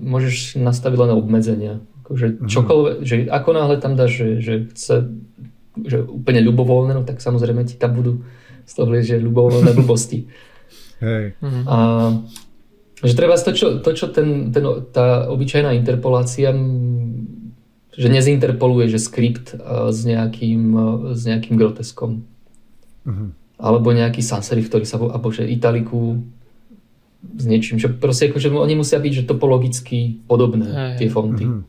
môžeš 0.00 0.56
nastaviť 0.56 0.98
len 0.98 1.12
obmedzenia. 1.12 1.74
Akože 2.04 2.26
mhm. 2.40 2.48
čokoľvek, 2.48 2.96
že 3.04 3.14
ako 3.28 3.50
náhle 3.52 3.76
tam 3.78 3.94
dáš, 3.94 4.12
že, 4.16 4.28
že 4.40 4.54
chce 4.74 4.96
že 5.80 6.02
úplne 6.02 6.42
ľubovoľné, 6.44 6.92
no 6.98 7.02
tak 7.06 7.22
samozrejme 7.22 7.62
ti 7.62 7.78
tam 7.78 7.94
budú 7.94 8.26
z 8.66 8.72
toho 8.74 8.90
že 9.00 9.22
ľubovoľné 9.22 9.70
blbosti. 9.78 10.26
Hej. 11.00 11.38
Mhm. 11.40 11.60
A 11.70 11.76
že 13.00 13.16
treba 13.16 13.32
to, 13.40 13.56
čo, 13.56 13.80
to, 13.80 13.96
čo 13.96 14.12
ten, 14.12 14.52
ten, 14.52 14.60
tá 14.92 15.24
obyčajná 15.32 15.72
interpolácia 15.72 16.52
že 17.90 18.08
nezinterpoluje, 18.08 18.86
že 18.86 19.02
skript 19.02 19.52
uh, 19.52 19.90
s 19.90 20.06
nejakým, 20.06 20.62
uh, 20.72 21.12
s 21.12 21.26
nejakým 21.26 21.58
groteskom. 21.58 22.24
Uh-huh. 23.04 23.34
Alebo 23.60 23.92
nejaký 23.92 24.22
sans 24.22 24.40
serif, 24.40 24.70
ktorý 24.70 24.86
sa, 24.86 24.96
alebo 24.96 25.28
že 25.34 25.44
italiku 25.44 26.22
s 27.20 27.44
niečím, 27.44 27.76
že 27.76 27.92
proste 27.92 28.32
akože 28.32 28.48
oni 28.48 28.74
musia 28.74 28.96
byť 28.96 29.12
že 29.12 29.24
topologicky 29.28 30.24
podobné, 30.24 30.68
Aj. 30.72 30.96
tie 30.96 31.12
fonty. 31.12 31.44
Uh-huh. 31.44 31.62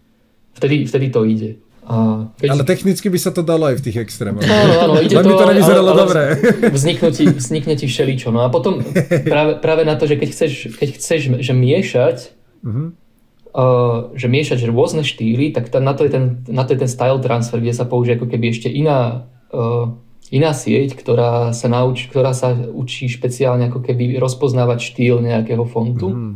Vtedy, 0.56 0.88
vtedy 0.88 1.08
to 1.12 1.22
ide. 1.28 1.52
A 1.82 2.28
keď... 2.40 2.48
Ale 2.56 2.64
technicky 2.64 3.08
by 3.12 3.20
sa 3.20 3.36
to 3.36 3.44
dalo 3.44 3.68
aj 3.68 3.82
v 3.82 3.84
tých 3.84 3.98
extrémoch. 4.00 4.46
No, 4.46 4.54
no, 4.54 4.74
áno, 4.80 4.94
ide 5.04 5.18
to, 5.18 5.28
by 5.28 5.34
to 5.36 5.46
nevyzeralo 5.52 5.90
ale, 5.92 5.98
ale 5.98 6.02
dobre. 6.08 6.22
Vzniknú 6.78 7.10
ti, 7.12 7.26
vznikne 7.28 7.74
ti 7.76 7.86
všeličo. 7.90 8.30
No 8.32 8.46
a 8.46 8.54
potom 8.54 8.86
práve, 9.28 9.60
práve 9.60 9.84
na 9.84 10.00
to, 10.00 10.08
že 10.08 10.16
keď 10.16 10.30
chceš, 10.32 10.52
keď 10.78 10.90
chceš 10.96 11.22
že 11.42 11.54
miešať, 11.58 12.18
uh-huh 12.64 13.02
uh, 13.54 14.12
že 14.16 14.28
miešať 14.32 14.58
že 14.64 14.68
rôzne 14.72 15.04
štýly, 15.04 15.52
tak 15.52 15.72
na, 15.80 15.94
to 15.94 16.08
je 16.08 16.12
ten, 16.12 16.24
na 16.48 16.64
to 16.64 16.76
je 16.76 16.80
ten 16.84 16.92
style 16.92 17.20
transfer, 17.20 17.60
kde 17.60 17.76
sa 17.76 17.86
použije 17.88 18.20
ako 18.20 18.28
keby 18.32 18.52
ešte 18.52 18.72
iná, 18.72 19.28
uh, 19.52 19.96
iná 20.32 20.56
sieť, 20.56 20.96
ktorá 20.96 21.52
sa, 21.52 21.68
nauč, 21.68 22.08
ktorá 22.08 22.32
sa 22.32 22.56
učí 22.56 23.12
špeciálne 23.12 23.68
ako 23.68 23.84
keby 23.84 24.16
rozpoznávať 24.16 24.80
štýl 24.80 25.20
nejakého 25.20 25.68
fontu. 25.68 26.10
Mm. 26.10 26.34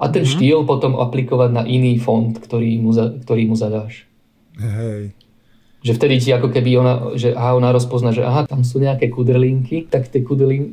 A 0.00 0.04
ten 0.08 0.24
mm. 0.24 0.30
štýl 0.32 0.58
potom 0.64 0.96
aplikovať 0.96 1.50
na 1.52 1.62
iný 1.68 2.00
font, 2.00 2.32
ktorý 2.32 2.80
mu, 2.80 2.90
za, 2.96 3.12
ktorý 3.20 3.52
mu 3.52 3.54
zadáš. 3.54 4.08
Hej. 4.56 5.12
Že 5.84 5.92
vtedy 5.94 6.14
ti 6.18 6.30
ako 6.34 6.48
keby 6.50 6.70
ona, 6.80 6.94
že 7.14 7.36
aha, 7.36 7.54
ona 7.54 7.70
rozpozná, 7.70 8.10
že 8.10 8.24
aha, 8.24 8.48
tam 8.48 8.64
sú 8.64 8.82
nejaké 8.82 9.12
kudrlinky, 9.12 9.86
tak 9.86 10.10
tie 10.10 10.24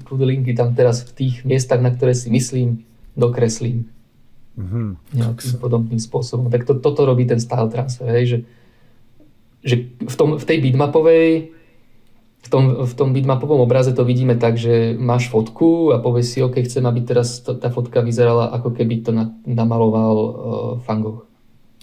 kudrlinky 0.01 0.56
tam 0.58 0.74
teraz 0.74 1.06
v 1.06 1.12
tých 1.14 1.36
miestach, 1.45 1.84
na 1.84 1.93
ktoré 1.93 2.16
si 2.18 2.32
myslím, 2.32 2.82
dokreslím. 3.14 3.86
Mm-hmm. 4.56 4.88
Nejakým 5.20 5.51
podobným 5.60 5.99
spôsobom. 5.99 6.47
Tak 6.47 6.64
to, 6.64 6.80
toto 6.80 7.03
robí 7.03 7.28
ten 7.28 7.43
style 7.43 7.68
transfer, 7.68 8.08
hej, 8.08 8.26
že, 8.26 8.38
že 9.62 9.76
v, 9.99 10.16
tom, 10.16 10.39
v 10.39 10.45
tej 10.47 10.58
bitmapovej 10.64 11.55
v 12.46 12.48
tom, 12.48 12.86
v 12.86 12.93
tom 12.93 13.10
bitmapovom 13.10 13.66
obraze 13.66 13.89
to 13.89 14.06
vidíme 14.06 14.38
tak, 14.38 14.62
že 14.62 14.93
máš 14.93 15.34
fotku 15.34 15.89
a 15.89 15.98
povieš 15.98 16.28
si, 16.30 16.38
OK, 16.46 16.62
chcem, 16.62 16.86
aby 16.86 17.02
teraz 17.02 17.41
to, 17.41 17.58
tá 17.58 17.74
fotka 17.74 18.06
vyzerala 18.06 18.54
ako 18.54 18.70
keby 18.70 19.02
to 19.02 19.10
na, 19.10 19.34
namaloval 19.50 20.16
uh, 20.16 20.32
Fangoch. 20.86 21.26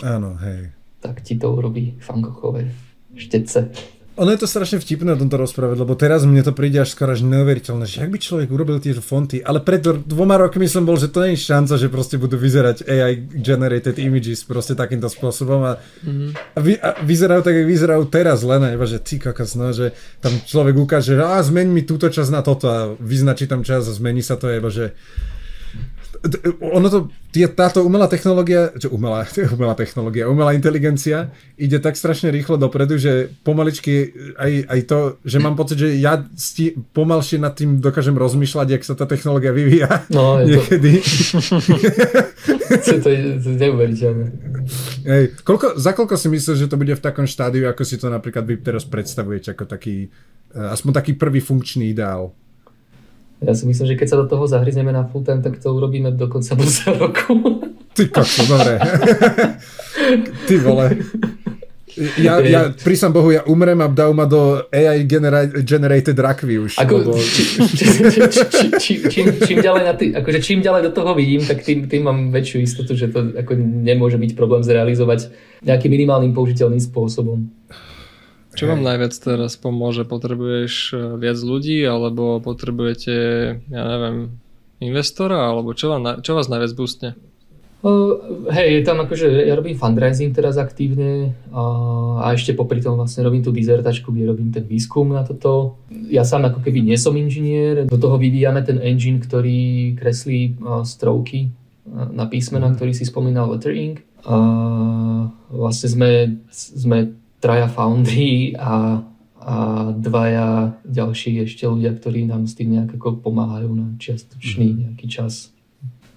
Áno, 0.07 0.39
hej. 0.39 0.71
Tak 1.03 1.27
ti 1.27 1.35
to 1.35 1.51
urobí 1.51 1.99
Fangochové 1.99 2.71
štetce. 3.19 3.75
Ono 4.21 4.29
je 4.29 4.45
to 4.45 4.49
strašne 4.51 4.77
vtipné 4.77 5.17
o 5.17 5.21
tomto 5.21 5.41
rozprávať, 5.41 5.77
lebo 5.81 5.97
teraz 5.97 6.29
mne 6.29 6.45
to 6.45 6.53
príde 6.53 6.85
až 6.85 6.93
skoro 6.93 7.17
až 7.17 7.25
neuveriteľné, 7.25 7.89
že 7.89 8.05
ak 8.05 8.13
by 8.13 8.19
človek 8.21 8.49
urobil 8.53 8.77
tieto 8.77 9.01
fonty, 9.01 9.41
ale 9.41 9.65
pred 9.65 9.81
dvoma 9.81 10.37
rokmi 10.37 10.69
som 10.69 10.85
bol, 10.85 11.01
že 11.01 11.09
to 11.09 11.25
nie 11.25 11.33
je 11.33 11.49
šanca, 11.49 11.81
že 11.81 11.89
proste 11.89 12.21
budú 12.21 12.37
vyzerať 12.37 12.85
AI 12.85 13.25
generated 13.41 13.97
images 13.97 14.45
proste 14.45 14.77
takýmto 14.77 15.09
spôsobom 15.09 15.65
a, 15.65 15.73
mm-hmm. 16.05 16.31
a, 16.37 16.59
vy, 16.61 16.73
a 16.77 16.89
vyzerajú 17.01 17.41
tak, 17.41 17.55
ako 17.57 17.73
vyzerajú 17.73 18.05
teraz 18.13 18.45
len, 18.45 18.77
iba 18.77 18.85
že 18.85 19.01
ty 19.01 19.17
kakas, 19.17 19.57
no, 19.57 19.73
že 19.73 19.97
tam 20.21 20.37
človek 20.45 20.77
ukáže, 20.77 21.17
že 21.17 21.25
a 21.25 21.41
zmeň 21.41 21.73
mi 21.73 21.81
túto 21.81 22.13
čas 22.13 22.29
na 22.29 22.45
toto 22.45 22.69
a 22.69 22.93
vyznačí 23.01 23.49
tam 23.49 23.65
čas 23.65 23.89
a 23.89 23.97
zmení 23.97 24.21
sa 24.21 24.37
to, 24.37 24.53
iba 24.53 24.69
že 24.69 24.93
ono 26.63 26.87
to, 26.87 26.99
táto 27.51 27.83
umelá 27.83 28.07
technológia, 28.07 28.71
čo 28.79 28.95
umelá, 28.95 29.27
umelá 29.57 29.75
technológia, 29.75 30.31
umelá 30.31 30.55
inteligencia 30.55 31.35
ide 31.59 31.83
tak 31.83 31.99
strašne 31.99 32.31
rýchlo 32.31 32.55
dopredu, 32.55 32.95
že 32.95 33.35
pomaličky 33.43 34.15
aj, 34.39 34.53
aj 34.71 34.81
to, 34.87 34.99
že 35.27 35.39
mám 35.43 35.59
pocit, 35.59 35.83
že 35.83 35.99
ja 35.99 36.23
sti, 36.23 36.95
pomalšie 36.95 37.43
nad 37.43 37.59
tým 37.59 37.83
dokážem 37.83 38.15
rozmýšľať, 38.15 38.67
jak 38.71 38.83
sa 38.87 38.95
tá 38.95 39.07
technológia 39.11 39.51
vyvíja. 39.51 40.07
No, 40.15 40.39
je 40.39 40.59
niekedy. 40.59 40.91
To, 42.43 42.99
to, 42.99 43.09
je, 43.13 43.39
to 43.39 43.49
je 43.53 43.57
neuveriteľné. 43.61 44.27
Hej, 45.05 45.25
koľko, 45.45 45.79
za 45.79 45.93
koľko 45.93 46.17
si 46.17 46.27
myslíš, 46.33 46.67
že 46.67 46.71
to 46.73 46.81
bude 46.81 46.91
v 46.91 47.05
takom 47.05 47.29
štádiu, 47.29 47.69
ako 47.69 47.85
si 47.85 48.01
to 48.01 48.09
napríklad 48.09 48.49
vy 48.49 48.59
teraz 48.59 48.89
predstavujete, 48.89 49.55
ako 49.55 49.65
taký, 49.69 50.09
eh, 50.09 50.73
aspoň 50.73 50.91
taký 50.97 51.13
prvý 51.15 51.39
funkčný 51.45 51.93
ideál? 51.93 52.33
Ja 53.43 53.53
si 53.59 53.67
myslím, 53.67 53.87
že 53.91 53.99
keď 53.99 54.09
sa 54.09 54.21
do 54.23 54.27
toho 54.31 54.47
zahryzneme 54.47 54.95
na 54.95 55.03
full 55.03 55.27
time, 55.27 55.43
tak 55.43 55.59
to 55.59 55.75
urobíme 55.75 56.15
do 56.15 56.31
konca 56.31 56.55
budúceho 56.55 56.95
roku. 57.03 57.35
Ty 57.93 58.03
kokso, 58.09 58.47
dobre. 58.47 58.79
Ty 60.49 60.55
vole. 60.63 60.87
Ja, 62.17 62.41
ja 62.41 62.73
prísam 62.73 63.13
Bohu, 63.13 63.29
ja 63.29 63.45
umrem 63.45 63.77
a 63.85 63.89
dajú 63.89 64.17
ma 64.17 64.25
do 64.25 64.65
AI 64.73 65.05
genera- 65.05 65.53
generated 65.61 66.17
rakvy 66.17 66.57
už. 66.65 66.73
Ako, 66.81 66.95
lebo... 67.05 67.13
či, 67.21 67.43
či, 67.69 67.85
či, 68.09 68.65
či, 68.81 68.93
čím, 69.13 69.27
čím, 69.37 69.59
ďalej 69.61 69.83
na 69.85 69.93
tý, 69.93 70.17
akože 70.17 70.41
čím 70.41 70.65
ďalej 70.65 70.89
do 70.89 70.93
toho 70.97 71.13
vidím, 71.13 71.45
tak 71.45 71.61
tým, 71.61 71.85
tým 71.93 72.09
mám 72.09 72.33
väčšiu 72.33 72.65
istotu, 72.65 72.97
že 72.97 73.13
to 73.13 73.37
ako 73.37 73.53
nemôže 73.61 74.17
byť 74.17 74.33
problém 74.33 74.65
zrealizovať 74.65 75.29
nejakým 75.69 75.93
minimálnym 75.93 76.33
použiteľným 76.33 76.81
spôsobom. 76.81 77.53
Čo 78.53 78.69
vám 78.69 78.85
najviac 78.85 79.17
teraz 79.17 79.57
pomôže? 79.57 80.05
Potrebuješ 80.05 80.75
e, 80.93 80.97
viac 81.17 81.39
ľudí 81.41 81.81
alebo 81.89 82.37
potrebujete, 82.45 83.15
ja 83.65 83.83
neviem, 83.89 84.37
investora? 84.85 85.49
Alebo 85.49 85.73
čo, 85.73 85.89
vám, 85.89 86.21
čo 86.21 86.37
vás 86.37 86.53
najviac 86.53 86.73
boostne? 86.77 87.17
Uh, 87.83 88.47
hej, 88.55 88.87
tam 88.87 89.03
akože 89.03 89.27
ja 89.43 89.59
robím 89.59 89.75
fundraising 89.75 90.31
teraz 90.31 90.55
aktívne 90.55 91.35
a, 91.51 91.63
a 92.23 92.27
ešte 92.31 92.55
popri 92.55 92.79
tom 92.79 92.95
vlastne 92.95 93.27
robím 93.27 93.43
tú 93.43 93.51
dizertačku, 93.51 94.15
kde 94.15 94.31
robím 94.31 94.55
ten 94.55 94.63
výskum 94.63 95.11
na 95.11 95.27
toto. 95.27 95.83
Ja 96.07 96.23
sám 96.23 96.47
ako 96.47 96.63
keby 96.63 96.79
nie 96.79 96.95
som 96.95 97.19
inžinier, 97.19 97.91
do 97.91 97.99
toho 97.99 98.23
vyvíjame 98.23 98.63
ten 98.63 98.79
engine, 98.79 99.19
ktorý 99.19 99.99
kreslí 99.99 100.63
uh, 100.63 100.87
strovky 100.87 101.51
na 101.91 102.31
písmena, 102.31 102.71
mm. 102.71 102.75
ktorý 102.79 102.93
si 102.95 103.03
spomínal 103.03 103.51
lettering. 103.51 103.99
A 104.23 104.37
vlastne 105.51 105.89
sme, 105.91 106.11
sme 106.55 107.19
traja 107.43 107.67
foundry 107.67 108.55
a, 108.55 109.03
a 109.43 109.55
dvaja 109.99 110.79
ďalší 110.87 111.43
ešte 111.43 111.67
ľudia, 111.67 111.91
ktorí 111.99 112.31
nám 112.31 112.47
s 112.47 112.55
tým 112.55 112.79
nejak 112.79 112.95
ako 112.95 113.19
pomáhajú 113.19 113.71
na 113.75 113.99
čiastočný 113.99 114.67
mhm. 114.71 114.79
nejaký 114.87 115.07
čas. 115.11 115.51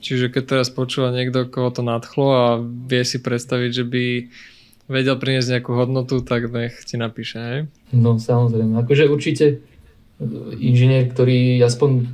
Čiže 0.05 0.29
keď 0.29 0.43
teraz 0.45 0.69
počúva 0.69 1.09
niekto, 1.09 1.49
koho 1.49 1.73
to 1.73 1.81
nadchlo 1.81 2.27
a 2.29 2.45
vie 2.61 3.01
si 3.01 3.17
predstaviť, 3.17 3.71
že 3.73 3.85
by 3.89 4.05
vedel 4.85 5.17
priniesť 5.17 5.57
nejakú 5.57 5.73
hodnotu, 5.73 6.21
tak 6.21 6.45
nech 6.53 6.77
ti 6.85 6.93
napíše, 7.01 7.37
hej? 7.41 7.59
No 7.89 8.21
samozrejme, 8.21 8.85
akože 8.85 9.09
určite 9.09 9.65
inžinier, 10.61 11.09
ktorý 11.09 11.57
aspoň 11.65 12.05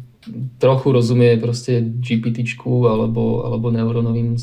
trochu 0.61 0.87
rozumie 0.95 1.35
proste 1.35 1.83
GPT 1.83 2.47
alebo, 2.63 3.43
alebo 3.43 3.67
neurónovým 3.73 4.39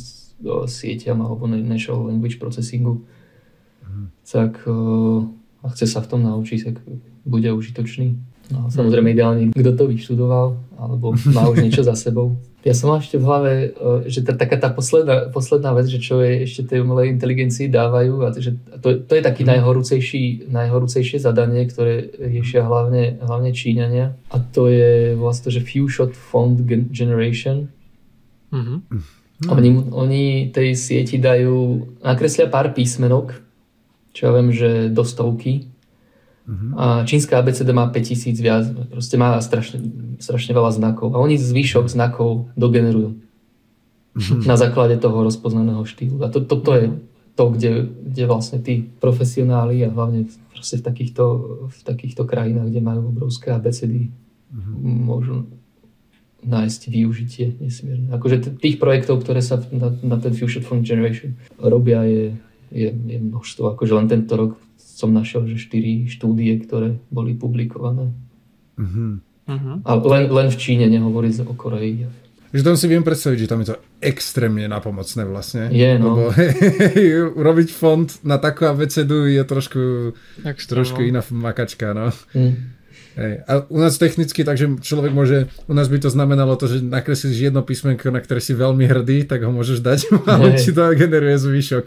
sieťam 0.68 1.24
alebo 1.24 1.46
natural 1.48 2.04
language 2.04 2.36
processingu. 2.36 3.02
Tak 4.28 4.62
a 5.58 5.66
chce 5.74 5.86
sa 5.90 6.00
v 6.04 6.10
tom 6.10 6.20
naučiť, 6.22 6.58
tak 6.70 6.76
bude 7.26 7.50
užitočný. 7.52 8.14
No, 8.48 8.72
samozrejme 8.72 9.12
ideálne, 9.12 9.52
kto 9.52 9.76
to 9.76 9.84
vyštudoval, 9.92 10.56
alebo 10.80 11.12
má 11.36 11.44
už 11.52 11.68
niečo 11.68 11.84
za 11.84 11.92
sebou. 11.92 12.40
Ja 12.64 12.72
som 12.72 12.90
mal 12.90 13.04
ešte 13.04 13.20
v 13.20 13.24
hlave, 13.28 13.52
že 14.08 14.24
tá, 14.24 14.32
taká 14.34 14.56
tá 14.56 14.72
posledná, 14.72 15.28
posledná 15.28 15.76
vec, 15.76 15.86
že 15.86 16.00
čo 16.00 16.24
je 16.24 16.48
ešte 16.48 16.64
tej 16.64 16.80
umelej 16.80 17.12
inteligencii 17.12 17.68
dávajú, 17.68 18.24
a 18.24 18.32
že 18.34 18.56
to, 18.80 19.04
to 19.04 19.12
je 19.14 19.22
taký 19.22 19.44
mm. 19.44 19.48
najhorúcejší, 19.52 20.24
najhorúcejšie 20.48 21.20
zadanie, 21.20 21.68
ktoré 21.68 22.08
riešia 22.18 22.64
hlavne, 22.64 23.20
hlavne 23.20 23.52
Číňania. 23.52 24.16
A 24.32 24.36
to 24.40 24.72
je 24.72 25.12
vlastne 25.14 25.48
to, 25.48 25.60
že 25.60 25.64
Few 25.64 25.86
Shot 25.86 26.16
Font 26.16 26.58
Generation. 26.90 27.68
Mm-hmm. 28.48 28.78
Mm. 28.90 29.04
Oni, 29.54 29.70
oni 29.92 30.22
tej 30.50 30.74
sieti 30.74 31.20
dajú, 31.20 31.84
nakreslia 32.02 32.50
pár 32.50 32.74
písmenok, 32.74 33.38
čo 34.18 34.26
ja 34.26 34.34
viem, 34.34 34.50
že 34.50 34.90
do 34.90 35.06
stovky 35.06 35.70
Uh-huh. 36.48 36.72
A 36.80 36.84
čínska 37.04 37.36
ABCD 37.36 37.76
má 37.76 37.92
5000 37.92 38.40
viac, 38.40 38.64
proste 38.88 39.20
má 39.20 39.36
strašne, 39.44 39.84
strašne 40.16 40.56
veľa 40.56 40.80
znakov. 40.80 41.12
A 41.12 41.20
oni 41.20 41.36
zvyšok 41.36 41.92
znakov 41.92 42.48
dogenerujú 42.56 43.20
uh-huh. 43.20 44.40
na 44.48 44.56
základe 44.56 44.96
toho 44.96 45.20
rozpoznaného 45.20 45.84
štýlu. 45.84 46.24
A 46.24 46.32
to, 46.32 46.40
to, 46.40 46.56
to 46.64 46.72
je 46.72 46.86
to, 47.36 47.44
kde, 47.52 47.70
kde 48.00 48.24
vlastne 48.24 48.64
tí 48.64 48.80
profesionáli 48.80 49.84
a 49.84 49.92
hlavne 49.92 50.24
proste 50.48 50.80
v 50.80 50.88
takýchto, 50.88 51.24
v 51.68 51.80
takýchto 51.84 52.24
krajinách, 52.24 52.72
kde 52.72 52.80
majú 52.80 53.12
obrovské 53.12 53.52
ABCD, 53.52 54.08
uh-huh. 54.08 54.72
môžu 54.80 55.44
nájsť 56.48 56.80
využitie 56.88 57.46
nesmierne. 57.60 58.08
Akože 58.16 58.56
tých 58.56 58.80
projektov, 58.80 59.20
ktoré 59.20 59.44
sa 59.44 59.60
na, 59.68 59.92
na 60.00 60.16
ten 60.16 60.32
Fusion 60.32 60.64
Fund 60.64 60.86
Generation 60.86 61.36
robia, 61.60 62.08
je, 62.08 62.40
je, 62.72 62.90
je 62.92 63.18
množstvo. 63.18 63.76
Akože 63.76 63.92
len 63.94 64.06
tento 64.08 64.34
rok 64.34 64.52
som 64.78 65.14
našiel, 65.14 65.46
že 65.46 65.62
4 65.62 66.10
štúdie, 66.10 66.58
ktoré 66.62 66.98
boli 67.10 67.34
publikované. 67.34 68.10
Uh-huh. 68.74 69.22
Uh-huh. 69.48 69.76
A 69.86 69.90
len, 69.96 70.28
len 70.28 70.48
v 70.50 70.56
Číne, 70.58 70.90
nehovoriť 70.90 71.46
o 71.46 71.54
Koreji. 71.54 72.10
Že 72.48 72.64
tam 72.64 72.76
si 72.80 72.86
viem 72.88 73.04
predstaviť, 73.04 73.38
že 73.44 73.50
tam 73.50 73.60
je 73.60 73.68
to 73.72 73.76
extrémne 74.00 74.64
napomocné 74.72 75.28
vlastne. 75.28 75.68
Je, 75.68 76.00
no. 76.00 76.16
Lebo 76.16 76.32
urobiť 77.40 77.68
fond 77.68 78.08
na 78.24 78.40
takú 78.40 78.64
abecedu 78.64 79.28
je 79.28 79.42
trošku, 79.44 79.82
trošku 80.44 81.04
iná 81.04 81.20
makačka, 81.28 81.92
no. 81.92 82.08
Mm. 82.32 82.77
Hej. 83.18 83.34
A 83.50 83.52
u 83.66 83.78
nás 83.82 83.98
technicky, 83.98 84.46
takže 84.46 84.78
človek 84.78 85.10
môže, 85.10 85.50
u 85.66 85.74
nás 85.74 85.90
by 85.90 85.98
to 85.98 86.06
znamenalo 86.06 86.54
to, 86.54 86.70
že 86.70 86.86
nakreslíš 86.86 87.50
jedno 87.50 87.66
písmenko, 87.66 88.14
na 88.14 88.22
ktoré 88.22 88.38
si 88.38 88.54
veľmi 88.54 88.86
hrdý, 88.86 89.26
tak 89.26 89.42
ho 89.42 89.50
môžeš 89.50 89.82
dať, 89.82 90.00
ale 90.30 90.54
ti 90.54 90.70
to 90.70 90.86
generuje 90.94 91.34
zvyšok. 91.34 91.86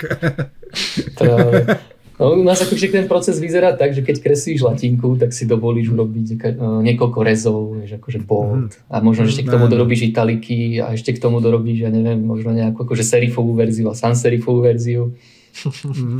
Práve. 1.19 1.79
No, 2.19 2.37
u 2.37 2.43
nás 2.45 2.61
akože 2.61 2.93
ten 2.93 3.07
proces 3.09 3.41
vyzerá 3.41 3.73
tak, 3.73 3.97
že 3.97 4.05
keď 4.05 4.21
kreslíš 4.21 4.61
latinku, 4.61 5.17
tak 5.17 5.33
si 5.33 5.49
dovolíš 5.49 5.89
urobiť 5.89 6.53
niekoľko 6.59 7.19
rezov, 7.25 7.79
vieš, 7.79 7.97
akože 7.97 8.19
bold. 8.21 8.77
Mm. 8.77 8.93
A 8.93 8.95
možno 9.01 9.25
ešte 9.25 9.41
k 9.41 9.49
tomu 9.49 9.65
dorobíš 9.65 10.05
italiky 10.05 10.77
a 10.83 10.93
ešte 10.93 11.17
k 11.17 11.21
tomu 11.23 11.41
dorobíš, 11.41 11.87
ja 11.87 11.89
neviem, 11.89 12.21
možno 12.21 12.53
nejakú 12.53 12.85
akože 12.85 13.01
serifovú 13.01 13.57
verziu 13.57 13.89
a 13.89 13.97
sans 13.97 14.19
serifovú 14.19 14.61
verziu. 14.61 15.17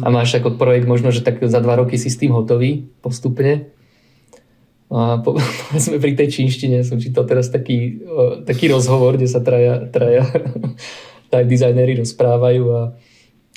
A 0.02 0.08
máš 0.10 0.42
ako 0.42 0.58
projekt 0.58 0.90
možno, 0.90 1.14
že 1.14 1.22
tak 1.22 1.38
za 1.38 1.62
dva 1.62 1.78
roky 1.78 2.02
si 2.02 2.10
s 2.10 2.18
tým 2.18 2.34
hotový 2.34 2.90
postupne. 3.06 3.70
A 4.92 5.24
po, 5.24 5.40
povedzme 5.72 5.98
pri 5.98 6.14
tej 6.20 6.28
čínštine 6.42 6.84
som 6.84 7.00
čítal 7.00 7.24
teraz 7.24 7.48
taký, 7.48 8.04
taký 8.44 8.68
rozhovor, 8.68 9.16
kde 9.16 9.32
sa 9.32 9.40
traja, 9.40 9.88
traja 9.88 10.28
tak 11.34 11.48
dizajnéri 11.48 11.96
rozprávajú 12.04 12.64
a 12.76 12.82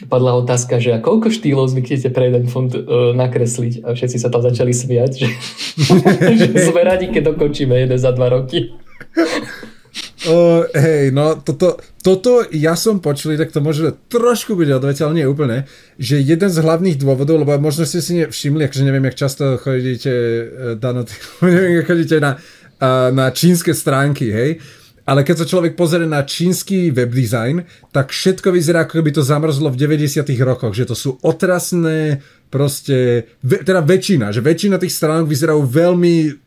padla 0.06 0.34
otázka, 0.38 0.82
že 0.82 0.94
a 0.94 1.02
koľko 1.02 1.30
štýlov 1.30 1.70
zvyknete 1.70 2.10
pre 2.10 2.30
jeden 2.30 2.46
fond 2.50 2.70
uh, 2.70 3.14
nakresliť 3.14 3.86
a 3.86 3.94
všetci 3.94 4.18
sa 4.18 4.30
tam 4.30 4.42
začali 4.42 4.74
smiať, 4.74 5.12
že, 5.22 5.28
že 6.38 6.46
sme 6.66 6.82
radi, 6.82 7.10
keď 7.10 7.34
dokončíme 7.34 7.74
jeden 7.74 7.98
za 7.98 8.10
dva 8.10 8.30
roky. 8.30 8.74
Uh, 10.24 10.64
hej, 10.72 11.12
no 11.12 11.36
toto, 11.36 11.76
toto 12.00 12.48
ja 12.48 12.72
som 12.80 12.96
počul, 12.96 13.36
tak 13.36 13.52
to 13.52 13.60
môže 13.60 13.92
trošku 14.08 14.56
byť 14.56 14.68
odveť, 14.80 14.96
ale 15.04 15.20
nie 15.20 15.26
úplne, 15.28 15.68
že 16.00 16.16
jeden 16.16 16.48
z 16.48 16.64
hlavných 16.64 16.96
dôvodov, 16.96 17.44
lebo 17.44 17.52
možno 17.60 17.84
ste 17.84 18.00
si 18.00 18.24
všimli, 18.24 18.64
akože 18.64 18.88
neviem, 18.88 19.04
jak 19.12 19.20
často 19.20 19.60
chodíte, 19.60 20.12
uh, 20.12 20.46
Dano, 20.80 21.04
neviem, 21.44 21.84
jak 21.84 21.86
chodíte 21.92 22.16
na, 22.24 22.40
na 23.12 23.28
čínske 23.36 23.76
stránky, 23.76 24.32
hej, 24.32 24.50
ale 25.04 25.20
keď 25.20 25.44
sa 25.44 25.50
človek 25.50 25.76
pozrie 25.76 26.08
na 26.08 26.24
čínsky 26.24 26.88
web 26.88 27.12
design, 27.12 27.68
tak 27.92 28.08
všetko 28.08 28.48
vyzerá 28.48 28.88
ako 28.88 29.04
keby 29.04 29.12
to 29.12 29.20
zamrzlo 29.20 29.68
v 29.68 29.76
90 29.76 30.24
rokoch, 30.40 30.72
že 30.72 30.88
to 30.88 30.96
sú 30.96 31.20
otrasné 31.20 32.24
proste, 32.48 33.28
teda 33.44 33.84
väčšina, 33.84 34.32
že 34.32 34.40
väčšina 34.40 34.80
tých 34.80 34.96
stránok 34.96 35.28
vyzerajú 35.28 35.60
veľmi 35.60 36.43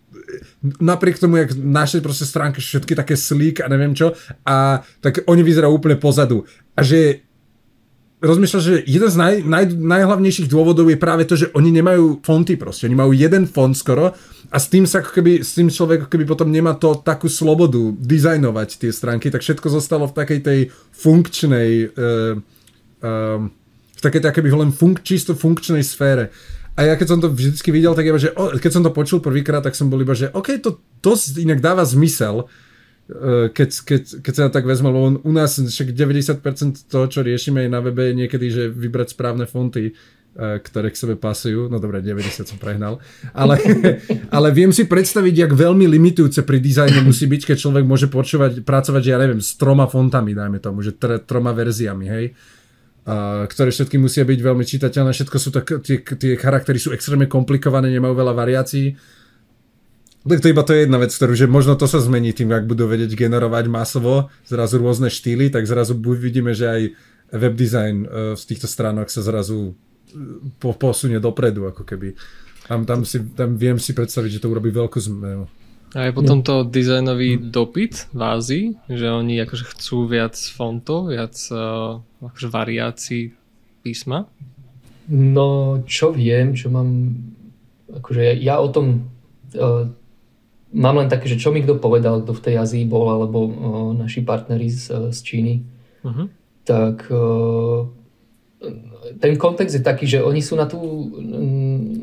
napriek 0.82 1.20
tomu, 1.20 1.38
jak 1.38 1.56
naše 1.56 2.02
proste 2.02 2.26
stránky 2.26 2.62
všetky 2.62 2.94
také 2.96 3.16
sleek 3.18 3.62
a 3.62 3.72
neviem 3.72 3.94
čo, 3.94 4.14
a 4.46 4.82
tak 5.02 5.26
oni 5.28 5.42
vyzerajú 5.44 5.74
úplne 5.74 5.98
pozadu. 6.00 6.46
A 6.78 6.84
že 6.84 7.28
rozmýšľam, 8.18 8.64
že 8.64 8.82
jeden 8.90 9.10
z 9.14 9.18
naj, 9.18 9.34
naj, 9.46 9.66
najhlavnejších 9.78 10.50
dôvodov 10.50 10.90
je 10.90 10.98
práve 10.98 11.30
to, 11.30 11.38
že 11.38 11.54
oni 11.54 11.70
nemajú 11.70 12.26
fonty 12.26 12.58
proste. 12.58 12.90
Oni 12.90 12.98
majú 12.98 13.14
jeden 13.14 13.46
font 13.46 13.78
skoro 13.78 14.18
a 14.50 14.58
s 14.58 14.74
tým 14.74 14.90
sa 14.90 15.06
ako 15.06 15.22
keby, 15.22 15.46
s 15.46 15.54
tým 15.54 15.70
človek 15.70 16.06
ako 16.06 16.10
keby 16.10 16.26
potom 16.26 16.50
nemá 16.50 16.74
to 16.74 16.98
takú 16.98 17.30
slobodu 17.30 17.94
dizajnovať 17.94 18.70
tie 18.82 18.92
stránky, 18.94 19.30
tak 19.30 19.46
všetko 19.46 19.70
zostalo 19.70 20.10
v 20.10 20.18
takej 20.18 20.40
tej 20.42 20.60
funkčnej 20.98 21.70
uh, 21.94 22.34
uh, 23.06 23.40
v 23.98 24.02
takej 24.06 24.22
tej 24.30 24.54
len 24.54 24.70
funk, 24.70 25.02
čisto 25.02 25.34
funkčnej 25.34 25.82
sfére. 25.82 26.30
A 26.78 26.86
ja 26.86 26.94
keď 26.94 27.08
som 27.10 27.20
to 27.20 27.34
vždycky 27.34 27.74
videl, 27.74 27.98
tak 27.98 28.06
iba, 28.06 28.22
že 28.22 28.32
oh, 28.38 28.54
keď 28.54 28.72
som 28.72 28.84
to 28.86 28.94
počul 28.94 29.18
prvýkrát, 29.18 29.66
tak 29.66 29.74
som 29.74 29.90
bol 29.90 29.98
iba, 29.98 30.14
že 30.14 30.30
OK, 30.30 30.62
to 30.62 30.78
dosť 31.02 31.42
inak 31.42 31.58
dáva 31.58 31.82
zmysel, 31.82 32.46
Eh, 33.08 33.48
keď, 33.56 33.70
keď, 33.88 34.02
keď 34.20 34.34
sa 34.36 34.52
tak 34.52 34.68
vezme, 34.68 34.92
lebo 34.92 35.24
u 35.24 35.32
nás 35.32 35.56
však 35.56 35.96
90% 35.96 36.92
toho, 36.92 37.08
čo 37.08 37.24
riešime 37.24 37.64
na 37.72 37.80
webe 37.80 38.12
je 38.12 38.20
niekedy, 38.20 38.48
že 38.52 38.64
vybrať 38.68 39.16
správne 39.16 39.48
fonty, 39.48 39.96
eh, 39.96 40.60
ktoré 40.60 40.92
k 40.92 41.00
sebe 41.00 41.16
pasujú. 41.16 41.72
No 41.72 41.80
dobre, 41.80 42.04
90 42.04 42.44
som 42.44 42.60
prehnal. 42.60 43.00
Ale, 43.32 43.64
ale 44.36 44.48
viem 44.52 44.76
si 44.76 44.84
predstaviť, 44.84 45.48
jak 45.48 45.52
veľmi 45.56 45.88
limitujúce 45.88 46.44
pri 46.44 46.60
dizajne 46.60 47.00
musí 47.00 47.32
byť, 47.32 47.56
keď 47.56 47.58
človek 47.64 47.88
môže 47.88 48.12
počúvať, 48.12 48.68
pracovať, 48.68 49.00
že 49.00 49.12
ja 49.16 49.20
neviem, 49.24 49.40
s 49.40 49.56
troma 49.56 49.88
fontami, 49.88 50.36
dajme 50.36 50.60
tomu, 50.60 50.84
že 50.84 51.00
tr- 51.00 51.24
troma 51.24 51.56
verziami, 51.56 52.06
hej. 52.12 52.36
Ktoré 53.48 53.72
všetky 53.72 53.96
musia 53.96 54.28
byť 54.28 54.40
veľmi 54.44 54.68
čitateľné, 54.68 55.16
všetko 55.16 55.38
sú 55.40 55.50
tak, 55.56 55.80
tie, 55.80 56.04
tie 56.04 56.36
charaktery 56.36 56.76
sú 56.76 56.92
extrémne 56.92 57.32
komplikované, 57.32 57.88
nemajú 57.88 58.12
veľa 58.20 58.36
variácií 58.36 59.00
tak 60.28 60.44
to 60.44 60.52
iba 60.52 60.64
to 60.68 60.76
je 60.76 60.84
jedna 60.84 61.00
vec, 61.00 61.12
ktorú, 61.16 61.34
že 61.40 61.48
možno 61.48 61.80
to 61.80 61.88
sa 61.88 62.04
zmení 62.04 62.36
tým, 62.36 62.52
ak 62.52 62.68
budú 62.68 62.84
vedieť 62.84 63.16
generovať 63.16 63.72
masovo 63.72 64.28
zrazu 64.44 64.84
rôzne 64.84 65.08
štýly, 65.08 65.48
tak 65.48 65.64
zrazu 65.64 65.96
vidíme, 65.96 66.52
že 66.52 66.66
aj 66.68 66.82
web 67.32 67.56
design 67.56 68.04
e, 68.04 68.36
z 68.36 68.44
týchto 68.44 68.68
stránok 68.68 69.08
sa 69.08 69.24
zrazu 69.24 69.72
e, 69.72 70.74
posunie 70.76 71.24
dopredu, 71.24 71.72
ako 71.72 71.88
keby. 71.88 72.20
Tam, 72.68 72.84
tam, 72.84 73.08
si, 73.08 73.24
tam 73.32 73.56
viem 73.56 73.80
si 73.80 73.96
predstaviť, 73.96 74.38
že 74.38 74.42
to 74.44 74.52
urobí 74.52 74.68
veľkú 74.68 75.00
zmenu. 75.00 75.48
A 75.96 76.08
je 76.08 76.12
potom 76.12 76.44
to 76.44 76.68
dizajnový 76.68 77.40
dopyt 77.40 78.12
v 78.12 78.22
Ázii, 78.22 78.66
že 78.92 79.08
oni 79.08 79.40
akože 79.40 79.66
chcú 79.72 80.04
viac 80.12 80.36
fontov, 80.36 81.16
viac 81.16 81.36
uh, 81.48 82.04
akože 82.20 82.48
variácií 82.52 83.32
písma? 83.88 84.28
No, 85.08 85.80
čo 85.88 86.12
viem, 86.12 86.52
čo 86.52 86.68
mám, 86.68 87.16
akože 87.88 88.36
ja 88.36 88.60
o 88.60 88.68
tom 88.68 89.08
uh, 89.56 89.88
mám 90.74 90.96
len 91.00 91.08
také, 91.08 91.32
že 91.32 91.40
čo 91.40 91.56
mi 91.56 91.64
kto 91.64 91.80
povedal, 91.80 92.24
kto 92.24 92.36
v 92.36 92.44
tej 92.44 92.56
Azii 92.60 92.86
bol, 92.88 93.08
alebo 93.08 93.40
o, 93.48 93.50
naši 93.96 94.24
partneri 94.24 94.68
z, 94.68 95.12
z 95.16 95.20
Číny, 95.24 95.64
uh-huh. 96.04 96.28
tak 96.68 97.08
o, 97.08 97.88
ten 99.22 99.38
kontext 99.38 99.78
je 99.78 99.84
taký, 99.86 100.10
že 100.10 100.20
oni 100.26 100.42
sú 100.42 100.58
na, 100.58 100.66
tú, 100.66 100.82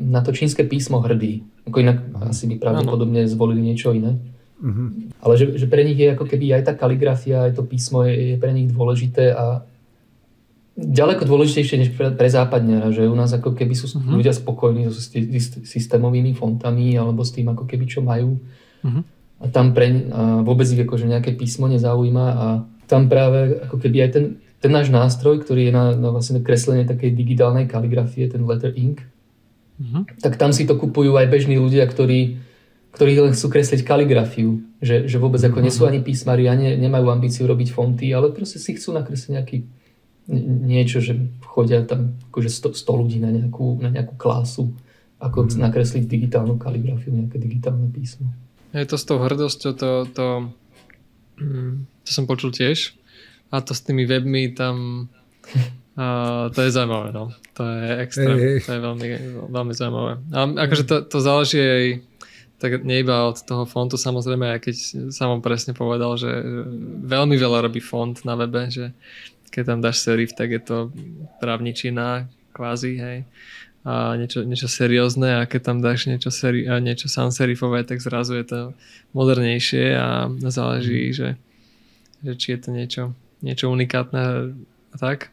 na 0.07 0.23
to 0.23 0.31
čínske 0.31 0.63
písmo 0.63 1.03
hrdí. 1.03 1.43
Ako 1.67 1.83
inak 1.83 1.97
uh-huh. 1.99 2.31
asi 2.31 2.47
by 2.47 2.55
pravdepodobne 2.55 3.27
zvolili 3.27 3.61
niečo 3.61 3.91
iné. 3.91 4.15
Uh-huh. 4.63 5.11
Ale 5.19 5.33
že, 5.35 5.59
že 5.59 5.67
pre 5.67 5.83
nich 5.83 5.99
je 5.99 6.15
ako 6.15 6.23
keby 6.23 6.55
aj 6.55 6.71
tá 6.71 6.73
kaligrafia, 6.73 7.43
aj 7.43 7.59
to 7.59 7.63
písmo 7.67 8.07
je, 8.07 8.33
je 8.33 8.35
pre 8.39 8.55
nich 8.55 8.71
dôležité 8.71 9.35
a 9.35 9.67
ďaleko 10.79 11.27
dôležitejšie 11.27 11.75
než 11.75 11.89
pre, 11.95 12.15
pre 12.15 12.27
západňara, 12.31 12.91
že 12.95 13.07
u 13.07 13.15
nás 13.15 13.35
ako 13.35 13.51
keby 13.51 13.75
sú 13.75 13.91
uh-huh. 13.91 14.15
ľudia 14.15 14.31
spokojní 14.31 14.87
so 14.87 15.03
systémovými 15.67 16.31
fontami 16.39 16.95
alebo 16.95 17.23
s 17.27 17.35
tým 17.35 17.51
ako 17.51 17.67
keby 17.67 17.85
čo 17.87 17.99
majú 17.99 18.39
Uh-huh. 18.85 19.01
A 19.41 19.49
tam 19.49 19.73
pre, 19.73 19.89
a 20.13 20.45
vôbec 20.45 20.69
ich 20.69 20.77
akože 20.77 21.09
nejaké 21.09 21.33
písmo 21.33 21.65
nezaujíma 21.65 22.25
a 22.37 22.47
tam 22.85 23.09
práve 23.09 23.65
ako 23.65 23.81
keby 23.81 23.97
aj 24.05 24.09
ten, 24.13 24.25
ten 24.59 24.71
náš 24.71 24.89
nástroj, 24.89 25.43
ktorý 25.43 25.69
je 25.69 25.73
na, 25.73 25.85
na 25.93 26.09
vlastne 26.09 26.41
kreslenie 26.41 26.87
takej 26.87 27.11
digitálnej 27.13 27.69
kaligrafie, 27.69 28.25
ten 28.31 28.43
letter 28.47 28.73
ink, 28.73 29.03
uh-huh. 29.81 30.07
tak 30.23 30.39
tam 30.39 30.55
si 30.55 30.65
to 30.65 30.79
kupujú 30.79 31.15
aj 31.19 31.27
bežní 31.27 31.59
ľudia, 31.59 31.85
ktorí, 31.85 32.39
ktorí 32.95 33.11
len 33.19 33.35
chcú 33.35 33.47
kresliť 33.51 33.85
kaligrafiu. 33.85 34.63
Že, 34.79 35.09
že 35.09 35.17
vôbec 35.17 35.41
ako 35.41 35.59
nie 35.61 35.73
sú 35.73 35.85
ani 35.85 35.99
písmari 36.01 36.47
a 36.49 36.53
ne, 36.53 36.77
nemajú 36.77 37.09
ambíciu 37.11 37.45
robiť 37.45 37.73
fonty, 37.73 38.09
ale 38.13 38.31
proste 38.31 38.57
si 38.57 38.77
chcú 38.77 38.95
nakresliť 38.95 39.31
nejaký 39.33 39.57
niečo, 40.65 41.05
že 41.05 41.13
chodia 41.45 41.85
tam 41.85 42.17
akože 42.33 42.49
100, 42.49 42.81
100 42.81 43.01
ľudí 43.05 43.17
na 43.21 43.29
nejakú, 43.29 43.77
na 43.77 43.93
nejakú 43.93 44.17
klásu, 44.17 44.73
ako 45.21 45.45
mm. 45.45 45.61
nakresliť 45.61 46.03
digitálnu 46.09 46.57
kaligrafiu, 46.57 47.13
nejaké 47.13 47.37
digitálne 47.37 47.87
písmo. 47.93 48.33
Je 48.73 48.83
to 48.89 48.97
s 48.97 49.05
tou 49.07 49.21
hrdosťou, 49.21 49.71
to, 49.77 49.91
to, 50.11 50.27
to 52.03 52.09
som 52.09 52.25
počul 52.27 52.51
tiež. 52.51 52.97
A 53.51 53.61
to 53.61 53.73
s 53.73 53.81
tými 53.85 54.05
webmi 54.05 54.53
tam 54.57 55.07
a 55.95 56.05
to 56.51 56.59
je 56.59 56.75
zaujímavé, 56.75 57.15
no. 57.15 57.31
To 57.55 57.63
je 57.63 57.89
extrém, 58.03 58.35
hey, 58.35 58.59
hey. 58.59 58.59
to 58.59 58.71
je 58.75 58.81
veľmi, 58.83 59.07
veľmi 59.47 59.73
zaujímavé. 59.73 60.13
A 60.35 60.39
akože 60.67 60.83
to, 60.83 60.95
to 61.07 61.17
záleží 61.23 61.59
aj 61.63 61.85
tak 62.55 62.87
nie 62.87 63.03
iba 63.03 63.27
od 63.27 63.35
toho 63.43 63.67
fontu 63.67 63.99
samozrejme, 63.99 64.47
aj 64.47 64.59
keď 64.63 64.75
som 65.11 65.43
presne 65.43 65.75
povedal, 65.75 66.15
že 66.15 66.31
veľmi 67.03 67.35
veľa 67.35 67.67
robí 67.67 67.83
font 67.83 68.15
na 68.23 68.35
webe, 68.39 68.71
že 68.71 68.95
keď 69.51 69.63
tam 69.75 69.79
dáš 69.83 70.03
serif, 70.03 70.35
tak 70.35 70.51
je 70.51 70.61
to 70.63 70.77
právničina 71.39 72.27
kvázi, 72.55 72.95
hej 72.95 73.19
a 73.85 74.17
niečo, 74.17 74.41
niečo 74.41 74.65
seriózne 74.65 75.37
a 75.37 75.41
keď 75.45 75.61
tam 75.61 75.77
dáš 75.77 76.09
niečo, 76.09 76.33
seri, 76.33 76.65
a 76.65 76.81
niečo 76.81 77.05
sans 77.05 77.29
serifové, 77.29 77.85
tak 77.85 78.01
zrazu 78.01 78.33
je 78.41 78.45
to 78.49 78.59
modernejšie 79.13 79.93
a 79.93 80.25
záleží, 80.49 81.13
mm. 81.13 81.13
že, 81.13 81.29
že 82.25 82.31
či 82.33 82.47
je 82.57 82.59
to 82.65 82.69
niečo, 82.73 83.03
niečo 83.45 83.69
unikátne 83.69 84.51
a 84.91 84.95
tak. 84.97 85.29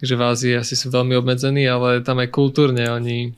Takže 0.00 0.14
v 0.16 0.22
Ázii 0.22 0.54
asi 0.56 0.74
sú 0.76 0.92
veľmi 0.92 1.16
obmedzení, 1.16 1.64
ale 1.68 2.04
tam 2.04 2.20
aj 2.20 2.28
kultúrne 2.32 2.84
oni, 2.88 3.32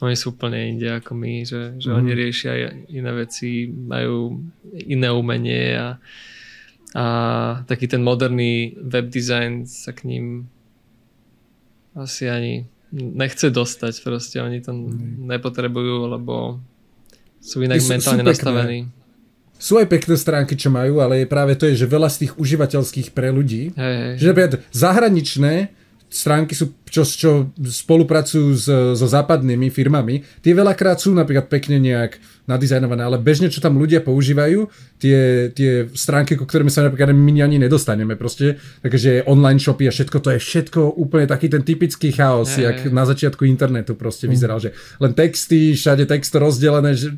oni 0.00 0.16
sú 0.16 0.32
úplne 0.32 0.72
inde 0.72 0.88
ako 0.88 1.12
my, 1.12 1.44
že, 1.44 1.76
že 1.80 1.88
mm. 1.92 1.96
oni 1.96 2.10
riešia 2.16 2.52
iné 2.88 3.12
veci, 3.12 3.68
majú 3.68 4.40
iné 4.72 5.08
umenie 5.12 5.76
a, 5.76 5.88
a 6.96 7.04
taký 7.68 7.92
ten 7.92 8.00
moderný 8.00 8.72
web 8.80 9.12
design 9.12 9.68
sa 9.68 9.92
k 9.92 10.08
ním 10.08 10.48
asi 11.92 12.28
ani 12.28 12.64
nechce 12.92 13.52
dostať 13.52 14.00
proste, 14.00 14.40
oni 14.40 14.64
to 14.64 14.72
mm. 14.72 15.28
nepotrebujú, 15.28 16.08
lebo 16.08 16.56
sú 17.40 17.60
inak 17.60 17.84
sú, 17.84 17.92
mentálne 17.92 18.24
sú 18.24 18.28
nastavení. 18.32 18.88
Sú 19.56 19.80
aj 19.80 19.88
pekné 19.88 20.14
stránky, 20.20 20.54
čo 20.54 20.68
majú, 20.68 21.00
ale 21.00 21.24
je 21.24 21.26
práve 21.28 21.56
to 21.56 21.64
je, 21.68 21.84
že 21.84 21.88
veľa 21.88 22.12
z 22.12 22.26
tých 22.26 22.32
užívateľských 22.36 23.16
pre 23.16 23.32
ľudí, 23.32 23.72
hej, 23.72 23.94
hej. 23.96 24.14
že 24.20 24.30
zahraničné 24.72 25.72
stránky 26.12 26.54
sú, 26.54 26.72
čo, 26.96 27.02
čo 27.04 27.30
spolupracujú 27.60 28.48
s, 28.56 28.64
so 28.96 29.06
západnými 29.06 29.68
firmami, 29.68 30.24
tie 30.40 30.56
veľakrát 30.56 30.96
sú 30.96 31.12
napríklad 31.12 31.52
pekne 31.52 31.76
nejak 31.76 32.16
nadizajnované, 32.46 33.02
ale 33.02 33.18
bežne, 33.18 33.50
čo 33.50 33.58
tam 33.58 33.74
ľudia 33.74 34.00
používajú, 34.06 34.70
tie, 35.02 35.50
tie 35.50 35.90
stránky, 35.92 36.38
ku 36.38 36.46
ktorým 36.46 36.70
sa 36.70 36.86
napríklad 36.86 37.10
my 37.10 37.42
ani 37.42 37.58
nedostaneme 37.58 38.14
proste, 38.14 38.62
takže 38.86 39.26
online 39.26 39.58
shopy 39.58 39.90
a 39.90 39.92
všetko, 39.92 40.22
to 40.22 40.30
je 40.30 40.40
všetko 40.40 40.80
úplne 40.94 41.26
taký 41.26 41.50
ten 41.50 41.66
typický 41.66 42.14
chaos, 42.14 42.54
hey, 42.54 42.70
jak 42.70 42.94
na 42.94 43.02
začiatku 43.02 43.42
internetu 43.50 43.98
proste 43.98 44.30
mm. 44.30 44.32
vyzeral, 44.32 44.62
že 44.62 44.70
len 45.02 45.10
texty, 45.10 45.74
všade 45.74 46.06
texto 46.06 46.38
rozdelené, 46.38 46.94
že 46.94 47.10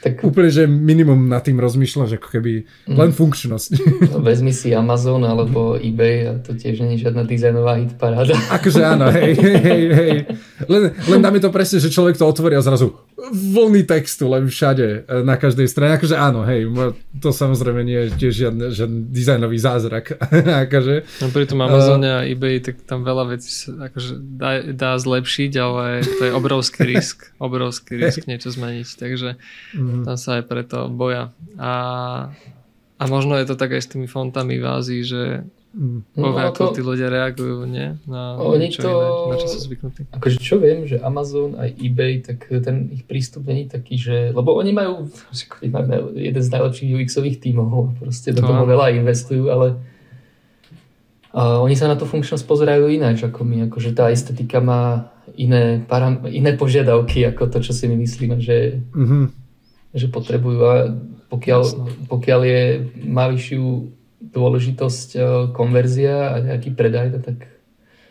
tak... 0.00 0.24
úplne, 0.24 0.48
že 0.48 0.64
minimum 0.64 1.28
nad 1.28 1.44
tým 1.44 1.60
rozmýšľa, 1.60 2.04
že 2.08 2.16
ako 2.16 2.28
keby 2.40 2.52
mm. 2.88 2.96
len 2.96 3.10
funkčnosť. 3.12 3.70
No, 4.16 4.24
vezmi 4.24 4.56
si 4.56 4.72
Amazon 4.72 5.20
alebo 5.28 5.76
eBay 5.76 6.24
a 6.24 6.32
to 6.40 6.56
tiež 6.56 6.80
nie 6.80 6.96
je 6.96 7.04
žiadna 7.04 7.28
dizajnová 7.28 7.76
hit 7.84 8.00
paráda. 8.00 8.32
Akože 8.48 8.80
áno, 8.80 9.12
hej, 9.12 9.19
hej, 9.20 9.82
hej. 9.92 10.12
Len, 10.66 10.82
len 10.94 11.20
dáme 11.20 11.38
to 11.38 11.52
presne, 11.52 11.78
že 11.78 11.92
človek 11.92 12.16
to 12.16 12.24
otvorí 12.24 12.56
a 12.56 12.64
zrazu 12.64 12.96
voľný 13.30 13.84
textu, 13.84 14.26
len 14.32 14.48
všade, 14.48 15.04
e, 15.04 15.22
na 15.22 15.36
každej 15.36 15.68
strane. 15.68 15.96
Akože 16.00 16.16
áno, 16.16 16.42
hej, 16.48 16.66
to 17.20 17.30
samozrejme 17.30 17.84
nie 17.84 18.00
je 18.06 18.08
tiež 18.16 18.32
žiadny, 18.46 18.64
žiadny 18.72 18.98
dizajnový 19.12 19.58
zázrak. 19.60 20.16
akože, 20.66 20.94
no 21.20 21.26
pri 21.28 21.44
tom 21.46 21.60
Amazone 21.60 22.08
uh, 22.08 22.18
a 22.22 22.26
eBay, 22.26 22.64
tak 22.64 22.82
tam 22.88 23.04
veľa 23.04 23.36
vecí 23.36 23.52
sa 23.52 23.92
akože 23.92 24.12
dá, 24.40 24.50
dá 24.72 24.90
zlepšiť, 24.96 25.52
ale 25.60 26.02
to 26.02 26.22
je 26.26 26.32
obrovský 26.32 26.82
risk, 26.96 27.30
obrovský 27.36 28.00
risk 28.00 28.24
niečo 28.24 28.50
zmeniť, 28.50 28.88
takže 28.96 29.36
mm. 29.76 30.08
tam 30.08 30.16
sa 30.16 30.40
aj 30.40 30.44
preto 30.48 30.88
boja. 30.88 31.30
A, 31.60 31.72
a 32.96 33.02
možno 33.06 33.36
je 33.36 33.46
to 33.46 33.54
tak 33.54 33.76
aj 33.76 33.84
s 33.84 33.90
tými 33.92 34.08
fontami 34.08 34.56
v 34.58 34.66
Ázii, 34.66 35.02
že 35.04 35.22
Mm. 35.70 36.02
No, 36.18 36.34
ako, 36.34 36.74
ako 36.74 36.74
tí 36.74 36.82
ľudia 36.82 37.06
reagujú, 37.06 37.62
nie? 37.62 37.94
Na 38.10 38.34
oni 38.42 38.74
to, 38.74 38.90
iné, 38.90 39.06
na 39.30 39.36
čo 39.38 39.46
sú 39.54 39.58
zvyknutí. 39.70 40.02
Akože 40.10 40.42
čo 40.42 40.58
viem, 40.58 40.82
že 40.82 40.98
Amazon 40.98 41.54
aj 41.54 41.78
eBay, 41.78 42.18
tak 42.26 42.42
ten 42.50 42.90
ich 42.90 43.06
prístup 43.06 43.46
není 43.46 43.70
taký, 43.70 43.94
že... 43.94 44.34
Lebo 44.34 44.58
oni 44.58 44.74
majú, 44.74 45.06
majú 45.70 46.10
jeden 46.18 46.42
z 46.42 46.50
najlepších 46.50 46.90
UX-ových 46.90 47.38
tímov, 47.38 48.02
proste 48.02 48.34
do 48.34 48.42
toho 48.42 48.66
veľa 48.66 48.98
investujú, 48.98 49.46
ale 49.46 49.78
a 51.30 51.62
oni 51.62 51.78
sa 51.78 51.86
na 51.86 51.94
tú 51.94 52.10
funkčnosť 52.10 52.42
pozerajú 52.42 52.90
ináč 52.90 53.22
ako 53.22 53.46
my, 53.46 53.70
akože 53.70 53.94
tá 53.94 54.10
estetika 54.10 54.58
má 54.58 55.14
iné, 55.38 55.78
param, 55.86 56.26
iné 56.26 56.58
požiadavky 56.58 57.22
ako 57.30 57.46
to, 57.46 57.62
čo 57.62 57.70
si 57.70 57.86
my 57.86 57.94
myslíme, 58.02 58.42
že, 58.42 58.82
mm-hmm. 58.90 59.24
že 59.94 60.06
potrebujú 60.10 60.60
a 60.66 60.74
pokiaľ, 61.30 61.62
pokiaľ 62.10 62.40
je, 62.42 62.62
má 63.06 63.30
vyššiu 63.30 63.62
dôležitosť 64.20 65.08
e, 65.16 65.20
konverzia 65.56 66.36
a 66.36 66.36
nejaký 66.44 66.76
predaj, 66.76 67.16
tak... 67.24 67.48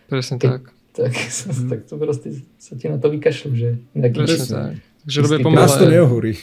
Presne 0.10 0.42
keď, 0.42 0.50
tak. 0.50 0.64
Tak, 0.90 1.14
mm. 1.54 1.70
tak 1.70 1.80
to 1.86 1.94
proste 1.96 2.28
sa 2.58 2.74
ti 2.76 2.90
na 2.90 2.98
to 2.98 3.14
vykašľú, 3.14 3.52
že 3.54 3.70
nejaký... 3.94 4.18
Presne 4.26 4.46
tak. 4.50 4.74
Že 5.06 5.18
robia 5.26 5.40
pomalé... 5.46 5.62
Nás 5.64 5.74
to 5.78 5.86
neohúri. 5.88 6.34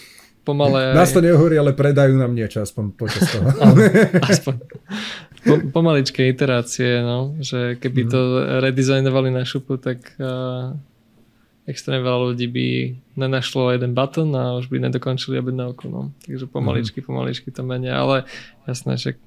Pomalé... 0.47 0.83
Nás 0.95 1.11
to 1.11 1.21
neohúri, 1.21 1.59
ale 1.59 1.75
predajú 1.75 2.14
nám 2.14 2.31
niečo 2.31 2.62
aspoň 2.62 2.95
počas 2.95 3.27
toho. 3.27 3.51
aspoň. 4.31 4.55
Po, 5.43 5.55
pomaličké 5.75 6.31
iterácie, 6.31 7.03
no. 7.03 7.35
Že 7.43 7.83
keby 7.83 8.01
mm. 8.07 8.09
to 8.09 8.21
redizajnovali 8.62 9.35
na 9.35 9.43
šupu, 9.43 9.83
tak 9.83 10.14
uh, 10.23 10.79
extrémne 11.67 12.07
veľa 12.07 12.33
ľudí 12.33 12.47
by 12.47 12.67
nenašlo 13.19 13.75
jeden 13.75 13.93
button 13.93 14.31
a 14.39 14.55
už 14.62 14.71
by 14.71 14.87
nedokončili 14.87 15.43
objednávku. 15.43 15.91
No. 15.91 16.14
Takže 16.23 16.47
pomaličky, 16.47 17.03
mm. 17.03 17.07
pomaličky 17.11 17.51
to 17.51 17.67
menia, 17.67 17.99
ale 17.99 18.31
jasné, 18.71 18.95
že 18.95 19.19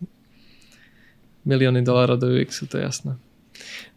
milióny 1.49 1.81
dolárov 1.81 2.21
do 2.21 2.29
UX, 2.29 2.61
to 2.69 2.77
je 2.77 2.85
jasné. 2.85 3.17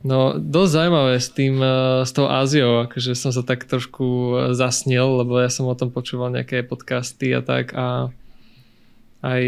No, 0.03 0.34
dosť 0.34 0.70
zaujímavé 0.74 1.14
s 1.22 1.28
tým, 1.30 1.62
eh, 1.62 2.03
s 2.03 2.11
tou 2.11 2.26
Áziou, 2.26 2.82
akože 2.86 3.14
som 3.14 3.30
sa 3.30 3.46
tak 3.46 3.70
trošku 3.70 4.07
eh, 4.07 4.38
zasnil, 4.57 5.22
lebo 5.22 5.38
ja 5.38 5.46
som 5.46 5.70
o 5.70 5.78
tom 5.78 5.94
počúval 5.94 6.34
nejaké 6.34 6.66
podcasty 6.66 7.30
a 7.30 7.40
tak 7.44 7.70
a 7.74 8.11
aj, 9.22 9.44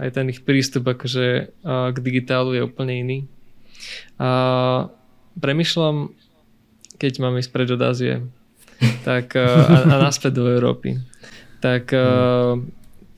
aj 0.00 0.08
ten 0.16 0.26
ich 0.32 0.40
prístup 0.40 0.88
akože 0.88 1.26
eh, 1.52 1.88
k 1.92 1.98
digitálu 2.00 2.56
je 2.56 2.62
úplne 2.64 2.94
iný. 3.04 3.18
A 4.16 4.30
premyšľam, 5.36 6.16
keď 6.96 7.12
mám 7.20 7.36
ísť 7.36 7.52
preč 7.52 7.68
od 7.68 7.84
Ázie, 7.84 8.24
tak 9.08 9.36
a, 9.36 9.84
a 9.84 9.94
naspäť 10.08 10.40
do 10.40 10.48
Európy, 10.48 11.02
tak 11.58 11.90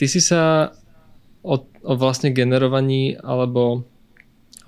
ty 0.00 0.06
si 0.08 0.20
sa 0.24 0.72
o, 1.44 1.60
o 1.60 1.92
vlastne 2.00 2.32
generovaní 2.32 3.20
alebo 3.20 3.84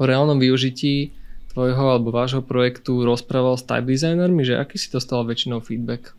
o 0.02 0.08
reálnom 0.08 0.42
využití 0.42 1.14
tvojho 1.52 1.84
alebo 1.94 2.10
vášho 2.10 2.42
projektu 2.42 3.04
rozprával 3.04 3.60
s 3.60 3.64
type 3.68 3.86
designermi, 3.86 4.42
že 4.42 4.58
aký 4.58 4.80
si 4.80 4.88
dostal 4.88 5.22
väčšinou 5.22 5.60
feedback? 5.60 6.16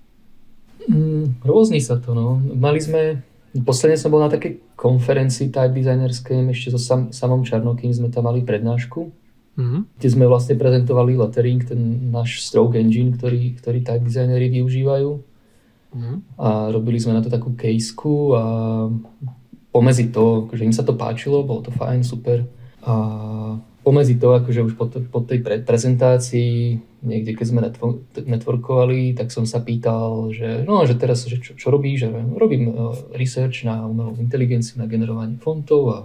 Mm, 0.86 1.42
rôzni 1.42 1.82
sa 1.82 1.98
to, 1.98 2.14
no. 2.14 2.38
Mali 2.38 2.78
sme, 2.78 3.24
posledne 3.66 3.98
som 3.98 4.14
bol 4.14 4.22
na 4.22 4.30
takej 4.30 4.62
konferencii 4.78 5.50
type 5.50 5.74
designerskej, 5.74 6.44
ešte 6.54 6.78
so 6.78 6.80
Sam, 6.80 7.10
samom 7.10 7.42
Čarnokým 7.42 7.90
sme 7.90 8.14
tam 8.14 8.30
mali 8.30 8.46
prednášku, 8.46 9.10
mm-hmm. 9.58 9.82
kde 9.98 10.08
sme 10.12 10.30
vlastne 10.30 10.54
prezentovali 10.54 11.18
lettering, 11.18 11.66
ten 11.66 12.14
náš 12.14 12.46
stroke 12.46 12.78
engine, 12.78 13.18
ktorý, 13.18 13.58
ktorý 13.58 13.80
type 13.82 14.06
designery 14.06 14.54
využívajú. 14.54 15.12
Mm-hmm. 15.94 16.18
A 16.42 16.70
robili 16.74 16.98
sme 17.02 17.18
na 17.18 17.22
to 17.22 17.30
takú 17.30 17.54
caseku 17.58 18.34
a 18.38 18.44
pomezi 19.74 20.14
to, 20.14 20.50
že 20.54 20.66
im 20.66 20.74
sa 20.74 20.86
to 20.86 20.94
páčilo, 20.94 21.42
bolo 21.42 21.66
to 21.66 21.72
fajn, 21.74 22.06
super. 22.06 22.46
A 22.86 22.94
pomedzi 23.84 24.16
to, 24.16 24.32
akože 24.32 24.64
už 24.64 24.74
po, 24.80 24.88
po 24.88 25.20
tej 25.22 25.44
pre, 25.44 25.60
prezentácii, 25.60 26.80
niekde 27.04 27.36
keď 27.36 27.46
sme 27.46 27.62
networkovali, 28.24 29.12
tak 29.14 29.30
som 29.30 29.44
sa 29.44 29.60
pýtal, 29.60 30.32
že 30.32 30.64
no, 30.64 30.88
že 30.88 30.96
teraz, 30.96 31.28
že 31.28 31.44
čo, 31.44 31.60
čo 31.60 31.68
robíš? 31.68 32.08
Že 32.08 32.40
robím 32.40 32.64
uh, 32.72 32.96
research 33.12 33.68
na 33.68 33.84
umelú 33.84 34.16
inteligenciu, 34.18 34.80
na 34.80 34.88
generovanie 34.88 35.36
fontov 35.36 35.82
a 35.92 36.00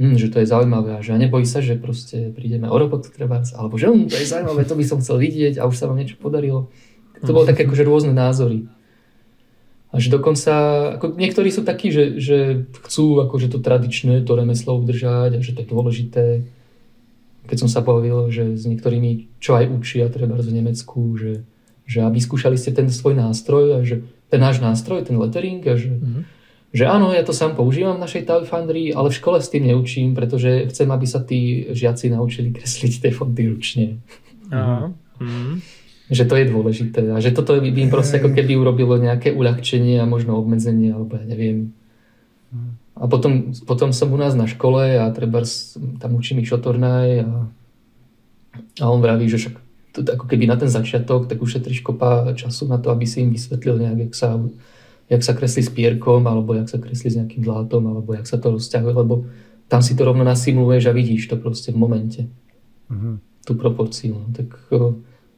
hm, 0.00 0.16
že 0.16 0.32
to 0.32 0.40
je 0.40 0.48
zaujímavé 0.48 0.96
a 0.96 1.04
že 1.04 1.20
nebojí 1.20 1.44
sa, 1.44 1.60
že 1.60 1.76
proste 1.76 2.32
prídeme 2.32 2.72
o 2.72 2.76
robotu 2.80 3.12
treba, 3.12 3.44
alebo 3.54 3.76
že 3.76 3.92
hm, 3.92 4.08
to 4.08 4.16
je 4.16 4.26
zaujímavé, 4.26 4.64
to 4.64 4.74
by 4.74 4.84
som 4.88 4.98
chcel 5.04 5.20
vidieť 5.20 5.60
a 5.60 5.68
už 5.68 5.76
sa 5.76 5.86
vám 5.86 6.00
niečo 6.00 6.16
podarilo. 6.16 6.72
To 7.20 7.36
bolo 7.36 7.44
také 7.44 7.68
akože 7.68 7.84
rôzne 7.84 8.16
názory. 8.16 8.64
A 9.90 9.98
že 9.98 10.08
dokonca, 10.08 10.54
ako 10.96 11.18
niektorí 11.18 11.50
sú 11.50 11.66
takí, 11.66 11.90
že, 11.90 12.16
že 12.16 12.64
chcú 12.86 13.26
akože 13.26 13.50
to 13.50 13.58
tradičné, 13.58 14.22
to 14.22 14.38
remeslo 14.38 14.78
udržať 14.78 15.36
a 15.36 15.40
že 15.42 15.52
to 15.52 15.66
je 15.66 15.68
dôležité. 15.68 16.24
Keď 17.46 17.56
som 17.66 17.70
sa 17.70 17.80
bavil, 17.80 18.28
že 18.28 18.56
s 18.56 18.64
niektorými, 18.68 19.40
čo 19.40 19.56
aj 19.56 19.70
učia, 19.70 20.12
treba 20.12 20.36
v 20.36 20.52
Nemecku, 20.52 21.16
že, 21.16 21.46
že 21.88 22.04
aby 22.04 22.18
skúšali 22.20 22.56
ste 22.60 22.74
ten 22.74 22.92
svoj 22.92 23.16
nástroj 23.16 23.64
a 23.76 23.86
že 23.86 24.04
ten 24.28 24.40
náš 24.40 24.62
nástroj, 24.62 25.06
ten 25.06 25.18
lettering 25.18 25.64
a 25.66 25.74
že, 25.74 25.90
mm-hmm. 25.90 26.22
že 26.70 26.84
áno, 26.86 27.10
ja 27.10 27.26
to 27.26 27.34
sám 27.34 27.58
používam 27.58 27.98
v 27.98 28.04
našej 28.06 28.28
Tower 28.28 28.46
Foundry, 28.46 28.94
ale 28.94 29.10
v 29.10 29.18
škole 29.18 29.38
s 29.42 29.50
tým 29.50 29.66
neučím, 29.66 30.14
pretože 30.14 30.70
chcem, 30.70 30.86
aby 30.86 31.06
sa 31.08 31.20
tí 31.24 31.70
žiaci 31.74 32.14
naučili 32.14 32.54
kresliť 32.54 32.92
tie 33.02 33.10
fonty 33.10 33.50
ručne. 33.50 33.86
Aha. 34.52 34.92
Mm-hmm 35.18 35.80
že 36.10 36.26
to 36.26 36.34
je 36.34 36.50
dôležité 36.50 37.06
a 37.14 37.22
že 37.22 37.30
toto 37.30 37.54
by 37.54 37.70
im 37.70 37.86
proste 37.86 38.18
ako 38.18 38.34
keby 38.34 38.58
urobilo 38.58 38.98
nejaké 38.98 39.30
uľahčenie 39.30 40.02
a 40.02 40.10
možno 40.10 40.34
obmedzenie, 40.34 40.90
alebo 40.90 41.14
ja 41.14 41.22
neviem. 41.22 41.70
A 43.00 43.08
potom, 43.08 43.56
potom 43.64 43.96
som 43.96 44.12
u 44.12 44.18
nás 44.20 44.36
na 44.36 44.44
škole 44.44 45.00
a 45.00 45.08
treba 45.08 45.40
tam 45.96 46.20
učím 46.20 46.44
ich 46.44 46.52
šotornaj 46.52 47.24
a, 47.24 47.30
a 48.76 48.84
on 48.92 49.00
vraví, 49.00 49.24
že 49.24 49.40
však 49.40 49.56
to, 49.96 50.04
ako 50.04 50.28
keby 50.28 50.44
na 50.44 50.60
ten 50.60 50.68
začiatok, 50.68 51.26
tak 51.26 51.40
ušetríš 51.40 51.80
kopa 51.80 52.36
času 52.36 52.68
na 52.68 52.76
to, 52.76 52.92
aby 52.92 53.08
si 53.08 53.24
im 53.24 53.32
vysvetlil 53.32 53.80
nejak, 53.80 53.98
jak 53.98 54.14
sa, 54.14 54.28
jak 55.08 55.22
sa 55.24 55.32
kreslí 55.32 55.62
s 55.64 55.72
pierkom, 55.72 56.28
alebo 56.28 56.54
jak 56.54 56.68
sa 56.68 56.78
kreslí 56.78 57.08
s 57.10 57.18
nejakým 57.18 57.42
dlátom, 57.42 57.82
alebo 57.88 58.14
jak 58.14 58.28
sa 58.28 58.36
to 58.36 58.54
rozťahuje, 58.54 58.92
lebo 58.92 59.26
tam 59.66 59.80
si 59.80 59.96
to 59.96 60.04
rovno 60.04 60.22
nasimuluješ 60.22 60.90
a 60.90 60.92
vidíš 60.94 61.32
to 61.32 61.40
proste 61.40 61.72
v 61.72 61.80
momente. 61.80 62.20
Mm-hmm. 62.92 63.14
Tú 63.48 63.52
proporciu. 63.56 64.14
No. 64.20 64.28
Tak 64.30 64.48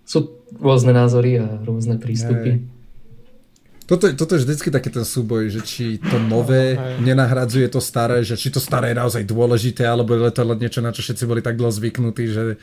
sú 0.02 0.18
rôzne 0.58 0.92
názory 0.92 1.38
a 1.38 1.62
rôzne 1.62 1.96
prístupy. 1.96 2.50
Hej. 2.58 2.81
Toto, 3.92 4.08
toto 4.16 4.32
je 4.32 4.48
vždycky 4.48 4.72
taký 4.72 4.88
ten 4.88 5.04
súboj, 5.04 5.52
že 5.52 5.60
či 5.60 6.00
to 6.00 6.16
nové 6.16 6.80
nenahradzuje 7.04 7.68
to 7.68 7.76
staré, 7.76 8.24
že 8.24 8.40
či 8.40 8.48
to 8.48 8.56
staré 8.56 8.96
je 8.96 9.00
naozaj 9.04 9.28
dôležité, 9.28 9.84
alebo 9.84 10.16
je 10.16 10.32
to 10.32 10.48
niečo, 10.56 10.80
na 10.80 10.96
čo 10.96 11.04
všetci 11.04 11.28
boli 11.28 11.44
tak 11.44 11.60
dlho 11.60 11.68
zvyknutí, 11.68 12.24
že, 12.32 12.56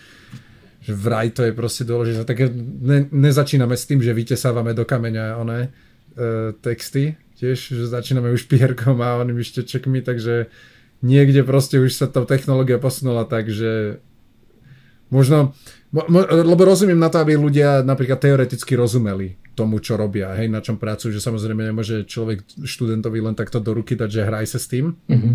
že 0.82 0.92
vraj 0.98 1.30
to 1.30 1.46
je 1.46 1.54
proste 1.54 1.86
dôležité. 1.86 2.26
Tak 2.26 2.50
ne, 2.82 3.06
nezačíname 3.14 3.78
s 3.78 3.86
tým, 3.86 4.02
že 4.02 4.10
vytesávame 4.10 4.74
do 4.74 4.90
kameňa 4.90 5.38
oné 5.38 5.70
e, 6.18 6.58
texty, 6.66 7.14
tiež, 7.38 7.78
že 7.78 7.86
začíname 7.86 8.34
už 8.34 8.50
pierkom 8.50 8.98
a 8.98 9.22
onými 9.22 9.46
štečekmi, 9.46 10.02
takže 10.02 10.50
niekde 11.06 11.46
proste 11.46 11.78
už 11.78 11.94
sa 11.94 12.10
tá 12.10 12.26
technológia 12.26 12.82
posunula 12.82 13.30
tak, 13.30 13.54
že 13.54 14.02
možno 15.14 15.54
lebo 15.90 16.70
rozumiem 16.70 17.02
na 17.02 17.10
to, 17.10 17.18
aby 17.18 17.34
ľudia 17.34 17.82
napríklad 17.82 18.22
teoreticky 18.22 18.78
rozumeli 18.78 19.39
tomu, 19.60 19.84
čo 19.84 20.00
robia, 20.00 20.32
hej, 20.40 20.48
na 20.48 20.64
čom 20.64 20.80
pracujú, 20.80 21.12
že 21.12 21.20
samozrejme 21.20 21.68
nemôže 21.68 22.08
človek 22.08 22.64
študentovi 22.64 23.20
len 23.20 23.36
takto 23.36 23.60
do 23.60 23.76
ruky 23.76 24.00
dať, 24.00 24.10
že 24.10 24.28
hraj 24.28 24.48
sa 24.48 24.60
s 24.60 24.72
tým. 24.72 24.96
Mm-hmm. 25.12 25.34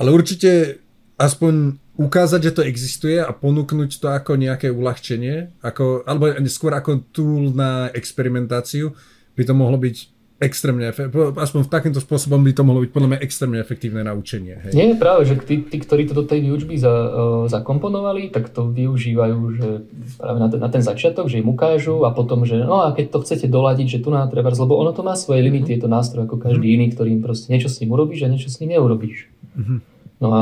Ale 0.00 0.08
určite 0.16 0.80
aspoň 1.20 1.76
ukázať, 1.98 2.40
že 2.40 2.54
to 2.54 2.62
existuje 2.62 3.18
a 3.18 3.28
ponúknuť 3.34 3.90
to 3.98 4.06
ako 4.08 4.38
nejaké 4.38 4.70
uľahčenie, 4.70 5.60
ako, 5.60 6.06
alebo 6.06 6.30
skôr 6.46 6.72
ako 6.72 7.10
tool 7.10 7.50
na 7.52 7.90
experimentáciu, 7.90 8.94
by 9.34 9.42
to 9.42 9.54
mohlo 9.54 9.76
byť 9.76 10.17
extrémne, 10.38 10.94
aspoň 11.34 11.66
v 11.66 11.70
takýmto 11.70 11.98
spôsobom 11.98 12.38
by 12.46 12.54
to 12.54 12.62
mohlo 12.62 12.86
byť 12.86 12.90
podľa 12.94 13.08
mňa 13.10 13.20
extrémne 13.26 13.58
efektívne 13.58 14.06
naučenie. 14.06 14.54
Hej. 14.62 14.72
Nie, 14.72 14.94
práve, 14.94 15.26
že 15.26 15.34
tí, 15.42 15.66
tí, 15.66 15.82
ktorí 15.82 16.06
to 16.06 16.14
do 16.14 16.22
tej 16.22 16.46
výučby 16.46 16.78
za, 16.78 16.90
uh, 16.90 17.44
zakomponovali, 17.50 18.30
tak 18.30 18.54
to 18.54 18.70
využívajú 18.70 19.38
že 19.58 19.68
práve 20.14 20.38
na 20.38 20.48
ten, 20.48 20.60
na 20.62 20.70
ten 20.70 20.82
začiatok, 20.82 21.26
že 21.26 21.42
im 21.42 21.50
ukážu 21.50 22.06
a 22.06 22.14
potom, 22.14 22.46
že 22.46 22.62
no 22.62 22.86
a 22.86 22.94
keď 22.94 23.18
to 23.18 23.22
chcete 23.26 23.50
doladiť, 23.50 23.98
že 23.98 24.02
tu 24.06 24.14
na 24.14 24.22
treba, 24.30 24.54
lebo 24.54 24.78
ono 24.78 24.94
to 24.94 25.02
má 25.02 25.18
svoje 25.18 25.42
limity, 25.42 25.74
je 25.74 25.82
to 25.82 25.90
nástroj 25.90 26.30
ako 26.30 26.38
každý 26.38 26.70
mm. 26.70 26.74
iný, 26.78 26.86
ktorým 26.94 27.18
proste 27.18 27.50
niečo 27.50 27.66
s 27.66 27.82
ním 27.82 27.90
urobíš 27.90 28.22
a 28.22 28.30
niečo 28.30 28.46
s 28.46 28.62
ním 28.62 28.78
neurobíš. 28.78 29.26
Mm-hmm. 29.58 29.78
No 30.22 30.28
a 30.30 30.40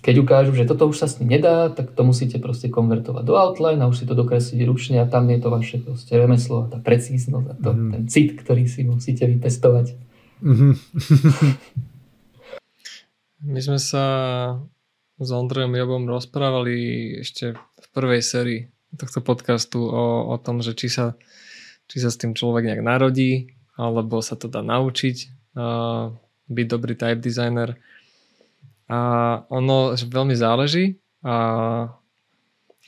keď 0.00 0.14
ukážu, 0.24 0.56
že 0.56 0.64
toto 0.64 0.88
už 0.88 0.96
sa 0.96 1.06
s 1.08 1.20
ním 1.20 1.36
nedá, 1.36 1.68
tak 1.68 1.92
to 1.92 2.02
musíte 2.04 2.40
proste 2.40 2.72
konvertovať 2.72 3.24
do 3.24 3.36
outline 3.36 3.84
a 3.84 3.88
už 3.88 4.00
si 4.00 4.08
to 4.08 4.16
dokresliť 4.16 4.60
ručne 4.64 4.96
a 5.00 5.06
tam 5.08 5.28
je 5.28 5.38
to 5.40 5.48
vaše 5.52 5.76
proste 5.76 6.12
remeslo 6.16 6.64
a 6.64 6.70
tá 6.72 6.80
precíznosť 6.80 7.46
a 7.46 7.54
to, 7.60 7.70
mm. 7.76 7.90
ten 7.92 8.02
cit, 8.08 8.28
ktorý 8.40 8.64
si 8.64 8.88
musíte 8.88 9.28
vypestovať. 9.28 9.92
Mm-hmm. 10.40 10.72
My 13.52 13.60
sme 13.60 13.78
sa 13.80 14.04
s 15.20 15.28
Ondrejom 15.28 15.76
Jobom 15.76 16.08
rozprávali 16.08 16.76
ešte 17.20 17.52
v 17.56 17.86
prvej 17.92 18.24
sérii 18.24 18.60
tohto 18.96 19.20
podcastu 19.20 19.84
o, 19.84 20.32
o 20.32 20.36
tom, 20.40 20.64
že 20.64 20.72
či 20.72 20.88
sa, 20.88 21.12
či 21.88 22.00
sa 22.00 22.08
s 22.08 22.16
tým 22.16 22.32
človek 22.32 22.72
nejak 22.72 22.82
narodí, 22.84 23.52
alebo 23.76 24.24
sa 24.24 24.36
to 24.36 24.48
dá 24.48 24.64
naučiť 24.64 25.16
uh, 25.56 26.12
byť 26.50 26.66
dobrý 26.66 26.94
type 26.96 27.20
designer 27.22 27.76
a 28.90 29.00
ono 29.46 29.94
veľmi 29.94 30.34
záleží, 30.34 30.98
a, 31.22 31.86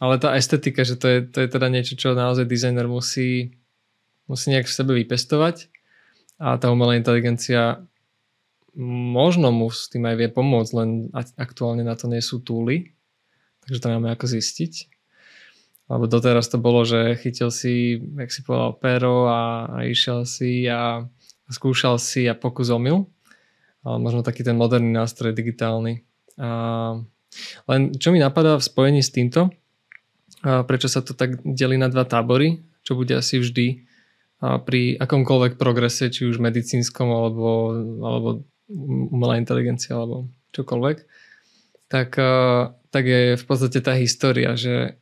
ale 0.02 0.14
tá 0.18 0.34
estetika, 0.34 0.82
že 0.82 0.98
to 0.98 1.06
je, 1.06 1.18
to 1.30 1.38
je 1.46 1.48
teda 1.48 1.70
niečo, 1.70 1.94
čo 1.94 2.18
naozaj 2.18 2.50
dizajner 2.50 2.90
musí, 2.90 3.54
musí 4.26 4.50
nejak 4.50 4.66
v 4.66 4.74
sebe 4.74 4.92
vypestovať. 4.98 5.70
A 6.42 6.58
tá 6.58 6.74
umelá 6.74 6.98
inteligencia 6.98 7.86
možno 9.14 9.54
mu 9.54 9.70
s 9.70 9.86
tým 9.86 10.02
aj 10.10 10.16
vie 10.18 10.28
pomôcť, 10.32 10.72
len 10.74 10.90
aktuálne 11.38 11.86
na 11.86 11.94
to 11.94 12.10
nie 12.10 12.18
sú 12.18 12.42
túly, 12.42 12.98
takže 13.62 13.78
to 13.78 13.92
máme 13.94 14.10
ako 14.10 14.26
zistiť. 14.26 14.90
Lebo 15.86 16.10
doteraz 16.10 16.50
to 16.50 16.58
bolo, 16.58 16.82
že 16.82 17.20
chytil 17.22 17.54
si, 17.54 18.02
jak 18.16 18.32
si 18.34 18.42
povedal, 18.42 18.74
pero 18.80 19.30
a, 19.30 19.70
a 19.70 19.78
išiel 19.86 20.26
si 20.26 20.66
a, 20.66 21.04
a 21.06 21.50
skúšal 21.52 22.02
si 22.02 22.26
a 22.26 22.34
pokus 22.34 22.74
omyl 22.74 23.06
možno 23.84 24.22
taký 24.22 24.46
ten 24.46 24.54
moderný 24.54 24.94
nástroj 24.94 25.34
digitálny. 25.34 26.06
A 26.38 26.48
len 27.66 27.80
čo 27.96 28.14
mi 28.14 28.22
napadá 28.22 28.56
v 28.58 28.66
spojení 28.66 29.02
s 29.02 29.10
týmto, 29.10 29.50
a 30.42 30.66
prečo 30.66 30.90
sa 30.90 31.02
to 31.02 31.14
tak 31.14 31.38
delí 31.46 31.78
na 31.78 31.86
dva 31.86 32.02
tábory, 32.02 32.62
čo 32.82 32.98
bude 32.98 33.14
asi 33.14 33.38
vždy 33.38 33.86
a 34.42 34.58
pri 34.58 34.98
akomkoľvek 34.98 35.54
progrese, 35.54 36.10
či 36.10 36.26
už 36.26 36.42
medicínskom 36.42 37.06
alebo, 37.06 37.78
alebo 38.02 38.28
umelá 39.14 39.38
inteligencia 39.38 39.94
alebo 39.94 40.26
čokoľvek, 40.50 40.98
tak, 41.86 42.18
tak 42.90 43.04
je 43.06 43.38
v 43.38 43.44
podstate 43.46 43.78
tá 43.78 43.94
história, 43.94 44.58
že 44.58 44.98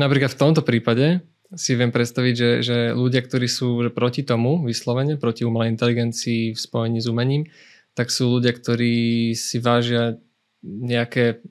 napríklad 0.00 0.32
v 0.32 0.40
tomto 0.40 0.64
prípade 0.64 1.20
si 1.52 1.76
viem 1.76 1.92
predstaviť, 1.92 2.34
že, 2.34 2.50
že 2.64 2.76
ľudia, 2.96 3.20
ktorí 3.20 3.46
sú 3.48 3.84
proti 3.92 4.24
tomu 4.24 4.64
vyslovene, 4.64 5.20
proti 5.20 5.44
umelej 5.44 5.76
inteligencii 5.76 6.56
v 6.56 6.58
spojení 6.58 6.98
s 7.00 7.06
umením, 7.08 7.48
tak 7.92 8.08
sú 8.08 8.40
ľudia, 8.40 8.56
ktorí 8.56 9.32
si 9.36 9.60
vážia 9.60 10.16
nejaké 10.64 11.44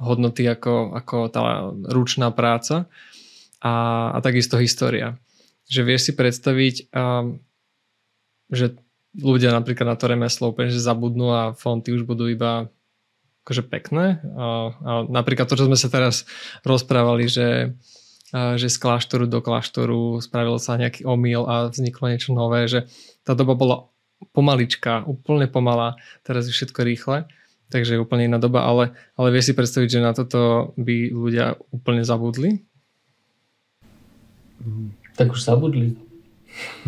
hodnoty 0.00 0.48
ako, 0.48 0.96
ako 0.96 1.16
tá 1.28 1.68
ručná 1.92 2.32
práca 2.32 2.88
a, 3.60 3.74
a 4.16 4.18
takisto 4.24 4.56
história. 4.56 5.20
Že 5.68 5.80
vieš 5.84 6.02
si 6.08 6.12
predstaviť, 6.16 6.74
um, 6.90 7.38
že 8.48 8.76
ľudia 9.12 9.52
napríklad 9.52 9.84
na 9.84 9.96
to 10.00 10.08
remeslo 10.08 10.50
úplne 10.50 10.72
zabudnú 10.72 11.28
a 11.28 11.42
fonty 11.52 11.92
už 11.92 12.08
budú 12.08 12.26
iba 12.32 12.72
akože 13.44 13.68
pekné. 13.68 14.24
A, 14.32 14.72
a 14.72 14.92
napríklad 15.12 15.44
to, 15.44 15.60
čo 15.60 15.68
sme 15.68 15.76
sa 15.76 15.92
teraz 15.92 16.24
rozprávali, 16.64 17.28
že 17.28 17.76
že 18.32 18.68
z 18.72 18.76
kláštoru 18.80 19.28
do 19.28 19.44
kláštoru 19.44 20.24
spravil 20.24 20.56
sa 20.56 20.80
nejaký 20.80 21.04
omyl 21.04 21.44
a 21.44 21.68
vzniklo 21.68 22.08
niečo 22.08 22.32
nové, 22.32 22.64
že 22.64 22.88
tá 23.28 23.36
doba 23.36 23.52
bola 23.52 23.76
pomaličká, 24.32 25.04
úplne 25.04 25.50
pomalá, 25.50 26.00
teraz 26.24 26.48
je 26.48 26.54
všetko 26.56 26.80
rýchle, 26.80 27.28
takže 27.68 27.98
je 27.98 28.02
úplne 28.02 28.32
iná 28.32 28.38
doba, 28.40 28.64
ale, 28.64 28.96
ale 29.18 29.28
vieš 29.34 29.52
si 29.52 29.58
predstaviť, 29.58 29.88
že 29.88 30.04
na 30.04 30.12
toto 30.16 30.72
by 30.80 31.12
ľudia 31.12 31.60
úplne 31.74 32.06
zabudli? 32.06 32.64
Tak 35.18 35.34
už 35.34 35.42
zabudli. 35.42 35.98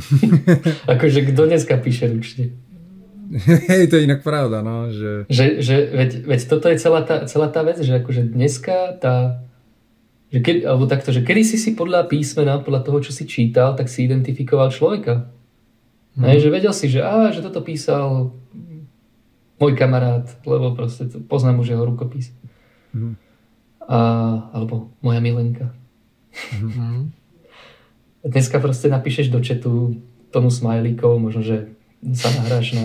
akože 0.93 1.29
kto 1.33 1.41
dneska 1.45 1.77
píše 1.77 2.09
ručne? 2.09 2.57
Hej, 3.69 3.89
to 3.89 3.97
je 3.97 4.07
inak 4.07 4.21
pravda, 4.21 4.61
no, 4.61 4.93
že... 4.93 5.25
Že, 5.33 5.47
že 5.65 5.77
veď, 5.91 6.11
veď 6.29 6.41
toto 6.45 6.69
je 6.69 6.77
celá 6.77 7.01
tá, 7.03 7.25
celá 7.25 7.49
tá 7.49 7.65
vec, 7.65 7.81
že 7.81 7.91
akože 7.97 8.31
dneska 8.31 9.01
tá 9.01 9.44
že 10.33 10.39
keď, 10.43 10.57
alebo 10.67 10.91
takto, 10.91 11.13
že 11.13 11.23
kedy 11.23 11.43
si 11.47 11.57
si 11.61 11.77
podľa 11.77 12.09
písmena, 12.11 12.63
podľa 12.63 12.83
toho, 12.83 12.99
čo 13.05 13.13
si 13.15 13.29
čítal, 13.29 13.79
tak 13.79 13.87
si 13.87 14.07
identifikoval 14.07 14.73
človeka. 14.73 15.31
Hmm. 16.19 16.31
Hej, 16.31 16.47
že 16.47 16.49
vedel 16.51 16.75
si, 16.75 16.87
že, 16.91 17.03
á, 17.03 17.31
že 17.31 17.43
toto 17.43 17.63
písal 17.63 18.35
môj 19.59 19.73
kamarát, 19.79 20.27
lebo 20.43 20.75
proste 20.75 21.07
to, 21.07 21.23
poznám 21.23 21.63
už 21.63 21.75
jeho 21.75 21.85
rukopis. 21.87 22.35
Hmm. 22.91 23.15
A, 23.85 23.99
alebo 24.55 24.91
moja 25.05 25.21
milenka. 25.23 25.71
Hmm. 26.51 27.15
Dneska 28.25 28.59
proste 28.59 28.89
napíšeš 28.89 29.29
do 29.29 29.39
četu 29.39 30.01
tomu 30.35 30.51
smajlíkov, 30.51 31.21
možno, 31.23 31.47
že 31.47 31.71
sa 32.17 32.33
nahráš 32.43 32.75
na... 32.75 32.85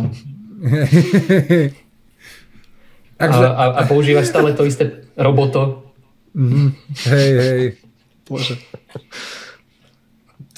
a, 3.23 3.25
a, 3.25 3.63
a 3.73 3.81
používaš 3.87 4.29
stále 4.29 4.53
to 4.53 4.67
isté 4.67 5.09
roboto, 5.17 5.88
Mm, 6.35 6.69
hej, 7.09 7.29
hej. 7.37 7.63
Bože. 8.29 8.55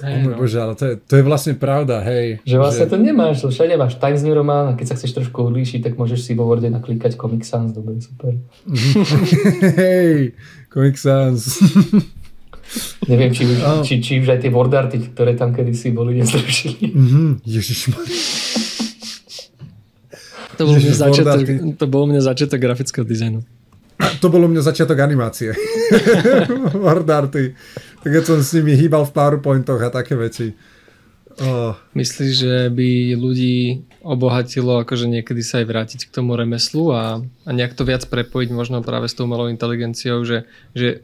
Hey, 0.01 0.25
oh, 0.25 0.33
no. 0.33 0.37
bože, 0.41 0.57
ale 0.57 0.73
to 0.73 0.83
je, 0.89 0.93
to 0.97 1.13
je 1.21 1.23
vlastne 1.23 1.53
pravda, 1.61 2.01
hej. 2.01 2.41
Že 2.41 2.55
vlastne 2.57 2.85
že... 2.85 2.91
to 2.91 2.97
nemáš, 2.97 3.45
všade 3.45 3.77
máš 3.77 4.01
Times 4.01 4.25
New 4.25 4.33
Roman 4.33 4.73
a 4.73 4.75
keď 4.75 4.93
sa 4.93 4.95
chceš 4.97 5.13
trošku 5.13 5.45
odlíšiť, 5.45 5.85
tak 5.85 5.93
môžeš 5.93 6.25
si 6.25 6.31
vo 6.33 6.49
Worde 6.49 6.73
naklikať 6.73 7.21
Comic 7.21 7.45
Sans, 7.45 7.69
dobre, 7.69 8.01
super. 8.01 8.33
hej, 9.81 10.33
Comic 10.73 10.97
Sans. 10.97 11.37
Neviem, 13.11 13.29
či, 13.35 13.43
oh. 13.61 13.83
či, 13.83 13.99
či 13.99 14.23
už 14.23 14.31
aj 14.31 14.39
tie 14.47 14.51
Wordarty, 14.51 15.11
ktoré 15.11 15.35
tam 15.35 15.51
kedysi 15.51 15.91
boli, 15.91 16.17
nezrušili. 16.17 16.95
Mm-hmm. 16.95 17.27
Ježišmar. 17.43 18.05
To 20.55 20.61
bol, 20.69 20.75
mňa 20.77 20.93
začiatok, 20.93 21.39
to 21.77 21.85
bol 21.89 22.03
mňa 22.05 22.21
začiatok 22.21 22.59
grafického 22.61 23.05
dizajnu. 23.05 23.41
To 24.21 24.29
bolo 24.29 24.45
mňa 24.45 24.61
začiatok 24.61 25.01
animácie. 25.01 25.49
Wordarty. 26.85 27.57
Tak 28.05 28.09
keď 28.09 28.23
som 28.23 28.37
s 28.37 28.53
nimi 28.53 28.77
hýbal 28.77 29.09
v 29.09 29.15
PowerPointoch 29.17 29.81
a 29.81 29.89
také 29.89 30.13
veci. 30.13 30.53
Oh. 31.41 31.73
Myslíš, 31.97 32.33
že 32.37 32.55
by 32.69 33.17
ľudí 33.17 33.81
obohatilo 34.05 34.85
akože 34.85 35.09
niekedy 35.09 35.41
sa 35.41 35.63
aj 35.63 35.65
vrátiť 35.65 35.99
k 36.09 36.13
tomu 36.13 36.37
remeslu 36.37 36.93
a, 36.93 37.17
a 37.21 37.49
nejak 37.49 37.73
to 37.73 37.81
viac 37.81 38.05
prepojiť 38.05 38.49
možno 38.53 38.85
práve 38.85 39.09
s 39.09 39.17
tou 39.17 39.25
malou 39.25 39.49
inteligenciou, 39.49 40.21
že, 40.21 40.45
že 40.77 41.01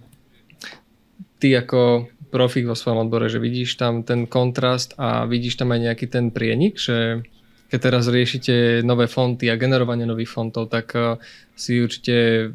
ty 1.42 1.54
ako 1.58 2.12
profik 2.30 2.68
vo 2.68 2.76
svojom 2.76 3.08
odbore, 3.08 3.32
že 3.32 3.40
vidíš 3.40 3.80
tam 3.80 4.04
ten 4.04 4.28
kontrast 4.28 4.94
a 5.00 5.24
vidíš 5.24 5.58
tam 5.58 5.72
aj 5.72 5.80
nejaký 5.90 6.06
ten 6.12 6.30
prienik, 6.30 6.76
že 6.76 7.24
keď 7.68 7.80
teraz 7.80 8.08
riešite 8.08 8.82
nové 8.84 9.12
fonty 9.12 9.52
a 9.52 9.60
generovanie 9.60 10.08
nových 10.08 10.32
fontov, 10.32 10.72
tak 10.72 10.96
eh, 10.96 11.20
si 11.54 11.84
určite, 11.84 12.50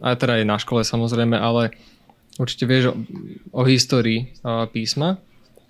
a 0.00 0.14
teda 0.14 0.40
aj 0.40 0.44
na 0.44 0.56
škole 0.60 0.84
samozrejme, 0.84 1.36
ale 1.36 1.72
určite 2.36 2.68
vieš 2.68 2.92
o, 2.92 2.94
o 3.56 3.62
histórii 3.64 4.28
eh, 4.28 4.64
písma, 4.68 5.16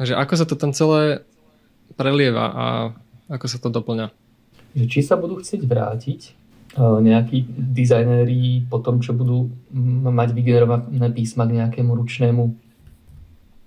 že 0.02 0.18
ako 0.18 0.34
sa 0.34 0.46
to 0.46 0.58
tam 0.58 0.74
celé 0.74 1.22
prelieva 1.94 2.44
a 2.50 2.66
ako 3.30 3.46
sa 3.46 3.58
to 3.62 3.70
doplňa. 3.70 4.10
Či 4.72 5.04
sa 5.04 5.20
budú 5.20 5.38
chcieť 5.38 5.62
vrátiť 5.62 6.20
eh, 6.26 6.98
nejakí 6.98 7.46
dizajnéri 7.54 8.66
po 8.66 8.82
tom, 8.82 8.98
čo 8.98 9.14
budú 9.14 9.46
mať 10.10 10.34
vygenerované 10.34 11.08
písma 11.14 11.46
k 11.46 11.62
nejakému 11.62 11.94
ručnému 11.94 12.44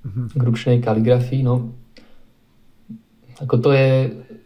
mhm. 0.03 0.23
k 0.35 0.41
ručnej 0.43 0.77
kaligrafii, 0.83 1.47
no 1.47 1.71
ako 3.35 3.55
to 3.59 3.69
je 3.75 3.89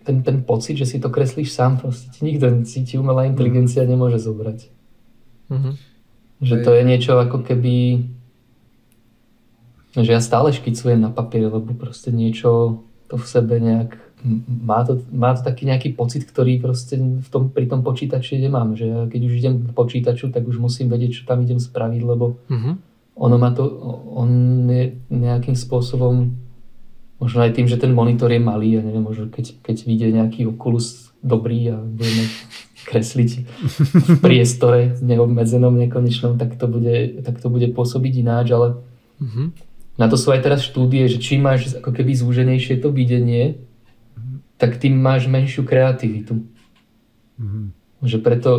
ten, 0.10 0.26
ten 0.26 0.42
pocit, 0.42 0.74
že 0.74 0.90
si 0.90 0.98
to 0.98 1.14
kreslíš 1.14 1.54
sám, 1.54 1.78
proste 1.78 2.10
ti 2.10 2.26
nikto, 2.26 2.66
si 2.66 2.82
ti 2.82 2.98
umelá 2.98 3.30
inteligencia 3.30 3.86
mm. 3.86 3.90
nemôže 3.94 4.18
zobrať. 4.18 4.74
Mm-hmm. 5.54 5.74
Že 6.42 6.56
to 6.66 6.72
je 6.74 6.84
niečo 6.88 7.14
ako 7.22 7.46
keby 7.46 8.06
že 9.90 10.14
ja 10.14 10.22
stále 10.22 10.54
škicujem 10.54 11.02
na 11.02 11.10
papier, 11.10 11.50
lebo 11.50 11.74
proste 11.74 12.14
niečo 12.14 12.82
to 13.10 13.18
v 13.18 13.26
sebe 13.26 13.58
nejak 13.58 13.98
má 14.46 14.84
to, 14.84 15.00
má 15.16 15.32
to 15.32 15.42
taký 15.48 15.64
nejaký 15.64 15.96
pocit, 15.96 16.28
ktorý 16.28 16.60
proste 16.60 17.00
v 17.00 17.28
tom, 17.32 17.50
pri 17.56 17.72
tom 17.72 17.88
počítači 17.88 18.36
nemám, 18.36 18.76
že 18.76 18.86
ja 18.92 19.08
keď 19.08 19.22
už 19.24 19.34
idem 19.40 19.56
k 19.64 19.72
počítaču, 19.72 20.28
tak 20.28 20.44
už 20.44 20.60
musím 20.60 20.92
vedieť, 20.92 21.24
čo 21.24 21.24
tam 21.24 21.40
idem 21.40 21.56
spraviť, 21.56 22.02
lebo 22.04 22.36
mm-hmm. 22.52 22.74
ono 23.16 23.36
má 23.40 23.56
to, 23.56 23.64
on 24.12 24.30
je 24.68 25.00
nejakým 25.08 25.56
spôsobom 25.56 26.36
možno 27.20 27.44
aj 27.44 27.52
tým, 27.54 27.68
že 27.68 27.76
ten 27.76 27.92
monitor 27.92 28.32
je 28.32 28.40
malý, 28.40 28.80
ja 28.80 28.82
neviem, 28.82 29.04
možno 29.04 29.28
keď, 29.28 29.60
keď 29.60 29.78
vyjde 29.84 30.08
nejaký 30.16 30.48
Oculus 30.48 31.12
dobrý 31.20 31.76
a 31.76 31.78
budeme 31.78 32.26
kresliť 32.88 33.32
v 33.94 34.18
priestore 34.24 34.96
neobmedzenom, 35.04 35.76
nekonečnom, 35.76 36.40
tak 36.40 36.56
to 36.56 36.66
bude, 36.66 37.22
tak 37.22 37.38
to 37.44 37.52
bude 37.52 37.68
pôsobiť 37.76 38.14
ináč, 38.24 38.56
ale 38.56 38.80
mm-hmm. 39.20 39.48
na 40.00 40.08
to 40.08 40.16
sú 40.16 40.32
aj 40.32 40.42
teraz 40.48 40.64
štúdie, 40.64 41.06
že 41.12 41.20
čím 41.20 41.44
máš 41.44 41.76
ako 41.76 41.92
keby 41.92 42.16
zúženejšie 42.16 42.80
to 42.80 42.90
videnie, 42.90 43.60
mm-hmm. 43.60 44.38
tak 44.56 44.80
tým 44.80 44.96
máš 44.96 45.28
menšiu 45.28 45.68
kreativitu. 45.68 46.48
Mm-hmm. 47.36 47.66
Že 48.00 48.18
preto, 48.24 48.52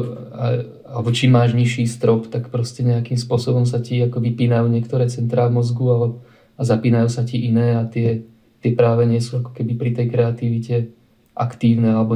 alebo 0.85 1.09
čím 1.17 1.33
máš 1.33 1.57
nižší 1.57 1.89
strop, 1.89 2.29
tak 2.29 2.53
proste 2.53 2.85
nejakým 2.85 3.17
spôsobom 3.17 3.65
sa 3.65 3.81
ti 3.81 3.97
ako 4.05 4.21
vypínajú 4.21 4.69
niektoré 4.69 5.09
centrá 5.09 5.49
v 5.49 5.57
mozgu 5.57 5.85
ale, 5.89 6.07
a 6.61 6.63
zapínajú 6.69 7.09
sa 7.09 7.25
ti 7.25 7.41
iné 7.41 7.81
a 7.81 7.89
tie 7.89 8.29
tie 8.61 8.73
práve 8.77 9.09
nie 9.09 9.21
sú 9.21 9.41
ako 9.41 9.57
keby 9.57 9.73
pri 9.77 9.91
tej 9.97 10.07
kreativite 10.13 10.75
aktívne 11.37 11.97
alebo 11.97 12.15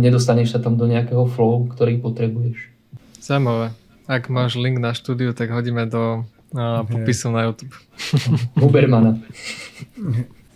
nedostaneš 0.00 0.56
sa 0.56 0.60
tam 0.60 0.80
do 0.80 0.88
nejakého 0.88 1.28
flow, 1.28 1.68
ktorý 1.68 2.00
potrebuješ. 2.00 2.72
Zaujímavé. 3.20 3.76
Ak 4.08 4.32
máš 4.32 4.58
link 4.58 4.80
na 4.80 4.96
štúdiu, 4.96 5.36
tak 5.36 5.52
hodíme 5.52 5.86
do 5.86 6.26
uh, 6.56 6.82
popisu 6.88 7.30
na 7.30 7.46
YouTube. 7.46 7.76
Hubermana. 8.62 9.20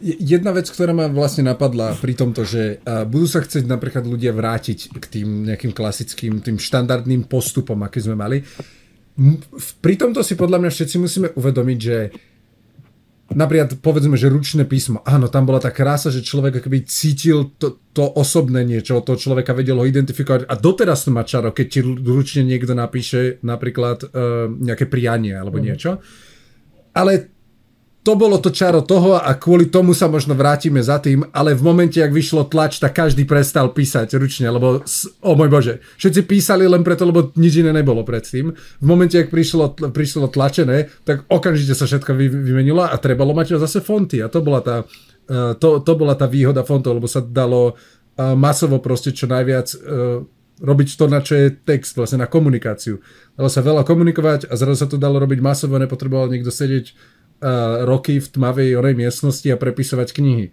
Jedna 0.00 0.52
vec, 0.52 0.68
ktorá 0.68 0.92
ma 0.92 1.08
vlastne 1.08 1.48
napadla 1.48 1.96
pri 1.96 2.12
tomto, 2.12 2.44
že 2.44 2.84
budú 3.08 3.24
sa 3.24 3.40
chcieť 3.40 3.64
napríklad 3.64 4.04
ľudia 4.04 4.28
vrátiť 4.36 4.92
k 4.92 5.04
tým 5.08 5.48
nejakým 5.48 5.72
klasickým, 5.72 6.44
tým 6.44 6.60
štandardným 6.60 7.24
postupom, 7.24 7.80
aký 7.80 8.04
sme 8.04 8.12
mali. 8.12 8.44
Pri 9.80 9.94
tomto 9.96 10.20
si 10.20 10.36
podľa 10.36 10.60
mňa 10.60 10.70
všetci 10.76 10.96
musíme 11.00 11.28
uvedomiť, 11.32 11.78
že 11.80 11.96
napríklad 13.34 13.82
povedzme, 13.82 14.14
že 14.14 14.30
ručné 14.30 14.62
písmo. 14.62 15.02
Áno, 15.02 15.26
tam 15.26 15.48
bola 15.48 15.58
tá 15.58 15.74
krása, 15.74 16.14
že 16.14 16.22
človek 16.22 16.62
akoby 16.62 16.86
cítil 16.86 17.58
to, 17.58 17.82
to 17.90 18.06
osobné 18.06 18.62
niečo, 18.62 19.02
toho 19.02 19.18
človeka 19.18 19.50
vedel 19.50 19.82
ho 19.82 19.86
identifikovať 19.88 20.46
a 20.46 20.54
doteraz 20.54 21.06
to 21.06 21.10
má 21.10 21.26
čaro, 21.26 21.50
keď 21.50 21.66
ti 21.66 21.80
ručne 21.82 22.46
niekto 22.46 22.72
napíše 22.78 23.42
napríklad 23.42 23.98
uh, 24.06 24.46
nejaké 24.46 24.86
prianie 24.86 25.34
alebo 25.34 25.58
mm. 25.58 25.64
niečo. 25.64 25.90
Ale 26.96 27.35
to 28.06 28.14
bolo 28.14 28.38
to 28.38 28.54
čaro 28.54 28.86
toho 28.86 29.18
a 29.18 29.34
kvôli 29.34 29.66
tomu 29.66 29.90
sa 29.90 30.06
možno 30.06 30.38
vrátime 30.38 30.78
za 30.78 31.02
tým, 31.02 31.26
ale 31.34 31.58
v 31.58 31.66
momente, 31.66 31.98
ak 31.98 32.14
vyšlo 32.14 32.46
tlač, 32.46 32.78
tak 32.78 32.94
každý 32.94 33.26
prestal 33.26 33.74
písať 33.74 34.14
ručne, 34.14 34.46
lebo, 34.46 34.86
o 35.26 35.32
môj 35.34 35.50
bože, 35.50 35.74
všetci 35.98 36.22
písali 36.22 36.70
len 36.70 36.86
preto, 36.86 37.02
lebo 37.02 37.34
nič 37.34 37.66
iné 37.66 37.74
nebolo 37.74 38.06
predtým. 38.06 38.54
V 38.54 38.86
momente, 38.86 39.18
ak 39.18 39.26
prišlo, 39.26 39.90
prišlo 39.90 40.30
tlačené, 40.30 40.86
tak 41.02 41.26
okamžite 41.26 41.74
sa 41.74 41.90
všetko 41.90 42.14
vy, 42.14 42.30
vymenilo 42.30 42.86
a 42.86 42.94
trebalo 42.94 43.34
mať 43.34 43.58
zase 43.58 43.82
fonty 43.82 44.22
a 44.22 44.30
to 44.30 44.38
bola 44.38 44.62
tá, 44.62 44.86
uh, 44.86 45.58
to, 45.58 45.82
to 45.82 45.92
bola 45.98 46.14
tá 46.14 46.30
výhoda 46.30 46.62
fontov, 46.62 47.02
lebo 47.02 47.10
sa 47.10 47.18
dalo 47.18 47.74
uh, 47.74 48.38
masovo 48.38 48.78
proste 48.78 49.10
čo 49.10 49.26
najviac 49.26 49.66
uh, 49.74 50.22
robiť 50.62 50.88
to, 50.94 51.04
na 51.10 51.20
čo 51.20 51.34
je 51.34 51.46
text, 51.52 51.98
vlastne 51.98 52.22
na 52.22 52.30
komunikáciu. 52.30 53.02
Dalo 53.34 53.50
sa 53.50 53.60
veľa 53.60 53.82
komunikovať 53.82 54.46
a 54.48 54.54
zrazu 54.54 54.86
sa 54.86 54.88
to 54.88 54.96
dalo 54.96 55.18
robiť 55.20 55.42
masovo, 55.42 55.74
nepotreboval 55.76 56.30
niekto 56.32 56.54
sedieť 56.54 57.15
roky 57.84 58.20
v 58.20 58.28
tmavej 58.28 58.80
orej 58.80 58.94
miestnosti 58.96 59.46
a 59.52 59.60
prepisovať 59.60 60.08
knihy. 60.16 60.46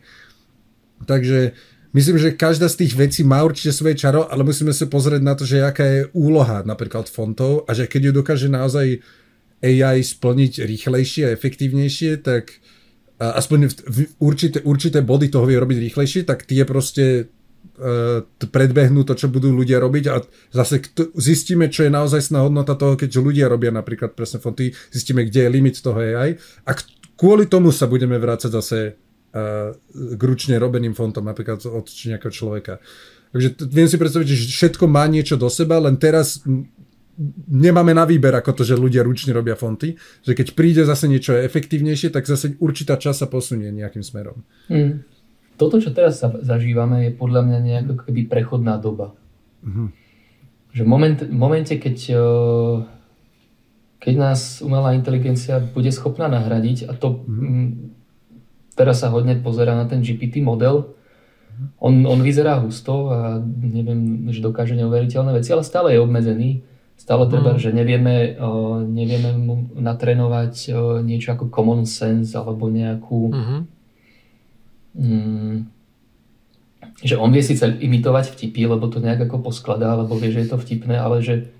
Takže 1.03 1.55
myslím, 1.95 2.17
že 2.19 2.35
každá 2.35 2.67
z 2.67 2.83
tých 2.83 2.93
vecí 2.95 3.21
má 3.23 3.43
určite 3.43 3.71
svoje 3.71 3.95
čaro, 3.99 4.27
ale 4.27 4.43
musíme 4.43 4.71
sa 4.75 4.87
pozrieť 4.87 5.21
na 5.23 5.33
to, 5.35 5.43
že 5.47 5.63
aká 5.63 5.83
je 5.83 6.01
úloha 6.11 6.63
napríklad 6.67 7.07
fontov 7.07 7.63
a 7.67 7.75
že 7.75 7.87
keď 7.87 8.01
ju 8.09 8.11
dokáže 8.19 8.47
naozaj 8.51 8.99
AI 9.63 10.03
splniť 10.03 10.63
rýchlejšie 10.67 11.23
a 11.27 11.33
efektívnejšie, 11.35 12.19
tak 12.19 12.59
aspoň 13.19 13.71
v 13.87 13.97
určité, 14.19 14.59
určité 14.67 14.99
body 14.99 15.31
toho 15.31 15.47
vie 15.47 15.55
robiť 15.55 15.77
rýchlejšie, 15.87 16.27
tak 16.27 16.43
tie 16.43 16.67
proste 16.67 17.31
predbehnú 18.37 19.01
to, 19.01 19.17
čo 19.17 19.33
budú 19.33 19.49
ľudia 19.49 19.81
robiť 19.81 20.05
a 20.13 20.21
zase 20.53 20.93
zistíme, 21.17 21.73
čo 21.73 21.83
je 21.83 21.91
naozaj 21.91 22.29
hodnota 22.37 22.77
toho, 22.77 22.93
keď 22.93 23.17
ľudia 23.17 23.49
robia 23.49 23.73
napríklad 23.73 24.13
presne 24.13 24.37
fonty, 24.37 24.69
zistíme, 24.93 25.25
kde 25.25 25.49
je 25.49 25.49
limit 25.49 25.81
toho 25.81 25.97
AI 25.97 26.37
a 26.69 26.71
kvôli 27.17 27.49
tomu 27.49 27.73
sa 27.73 27.89
budeme 27.89 28.21
vrácať 28.21 28.51
zase 28.53 28.77
uh, 28.93 29.73
k 29.89 30.21
ručne 30.21 30.61
robeným 30.61 30.93
fontom, 30.93 31.25
napríklad 31.25 31.65
od 31.65 31.89
nejakého 31.89 32.29
človeka. 32.29 32.77
Takže 33.33 33.65
viem 33.65 33.89
si 33.89 33.97
predstaviť, 33.97 34.27
že 34.29 34.37
všetko 34.53 34.85
má 34.85 35.09
niečo 35.09 35.33
do 35.33 35.49
seba, 35.49 35.81
len 35.81 35.97
teraz 35.97 36.45
nemáme 37.49 37.93
na 37.93 38.05
výber 38.05 38.37
ako 38.37 38.61
to, 38.61 38.63
že 38.65 38.77
ľudia 38.77 39.01
ručne 39.01 39.33
robia 39.33 39.57
fonty, 39.57 39.97
že 40.21 40.37
keď 40.37 40.47
príde 40.53 40.81
zase 40.85 41.09
niečo 41.09 41.33
efektívnejšie, 41.33 42.13
tak 42.13 42.29
zase 42.29 42.53
určitá 42.61 43.01
čas 43.01 43.21
sa 43.21 43.25
posunie 43.25 43.73
nejakým 43.73 44.05
smerom. 44.05 44.45
Mm 44.69 45.09
toto, 45.57 45.77
čo 45.77 45.93
teraz 45.93 46.21
zažívame, 46.21 47.09
je 47.09 47.11
podľa 47.13 47.41
mňa 47.45 47.59
nejaká 47.61 47.93
keby 48.09 48.25
prechodná 48.25 48.81
doba. 48.81 49.13
Mm-hmm. 49.61 49.87
Že 50.73 50.83
moment, 50.89 51.19
v 51.21 51.37
momente, 51.37 51.73
keď, 51.77 51.97
eh, 52.17 52.75
keď 54.01 54.13
nás 54.17 54.59
umelá 54.65 54.97
inteligencia 54.97 55.61
bude 55.61 55.93
schopná 55.93 56.25
nahradiť, 56.25 56.89
a 56.89 56.97
to 56.97 57.21
mm-hmm. 57.23 57.65
teraz 58.73 59.05
sa 59.05 59.13
hodne 59.13 59.37
pozera 59.39 59.77
na 59.77 59.85
ten 59.85 60.01
GPT 60.01 60.41
model, 60.41 60.97
on, 61.77 62.01
on 62.09 62.17
vyzerá 62.25 62.57
husto 62.57 63.13
a 63.13 63.37
neviem, 63.45 64.25
že 64.33 64.41
dokáže 64.41 64.73
neuveriteľné 64.73 65.37
veci, 65.37 65.53
ale 65.53 65.61
stále 65.61 65.93
je 65.93 66.01
obmedzený. 66.01 66.65
Stále 66.97 67.29
treba, 67.29 67.57
mm. 67.57 67.61
že 67.61 67.69
nevieme, 67.73 68.37
uh, 68.37 68.81
nevieme 68.81 69.37
mu 69.37 69.69
natrénovať 69.77 70.53
uh, 70.73 70.97
niečo 71.05 71.37
ako 71.37 71.53
common 71.53 71.85
sense 71.85 72.33
alebo 72.33 72.73
nejakú 72.73 73.19
mm-hmm 73.33 73.61
mm, 74.97 75.55
že 77.03 77.15
on 77.19 77.31
vie 77.33 77.43
síce 77.43 77.63
imitovať 77.63 78.31
vtipy, 78.31 78.69
lebo 78.69 78.87
to 78.87 79.03
nejak 79.03 79.27
ako 79.27 79.51
poskladá, 79.51 79.97
lebo 79.97 80.15
vie, 80.15 80.31
že 80.31 80.45
je 80.45 80.49
to 80.53 80.57
vtipné, 80.61 80.95
ale 80.95 81.19
že, 81.19 81.51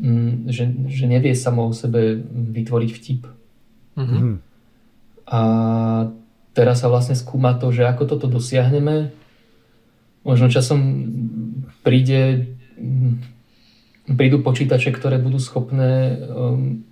mm, 0.00 0.50
že, 0.50 0.64
že 0.90 1.04
nevie 1.06 1.34
samo 1.36 1.70
o 1.70 1.76
sebe 1.76 2.18
vytvoriť 2.28 2.90
vtip. 2.90 3.22
Mm-hmm. 3.98 4.32
A 5.28 5.40
teraz 6.56 6.80
sa 6.80 6.88
vlastne 6.88 7.14
skúma 7.14 7.54
to, 7.60 7.70
že 7.70 7.84
ako 7.84 8.16
toto 8.16 8.26
dosiahneme. 8.26 9.12
Možno 10.24 10.48
časom 10.48 10.80
príde, 11.84 12.54
prídu 14.08 14.40
počítače, 14.40 14.90
ktoré 14.90 15.20
budú 15.20 15.38
schopné 15.38 16.16
um, 16.26 16.82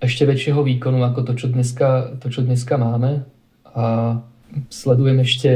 ešte 0.00 0.24
väčšieho 0.24 0.64
výkonu 0.64 1.04
ako 1.04 1.20
to, 1.28 1.32
čo 1.36 1.46
dneska, 1.52 2.16
to, 2.18 2.32
čo 2.32 2.40
dneska 2.40 2.80
máme. 2.80 3.28
A 3.70 4.18
sledujem 4.68 5.18
ešte, 5.22 5.50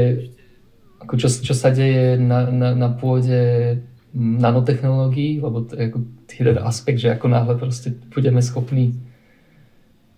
ako 1.01 1.13
čo, 1.19 1.27
čo 1.29 1.53
sa 1.53 1.69
deje 1.71 2.19
na, 2.19 2.47
na, 2.49 2.69
na 2.73 2.89
pôde 2.91 3.77
nanotechnológií, 4.15 5.43
lebo 5.43 5.67
to 5.67 5.75
je 5.75 5.91
ako 5.91 5.99
jeden 6.31 6.57
aspekt, 6.63 7.03
že 7.03 7.11
ako 7.11 7.27
náhle 7.27 7.59
proste 7.59 7.91
budeme 8.15 8.39
schopní 8.39 8.95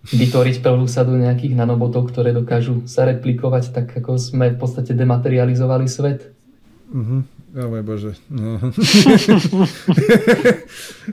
vytvoriť 0.08 0.62
prvú 0.62 0.86
sadu 0.86 1.18
nejakých 1.18 1.58
nanobotov, 1.58 2.08
ktoré 2.08 2.30
dokážu 2.30 2.86
sa 2.86 3.04
replikovať, 3.04 3.74
tak 3.74 3.86
ako 3.98 4.16
sme 4.16 4.54
v 4.54 4.58
podstate 4.58 4.94
dematerializovali 4.94 5.86
svet. 5.90 6.30
Uh-huh. 6.94 7.26
O 7.48 7.72
môj 7.72 7.80
Bože. 7.80 8.12
No. 8.28 8.60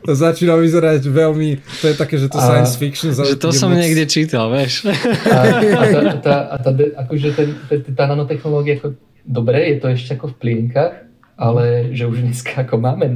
to 0.06 0.12
začína 0.12 0.60
vyzerať 0.60 1.08
veľmi, 1.08 1.64
to 1.80 1.86
je 1.88 1.96
také, 1.96 2.20
že 2.20 2.28
to 2.28 2.36
a, 2.36 2.44
science 2.44 2.76
fiction. 2.76 3.16
Že 3.16 3.40
to 3.40 3.56
som 3.56 3.72
moc... 3.72 3.80
niekde 3.80 4.04
čítal, 4.04 4.52
vieš. 4.52 4.84
A, 4.84 4.92
a, 5.32 5.64
tá, 5.64 5.80
a, 5.96 6.16
tá, 6.20 6.36
a 6.52 6.56
tá, 6.60 6.70
akože 6.76 7.40
ten, 7.40 7.56
tá 7.96 8.04
nanotechnológia, 8.12 8.84
ako, 8.84 9.00
dobre, 9.24 9.64
je 9.72 9.76
to 9.80 9.88
ešte 9.96 10.20
ako 10.20 10.36
v 10.36 10.38
plienkach, 10.44 11.08
ale 11.40 11.96
že 11.96 12.04
už 12.04 12.28
dneska 12.28 12.68
ako 12.68 12.84
máme 12.84 13.08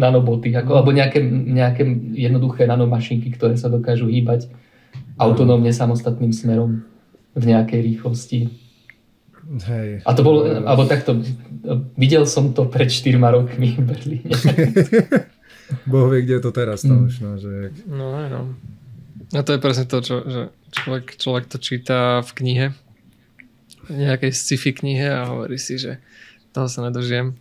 nanoboty, 0.00 0.56
ako, 0.56 0.80
alebo 0.80 0.96
nejaké, 0.96 1.20
nejaké 1.28 1.84
jednoduché 2.16 2.64
nanomašinky, 2.64 3.36
ktoré 3.36 3.60
sa 3.60 3.68
dokážu 3.68 4.08
hýbať 4.08 4.48
autonómne 5.20 5.76
samostatným 5.76 6.32
smerom 6.32 6.88
v 7.36 7.44
nejakej 7.52 7.84
rýchlosti. 7.84 8.61
Hej. 9.42 10.06
A 10.06 10.10
to 10.14 10.22
bolo, 10.22 10.46
alebo 10.46 10.86
takto, 10.86 11.18
videl 11.98 12.24
som 12.30 12.54
to 12.54 12.70
pred 12.70 12.88
4 12.88 13.18
rokmi 13.18 13.74
v 13.74 13.82
Berlíne. 13.82 14.30
boh 15.90 16.06
vie, 16.12 16.22
kde 16.22 16.34
je 16.38 16.44
to 16.44 16.52
teraz 16.54 16.86
tam 16.86 17.04
mm. 17.04 17.06
už, 17.08 17.14
no, 17.20 17.30
že... 17.40 17.52
No, 17.88 18.08
no. 18.28 18.40
A 19.32 19.40
to 19.42 19.56
je 19.56 19.60
presne 19.64 19.88
to, 19.88 19.98
čo, 20.04 20.20
že 20.22 20.42
človek, 20.70 21.16
človek 21.16 21.44
to 21.48 21.56
číta 21.56 22.20
v 22.20 22.30
knihe, 22.36 22.66
v 23.88 23.90
nejakej 23.90 24.30
sci-fi 24.30 24.76
knihe 24.76 25.08
a 25.08 25.26
hovorí 25.26 25.56
si, 25.56 25.80
že 25.80 25.98
toho 26.52 26.68
sa 26.68 26.84
nedožijem. 26.84 27.34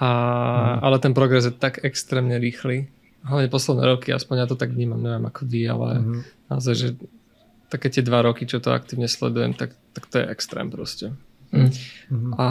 A, 0.00 0.08
mm. 0.08 0.76
Ale 0.80 0.96
ten 0.98 1.12
progres 1.12 1.44
je 1.44 1.52
tak 1.52 1.84
extrémne 1.84 2.40
rýchly. 2.40 2.88
Hlavne 3.20 3.52
posledné 3.52 3.84
roky, 3.84 4.16
aspoň 4.16 4.34
ja 4.40 4.46
to 4.48 4.56
tak 4.56 4.72
vnímam, 4.72 4.96
neviem 4.96 5.28
ako 5.28 5.44
vy, 5.44 5.62
ale 5.68 5.88
mm. 6.00 6.20
naozaj, 6.48 6.74
že 6.74 6.88
také 7.70 7.88
tie 7.88 8.02
dva 8.02 8.26
roky, 8.26 8.44
čo 8.44 8.58
to 8.58 8.74
aktívne 8.74 9.06
sledujem, 9.06 9.54
tak, 9.54 9.72
tak 9.94 10.10
to 10.10 10.18
je 10.18 10.26
extrém 10.26 10.66
proste. 10.68 11.14
Mm. 11.54 11.70
A, 12.34 12.46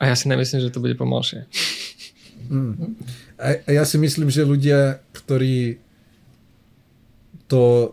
a 0.00 0.02
ja 0.08 0.14
si 0.16 0.26
nemyslím, 0.28 0.64
že 0.64 0.72
to 0.72 0.80
bude 0.80 0.96
pomalšie. 0.96 1.44
Mm. 2.48 2.96
A, 3.36 3.46
a 3.64 3.70
ja 3.70 3.84
si 3.84 4.00
myslím, 4.00 4.32
že 4.32 4.48
ľudia, 4.48 5.00
ktorí 5.12 5.80
to 7.48 7.92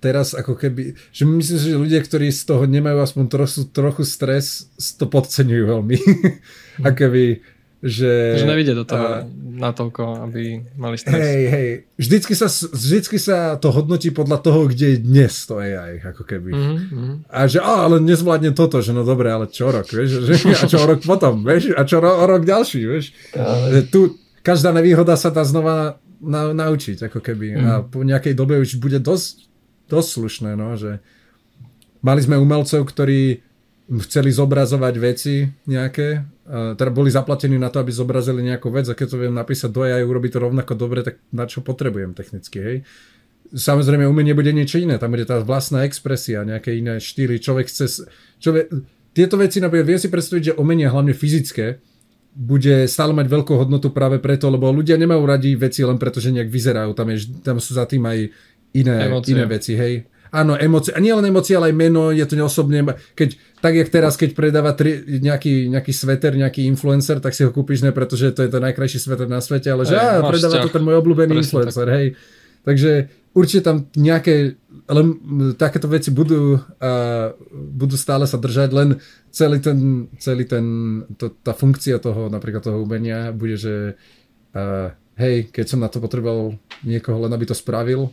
teraz 0.00 0.36
ako 0.36 0.60
keby, 0.60 0.92
že 1.12 1.24
myslím 1.24 1.56
si, 1.56 1.68
že 1.72 1.80
ľudia, 1.80 2.00
ktorí 2.04 2.28
z 2.28 2.42
toho 2.44 2.68
nemajú 2.68 3.00
aspoň 3.00 3.24
trochu, 3.32 3.64
trochu 3.72 4.02
stres, 4.04 4.68
to 5.00 5.08
podceňujú 5.08 5.64
veľmi. 5.64 5.96
a 6.86 6.88
keby, 6.92 7.40
že... 7.80 8.36
Že 8.36 8.46
nevidia 8.48 8.76
do 8.76 8.84
toho 8.84 9.24
uh, 9.24 9.24
natoľko, 9.56 10.28
aby 10.28 10.60
mali 10.76 11.00
stres. 11.00 11.16
Hej, 11.16 11.42
hej. 11.48 11.68
Vždycky 11.96 12.32
sa, 12.36 12.48
vždycky 12.48 13.16
sa 13.16 13.56
to 13.56 13.72
hodnotí 13.72 14.12
podľa 14.12 14.38
toho, 14.44 14.68
kde 14.68 14.96
je 14.96 14.98
dnes 15.00 15.32
to 15.48 15.56
AI, 15.56 15.96
ako 16.04 16.28
keby. 16.28 16.52
Mm-hmm. 16.52 17.12
A 17.32 17.48
že, 17.48 17.64
á, 17.64 17.88
ale 17.88 17.96
nezvládne 18.04 18.52
toto, 18.52 18.84
že 18.84 18.92
no 18.92 19.00
dobre, 19.00 19.32
ale 19.32 19.48
čo 19.48 19.72
rok, 19.72 19.88
vieš? 19.88 20.28
Že, 20.28 20.32
a 20.60 20.64
čo 20.68 20.80
rok 20.84 21.00
potom, 21.04 21.40
vieš? 21.40 21.72
A 21.72 21.84
čo 21.88 22.04
ro, 22.04 22.28
rok 22.28 22.44
ďalší, 22.44 22.80
vieš? 22.84 23.16
Ale... 23.32 23.88
Tu 23.88 24.12
každá 24.44 24.76
nevýhoda 24.76 25.16
sa 25.16 25.32
dá 25.32 25.44
znova 25.44 26.00
na, 26.20 26.52
naučiť, 26.52 27.08
ako 27.08 27.20
keby. 27.24 27.46
Mm. 27.56 27.64
A 27.64 27.72
po 27.84 28.04
nejakej 28.04 28.36
dobe 28.36 28.60
už 28.60 28.76
bude 28.76 29.00
dosť, 29.00 29.48
dosť 29.88 30.08
slušné, 30.20 30.50
no, 30.52 30.76
že 30.76 31.00
mali 32.04 32.20
sme 32.20 32.36
umelcov, 32.36 32.84
ktorí 32.84 33.40
chceli 34.06 34.30
zobrazovať 34.30 34.94
veci 35.02 35.34
nejaké, 35.66 36.22
teda 36.50 36.90
boli 36.90 37.14
zaplatení 37.14 37.54
na 37.54 37.70
to, 37.70 37.78
aby 37.78 37.94
zobrazili 37.94 38.42
nejakú 38.42 38.74
vec 38.74 38.90
a 38.90 38.98
keď 38.98 39.06
to 39.14 39.16
viem 39.22 39.34
napísať 39.34 39.70
do 39.70 39.86
AI, 39.86 40.02
urobiť 40.02 40.34
to 40.34 40.38
rovnako 40.42 40.72
dobre, 40.74 41.06
tak 41.06 41.22
na 41.30 41.46
čo 41.46 41.62
potrebujem 41.62 42.10
technicky, 42.10 42.58
hej. 42.58 42.76
Samozrejme, 43.50 44.06
umenie 44.06 44.34
bude 44.34 44.50
niečo 44.54 44.78
iné, 44.78 44.98
tam 44.98 45.14
bude 45.14 45.26
tá 45.26 45.42
vlastná 45.42 45.86
expresia, 45.86 46.46
nejaké 46.46 46.74
iné 46.74 46.98
štýly, 46.98 47.38
človek 47.38 47.66
chce... 47.66 48.06
Človek, 48.42 48.66
tieto 49.10 49.34
veci, 49.38 49.58
napríklad, 49.58 49.86
viem 49.90 50.02
si 50.02 50.06
predstaviť, 50.06 50.42
že 50.42 50.56
umenie, 50.58 50.86
hlavne 50.86 51.14
fyzické, 51.14 51.82
bude 52.30 52.86
stále 52.86 53.10
mať 53.10 53.26
veľkú 53.26 53.58
hodnotu 53.58 53.90
práve 53.90 54.22
preto, 54.22 54.46
lebo 54.46 54.70
ľudia 54.70 54.94
nemajú 54.94 55.22
radi 55.26 55.58
veci 55.58 55.82
len 55.82 55.98
preto, 55.98 56.22
že 56.22 56.30
nejak 56.30 56.46
vyzerajú, 56.46 56.94
tam, 56.94 57.10
je, 57.10 57.26
tam 57.42 57.58
sú 57.58 57.74
za 57.74 57.90
tým 57.90 58.06
aj 58.06 58.18
iné, 58.74 58.96
iné 59.10 59.44
veci, 59.50 59.74
hej 59.74 60.09
áno, 60.30 60.54
emócie, 60.54 60.94
a 60.94 61.02
nie 61.02 61.10
len 61.10 61.26
emócie, 61.26 61.58
ale 61.58 61.70
aj 61.70 61.76
meno, 61.76 62.14
je 62.14 62.24
to 62.26 62.34
neosobne, 62.38 62.86
keď, 63.18 63.38
tak 63.58 63.74
jak 63.74 63.88
teraz, 63.90 64.14
keď 64.14 64.30
predáva 64.34 64.72
tri, 64.74 65.02
nejaký, 65.02 65.70
nejaký 65.70 65.92
sveter, 65.92 66.38
nejaký 66.38 66.66
influencer, 66.70 67.18
tak 67.18 67.34
si 67.34 67.42
ho 67.42 67.50
kúpiš 67.50 67.82
ne, 67.82 67.90
pretože 67.90 68.30
to 68.32 68.46
je 68.46 68.50
to 68.50 68.58
najkrajší 68.62 68.98
sveter 69.02 69.26
na 69.26 69.42
svete, 69.42 69.68
ale 69.70 69.84
že 69.84 69.98
á, 69.98 70.22
predáva 70.22 70.62
to 70.62 70.70
ten 70.70 70.82
môj 70.86 71.02
obľúbený 71.02 71.34
Presne 71.34 71.44
influencer, 71.44 71.86
tak. 71.86 71.96
hej. 71.98 72.06
Takže 72.60 72.90
určite 73.32 73.62
tam 73.64 73.76
nejaké, 73.96 74.60
ale 74.84 75.00
takéto 75.56 75.88
veci 75.88 76.12
budú, 76.12 76.60
uh, 76.60 77.26
budú 77.54 77.96
stále 77.96 78.28
sa 78.28 78.36
držať, 78.36 78.70
len 78.74 78.88
celý 79.32 79.58
ten, 79.64 80.08
celý 80.20 80.44
ten, 80.44 80.64
to, 81.16 81.32
tá 81.40 81.56
funkcia 81.56 81.96
toho, 82.02 82.28
napríklad 82.28 82.60
toho 82.60 82.84
umenia 82.84 83.32
bude, 83.32 83.56
že 83.56 83.96
uh, 84.52 84.92
hej, 85.16 85.48
keď 85.48 85.66
som 85.66 85.80
na 85.80 85.88
to 85.88 86.04
potreboval 86.04 86.56
niekoho 86.84 87.20
len 87.24 87.32
aby 87.32 87.48
to 87.48 87.56
spravil, 87.56 88.12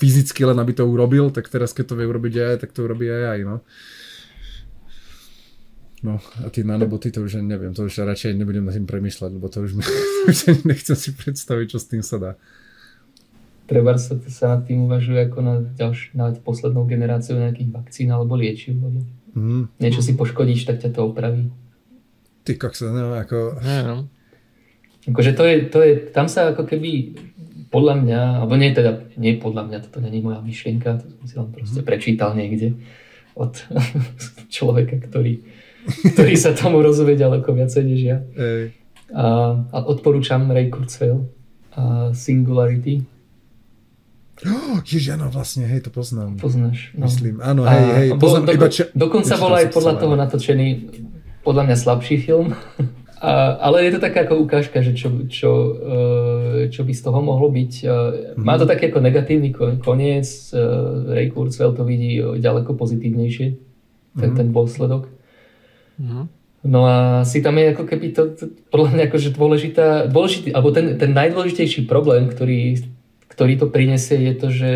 fyzicky 0.00 0.44
len 0.48 0.56
aby 0.56 0.72
to 0.72 0.88
urobil, 0.88 1.28
tak 1.28 1.52
teraz 1.52 1.76
keď 1.76 1.92
to 1.92 1.98
vie 2.00 2.06
urobiť 2.08 2.34
aj, 2.40 2.56
tak 2.64 2.70
to 2.72 2.84
urobí 2.84 3.08
aj 3.08 3.24
aj, 3.36 3.40
no. 3.44 3.56
No 6.04 6.20
a 6.44 6.52
tie 6.52 6.68
nanoboty 6.68 7.08
to 7.08 7.24
už 7.24 7.40
neviem, 7.40 7.72
to 7.72 7.88
už 7.88 8.04
radšej 8.04 8.36
nebudem 8.36 8.68
na 8.68 8.76
tým 8.76 8.84
premyšľať, 8.84 9.30
lebo 9.40 9.48
to 9.48 9.64
už, 9.64 9.80
už 10.30 10.36
nechcem 10.68 10.96
si 10.96 11.16
predstaviť, 11.16 11.66
čo 11.72 11.78
s 11.80 11.88
tým 11.88 12.04
sa 12.04 12.16
dá. 12.20 12.32
Treba 13.64 13.96
sa, 13.96 14.20
sa 14.28 14.56
nad 14.56 14.68
tým 14.68 14.84
uvažuje 14.84 15.32
ako 15.32 15.38
na, 15.40 15.54
ďalš, 15.64 16.12
na 16.12 16.36
poslednou 16.36 16.84
generáciu 16.84 17.40
nejakých 17.40 17.72
vakcín 17.72 18.12
alebo 18.12 18.36
liečiv, 18.36 18.76
lebo 18.76 19.00
mm. 19.32 19.80
niečo 19.80 20.04
si 20.04 20.12
poškodíš, 20.12 20.68
tak 20.68 20.84
ťa 20.84 20.92
to 20.92 21.08
opraví. 21.08 21.48
Ty 22.44 22.60
koksa, 22.60 22.92
no 22.92 23.16
ako... 23.16 23.56
No. 23.64 23.96
Akože 25.04 25.36
to 25.36 25.44
je, 25.44 25.56
to 25.68 25.78
je, 25.84 25.92
tam 26.12 26.28
sa 26.32 26.52
ako 26.52 26.64
keby 26.64 27.16
podľa 27.74 27.94
mňa, 28.06 28.20
alebo 28.38 28.54
nie 28.54 28.70
teda, 28.70 29.10
nie 29.18 29.34
podľa 29.34 29.66
mňa, 29.66 29.78
toto 29.90 29.98
není 29.98 30.22
moja 30.22 30.38
myšlienka, 30.38 31.02
to 31.02 31.10
som 31.10 31.24
si 31.26 31.34
len 31.34 31.50
proste 31.50 31.80
mhm. 31.82 31.86
prečítal 31.90 32.30
niekde 32.38 32.78
od 33.34 33.58
človeka, 34.54 35.02
ktorý, 35.02 35.42
ktorý 36.14 36.34
sa 36.38 36.54
tomu 36.54 36.78
rozumie 36.78 37.18
ďaleko 37.18 37.50
viacej 37.50 37.82
než 37.82 38.00
ja. 38.06 38.18
A, 39.10 39.24
a 39.58 39.76
odporúčam 39.90 40.46
Ray 40.46 40.70
Kurzweil 40.70 41.26
a 41.74 42.14
Singularity. 42.14 43.02
Oh, 44.46 44.78
Ježiš, 44.86 45.18
áno, 45.18 45.34
vlastne, 45.34 45.66
hej, 45.66 45.82
to 45.82 45.90
poznám. 45.90 46.38
Poznáš, 46.38 46.94
no. 46.94 47.10
Myslím, 47.10 47.42
áno, 47.42 47.66
hej, 47.66 47.84
hej, 47.90 48.08
poznám 48.22 48.44
do, 48.46 48.52
iba 48.54 48.68
čo... 48.70 48.86
Dokonca 48.94 49.34
bol 49.34 49.52
aj 49.58 49.66
podľa 49.74 49.94
toho 49.98 50.14
natočený 50.14 50.66
podľa 51.42 51.62
mňa 51.66 51.76
slabší 51.76 52.16
film. 52.22 52.54
A, 53.20 53.56
ale 53.70 53.86
je 53.86 53.92
to 53.96 54.04
taká 54.04 54.26
ako 54.26 54.42
ukážka, 54.42 54.82
že 54.82 54.92
čo, 54.92 55.08
čo, 55.30 55.50
e, 55.78 56.68
čo 56.68 56.82
by 56.82 56.92
z 56.92 57.02
toho 57.02 57.20
mohlo 57.22 57.48
byť. 57.48 57.72
Mm-hmm. 57.86 58.42
Má 58.42 58.58
to 58.58 58.66
taký 58.66 58.90
ako 58.90 59.00
negatívny 59.00 59.54
koniec. 59.80 60.26
E, 60.50 60.58
Ray 61.14 61.28
Kurzweil 61.30 61.72
to 61.72 61.86
vidí 61.86 62.18
ďaleko 62.20 62.74
pozitívnejšie, 62.74 63.46
ten, 63.48 63.58
mm-hmm. 64.18 64.36
ten 64.36 64.46
dôsledok. 64.50 65.08
Mm-hmm. 66.00 66.24
No 66.64 66.80
a 66.88 67.28
si 67.28 67.44
tam 67.44 67.60
je 67.60 67.76
ako 67.76 67.84
keby 67.84 68.06
to, 68.16 68.22
to 68.32 68.48
podľa 68.72 68.88
mňa 68.96 69.04
akože 69.12 69.28
dôležitá, 69.36 69.86
dôležitý, 70.08 70.48
alebo 70.56 70.72
ten, 70.72 70.96
ten 70.96 71.12
najdôležitejší 71.12 71.84
problém, 71.84 72.24
ktorý, 72.32 72.80
ktorý 73.28 73.52
to 73.60 73.68
prinesie, 73.68 74.16
je 74.16 74.34
to, 74.34 74.48
že 74.48 74.70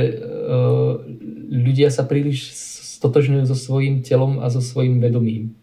ľudia 1.49 1.89
sa 1.89 2.05
príliš 2.05 2.53
stotožňujú 3.01 3.45
so 3.49 3.57
svojím 3.57 4.05
telom 4.05 4.43
a 4.43 4.53
so 4.53 4.61
svojím 4.61 5.01
vedomím. 5.01 5.57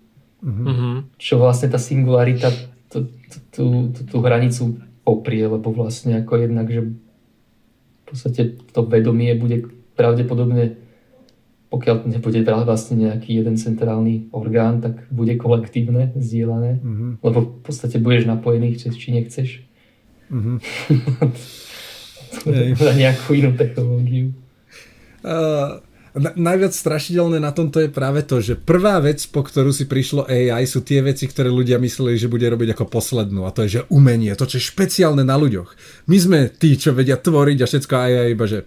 Mm-hmm. 0.45 1.17
Čo 1.17 1.41
vlastne 1.41 1.73
tá 1.73 1.81
singularita 1.81 2.53
tú, 2.93 3.09
tú, 3.49 3.89
tú 3.91 4.17
hranicu 4.21 4.77
poprie, 5.01 5.41
lebo 5.41 5.73
vlastne 5.73 6.21
ako 6.21 6.45
jednak, 6.45 6.69
že 6.69 6.81
v 6.85 8.03
podstate 8.05 8.41
to 8.69 8.85
vedomie 8.85 9.33
bude 9.33 9.65
pravdepodobne 9.97 10.85
pokiaľ 11.75 12.07
nebude 12.07 12.39
vlastne 12.45 12.95
nejaký 13.03 13.35
jeden 13.35 13.59
centrálny 13.59 14.31
orgán, 14.31 14.79
tak 14.79 15.11
bude 15.11 15.35
kolektívne, 15.35 16.15
zdieľané, 16.15 16.79
mm-hmm. 16.79 17.11
lebo 17.19 17.59
v 17.59 17.61
podstate 17.67 17.99
budeš 17.99 18.31
napojený, 18.31 18.79
chceš 18.79 18.95
či 18.95 19.11
nechceš. 19.11 19.49
Mm-hmm. 22.35 22.81
na 22.81 22.93
nejakú 22.97 23.31
inú 23.31 23.55
technológiu. 23.55 24.35
Uh, 25.23 25.79
Na, 26.15 26.31
najviac 26.31 26.71
strašidelné 26.71 27.43
na 27.43 27.51
tomto 27.51 27.83
je 27.83 27.91
práve 27.91 28.23
to, 28.23 28.39
že 28.39 28.55
prvá 28.55 29.03
vec, 29.03 29.19
po 29.27 29.43
ktorú 29.43 29.75
si 29.75 29.83
prišlo 29.83 30.23
AI, 30.31 30.63
sú 30.63 30.79
tie 30.79 31.03
veci, 31.03 31.27
ktoré 31.27 31.51
ľudia 31.51 31.75
mysleli, 31.75 32.15
že 32.15 32.31
bude 32.31 32.47
robiť 32.47 32.71
ako 32.71 32.87
poslednú. 32.87 33.43
A 33.43 33.51
to 33.51 33.67
je, 33.67 33.79
že 33.79 33.87
umenie, 33.91 34.31
to, 34.39 34.47
čo 34.47 34.55
je 34.55 34.69
špeciálne 34.71 35.27
na 35.27 35.35
ľuďoch. 35.35 35.75
My 36.07 36.15
sme 36.15 36.39
tí, 36.47 36.79
čo 36.79 36.95
vedia 36.95 37.19
tvoriť 37.19 37.57
a 37.59 37.67
všetko 37.67 37.93
AI 37.99 38.31
iba, 38.31 38.47
že 38.47 38.63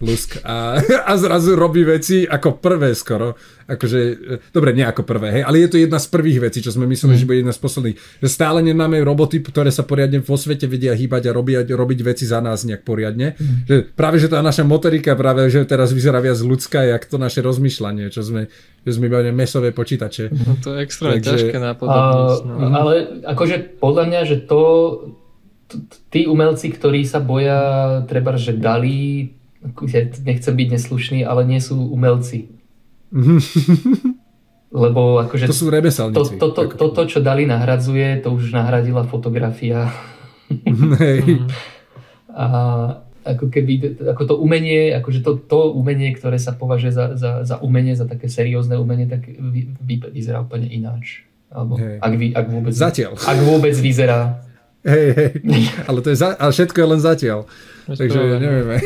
lusk 0.00 0.40
a, 0.42 0.80
a 0.80 1.12
zrazu 1.20 1.52
robí 1.52 1.84
veci 1.84 2.24
ako 2.24 2.56
prvé 2.56 2.96
skoro. 2.96 3.36
Akože, 3.70 4.00
e, 4.00 4.34
dobre, 4.50 4.74
nie 4.74 4.82
ako 4.82 5.06
prvé, 5.06 5.40
hej, 5.40 5.42
ale 5.46 5.62
je 5.62 5.70
to 5.70 5.78
jedna 5.78 6.00
z 6.02 6.10
prvých 6.10 6.50
vecí, 6.50 6.58
čo 6.58 6.74
sme 6.74 6.88
mysleli, 6.90 7.14
mm. 7.14 7.20
že 7.20 7.28
bude 7.28 7.40
jedna 7.44 7.54
z 7.54 7.60
posledných. 7.62 7.96
Že 8.24 8.28
stále 8.28 8.58
nemáme 8.64 8.98
roboty, 9.04 9.38
ktoré 9.44 9.70
sa 9.70 9.86
poriadne 9.86 10.18
vo 10.24 10.34
svete 10.34 10.66
vedia 10.66 10.96
hýbať 10.96 11.30
a 11.30 11.36
robiť, 11.36 11.70
robiť 11.70 12.00
veci 12.02 12.24
za 12.26 12.42
nás 12.42 12.66
nejak 12.66 12.82
poriadne. 12.82 13.38
Mm. 13.38 13.68
Že 13.68 13.76
práve, 13.94 14.16
že 14.18 14.32
tá 14.32 14.42
naša 14.42 14.66
motorika 14.66 15.14
práve, 15.14 15.46
že 15.52 15.62
teraz 15.68 15.94
vyzerá 15.94 16.18
viac 16.18 16.40
ľudská, 16.40 16.82
jak 16.82 17.06
to 17.06 17.20
naše 17.20 17.44
rozmýšľanie, 17.44 18.10
čo 18.10 18.26
sme, 18.26 18.50
že 18.82 18.90
sme 18.90 19.06
iba 19.06 19.22
mesové 19.30 19.70
počítače. 19.70 20.32
No 20.34 20.58
to 20.58 20.74
je 20.74 20.78
extra 20.82 21.14
Takže, 21.14 21.30
ťažké 21.30 21.56
napodobniť. 21.60 22.42
No. 22.48 22.74
Ale 22.74 22.92
akože 23.22 23.78
podľa 23.78 24.04
mňa, 24.08 24.20
že 24.26 24.36
to 24.48 24.60
tí 26.10 26.26
umelci, 26.26 26.74
ktorí 26.74 27.06
sa 27.06 27.22
boja 27.22 28.02
treba, 28.10 28.34
že 28.34 28.58
dali 28.58 29.30
ja 29.62 30.00
nechcem 30.24 30.54
byť 30.56 30.68
neslušný, 30.72 31.20
ale 31.24 31.44
nie 31.44 31.60
sú 31.60 31.76
umelci. 31.76 32.48
Lebo 34.70 35.18
akože... 35.26 35.50
To 35.50 35.56
sú 35.56 35.66
remeselníci. 35.66 36.38
To, 36.38 36.54
to, 36.54 36.54
to, 36.54 36.62
to, 36.78 36.86
to, 36.94 37.02
čo 37.10 37.18
Dali 37.18 37.42
nahradzuje, 37.42 38.22
to 38.22 38.30
už 38.30 38.54
nahradila 38.54 39.02
fotografia. 39.02 39.90
Hej. 41.02 41.42
A 42.30 42.46
ako 43.26 43.52
keby, 43.52 44.00
ako 44.14 44.22
to 44.24 44.34
umenie, 44.40 44.94
akože 44.96 45.20
to, 45.20 45.36
to 45.42 45.74
umenie, 45.76 46.14
ktoré 46.16 46.40
sa 46.40 46.56
považuje 46.56 46.94
za, 46.94 47.18
za, 47.18 47.30
za 47.44 47.56
umenie, 47.60 47.92
za 47.92 48.08
také 48.08 48.30
seriózne 48.32 48.80
umenie, 48.80 49.10
tak 49.10 49.26
vy, 49.28 49.76
vy, 49.76 49.94
vyzerá 50.14 50.40
úplne 50.40 50.70
ináč. 50.70 51.26
Alebo 51.50 51.76
hey. 51.76 51.98
ak, 51.98 52.12
vy, 52.14 52.26
ak, 52.32 52.46
vôbec, 52.46 52.72
Zatiaľ. 52.72 53.18
ak 53.18 53.38
vôbec 53.42 53.74
vyzerá. 53.74 54.46
Hej, 54.80 55.06
hej. 55.12 55.30
Ale, 55.84 55.98
to 56.00 56.08
je 56.08 56.16
za, 56.16 56.32
ale 56.40 56.50
všetko 56.56 56.78
je 56.80 56.88
len 56.88 57.00
zatiaľ. 57.00 57.40
Takže 57.90 58.18
nevieme. 58.38 58.76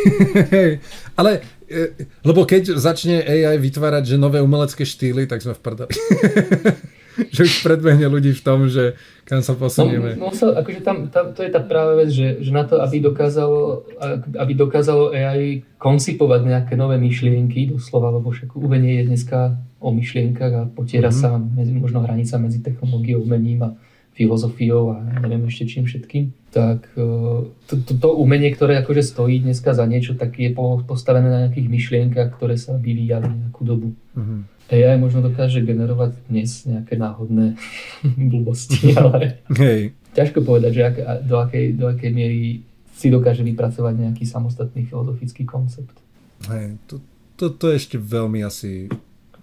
Ale, 1.20 1.44
e, 1.68 2.08
lebo 2.24 2.48
keď 2.48 2.80
začne 2.80 3.20
AI 3.20 3.60
vytvárať 3.60 4.14
že 4.14 4.16
nové 4.16 4.40
umelecké 4.40 4.82
štýly, 4.82 5.28
tak 5.28 5.44
sme 5.44 5.52
v 5.52 5.60
prdeli. 5.60 5.92
že 7.34 7.46
už 7.46 7.62
predbehne 7.62 8.10
ľudí 8.10 8.34
v 8.34 8.42
tom, 8.42 8.66
že 8.66 8.98
kam 9.22 9.38
sa 9.38 9.54
posunieme. 9.54 10.18
No, 10.18 10.34
musel, 10.34 10.50
akože 10.50 10.80
tam, 10.82 11.06
tam, 11.14 11.30
to 11.30 11.46
je 11.46 11.50
tá 11.54 11.62
práva 11.62 11.94
vec, 11.94 12.10
že, 12.10 12.42
že 12.42 12.50
na 12.50 12.66
to, 12.66 12.82
aby 12.82 12.98
dokázalo, 12.98 13.86
aby 14.34 14.52
dokázalo 14.58 15.14
AI 15.14 15.62
koncipovať 15.78 16.40
nejaké 16.42 16.74
nové 16.74 16.98
myšlienky, 16.98 17.70
doslova, 17.70 18.10
lebo 18.10 18.34
však 18.34 18.50
umenie 18.58 18.98
je 19.02 19.14
dneska 19.14 19.54
o 19.78 19.94
myšlienkach 19.94 20.52
a 20.54 20.62
potiera 20.66 21.14
mm-hmm. 21.14 21.22
sa 21.22 21.38
medzi, 21.38 21.72
možno 21.76 22.02
hranica 22.02 22.34
medzi 22.42 22.58
technológiou, 22.64 23.22
umením 23.22 23.62
a 23.62 23.70
filozofiou 24.14 24.94
a 24.94 25.02
neviem 25.18 25.42
ešte 25.50 25.66
čím 25.66 25.84
všetkým, 25.90 26.30
tak 26.54 26.86
e, 26.94 27.02
to, 27.50 27.74
to, 27.82 27.92
to 27.98 28.08
umenie, 28.14 28.54
ktoré 28.54 28.78
akože 28.78 29.02
stojí 29.02 29.42
dneska 29.42 29.74
za 29.74 29.82
niečo, 29.90 30.14
tak 30.14 30.38
je 30.38 30.54
postavené 30.86 31.26
na 31.26 31.38
nejakých 31.46 31.68
myšlienkach, 31.68 32.38
ktoré 32.38 32.54
sa 32.54 32.78
vyvíjali 32.78 33.26
nejakú 33.26 33.62
dobu. 33.66 33.90
Mm-hmm. 34.14 34.40
AI 34.70 34.96
možno 34.96 35.20
dokáže 35.20 35.60
generovať 35.60 36.16
dnes 36.30 36.64
nejaké 36.64 36.94
náhodné 36.94 37.58
blbosti, 38.30 38.94
ale 39.02 39.42
Hej. 39.58 39.98
ťažko 40.14 40.46
povedať, 40.46 40.70
že 40.72 40.82
ak, 40.86 40.96
do, 41.26 41.36
akej, 41.42 41.64
do 41.74 41.90
akej 41.90 42.10
miery 42.14 42.62
si 42.94 43.10
dokáže 43.10 43.42
vypracovať 43.42 43.94
nejaký 43.98 44.24
samostatný 44.24 44.86
filozofický 44.86 45.42
koncept. 45.42 45.98
Hej, 46.46 46.78
to, 46.86 47.02
to, 47.34 47.50
to 47.50 47.74
je 47.74 47.82
ešte 47.82 47.96
veľmi 47.98 48.46
asi 48.46 48.86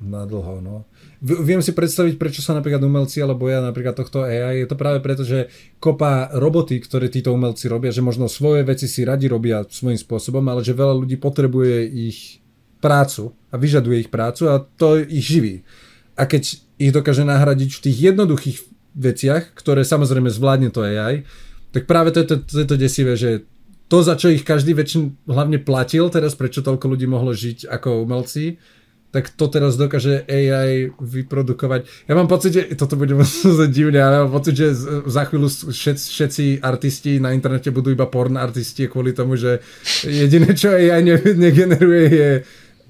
na 0.02 0.26
dlho, 0.26 0.60
no. 0.60 0.90
Viem 1.22 1.62
si 1.62 1.78
predstaviť, 1.78 2.18
prečo 2.18 2.42
sa 2.42 2.58
napríklad 2.58 2.82
umelci 2.82 3.22
alebo 3.22 3.46
ja 3.46 3.62
napríklad 3.62 3.94
tohto 3.94 4.26
AI. 4.26 4.66
Je 4.66 4.68
to 4.68 4.74
práve 4.74 4.98
preto, 5.06 5.22
že 5.22 5.54
kopa 5.78 6.34
roboty, 6.34 6.82
ktoré 6.82 7.08
títo 7.14 7.30
umelci 7.30 7.70
robia, 7.70 7.94
že 7.94 8.02
možno 8.02 8.26
svoje 8.26 8.66
veci 8.66 8.90
si 8.90 9.06
radi 9.06 9.30
robia 9.30 9.62
svojím 9.70 10.02
spôsobom, 10.02 10.42
ale 10.50 10.66
že 10.66 10.74
veľa 10.74 11.06
ľudí 11.06 11.22
potrebuje 11.22 11.86
ich 11.86 12.42
prácu 12.82 13.38
a 13.54 13.56
vyžaduje 13.62 14.10
ich 14.10 14.10
prácu 14.10 14.50
a 14.50 14.58
to 14.58 14.98
ich 14.98 15.22
živí. 15.22 15.62
A 16.18 16.26
keď 16.26 16.58
ich 16.82 16.92
dokáže 16.92 17.22
nahradiť 17.22 17.70
v 17.78 17.84
tých 17.86 17.98
jednoduchých 18.12 18.58
veciach, 18.98 19.54
ktoré 19.54 19.86
samozrejme 19.86 20.34
zvládne 20.34 20.74
to 20.74 20.82
AI, 20.82 21.24
tak 21.72 21.86
práve 21.86 22.12
to 22.12 22.26
je 22.26 22.28
to, 22.28 22.36
to, 22.42 22.54
je 22.66 22.68
to 22.68 22.76
desivé, 22.76 23.14
že 23.16 23.46
to, 23.88 24.02
za 24.02 24.16
čo 24.16 24.32
ich 24.32 24.48
každý 24.48 24.72
väčšin 24.72 25.28
hlavne 25.28 25.60
platil, 25.60 26.08
teraz 26.10 26.36
prečo 26.36 26.64
toľko 26.64 26.96
ľudí 26.96 27.08
mohlo 27.08 27.36
žiť 27.36 27.68
ako 27.68 28.08
umelci, 28.08 28.56
tak 29.12 29.28
to 29.36 29.52
teraz 29.52 29.76
dokáže 29.76 30.24
AI 30.24 30.88
vyprodukovať. 30.96 32.08
Ja 32.08 32.16
mám 32.16 32.32
pocit, 32.32 32.52
že 32.56 32.64
toto 32.80 32.96
bude 32.96 33.12
možno 33.22 33.68
divne, 33.68 34.00
ale 34.00 34.26
mám 34.26 34.32
pocit, 34.32 34.56
že 34.56 34.72
za 35.06 35.28
chvíľu 35.28 35.52
všetci, 35.52 36.06
všetci 36.16 36.44
artisti 36.64 37.20
na 37.20 37.36
internete 37.36 37.70
budú 37.76 37.92
iba 37.92 38.08
porn 38.08 38.40
artisti 38.40 38.88
kvôli 38.88 39.12
tomu, 39.12 39.36
že 39.36 39.60
jediné, 40.08 40.56
čo 40.56 40.72
AI 40.72 41.04
ne, 41.04 41.20
negeneruje 41.20 42.04
je 42.12 42.32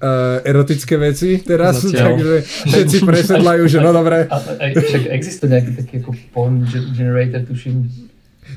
uh, 0.02 0.38
erotické 0.46 0.94
veci 0.94 1.42
teraz, 1.42 1.82
Zatiaľ. 1.82 2.14
takže 2.14 2.36
všetci 2.70 2.96
presedlajú, 3.02 3.62
že 3.66 3.78
no 3.82 3.90
dobre. 3.90 4.30
Však 4.78 5.10
existuje 5.10 5.48
nejaký 5.50 5.70
taký 5.74 5.94
ako 6.06 6.10
porn 6.30 6.62
generator, 6.94 7.42
tuším. 7.50 7.90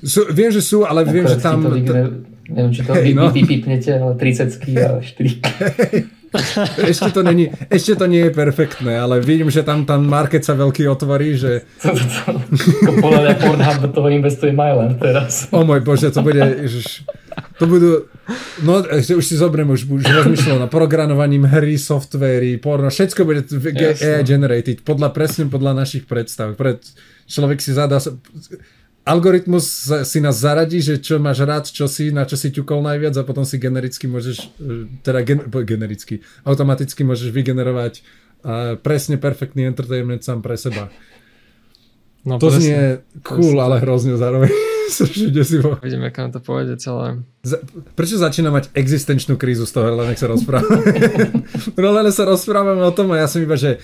Sú, 0.05 0.29
viem, 0.29 0.53
že 0.53 0.61
sú, 0.61 0.85
ale 0.85 1.01
viem, 1.05 1.25
že 1.25 1.41
tam... 1.41 1.65
Neviem, 2.45 2.71
či 2.73 2.81
to 2.85 2.93
hey, 2.93 3.13
no. 3.17 3.33
vypípnete, 3.33 3.97
ale 3.97 4.13
30 4.17 4.61
a 4.77 5.01
4 5.01 6.25
ešte, 6.91 7.09
to 7.11 7.21
není, 7.23 7.51
ešte 7.69 7.95
to 7.95 8.05
nie 8.07 8.27
je 8.27 8.31
perfektné, 8.31 8.99
ale 8.99 9.23
vidím, 9.23 9.47
že 9.47 9.63
tam 9.63 9.87
ten 9.87 10.03
market 10.03 10.43
sa 10.43 10.55
veľký 10.57 10.87
otvorí, 10.91 11.39
že... 11.39 11.63
Podľa 13.03 13.19
mňa 13.23 13.33
Pornhub 13.39 13.77
do 13.87 13.89
toho 13.91 14.07
investuje 14.11 14.51
Myland 14.51 14.99
teraz. 14.99 15.47
O 15.55 15.63
môj 15.63 15.81
bože, 15.83 16.11
to 16.11 16.19
bude... 16.19 16.41
Ježiš, 16.41 17.07
to 17.59 17.65
budú... 17.67 18.07
No, 18.65 18.81
už 18.83 19.25
si 19.25 19.35
zobriem, 19.37 19.69
už, 19.69 19.85
už 19.85 20.03
rozmýšľal 20.03 20.65
na 20.65 20.69
programovaním 20.71 21.45
hry, 21.45 21.77
softvery, 21.77 22.57
porno, 22.57 22.89
všetko 22.89 23.21
bude 23.23 23.45
AI 24.01 24.25
generated, 24.25 24.81
podľa, 24.81 25.13
presne 25.13 25.47
podľa 25.47 25.85
našich 25.85 26.09
predstav. 26.09 26.57
Pred, 26.57 26.81
človek 27.29 27.61
si 27.61 27.71
zadá 27.75 28.01
algoritmus 29.05 29.65
si 30.03 30.19
nás 30.19 30.41
zaradí, 30.41 30.81
že 30.81 30.97
čo 30.97 31.21
máš 31.21 31.45
rád, 31.45 31.69
čo 31.69 31.85
si, 31.85 32.09
na 32.09 32.25
čo 32.25 32.35
si 32.35 32.49
ťukol 32.49 32.81
najviac 32.81 33.13
a 33.21 33.23
potom 33.23 33.45
si 33.45 33.61
genericky 33.61 34.09
môžeš, 34.09 34.37
e, 34.57 34.89
teda 35.05 35.21
gen, 35.21 35.39
genericky, 35.45 36.25
automaticky 36.41 37.05
môžeš 37.05 37.29
vygenerovať 37.29 38.01
uh, 38.01 38.75
presne 38.81 39.21
perfektný 39.21 39.69
entertainment 39.69 40.25
sám 40.25 40.41
pre 40.41 40.57
seba. 40.57 40.89
No, 42.25 42.41
to 42.41 42.49
presne, 42.49 42.61
znie 42.65 42.81
cool, 43.21 43.53
presne. 43.53 43.61
ale 43.61 43.75
hrozne 43.85 44.17
zároveň. 44.17 44.49
Vidíme, 45.85 46.09
kam 46.09 46.33
to 46.33 46.41
pôjde 46.41 46.77
celé. 46.81 47.21
Za, 47.45 47.61
prečo 47.93 48.17
začína 48.17 48.49
mať 48.49 48.73
existenčnú 48.73 49.37
krízu 49.37 49.69
z 49.69 49.73
toho, 49.77 49.93
len 49.93 50.17
sa 50.17 50.29
rozprávame. 50.29 50.81
no 51.81 51.89
len 51.93 52.09
sa 52.09 52.25
rozprávame 52.25 52.81
o 52.81 52.93
tom 52.93 53.13
a 53.13 53.21
ja 53.21 53.27
som 53.29 53.41
iba, 53.41 53.57
že 53.57 53.81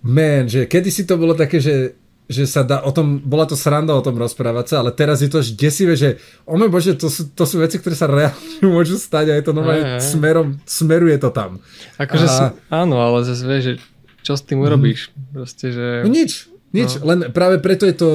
man, 0.00 0.48
že 0.48 0.64
kedy 0.64 0.88
si 0.88 1.04
to 1.04 1.20
bolo 1.20 1.36
také, 1.36 1.60
že 1.60 1.96
že 2.26 2.42
sa 2.50 2.66
dá 2.66 2.82
o 2.82 2.90
tom, 2.90 3.22
bola 3.22 3.46
to 3.46 3.54
sranda 3.54 3.94
o 3.94 4.02
tom 4.02 4.18
rozprávať 4.18 4.66
sa, 4.66 4.76
ale 4.82 4.90
teraz 4.90 5.22
je 5.22 5.30
to 5.30 5.38
až 5.38 5.54
desivé, 5.54 5.94
že 5.94 6.18
o 6.42 6.58
môj 6.58 6.70
bože, 6.70 6.98
to 6.98 7.06
sú, 7.06 7.30
to 7.30 7.46
sú 7.46 7.62
veci, 7.62 7.78
ktoré 7.78 7.94
sa 7.94 8.10
reálne 8.10 8.66
môžu 8.74 8.98
stať 8.98 9.30
a 9.30 9.34
je 9.38 9.44
to 9.46 9.54
normálne 9.54 10.02
smerom, 10.02 10.58
smeruje 10.66 11.16
to 11.22 11.30
tam. 11.30 11.62
Akože 12.02 12.26
a... 12.26 12.50
áno, 12.70 12.98
ale 12.98 13.22
zase 13.22 13.46
vieš, 13.46 13.62
že 13.62 13.74
čo 14.26 14.34
s 14.34 14.42
tým 14.42 14.58
urobíš? 14.58 15.14
Mm. 15.14 15.22
Proste, 15.38 15.66
že... 15.70 15.86
No 16.02 16.10
nič, 16.10 16.50
nič, 16.74 16.98
no. 16.98 17.14
len 17.14 17.18
práve 17.30 17.62
preto 17.62 17.86
je 17.86 17.94
to, 17.94 18.10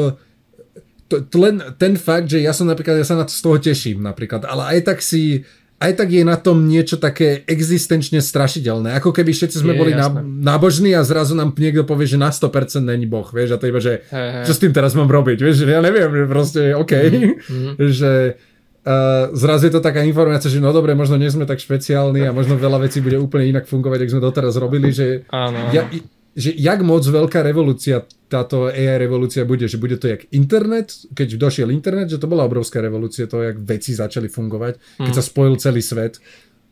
to, 1.07 1.15
to 1.23 1.35
len 1.39 1.63
ten 1.79 1.95
fakt, 1.95 2.27
že 2.27 2.43
ja 2.43 2.51
som 2.51 2.67
napríklad, 2.67 2.99
ja 2.99 3.07
sa 3.07 3.15
na 3.15 3.23
to 3.23 3.31
z 3.31 3.41
toho 3.41 3.57
teším 3.63 4.03
napríklad, 4.03 4.43
ale 4.43 4.75
aj 4.75 4.91
tak 4.91 4.99
si 4.99 5.47
aj 5.81 5.97
tak 5.97 6.13
je 6.13 6.21
na 6.21 6.37
tom 6.37 6.69
niečo 6.69 7.01
také 7.01 7.41
existenčne 7.49 8.21
strašidelné. 8.21 8.93
Ako 9.01 9.09
keby 9.09 9.33
všetci 9.33 9.65
sme 9.65 9.73
je, 9.73 9.79
boli 9.81 9.91
jasné. 9.97 10.21
nábožní 10.21 10.93
a 10.93 11.01
zrazu 11.01 11.33
nám 11.33 11.57
niekto 11.57 11.81
povie, 11.81 12.05
že 12.05 12.21
na 12.21 12.29
100% 12.29 12.85
není 12.85 13.09
Boh, 13.09 13.25
vieš, 13.33 13.57
a 13.57 13.59
to 13.59 13.65
iba, 13.65 13.81
že 13.81 14.05
hey, 14.13 14.29
hey. 14.41 14.45
čo 14.45 14.53
s 14.53 14.61
tým 14.61 14.69
teraz 14.69 14.93
mám 14.93 15.09
robiť, 15.09 15.41
vieš, 15.41 15.65
ja 15.65 15.81
neviem, 15.81 16.05
že 16.13 16.25
proste, 16.29 16.61
OK, 16.77 16.93
mm-hmm. 16.93 17.73
že 17.99 18.37
uh, 18.85 19.33
zrazu 19.33 19.73
je 19.73 19.73
to 19.73 19.81
taká 19.81 20.05
informácia, 20.05 20.53
že 20.53 20.61
no 20.61 20.69
dobre, 20.69 20.93
možno 20.93 21.17
nie 21.17 21.33
sme 21.33 21.49
tak 21.49 21.57
špeciálni 21.57 22.29
a 22.29 22.31
možno 22.31 22.61
veľa 22.61 22.85
vecí 22.85 23.01
bude 23.01 23.17
úplne 23.17 23.49
inak 23.49 23.65
fungovať, 23.65 24.05
ako 24.05 24.11
sme 24.13 24.21
doteraz 24.21 24.53
robili, 24.61 24.93
že 24.93 25.25
Áno. 25.33 25.73
ja, 25.73 25.89
že 26.31 26.55
jak 26.55 26.79
moc 26.81 27.03
veľká 27.03 27.43
revolúcia 27.43 28.07
táto 28.31 28.71
AI 28.71 28.95
revolúcia 28.95 29.43
bude, 29.43 29.67
že 29.67 29.75
bude 29.75 29.99
to 29.99 30.07
jak 30.07 30.23
internet, 30.31 30.95
keď 31.11 31.35
došiel 31.35 31.67
internet, 31.67 32.07
že 32.07 32.15
to 32.15 32.31
bola 32.31 32.47
obrovská 32.47 32.79
revolúcia, 32.79 33.27
to 33.27 33.43
jak 33.43 33.59
veci 33.59 33.91
začali 33.91 34.31
fungovať, 34.31 35.03
keď 35.03 35.11
mm. 35.11 35.19
sa 35.19 35.23
spojil 35.23 35.59
celý 35.59 35.83
svet. 35.83 36.23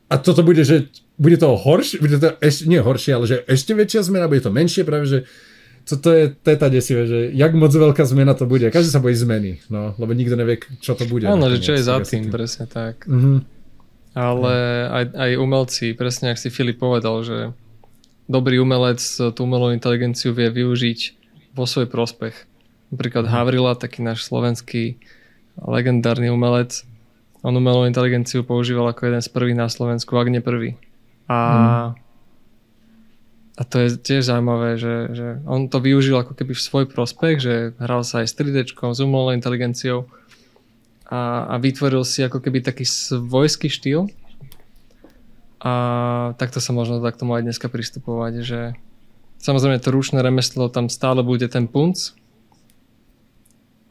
A 0.08 0.16
toto 0.18 0.42
bude, 0.42 0.64
že 0.64 0.88
bude 1.20 1.36
to 1.36 1.52
horšie, 1.60 2.00
bude 2.00 2.16
to 2.16 2.40
ešte, 2.40 2.64
nie 2.72 2.80
horšie, 2.80 3.12
ale 3.12 3.26
že 3.28 3.38
ešte 3.44 3.76
väčšia 3.76 4.08
zmena, 4.08 4.32
bude 4.32 4.40
to 4.40 4.56
menšie, 4.56 4.88
práve 4.88 5.06
že 5.06 5.20
to, 5.84 6.00
to, 6.00 6.10
je, 6.16 6.24
to 6.32 6.48
je 6.54 6.58
tá 6.58 6.68
desivé, 6.72 7.04
že 7.06 7.20
jak 7.36 7.52
moc 7.52 7.74
veľká 7.76 8.08
zmena 8.08 8.38
to 8.38 8.48
bude. 8.48 8.64
Každý 8.72 8.90
sa 8.90 9.04
bojí 9.04 9.18
zmeny, 9.20 9.60
no, 9.68 9.98
lebo 10.00 10.16
nikto 10.16 10.40
nevie, 10.40 10.64
čo 10.80 10.96
to 10.96 11.04
bude. 11.04 11.28
Áno, 11.28 11.52
že 11.52 11.60
čo 11.60 11.76
je 11.76 11.84
za 11.84 12.00
tým, 12.00 12.32
presne 12.32 12.72
tak. 12.72 13.04
Mm-hmm. 13.04 13.38
ale 14.16 14.54
aj, 14.90 15.04
aj 15.14 15.32
umelci, 15.38 15.92
presne 15.94 16.32
ak 16.32 16.40
si 16.40 16.48
Filip 16.54 16.80
povedal, 16.80 17.22
že 17.22 17.38
dobrý 18.30 18.62
umelec 18.62 19.02
tú 19.34 19.40
umelú 19.44 19.74
inteligenciu 19.74 20.32
vie 20.38 20.54
využiť 20.54 21.00
vo 21.58 21.66
svoj 21.66 21.90
prospech. 21.90 22.46
Napríklad. 22.94 23.26
Havrila, 23.26 23.74
taký 23.74 24.06
náš 24.06 24.30
slovenský 24.30 25.02
legendárny 25.60 26.30
umelec, 26.30 26.86
on 27.40 27.56
umelú 27.56 27.88
inteligenciu 27.88 28.44
používal 28.44 28.92
ako 28.92 29.12
jeden 29.12 29.24
z 29.24 29.30
prvých 29.32 29.58
na 29.58 29.68
Slovensku, 29.72 30.12
ak 30.16 30.28
nie 30.28 30.44
prvý. 30.44 30.76
A, 31.32 31.38
mm. 31.40 31.90
a 33.56 33.62
to 33.64 33.76
je 33.80 33.88
tiež 33.96 34.28
zaujímavé, 34.28 34.76
že, 34.76 34.96
že 35.16 35.28
on 35.48 35.72
to 35.72 35.80
využil 35.80 36.20
ako 36.20 36.36
keby 36.36 36.52
v 36.52 36.66
svoj 36.66 36.86
prospech, 36.92 37.36
že 37.40 37.54
hral 37.80 38.04
sa 38.04 38.24
aj 38.24 38.28
s 38.28 38.34
3D, 38.36 38.76
s 38.76 39.00
umelou 39.00 39.32
inteligenciou 39.32 40.12
a, 41.08 41.48
a 41.48 41.56
vytvoril 41.58 42.04
si 42.04 42.28
ako 42.28 42.44
keby 42.44 42.60
taký 42.60 42.84
svojský 42.84 43.72
štýl. 43.72 44.12
A 45.60 45.72
takto 46.40 46.64
sa 46.64 46.72
možno 46.72 47.04
tak 47.04 47.20
tomu 47.20 47.36
aj 47.36 47.44
dneska 47.44 47.68
pristupovať, 47.68 48.34
že 48.48 48.60
samozrejme 49.44 49.84
to 49.84 49.92
ručné 49.92 50.24
remeslo 50.24 50.72
tam 50.72 50.88
stále 50.88 51.20
bude 51.20 51.48
ten 51.52 51.68
punc 51.68 52.16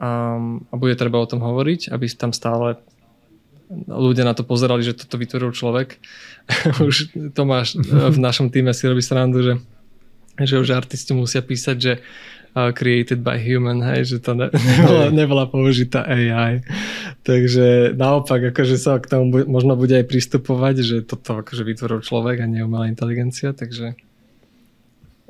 a, 0.01 0.41
a 0.73 0.75
bude 0.81 0.97
treba 0.97 1.21
o 1.21 1.29
tom 1.29 1.45
hovoriť, 1.45 1.93
aby 1.93 2.09
tam 2.09 2.33
stále 2.33 2.81
ľudia 3.89 4.25
na 4.25 4.33
to 4.33 4.49
pozerali, 4.49 4.81
že 4.81 4.97
toto 4.97 5.21
vytvoril 5.21 5.53
človek. 5.53 6.01
už 6.89 7.13
Tomáš 7.37 7.77
v 7.85 8.19
našom 8.19 8.49
týme 8.49 8.73
si 8.73 8.89
robí 8.89 9.05
srandu, 9.05 9.45
že, 9.45 9.55
že 10.41 10.57
už 10.57 10.73
artisti 10.73 11.13
musia 11.13 11.45
písať, 11.45 11.77
že 11.77 11.93
uh, 12.57 12.73
created 12.73 13.21
by 13.21 13.37
human, 13.37 13.85
hej, 13.85 14.17
že 14.17 14.19
to 14.25 14.33
ne, 14.33 14.49
nebola, 14.81 15.05
nebola 15.13 15.45
použitá 15.45 16.09
AI. 16.09 16.65
Takže 17.29 17.93
naopak, 17.93 18.57
akože 18.57 18.81
sa 18.81 18.97
k 18.97 19.05
tomu 19.05 19.45
možno 19.45 19.77
bude 19.77 19.93
aj 19.93 20.09
pristupovať, 20.09 20.75
že 20.81 20.97
toto 21.05 21.45
akože 21.45 21.61
vytvoril 21.61 22.01
človek 22.01 22.41
a 22.41 22.49
nie 22.49 22.65
umelá 22.65 22.89
inteligencia, 22.89 23.53
takže 23.53 23.93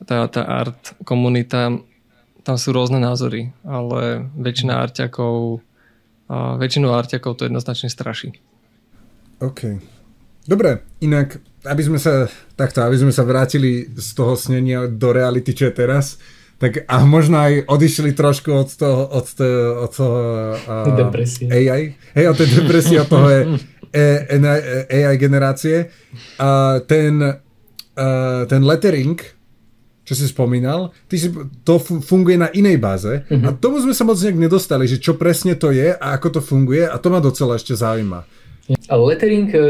tá, 0.06 0.30
tá 0.30 0.46
art 0.46 0.94
komunita, 1.02 1.74
tam 2.46 2.54
sú 2.54 2.70
rôzne 2.70 3.02
názory, 3.02 3.50
ale 3.66 4.30
väčšina 4.38 4.78
arťakov 4.78 5.58
a 6.30 6.54
väčšinu 6.54 6.86
arťakov 6.94 7.34
to 7.34 7.50
jednoznačne 7.50 7.90
straší. 7.90 8.30
OK. 9.42 9.82
Dobre, 10.46 10.86
inak, 11.02 11.42
aby 11.66 11.82
sme 11.82 11.98
sa 11.98 12.30
takto, 12.54 12.78
aby 12.86 12.94
sme 12.94 13.10
sa 13.10 13.26
vrátili 13.26 13.90
z 13.90 14.08
toho 14.14 14.38
snenia 14.38 14.86
do 14.86 15.10
reality, 15.10 15.50
čo 15.50 15.66
je 15.66 15.74
teraz, 15.74 16.14
tak 16.58 16.82
a 16.90 16.96
možno 17.06 17.38
aj 17.38 17.70
odišli 17.70 18.18
trošku 18.18 18.50
od 18.50 18.70
toho, 18.74 19.06
od 19.06 19.26
toho, 19.30 19.58
od 19.86 19.90
toho 19.94 20.18
uh, 20.58 20.90
depresie. 20.90 21.46
AI. 21.46 21.94
Hej, 22.18 22.26
od 22.34 22.36
tej 22.36 22.48
depresie, 22.58 22.98
od 22.98 23.08
toho 23.08 23.26
je 23.34 23.46
AI 24.90 25.14
generácie. 25.14 25.86
A 26.42 26.82
ten, 26.82 27.22
uh, 27.22 28.42
ten 28.50 28.62
lettering, 28.66 29.22
čo 30.02 30.14
si 30.18 30.26
spomínal, 30.26 30.90
ty 31.06 31.20
si, 31.20 31.30
to 31.62 31.78
funguje 31.78 32.40
na 32.40 32.48
inej 32.50 32.80
báze 32.80 33.28
uh-huh. 33.28 33.44
a 33.44 33.48
tomu 33.52 33.76
sme 33.78 33.92
sa 33.92 34.08
moc 34.08 34.16
nejak 34.16 34.40
nedostali, 34.40 34.88
že 34.88 34.96
čo 34.98 35.20
presne 35.20 35.52
to 35.52 35.68
je 35.68 35.92
a 35.92 36.06
ako 36.16 36.38
to 36.38 36.40
funguje 36.40 36.88
a 36.88 36.96
to 36.96 37.12
ma 37.12 37.20
docela 37.20 37.60
ešte 37.60 37.76
zaujíma. 37.76 38.24
A 38.88 38.94
lettering, 38.96 39.48
e, 39.52 39.60
e, 39.60 39.64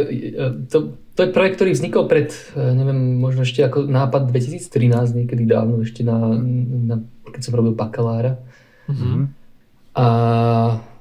to, 0.70 0.94
to 1.19 1.27
je 1.27 1.35
projekt, 1.35 1.59
ktorý 1.59 1.74
vznikol 1.74 2.07
pred, 2.07 2.31
e, 2.55 2.62
neviem, 2.78 3.19
možno 3.19 3.43
ešte 3.43 3.66
ako 3.66 3.90
nápad 3.90 4.31
2013, 4.31 5.19
niekedy 5.19 5.51
dávno, 5.51 5.82
ešte 5.82 6.07
na, 6.07 6.15
na 6.39 7.03
keď 7.35 7.43
som 7.43 7.59
robil 7.59 7.74
bakalára. 7.74 8.39
Uh-huh. 8.86 9.27
A 9.99 10.07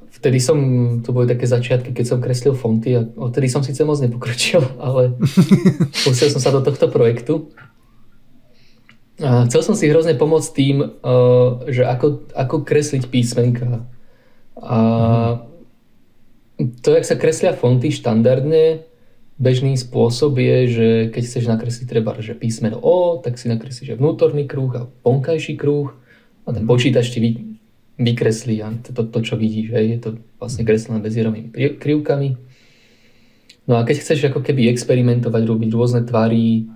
vtedy 0.09 0.41
som, 0.41 0.57
to 1.05 1.13
boli 1.13 1.29
také 1.29 1.45
začiatky, 1.45 1.93
keď 1.93 2.05
som 2.09 2.17
kreslil 2.17 2.57
fonty 2.57 2.97
a 2.97 3.05
odtedy 3.05 3.45
som 3.45 3.61
síce 3.61 3.85
moc 3.85 4.01
nepokročil, 4.01 4.65
ale 4.89 5.13
pustil 6.01 6.33
som 6.33 6.41
sa 6.41 6.49
do 6.49 6.65
tohto 6.65 6.89
projektu. 6.89 7.53
A 9.21 9.45
chcel 9.45 9.61
som 9.61 9.77
si 9.77 9.85
hrozne 9.85 10.17
pomôcť 10.17 10.49
tým, 10.49 10.81
uh, 10.81 11.61
že 11.69 11.85
ako, 11.85 12.33
ako 12.33 12.65
kresliť 12.65 13.05
písmenka. 13.05 13.85
A 14.57 14.77
to, 16.81 16.89
jak 16.97 17.05
sa 17.05 17.21
kreslia 17.21 17.53
fonty 17.53 17.93
štandardne, 17.93 18.81
bežný 19.37 19.77
spôsob 19.77 20.37
je, 20.41 20.57
že 20.67 20.87
keď 21.13 21.21
chceš 21.23 21.45
nakresliť 21.49 21.85
treba, 21.85 22.17
že 22.17 22.33
písmeno 22.33 22.81
O, 22.81 23.21
tak 23.21 23.37
si 23.37 23.47
nakreslíš 23.47 23.97
vnútorný 23.97 24.49
kruh 24.49 24.73
a 24.73 24.89
vonkajší 25.05 25.53
kruh 25.55 25.93
a 26.45 26.53
ten 26.53 26.65
počítač 26.65 27.13
ti 27.13 27.19
vy, 27.21 27.29
vykreslí 28.01 28.55
a 28.65 28.73
to, 28.81 28.93
to, 28.93 29.03
to, 29.13 29.19
čo 29.21 29.35
vidíš, 29.37 29.73
hej, 29.73 29.85
je 29.93 29.99
to 30.01 30.09
vlastne 30.41 30.65
kreslené 30.65 30.99
bezierovými 31.01 31.53
krivkami. 31.77 32.29
No 33.67 33.77
a 33.77 33.85
keď 33.85 33.95
chceš 34.01 34.31
ako 34.31 34.41
keby 34.41 34.73
experimentovať, 34.73 35.43
robiť 35.43 35.69
rôzne 35.73 36.01
tvary, 36.07 36.71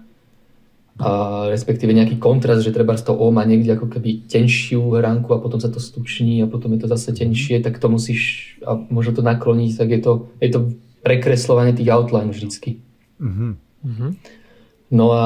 a 1.02 1.50
respektíve 1.50 1.98
nejaký 1.98 2.22
kontrast, 2.22 2.62
že 2.62 2.76
treba 2.76 2.94
z 2.94 3.10
toho 3.10 3.18
O 3.26 3.34
má 3.34 3.42
niekde 3.42 3.74
ako 3.74 3.90
keby 3.90 4.30
tenšiu 4.30 4.94
hranku 4.94 5.34
a 5.34 5.42
potom 5.42 5.58
sa 5.58 5.72
to 5.74 5.82
stuční 5.82 6.46
a 6.46 6.52
potom 6.52 6.78
je 6.78 6.86
to 6.86 6.88
zase 6.94 7.18
tenšie, 7.18 7.58
tak 7.64 7.82
to 7.82 7.90
musíš 7.90 8.54
a 8.62 8.78
možno 8.78 9.18
to 9.18 9.24
nakloniť, 9.26 9.72
tak 9.82 9.90
je 9.90 10.02
to, 10.04 10.12
je 10.38 10.50
to 10.54 10.60
prekreslovanie 11.02 11.74
tých 11.74 11.90
outline 11.90 12.30
vždycky. 12.30 12.82
Mm-hmm. 13.22 14.12
No 14.92 15.06
a 15.14 15.26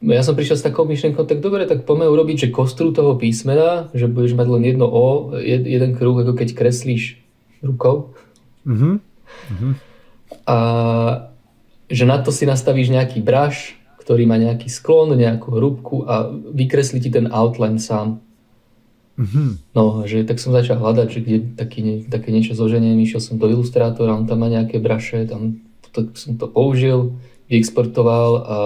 ja 0.00 0.22
som 0.24 0.32
prišiel 0.32 0.56
s 0.56 0.64
takou 0.64 0.88
myšlenkou, 0.88 1.28
tak 1.28 1.44
dobre, 1.44 1.68
tak 1.68 1.84
poďme 1.84 2.08
urobiť, 2.08 2.48
že 2.48 2.54
kostru 2.54 2.90
toho 2.90 3.20
písmena, 3.20 3.92
že 3.92 4.08
budeš 4.08 4.32
mať 4.32 4.48
len 4.48 4.62
jedno 4.64 4.88
O, 4.88 5.36
jed, 5.36 5.68
jeden 5.68 5.92
kruh, 5.92 6.16
ako 6.16 6.32
keď 6.32 6.56
kreslíš 6.56 7.20
rukou. 7.60 8.16
Mm-hmm. 8.64 8.94
A 10.48 10.56
že 11.90 12.04
na 12.06 12.22
to 12.22 12.30
si 12.32 12.48
nastavíš 12.48 12.88
nejaký 12.88 13.20
brush, 13.20 13.76
ktorý 14.00 14.24
má 14.24 14.40
nejaký 14.40 14.72
sklon, 14.72 15.12
nejakú 15.14 15.52
hrúbku 15.52 16.08
a 16.08 16.32
vykreslí 16.32 16.98
ti 17.04 17.10
ten 17.12 17.28
outline 17.28 17.78
sám. 17.78 18.24
Mm-hmm. 19.20 19.76
No, 19.76 20.08
že 20.08 20.24
tak 20.24 20.40
som 20.40 20.56
začal 20.56 20.80
hľadať, 20.80 21.08
že 21.12 21.20
kde 21.20 21.38
taký, 21.52 22.08
také 22.08 22.32
niečo 22.32 22.56
zoženiem, 22.56 22.96
išiel 23.04 23.20
som 23.20 23.36
do 23.36 23.52
ilustrátora, 23.52 24.16
on 24.16 24.24
tam 24.24 24.40
má 24.40 24.48
nejaké 24.48 24.80
braše, 24.80 25.28
tam 25.28 25.60
to, 25.92 26.08
som 26.16 26.40
to 26.40 26.48
použil, 26.48 27.20
vyexportoval 27.52 28.30
a 28.40 28.56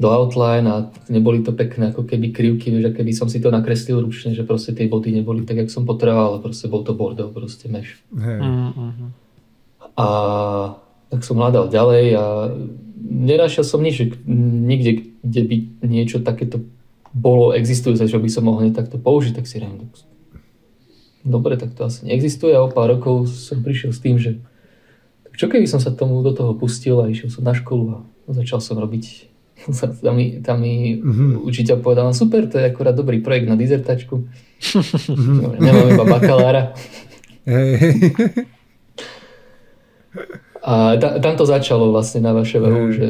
do 0.00 0.08
outline 0.08 0.64
a 0.64 0.88
neboli 1.12 1.44
to 1.44 1.52
pekné 1.52 1.92
ako 1.92 2.08
keby 2.08 2.32
krivky, 2.32 2.72
že 2.72 2.92
keby 2.92 3.12
som 3.12 3.28
si 3.28 3.36
to 3.36 3.52
nakreslil 3.52 4.00
ručne, 4.00 4.32
že 4.32 4.48
proste 4.48 4.72
tie 4.72 4.88
body 4.88 5.12
neboli 5.12 5.44
tak, 5.44 5.60
jak 5.60 5.72
som 5.72 5.84
potreboval, 5.84 6.36
ale 6.36 6.44
proste 6.44 6.72
bol 6.72 6.84
to 6.84 6.96
bordel, 6.96 7.28
proste 7.28 7.68
meš. 7.68 8.00
Hey. 8.12 8.40
Mm-hmm. 8.40 9.08
A 10.00 10.06
tak 11.12 11.20
som 11.20 11.36
hľadal 11.36 11.68
ďalej 11.68 12.06
a 12.16 12.24
nenašiel 13.10 13.64
som 13.64 13.84
nič, 13.84 14.00
nikde, 14.24 15.12
kde 15.20 15.42
by 15.44 15.56
niečo 15.84 16.24
takéto 16.24 16.64
bolo 17.10 17.52
existujúce, 17.52 18.06
že 18.06 18.18
by 18.18 18.30
som 18.30 18.46
mohol 18.46 18.70
takto 18.70 18.98
použiť, 18.98 19.42
tak 19.42 19.46
si 19.50 19.58
rám, 19.58 19.90
dobre, 21.26 21.56
tak 21.58 21.74
to 21.74 21.84
asi 21.84 22.06
neexistuje 22.06 22.54
a 22.54 22.64
o 22.64 22.70
pár 22.70 22.94
rokov 22.96 23.28
som 23.28 23.60
prišiel 23.60 23.92
s 23.92 24.00
tým, 24.00 24.16
že 24.16 24.40
tak 25.26 25.34
čo 25.36 25.46
keby 25.50 25.66
som 25.68 25.82
sa 25.82 25.92
tomu 25.92 26.22
do 26.22 26.32
toho 26.32 26.54
pustil 26.56 27.02
a 27.02 27.10
išiel 27.10 27.28
som 27.28 27.44
na 27.44 27.52
školu 27.52 27.84
a 27.92 28.30
začal 28.30 28.62
som 28.62 28.78
robiť 28.78 29.30
tam 30.04 30.16
mi, 30.16 30.40
tam 30.40 30.60
mi 30.60 30.96
mm-hmm. 30.96 31.44
učiteľ 31.44 31.76
povedal, 31.84 32.04
no 32.08 32.16
super, 32.16 32.48
to 32.48 32.56
je 32.56 32.72
akurát 32.72 32.96
dobrý 32.96 33.20
projekt 33.20 33.48
na 33.48 33.60
dizertačku. 33.60 34.24
Mm-hmm. 34.24 35.60
Nemám 35.64 35.88
iba 35.92 36.04
bakalára. 36.08 36.72
Hey, 37.44 38.00
A 40.60 40.96
tam 41.00 41.34
to 41.40 41.48
začalo 41.48 41.88
vlastne 41.88 42.20
na 42.20 42.36
vaše 42.36 42.60
mm. 42.60 42.92
že 42.92 43.06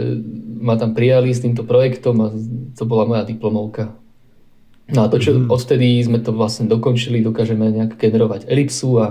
ma 0.60 0.78
tam 0.78 0.94
prijali 0.94 1.34
s 1.34 1.42
týmto 1.42 1.66
projektom 1.66 2.14
a 2.22 2.26
to 2.78 2.84
bola 2.86 3.08
moja 3.08 3.26
diplomovka. 3.26 3.90
No 4.90 5.06
a 5.06 5.10
to, 5.10 5.18
čo 5.18 5.34
mm. 5.34 5.50
odtedy 5.50 5.98
sme 6.02 6.22
to 6.22 6.30
vlastne 6.30 6.70
dokončili, 6.70 7.22
dokážeme 7.22 7.66
nejak 7.70 7.98
generovať 7.98 8.46
elipsu 8.46 9.02
a 9.02 9.06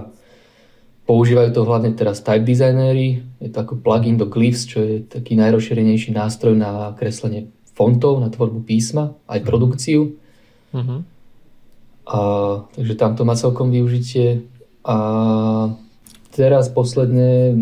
používajú 1.10 1.50
to 1.56 1.66
hlavne 1.66 1.92
teraz 1.98 2.22
type 2.22 2.46
designéri. 2.46 3.26
Je 3.42 3.50
to 3.50 3.66
ako 3.66 3.82
plugin 3.82 4.20
do 4.20 4.30
Glyphs, 4.30 4.70
čo 4.70 4.84
je 4.84 4.96
taký 5.04 5.34
najrozšírenejší 5.40 6.14
nástroj 6.14 6.54
na 6.54 6.94
kreslenie 6.96 7.50
fontov, 7.74 8.20
na 8.20 8.30
tvorbu 8.30 8.62
písma, 8.68 9.16
aj 9.26 9.40
produkciu. 9.42 10.20
Mm-hmm. 10.76 11.00
A, 12.10 12.20
takže 12.76 12.94
tam 13.00 13.16
to 13.16 13.24
má 13.24 13.34
celkom 13.34 13.72
využitie. 13.72 14.46
A 14.84 14.96
teraz 16.36 16.70
posledne 16.70 17.56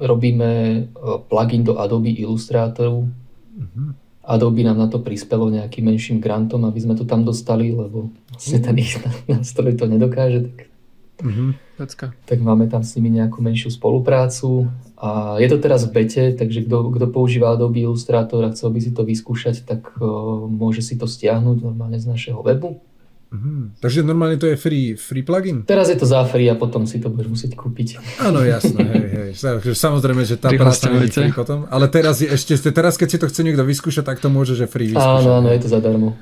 robíme 0.00 0.50
e, 0.50 0.80
plugin 1.28 1.64
do 1.64 1.78
Adobe 1.78 2.10
Illustratoru. 2.10 3.08
Uh-huh. 3.08 3.88
Adobe 4.26 4.66
nám 4.66 4.78
na 4.78 4.88
to 4.90 4.98
prispelo 4.98 5.50
nejakým 5.50 5.86
menším 5.86 6.18
grantom, 6.18 6.66
aby 6.66 6.82
sme 6.82 6.98
to 6.98 7.06
tam 7.06 7.22
dostali, 7.22 7.70
lebo 7.70 8.10
vlastne 8.32 8.58
ten 8.58 8.76
ich 8.78 8.98
nástroj 9.30 9.76
to 9.78 9.86
nedokáže. 9.86 10.50
Tak, 10.50 10.58
uh-huh. 11.24 12.12
tak 12.28 12.38
máme 12.44 12.68
tam 12.68 12.84
s 12.84 12.92
nimi 13.00 13.08
nejakú 13.16 13.40
menšiu 13.40 13.72
spoluprácu. 13.72 14.68
A 14.96 15.36
je 15.36 15.48
to 15.52 15.60
teraz 15.60 15.84
v 15.84 15.92
bete, 15.92 16.32
takže 16.32 16.64
kto, 16.64 16.92
kto 16.96 17.06
používa 17.12 17.52
Adobe 17.52 17.84
Illustrator 17.84 18.40
a 18.44 18.52
chcel 18.52 18.72
by 18.72 18.80
si 18.80 18.90
to 18.96 19.04
vyskúšať, 19.04 19.68
tak 19.68 19.92
uh, 20.00 20.48
môže 20.48 20.80
si 20.80 20.96
to 20.96 21.04
stiahnuť 21.04 21.60
normálne 21.60 22.00
z 22.00 22.08
našeho 22.08 22.40
webu. 22.40 22.80
Mm, 23.36 23.64
takže 23.76 24.00
normálne 24.00 24.40
to 24.40 24.48
je 24.48 24.56
free, 24.56 24.96
free 24.96 25.20
plugin? 25.20 25.68
Teraz 25.68 25.92
je 25.92 25.98
to 26.00 26.08
za 26.08 26.24
free 26.24 26.48
a 26.48 26.56
potom 26.56 26.88
si 26.88 26.96
to 26.96 27.12
budeš 27.12 27.28
musieť 27.28 27.52
kúpiť. 27.52 28.00
Áno, 28.24 28.40
jasné, 28.40 28.80
hej, 28.80 29.08
hej. 29.12 29.30
Samozrejme, 29.86 30.24
že 30.24 30.40
tá 30.40 30.48
práca 30.56 30.88
je 30.88 31.12
free 31.12 31.36
potom. 31.36 31.68
Ale 31.68 31.92
teraz, 31.92 32.24
je, 32.24 32.32
ešte, 32.32 32.56
teraz, 32.72 32.96
keď 32.96 33.08
si 33.12 33.18
to 33.20 33.28
chce 33.28 33.40
niekto 33.44 33.62
vyskúšať, 33.62 34.08
tak 34.08 34.18
to 34.24 34.32
môže, 34.32 34.56
že 34.56 34.64
free 34.64 34.96
vyskúšať. 34.96 35.20
Áno, 35.20 35.44
áno, 35.44 35.48
je 35.52 35.60
to 35.60 35.68
zadarmo. 35.68 36.16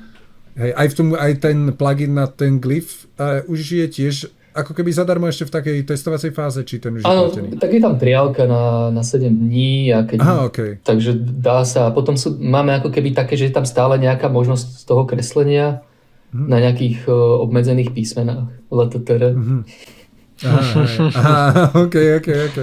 Hej, 0.59 0.71
aj, 0.75 0.87
v 0.91 0.95
tom, 0.95 1.07
aj 1.15 1.33
ten 1.39 1.57
plugin 1.75 2.11
na 2.15 2.27
ten 2.31 2.59
glyph 2.59 3.07
uh, 3.19 3.43
už 3.47 3.59
je 3.75 3.87
tiež 3.87 4.15
ako 4.55 4.71
keby 4.71 4.87
zadarmo 4.95 5.27
ešte 5.27 5.43
v 5.43 5.51
takej 5.51 5.77
testovacej 5.83 6.31
fáze, 6.31 6.63
či 6.63 6.79
ten 6.79 6.95
už 6.95 7.03
Áno, 7.03 7.27
tak 7.59 7.75
je 7.75 7.83
tam 7.83 7.99
triálka 7.99 8.47
na, 8.47 8.87
na 8.87 9.03
7 9.03 9.27
dní. 9.27 9.91
A 9.91 10.07
keď, 10.07 10.17
Aha, 10.23 10.47
okay. 10.47 10.79
Takže 10.79 11.11
dá 11.19 11.67
sa. 11.67 11.91
A 11.91 11.93
potom 11.93 12.15
sú, 12.15 12.39
máme 12.39 12.71
ako 12.79 12.87
keby 12.87 13.11
také, 13.11 13.35
že 13.35 13.51
je 13.51 13.53
tam 13.53 13.67
stále 13.67 13.99
nejaká 13.99 14.31
možnosť 14.31 14.65
z 14.79 14.83
toho 14.87 15.03
kreslenia 15.03 15.83
hmm. 16.35 16.47
na 16.51 16.57
nejakých 16.59 17.07
uh, 17.07 17.15
obmedzených 17.47 17.95
písmenách. 17.95 18.51
LTTR. 18.67 19.31
Mm-hmm. 19.31 19.61
Aha, 20.43 20.83
aha, 21.15 21.63
ok, 21.87 21.95
ok, 22.19 22.29
ok. 22.51 22.59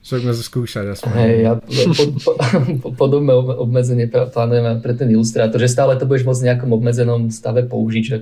Však 0.00 0.20
sme 0.26 0.32
skúšať 0.34 0.84
aspoň. 0.96 1.12
Hej, 1.22 1.34
ja 1.44 1.52
po, 1.54 2.02
po, 2.18 2.32
po, 2.82 2.88
podobné 2.98 3.36
obmedzenie 3.36 4.10
plánujeme 4.10 4.82
pre 4.82 4.96
ten 4.96 5.06
ilustrátor, 5.12 5.60
že 5.60 5.70
stále 5.70 5.94
to 6.00 6.08
budeš 6.08 6.26
môcť 6.26 6.40
v 6.42 6.48
nejakom 6.50 6.70
obmedzenom 6.72 7.30
stave 7.30 7.62
použiť, 7.68 8.04
že 8.04 8.16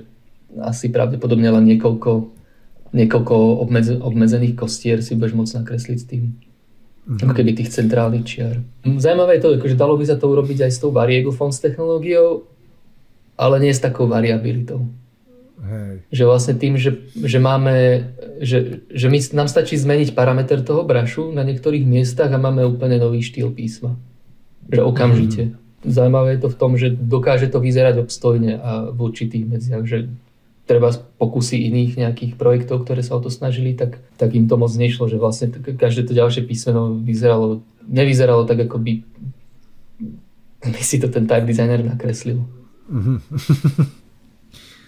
asi 0.59 0.91
pravdepodobne 0.91 1.49
len 1.49 1.65
niekoľko 1.65 2.39
niekoľko 2.89 3.35
obmedze, 3.61 3.93
obmedzených 4.01 4.57
kostier 4.57 5.05
si 5.05 5.13
budeš 5.13 5.37
môcť 5.37 5.53
nakresliť 5.61 5.99
tým. 6.09 6.23
Mm-hmm. 6.33 7.21
Ako 7.25 7.33
keby 7.37 7.51
tých 7.57 7.73
centrálnych 7.73 8.25
čiar. 8.25 8.61
Zaujímavé 8.85 9.37
je 9.37 9.41
to, 9.45 9.49
že 9.65 9.77
dalo 9.77 9.97
by 9.97 10.05
sa 10.05 10.17
to 10.17 10.29
urobiť 10.29 10.65
aj 10.65 10.71
s 10.73 10.81
tou 10.81 10.93
variego 10.93 11.33
fonts 11.33 11.61
technológiou, 11.61 12.48
ale 13.39 13.63
nie 13.63 13.71
s 13.71 13.79
takou 13.79 14.11
variabilitou. 14.11 14.91
Hej. 15.63 16.03
Že 16.11 16.23
vlastne 16.27 16.55
tým, 16.59 16.75
že, 16.75 17.07
že 17.15 17.39
máme, 17.39 18.07
že, 18.43 18.83
že 18.91 19.07
my, 19.07 19.19
nám 19.31 19.47
stačí 19.47 19.79
zmeniť 19.79 20.11
parameter 20.11 20.59
toho 20.59 20.83
brašu 20.83 21.31
na 21.31 21.47
niektorých 21.47 21.87
miestach 21.87 22.31
a 22.31 22.39
máme 22.39 22.67
úplne 22.67 22.99
nový 22.99 23.23
štýl 23.23 23.55
písma. 23.55 23.95
Že 24.67 24.83
okamžite. 24.83 25.43
Mm. 25.51 25.55
Zaujímavé 25.87 26.35
je 26.35 26.41
to 26.43 26.49
v 26.51 26.59
tom, 26.59 26.71
že 26.75 26.91
dokáže 26.91 27.47
to 27.47 27.63
vyzerať 27.63 28.03
obstojne 28.03 28.59
a 28.59 28.91
v 28.91 28.99
určitých 28.99 29.47
medziach, 29.47 29.87
že 29.87 30.11
treba 30.67 30.91
pokusy 30.91 31.65
iných 31.71 31.97
nejakých 31.97 32.33
projektov, 32.35 32.83
ktoré 32.83 33.01
sa 33.01 33.17
o 33.17 33.23
to 33.23 33.31
snažili, 33.31 33.73
tak, 33.73 34.03
tak 34.19 34.35
im 34.35 34.45
to 34.45 34.59
moc 34.59 34.69
nešlo, 34.69 35.07
že 35.07 35.17
vlastne 35.17 35.49
každé 35.55 36.05
to 36.05 36.13
ďalšie 36.13 36.45
písmeno 36.45 36.93
vyzeralo, 36.99 37.63
nevyzeralo 37.87 38.43
tak, 38.45 38.69
ako 38.69 38.77
by, 38.77 38.93
by 40.61 40.81
si 40.83 40.99
to 40.99 41.07
ten 41.09 41.25
type 41.25 41.47
designer 41.47 41.81
nakreslil. 41.81 42.58
Mm-hmm. 42.89 43.17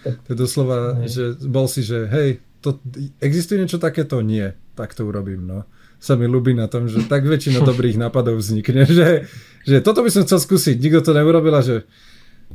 To 0.02 0.34
je 0.34 0.38
doslova, 0.38 0.98
hej. 0.98 1.14
že 1.14 1.24
bol 1.46 1.70
si, 1.70 1.86
že 1.86 2.10
hej, 2.10 2.42
to, 2.58 2.78
existuje 3.22 3.62
niečo 3.62 3.78
takéto? 3.78 4.18
Nie, 4.18 4.58
tak 4.74 4.98
to 4.98 5.06
urobím, 5.06 5.46
no. 5.46 5.62
Sa 6.02 6.18
mi 6.18 6.26
ľubí 6.26 6.58
na 6.58 6.66
tom, 6.66 6.90
že 6.90 7.06
tak 7.06 7.22
väčšina 7.22 7.62
dobrých 7.70 8.02
nápadov 8.02 8.42
vznikne, 8.42 8.82
že, 8.82 9.30
že 9.62 9.78
toto 9.78 10.02
by 10.02 10.10
som 10.10 10.26
chcel 10.26 10.42
skúsiť, 10.42 10.82
nikto 10.82 11.06
to 11.06 11.14
neurobil 11.14 11.54
a 11.54 11.62
že 11.62 11.86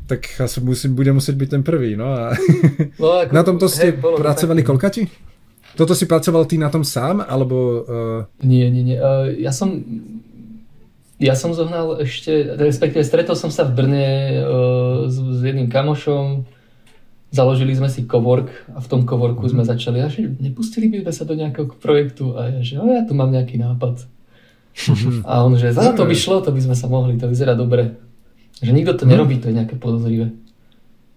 tak 0.05 0.27
asi 0.37 0.61
musím, 0.61 0.93
bude 0.93 1.09
musieť 1.15 1.35
byť 1.39 1.49
ten 1.49 1.63
prvý. 1.63 1.95
No 1.95 2.11
a 2.11 2.35
no, 3.01 3.07
ako, 3.23 3.31
na 3.31 3.41
tomto 3.47 3.65
ste 3.71 3.95
hej, 3.95 3.99
pracovali 3.99 4.61
tak... 4.61 4.67
koľkati? 4.67 5.01
Toto 5.77 5.93
si 5.93 6.09
pracoval 6.09 6.49
ty 6.49 6.57
na 6.57 6.73
tom 6.73 6.81
sám, 6.81 7.21
alebo... 7.21 7.85
Uh... 7.85 8.19
Nie, 8.41 8.67
nie, 8.73 8.81
nie. 8.81 8.97
Uh, 8.97 9.29
ja 9.37 9.53
som... 9.53 9.77
Ja 11.17 11.33
som 11.33 11.49
zohnal 11.57 11.97
ešte, 12.05 12.57
respektíve 12.61 13.01
stretol 13.01 13.33
som 13.33 13.49
sa 13.49 13.65
v 13.65 13.73
Brne 13.73 14.07
uh, 14.37 15.09
s, 15.09 15.17
s 15.17 15.39
jedným 15.41 15.65
kamošom, 15.65 16.45
založili 17.33 17.73
sme 17.73 17.89
si 17.89 18.05
cowork 18.05 18.53
a 18.69 18.79
v 18.79 18.87
tom 18.87 19.01
coworku 19.03 19.49
mm. 19.49 19.51
sme 19.51 19.63
začali, 19.65 19.97
že 20.13 20.29
nepustili 20.37 20.93
by 20.93 21.09
sme 21.09 21.13
sa 21.17 21.23
do 21.25 21.33
nejakého 21.33 21.73
projektu 21.81 22.37
a 22.37 22.53
ja, 22.53 22.59
že 22.61 22.77
ja 22.77 23.01
tu 23.03 23.17
mám 23.17 23.33
nejaký 23.33 23.57
nápad. 23.57 24.05
Mm. 24.77 25.25
A 25.25 25.41
on, 25.41 25.57
že 25.57 25.73
za 25.73 25.89
to 25.97 26.05
by 26.05 26.13
šlo, 26.13 26.45
to 26.45 26.53
by 26.53 26.61
sme 26.61 26.77
sa 26.77 26.85
mohli, 26.85 27.17
to 27.17 27.25
vyzerá 27.25 27.57
dobre. 27.57 27.97
Že 28.61 28.71
nikto 28.77 28.93
to 28.93 29.03
nerobí, 29.09 29.41
to 29.41 29.49
je 29.49 29.57
nejaké 29.57 29.73
podozrivé. 29.73 30.37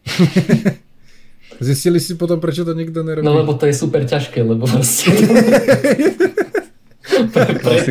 Zistili 1.61 2.01
si 2.01 2.17
potom, 2.17 2.41
prečo 2.41 2.65
to 2.65 2.73
nikto 2.73 3.05
nerobí? 3.05 3.21
No 3.21 3.37
lebo 3.37 3.53
to 3.53 3.69
je 3.69 3.77
super 3.77 4.01
ťažké, 4.09 4.41
lebo 4.41 4.65
proste... 4.65 5.13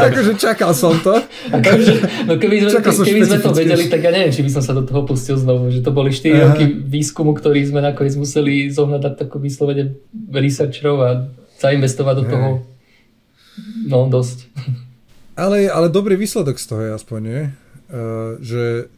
akože 0.09 0.33
čakal 0.39 0.71
som 0.73 0.95
to. 0.99 1.17
Akože, 1.53 2.25
no 2.25 2.37
keby 2.39 2.55
sme, 2.65 2.81
ke, 2.81 2.91
keby 2.91 3.21
sme 3.25 3.37
to 3.41 3.51
vedeli, 3.53 3.85
tak 3.87 4.01
ja 4.05 4.11
neviem, 4.13 4.33
či 4.33 4.41
by 4.45 4.51
som 4.51 4.63
sa 4.63 4.73
do 4.73 4.83
toho 4.83 5.05
pustil 5.05 5.37
znovu. 5.37 5.69
Že 5.69 5.81
to 5.85 5.91
boli 5.93 6.09
4 6.11 6.29
Aha. 6.29 6.37
roky 6.53 6.65
výskumu, 6.69 7.33
ktorý 7.37 7.65
sme 7.65 7.79
nakoniec 7.81 8.13
museli 8.17 8.69
zohnať 8.69 9.17
takú 9.17 9.41
vyslovene 9.41 9.97
researcherov 10.29 10.97
a 11.01 11.09
zainvestovať 11.59 12.15
do 12.19 12.25
toho 12.27 12.49
no 13.87 14.07
dosť. 14.07 14.47
Ale, 15.39 15.71
ale 15.71 15.87
dobrý 15.87 16.19
výsledok 16.19 16.59
z 16.59 16.65
toho 16.67 16.81
je 16.83 16.91
aspoň, 16.95 17.19
nie? 17.23 17.41
Uh, 17.89 18.35
že 18.43 18.91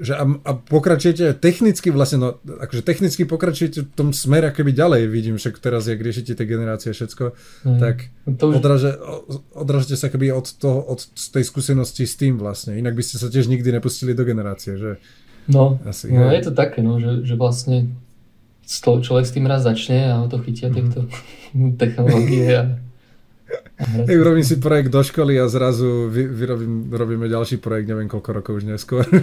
že 0.00 0.16
a, 0.16 0.24
a 0.24 0.50
pokračujete 0.56 1.36
technicky 1.36 1.92
vlastne, 1.92 2.18
no, 2.18 2.28
akože 2.40 2.80
technicky 2.80 3.28
pokračujete 3.28 3.84
v 3.84 3.92
tom 3.92 4.16
smere 4.16 4.48
keby 4.48 4.72
ďalej, 4.72 5.12
vidím, 5.12 5.36
že 5.36 5.52
teraz, 5.60 5.84
jak 5.84 6.00
riešite 6.00 6.32
tie 6.32 6.46
generácie 6.48 6.96
všetko, 6.96 7.36
mm. 7.68 7.78
tak 7.78 8.08
to 8.40 8.44
už... 8.48 8.64
odraže, 8.64 8.90
odražete 9.52 10.00
sa 10.00 10.08
keby 10.08 10.32
od, 10.32 10.48
toho, 10.56 10.80
od 10.80 11.04
tej 11.04 11.44
skúsenosti 11.44 12.08
s 12.08 12.16
tým 12.16 12.40
vlastne, 12.40 12.80
inak 12.80 12.96
by 12.96 13.04
ste 13.04 13.20
sa 13.20 13.28
tiež 13.28 13.52
nikdy 13.52 13.76
nepustili 13.76 14.16
do 14.16 14.24
generácie, 14.24 14.80
že? 14.80 14.96
No, 15.52 15.76
Asi, 15.84 16.08
no 16.08 16.32
je 16.32 16.48
to 16.48 16.52
také, 16.56 16.80
no, 16.80 16.96
že, 16.96 17.20
že 17.28 17.36
vlastne 17.36 17.92
človek 18.80 19.24
s 19.28 19.34
tým 19.36 19.44
raz 19.44 19.66
začne 19.66 20.14
a 20.14 20.24
o 20.24 20.28
to 20.32 20.40
chytia 20.40 20.72
mm. 20.72 20.74
tieto 20.74 21.00
technológie 21.80 22.48
a 22.56 22.64
Hej, 23.80 24.16
urobím 24.20 24.44
si 24.44 24.60
projekt 24.60 24.92
do 24.92 25.00
školy 25.00 25.40
a 25.40 25.48
zrazu 25.48 26.12
vy, 26.12 26.28
vyrobím, 26.28 26.92
robíme 26.92 27.26
ďalší 27.26 27.56
projekt, 27.58 27.88
neviem 27.88 28.06
koľko 28.06 28.30
rokov 28.36 28.52
už 28.60 28.64
neskôr. 28.68 29.04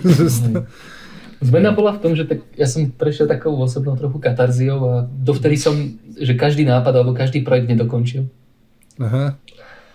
Zmena 1.37 1.69
bola 1.69 1.93
v 1.93 2.01
tom, 2.01 2.11
že 2.17 2.25
tak, 2.25 2.41
ja 2.57 2.65
som 2.65 2.89
prešiel 2.89 3.29
takou 3.29 3.53
osobnou 3.61 3.93
trochu 3.93 4.17
katarziou 4.17 4.81
a 4.89 4.93
dovtedy 5.05 5.53
som, 5.53 5.77
že 6.17 6.33
každý 6.33 6.65
nápad 6.65 6.89
alebo 6.97 7.13
každý 7.13 7.45
projekt 7.45 7.69
nedokončil. 7.69 8.25
Aha. 8.97 9.37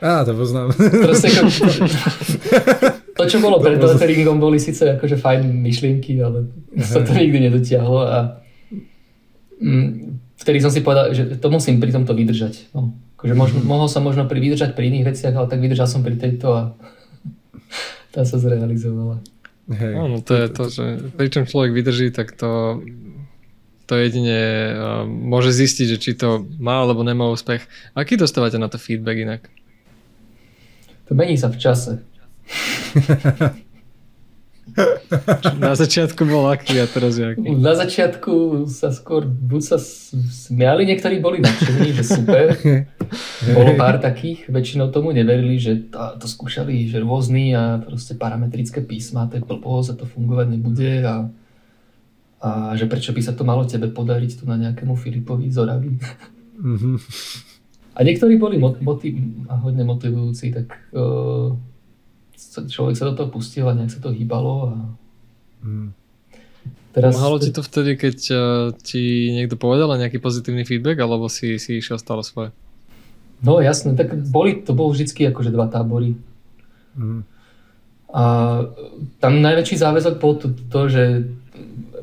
Á, 0.02 0.22
to 0.22 0.34
poznám. 0.34 0.74
Proste 0.74 1.30
ako, 1.30 1.46
to, 3.18 3.22
čo 3.26 3.38
bolo 3.38 3.58
pred 3.62 3.78
letteringom, 3.78 4.38
boli 4.38 4.58
síce 4.58 4.98
akože 4.98 5.18
fajn 5.18 5.46
myšlienky, 5.62 6.18
ale 6.22 6.50
sa 6.82 7.02
to 7.02 7.10
nikdy 7.14 7.50
nedotiahlo 7.50 8.00
a 8.06 8.18
mm, 9.62 10.18
vtedy 10.42 10.58
som 10.58 10.74
si 10.74 10.82
povedal, 10.82 11.14
že 11.14 11.38
to 11.38 11.46
musím 11.50 11.78
pri 11.78 11.94
tomto 11.94 12.14
vydržať. 12.14 12.74
No. 12.74 12.94
Akože 13.22 13.38
možno, 13.38 13.58
mohol 13.62 13.86
som 13.86 14.02
možno 14.02 14.26
pri, 14.26 14.42
vydržať 14.42 14.74
pri 14.74 14.90
iných 14.90 15.14
veciach, 15.14 15.30
ale 15.38 15.46
tak 15.46 15.62
vydržal 15.62 15.86
som 15.86 16.02
pri 16.02 16.18
tejto 16.18 16.46
a 16.50 16.62
tá 18.14 18.26
sa 18.26 18.34
zrealizovala. 18.42 19.22
Hej. 19.70 19.94
Áno, 19.94 20.18
to 20.18 20.34
je 20.34 20.46
to, 20.50 20.64
že 20.66 20.84
pričom 21.14 21.46
človek 21.46 21.70
vydrží, 21.70 22.10
tak 22.10 22.34
to, 22.34 22.82
to 23.86 23.94
jedine 23.94 24.42
uh, 24.74 25.06
môže 25.06 25.54
zistiť, 25.54 25.86
že 25.86 25.98
či 26.02 26.10
to 26.18 26.42
má 26.58 26.82
alebo 26.82 27.06
nemá 27.06 27.30
úspech. 27.30 27.62
Aký 27.94 28.18
dostávate 28.18 28.58
na 28.58 28.66
to 28.66 28.74
feedback 28.74 29.22
inak? 29.22 29.46
To 31.06 31.14
mení 31.14 31.38
sa 31.38 31.46
v 31.46 31.62
čase. 31.62 32.02
Na 35.60 35.76
začiatku 35.76 36.24
bol 36.24 36.48
aký 36.48 36.80
a 36.80 36.88
teraz 36.88 37.20
je 37.20 37.24
aký? 37.28 37.52
Na 37.52 37.76
začiatku 37.76 38.64
sa 38.68 38.88
skôr 38.88 39.28
buď 39.28 39.62
sa 39.62 39.78
smiali, 39.78 40.88
niektorí 40.88 41.20
boli 41.20 41.44
nadšení, 41.44 41.92
že 41.92 42.04
super. 42.04 42.56
Bolo 43.52 43.76
pár 43.76 44.00
takých, 44.00 44.48
väčšinou 44.48 44.88
tomu 44.88 45.12
neverili, 45.12 45.60
že 45.60 45.92
to, 45.92 45.98
to 46.20 46.26
skúšali, 46.26 46.88
že 46.88 47.04
rôzny 47.04 47.52
a 47.52 47.80
proste 47.84 48.16
parametrické 48.16 48.80
písma, 48.80 49.28
to 49.28 49.36
je 49.38 49.44
blbosť 49.44 49.88
a 49.92 49.98
to 50.00 50.04
fungovať 50.08 50.46
nebude 50.48 50.92
a, 51.04 51.28
a 52.40 52.50
že 52.74 52.88
prečo 52.88 53.12
by 53.12 53.20
sa 53.20 53.36
to 53.36 53.44
malo 53.44 53.68
tebe 53.68 53.92
podariť 53.92 54.40
tu 54.40 54.48
na 54.48 54.56
nejakému 54.56 54.96
Filipovi 54.96 55.52
Zoravi. 55.52 55.92
Mm-hmm. 56.62 56.96
A 57.92 57.98
niektorí 58.08 58.40
boli 58.40 58.56
motiv, 58.56 59.12
a 59.52 59.60
hodne 59.60 59.84
motivujúci, 59.84 60.48
tak 60.56 60.72
uh, 60.96 61.52
človek 62.68 62.94
sa 62.96 63.08
do 63.10 63.14
toho 63.16 63.28
pustil 63.28 63.68
a 63.68 63.76
nejak 63.76 63.92
sa 63.92 64.00
to 64.00 64.14
hýbalo 64.14 64.54
a 64.68 64.72
hmm. 65.66 65.88
Teraz... 66.92 67.16
Pomáhalo 67.16 67.40
ti 67.40 67.48
to 67.48 67.64
vtedy, 67.64 67.96
keď 67.96 68.18
uh, 68.28 68.38
ti 68.76 69.32
niekto 69.32 69.56
povedal 69.56 69.88
nejaký 69.96 70.20
pozitívny 70.20 70.68
feedback, 70.68 71.00
alebo 71.00 71.24
si, 71.24 71.56
si 71.56 71.80
išiel 71.80 71.96
stále 71.96 72.20
svoje? 72.20 72.52
No 73.40 73.64
jasné, 73.64 73.96
tak 73.96 74.12
boli, 74.28 74.60
to 74.60 74.76
bolo 74.76 74.92
vždycky 74.92 75.24
akože 75.24 75.50
dva 75.56 75.72
tábory. 75.72 76.20
Mm. 76.92 77.24
A 78.12 78.22
tam 79.24 79.40
najväčší 79.40 79.80
záväzok 79.80 80.20
bol 80.20 80.36
to, 80.36 80.52
to, 80.68 80.80
že 80.92 81.04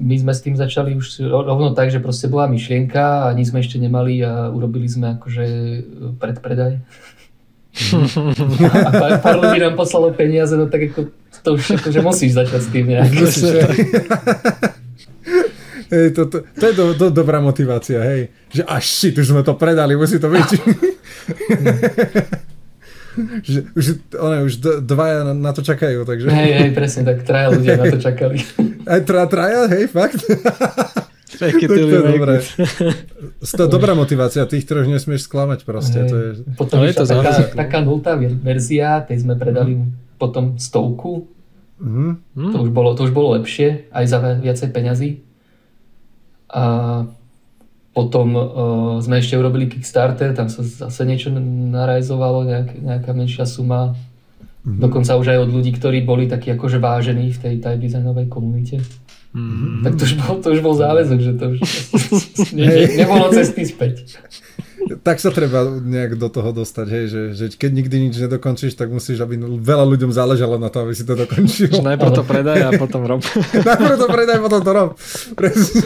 my 0.02 0.16
sme 0.18 0.34
s 0.34 0.42
tým 0.42 0.58
začali 0.58 0.98
už 0.98 1.22
rovno 1.30 1.78
tak, 1.78 1.94
že 1.94 2.02
proste 2.02 2.26
bola 2.26 2.50
myšlienka 2.50 3.30
a 3.30 3.34
nič 3.38 3.54
sme 3.54 3.62
ešte 3.62 3.78
nemali 3.78 4.26
a 4.26 4.50
urobili 4.50 4.90
sme 4.90 5.22
akože 5.22 5.46
predpredaj. 6.18 6.82
A 8.70 8.92
pár, 9.02 9.12
pár 9.24 9.36
ľudí 9.40 9.60
nám 9.64 9.76
poslalo 9.80 10.12
peniaze, 10.14 10.54
no 10.56 10.68
tak 10.68 10.92
ako 10.92 11.12
to 11.40 11.50
už 11.56 11.64
že 11.88 12.00
musíš 12.04 12.36
začať 12.36 12.62
s 12.62 12.70
tým 12.70 12.86
nejak. 12.92 13.10
Hej, 15.90 16.14
to, 16.14 16.30
to, 16.30 16.38
to 16.46 16.64
je 16.70 16.74
do, 16.78 16.86
do, 16.94 17.10
dobrá 17.10 17.42
motivácia, 17.42 17.98
hej. 18.06 18.30
Že 18.54 18.62
až 18.70 18.84
shit, 18.86 19.18
už 19.18 19.34
sme 19.34 19.42
to 19.42 19.58
predali, 19.58 19.98
musí 19.98 20.22
to 20.22 20.30
byť. 20.30 20.50
že, 23.42 23.60
už, 23.74 23.86
one, 24.14 24.46
už 24.46 24.54
dvaja 24.86 25.26
na, 25.26 25.34
na 25.34 25.50
to 25.50 25.66
čakajú, 25.66 26.06
takže... 26.06 26.30
Hej, 26.30 26.52
hej, 26.62 26.70
presne, 26.78 27.10
tak 27.10 27.26
traja 27.26 27.50
ľudia 27.58 27.82
na 27.82 27.90
to 27.90 27.98
čakali. 28.06 28.38
Aj 28.86 29.02
tra, 29.02 29.26
traja, 29.26 29.66
hej, 29.66 29.90
fakt? 29.90 30.22
Fake 31.30 31.62
it 31.62 31.70
to 31.70 33.62
je 33.62 33.70
dobrá 33.70 33.94
motivácia, 33.94 34.50
tých 34.50 34.66
troch 34.66 34.90
nesmieš 34.90 35.30
sklamať 35.30 35.62
proste. 35.62 36.02
Hej. 36.02 36.10
To 36.10 36.16
je... 36.18 36.30
Potom 36.58 36.82
je 36.82 36.94
to 36.98 37.06
taká, 37.06 37.34
taká 37.54 37.80
nultá 37.86 38.18
verzia, 38.18 39.06
tej 39.06 39.22
sme 39.22 39.38
predali 39.38 39.78
mm. 39.78 40.18
potom 40.18 40.58
stovku. 40.58 41.30
Mm. 41.78 42.18
To, 42.34 42.58
už 42.66 42.72
bolo, 42.74 42.98
to 42.98 43.06
už 43.06 43.14
bolo 43.14 43.38
lepšie, 43.38 43.94
aj 43.94 44.06
za 44.10 44.18
viacej 44.42 44.70
peňazí. 44.74 45.10
A 46.50 46.64
potom 47.94 48.28
uh, 48.34 48.44
sme 48.98 49.22
ešte 49.22 49.38
urobili 49.38 49.70
Kickstarter, 49.70 50.34
tam 50.34 50.50
sa 50.50 50.66
zase 50.66 51.06
niečo 51.06 51.30
narajzovalo, 51.30 52.42
nejak, 52.42 52.70
nejaká 52.74 53.12
menšia 53.14 53.46
suma. 53.46 53.94
Mm-hmm. 54.66 54.82
Dokonca 54.82 55.14
už 55.14 55.28
aj 55.30 55.40
od 55.46 55.50
ľudí, 55.54 55.78
ktorí 55.78 56.02
boli 56.02 56.26
takí 56.26 56.50
akože 56.52 56.82
vážení 56.82 57.30
v 57.30 57.38
tej 57.38 57.56
type 57.62 57.80
designovej 57.80 58.28
komunite. 58.34 58.82
Mm-hmm. 59.30 59.86
Tak 59.86 59.94
to 59.94 60.04
už, 60.10 60.14
bol, 60.18 60.36
to 60.42 60.48
už 60.58 60.62
bol 60.66 60.74
záväzok, 60.74 61.20
že 61.22 61.34
to 61.38 61.46
už 61.54 61.60
ne, 62.58 62.66
ne, 62.66 62.86
nebolo 62.98 63.30
cesty 63.30 63.62
späť. 63.62 64.18
Tak 65.06 65.22
sa 65.22 65.30
treba 65.30 65.70
nejak 65.70 66.18
do 66.18 66.34
toho 66.34 66.50
dostať, 66.50 66.88
hej, 66.90 67.06
že, 67.12 67.22
že 67.38 67.46
keď 67.54 67.72
nikdy 67.78 67.96
nič 68.10 68.16
nedokončíš, 68.26 68.74
tak 68.74 68.90
musíš, 68.90 69.22
aby 69.22 69.38
veľa 69.62 69.86
ľuďom 69.86 70.10
záležalo 70.10 70.58
na 70.58 70.74
to, 70.74 70.82
aby 70.82 70.98
si 70.98 71.06
to 71.06 71.14
dokončil. 71.14 71.70
Najprv 71.70 72.12
to 72.16 72.24
predaj 72.26 72.58
a 72.64 72.72
potom 72.74 73.06
rob. 73.06 73.22
Najprv 73.70 73.96
to 74.02 74.08
predaj, 74.10 74.38
potom 74.42 74.62
to 74.66 74.72
rob. 74.74 74.90
Presne. 75.38 75.82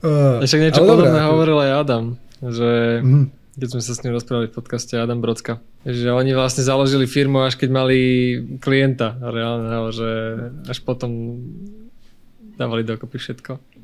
Uh, 0.00 0.40
Však 0.44 0.60
niečo 0.60 0.80
podobné 0.80 1.18
dobré. 1.18 1.28
hovoril 1.28 1.58
aj 1.60 1.70
Adam, 1.82 2.04
že 2.40 2.70
mm. 3.04 3.26
Keď 3.56 3.68
sme 3.72 3.82
sa 3.82 3.92
s 3.96 4.02
ním 4.04 4.12
rozprávali 4.12 4.52
v 4.52 4.56
podcaste 4.60 4.92
Adam 5.00 5.24
Brodska, 5.24 5.64
že 5.88 6.12
oni 6.12 6.36
vlastne 6.36 6.60
založili 6.60 7.08
firmu 7.08 7.40
až 7.40 7.56
keď 7.56 7.70
mali 7.72 7.98
klienta 8.60 9.16
reálneho, 9.16 9.88
že 9.96 10.10
až 10.68 10.78
potom 10.84 11.40
dávali 12.60 12.84
dokopy 12.84 13.16
všetko. 13.16 13.75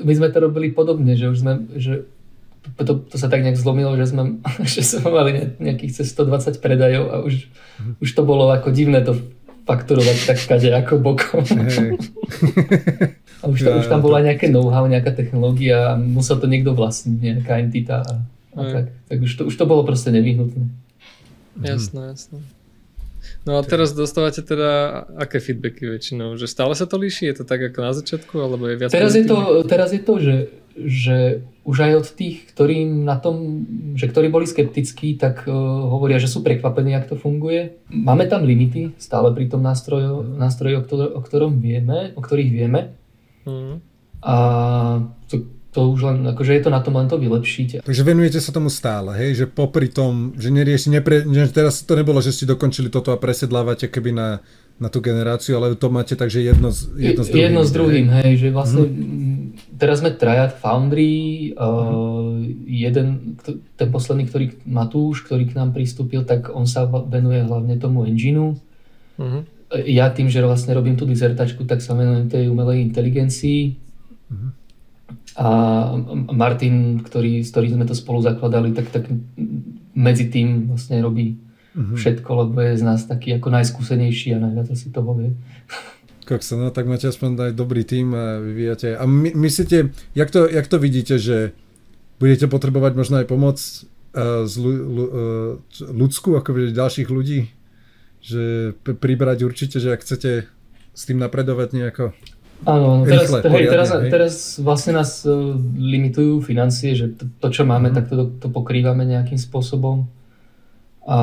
My 0.00 0.12
sme 0.16 0.28
to 0.32 0.38
robili 0.40 0.72
podobne, 0.72 1.14
že 1.14 1.30
už 1.30 1.38
sme, 1.40 1.52
že 1.76 2.08
to, 2.80 3.00
to 3.08 3.16
sa 3.16 3.28
tak 3.28 3.40
nejak 3.40 3.56
zlomilo, 3.56 3.96
že 3.96 4.12
sme, 4.12 4.40
že 4.72 4.82
sme 4.84 5.08
mali 5.08 5.56
nejakých 5.60 6.02
cez 6.02 6.12
120 6.12 6.60
predajov 6.60 7.04
a 7.08 7.16
už, 7.24 7.48
mm. 7.80 7.92
už 8.00 8.10
to 8.12 8.22
bolo 8.24 8.48
ako 8.52 8.72
divné 8.72 9.00
to 9.00 9.16
fakturovať 9.68 10.16
tak 10.26 10.38
kade 10.50 10.70
ako 10.74 10.98
bokom. 10.98 11.46
Hey. 11.46 11.94
a 13.40 13.44
už, 13.46 13.58
to, 13.62 13.70
ja, 13.70 13.78
už 13.78 13.86
tam 13.86 14.02
bola 14.02 14.18
nejaké 14.18 14.50
know-how, 14.50 14.82
nejaká 14.90 15.14
technológia 15.14 15.94
a 15.94 15.98
musel 16.00 16.42
to 16.42 16.50
niekto 16.50 16.74
vlastniť, 16.74 17.16
nejaká 17.16 17.62
entita 17.62 18.02
a, 18.02 18.14
a 18.58 18.60
tak. 18.66 18.84
Tak 19.06 19.18
už 19.22 19.32
to, 19.38 19.42
už 19.46 19.54
to 19.54 19.64
bolo 19.70 19.86
proste 19.86 20.10
nevyhnutné. 20.10 20.66
Jasné, 21.60 22.00
jasné. 22.16 22.38
No 23.48 23.56
a 23.56 23.64
teraz 23.64 23.96
dostávate 23.96 24.44
teda 24.44 25.02
aké 25.16 25.40
feedbacky 25.40 25.88
väčšinou? 25.88 26.36
Že 26.36 26.46
stále 26.46 26.74
sa 26.76 26.84
to 26.84 27.00
líši? 27.00 27.30
Je 27.32 27.40
to 27.40 27.44
tak 27.48 27.60
ako 27.72 27.78
na 27.80 27.92
začiatku? 27.96 28.34
Alebo 28.36 28.68
je 28.68 28.76
viac 28.76 28.92
teraz, 28.92 29.16
je 29.16 29.24
to, 29.24 29.64
teraz 29.64 29.90
je 29.96 30.02
to, 30.04 30.14
že, 30.20 30.36
že 30.76 31.16
už 31.64 31.76
aj 31.86 31.92
od 32.04 32.08
tých, 32.12 32.50
ktorí 32.52 32.84
na 32.84 33.16
tom, 33.16 33.64
že 33.96 34.10
ktorí 34.10 34.28
boli 34.28 34.44
skeptickí, 34.44 35.16
tak 35.16 35.48
uh, 35.48 35.54
hovoria, 35.88 36.20
že 36.20 36.28
sú 36.28 36.44
prekvapení, 36.44 36.96
ako 36.98 37.06
to 37.14 37.16
funguje. 37.16 37.80
Máme 37.88 38.28
tam 38.28 38.44
limity 38.44 38.96
stále 39.00 39.32
pri 39.32 39.48
tom 39.48 39.64
nástroju, 39.64 40.36
nástroji, 40.36 40.76
o, 40.76 40.82
ktor- 40.84 41.12
o 41.16 41.20
ktorom 41.24 41.62
vieme, 41.62 42.12
o 42.16 42.20
ktorých 42.20 42.50
vieme. 42.50 42.96
Mm. 43.48 43.80
A 44.20 44.34
to, 45.32 45.48
to 45.70 45.86
už 45.94 46.00
len, 46.02 46.18
akože 46.34 46.50
je 46.50 46.62
to 46.66 46.70
na 46.74 46.82
tom 46.82 46.98
len 46.98 47.06
to 47.06 47.14
vylepšiť. 47.14 47.86
Takže 47.86 48.02
venujete 48.02 48.42
sa 48.42 48.50
tomu 48.50 48.66
stále, 48.66 49.14
hej? 49.14 49.38
Že 49.38 49.54
popri 49.54 49.86
tom, 49.86 50.34
že 50.34 50.50
nerieši, 50.50 50.90
nepre, 50.90 51.22
že 51.22 51.46
teraz 51.54 51.86
to 51.86 51.94
nebolo, 51.94 52.18
že 52.18 52.34
ste 52.34 52.50
dokončili 52.50 52.90
toto 52.90 53.14
a 53.14 53.22
presedlávate 53.22 53.86
keby 53.86 54.10
na, 54.10 54.28
na 54.82 54.90
tú 54.90 54.98
generáciu, 54.98 55.54
ale 55.62 55.78
to 55.78 55.86
máte 55.86 56.18
takže 56.18 56.42
jedno, 56.42 56.74
z, 56.74 56.90
jedno 56.98 57.22
s 57.22 57.30
druhým. 57.30 57.44
Jedno 57.46 57.62
s 57.62 57.70
druhým, 57.70 58.06
hej, 58.10 58.24
hej 58.26 58.34
že 58.34 58.48
vlastne 58.50 58.82
hmm. 58.82 59.78
teraz 59.78 60.02
sme 60.02 60.10
trajat 60.10 60.58
Foundry, 60.58 61.54
uh, 61.54 62.34
jeden, 62.66 63.38
ten 63.78 63.88
posledný, 63.94 64.26
ktorý 64.26 64.58
Matúš, 64.66 65.22
ktorý 65.22 65.54
k 65.54 65.54
nám 65.54 65.70
pristúpil, 65.70 66.26
tak 66.26 66.50
on 66.50 66.66
sa 66.66 66.90
venuje 66.90 67.46
hlavne 67.46 67.78
tomu 67.78 68.10
engineu. 68.10 68.58
Hmm. 69.22 69.46
Ja 69.86 70.10
tým, 70.10 70.26
že 70.26 70.42
vlastne 70.42 70.74
robím 70.74 70.98
tú 70.98 71.06
dizertačku, 71.06 71.62
tak 71.62 71.78
sa 71.78 71.94
venujem 71.94 72.26
tej 72.26 72.50
umelej 72.50 72.82
inteligencii. 72.90 73.78
Hmm 74.34 74.58
a 75.38 75.46
Martin, 76.34 77.00
ktorý, 77.00 77.46
s 77.46 77.54
ktorým 77.54 77.78
sme 77.78 77.86
to 77.86 77.94
spolu 77.94 78.20
zakladali, 78.20 78.74
tak, 78.74 78.90
tak 78.90 79.06
medzi 79.94 80.26
tým 80.26 80.74
vlastne 80.74 80.98
robí 81.00 81.38
mm-hmm. 81.74 81.96
všetko, 81.96 82.30
lebo 82.34 82.56
je 82.60 82.72
z 82.76 82.84
nás 82.84 83.00
taký 83.06 83.38
ako 83.38 83.48
najskúsenejší 83.54 84.36
a 84.36 84.42
najviac 84.42 84.68
asi 84.74 84.90
toho 84.90 85.14
vie. 85.14 85.30
Koksa, 86.26 86.54
no 86.54 86.70
tak 86.70 86.86
máte 86.86 87.10
aspoň 87.10 87.50
aj 87.50 87.52
dobrý 87.58 87.82
tým 87.82 88.14
a 88.14 88.38
vyvíjate. 88.38 88.94
A 88.94 89.02
my, 89.06 89.34
myslíte, 89.34 89.90
jak 90.14 90.30
to, 90.30 90.46
jak 90.46 90.66
to 90.66 90.78
vidíte, 90.78 91.18
že 91.18 91.56
budete 92.22 92.46
potrebovať 92.46 92.92
možno 92.94 93.18
aj 93.18 93.26
pomoc 93.26 93.58
uh, 93.58 94.46
z 94.46 94.54
uh, 94.62 95.58
ľudskú, 95.90 96.38
ako 96.38 96.70
ďalších 96.70 97.08
ľudí? 97.10 97.50
Že 98.20 98.76
pribrať 98.84 99.38
určite, 99.42 99.80
že 99.80 99.96
ak 99.96 100.04
chcete 100.04 100.44
s 100.94 101.02
tým 101.08 101.18
napredovať 101.18 101.72
nejako? 101.72 102.12
Áno, 102.68 103.08
teraz, 103.08 103.32
Rýchle, 103.32 103.40
hej, 103.56 103.64
teraz, 103.72 103.88
hej. 103.88 104.10
teraz 104.12 104.34
vlastne 104.60 104.92
nás 105.00 105.24
uh, 105.24 105.56
limitujú 105.80 106.44
financie, 106.44 106.92
že 106.92 107.16
to, 107.16 107.24
to 107.40 107.48
čo 107.48 107.62
máme, 107.64 107.88
mm. 107.88 107.94
tak 107.96 108.04
to, 108.12 108.28
to 108.36 108.52
pokrývame 108.52 109.08
nejakým 109.08 109.40
spôsobom. 109.40 110.12
A 111.08 111.18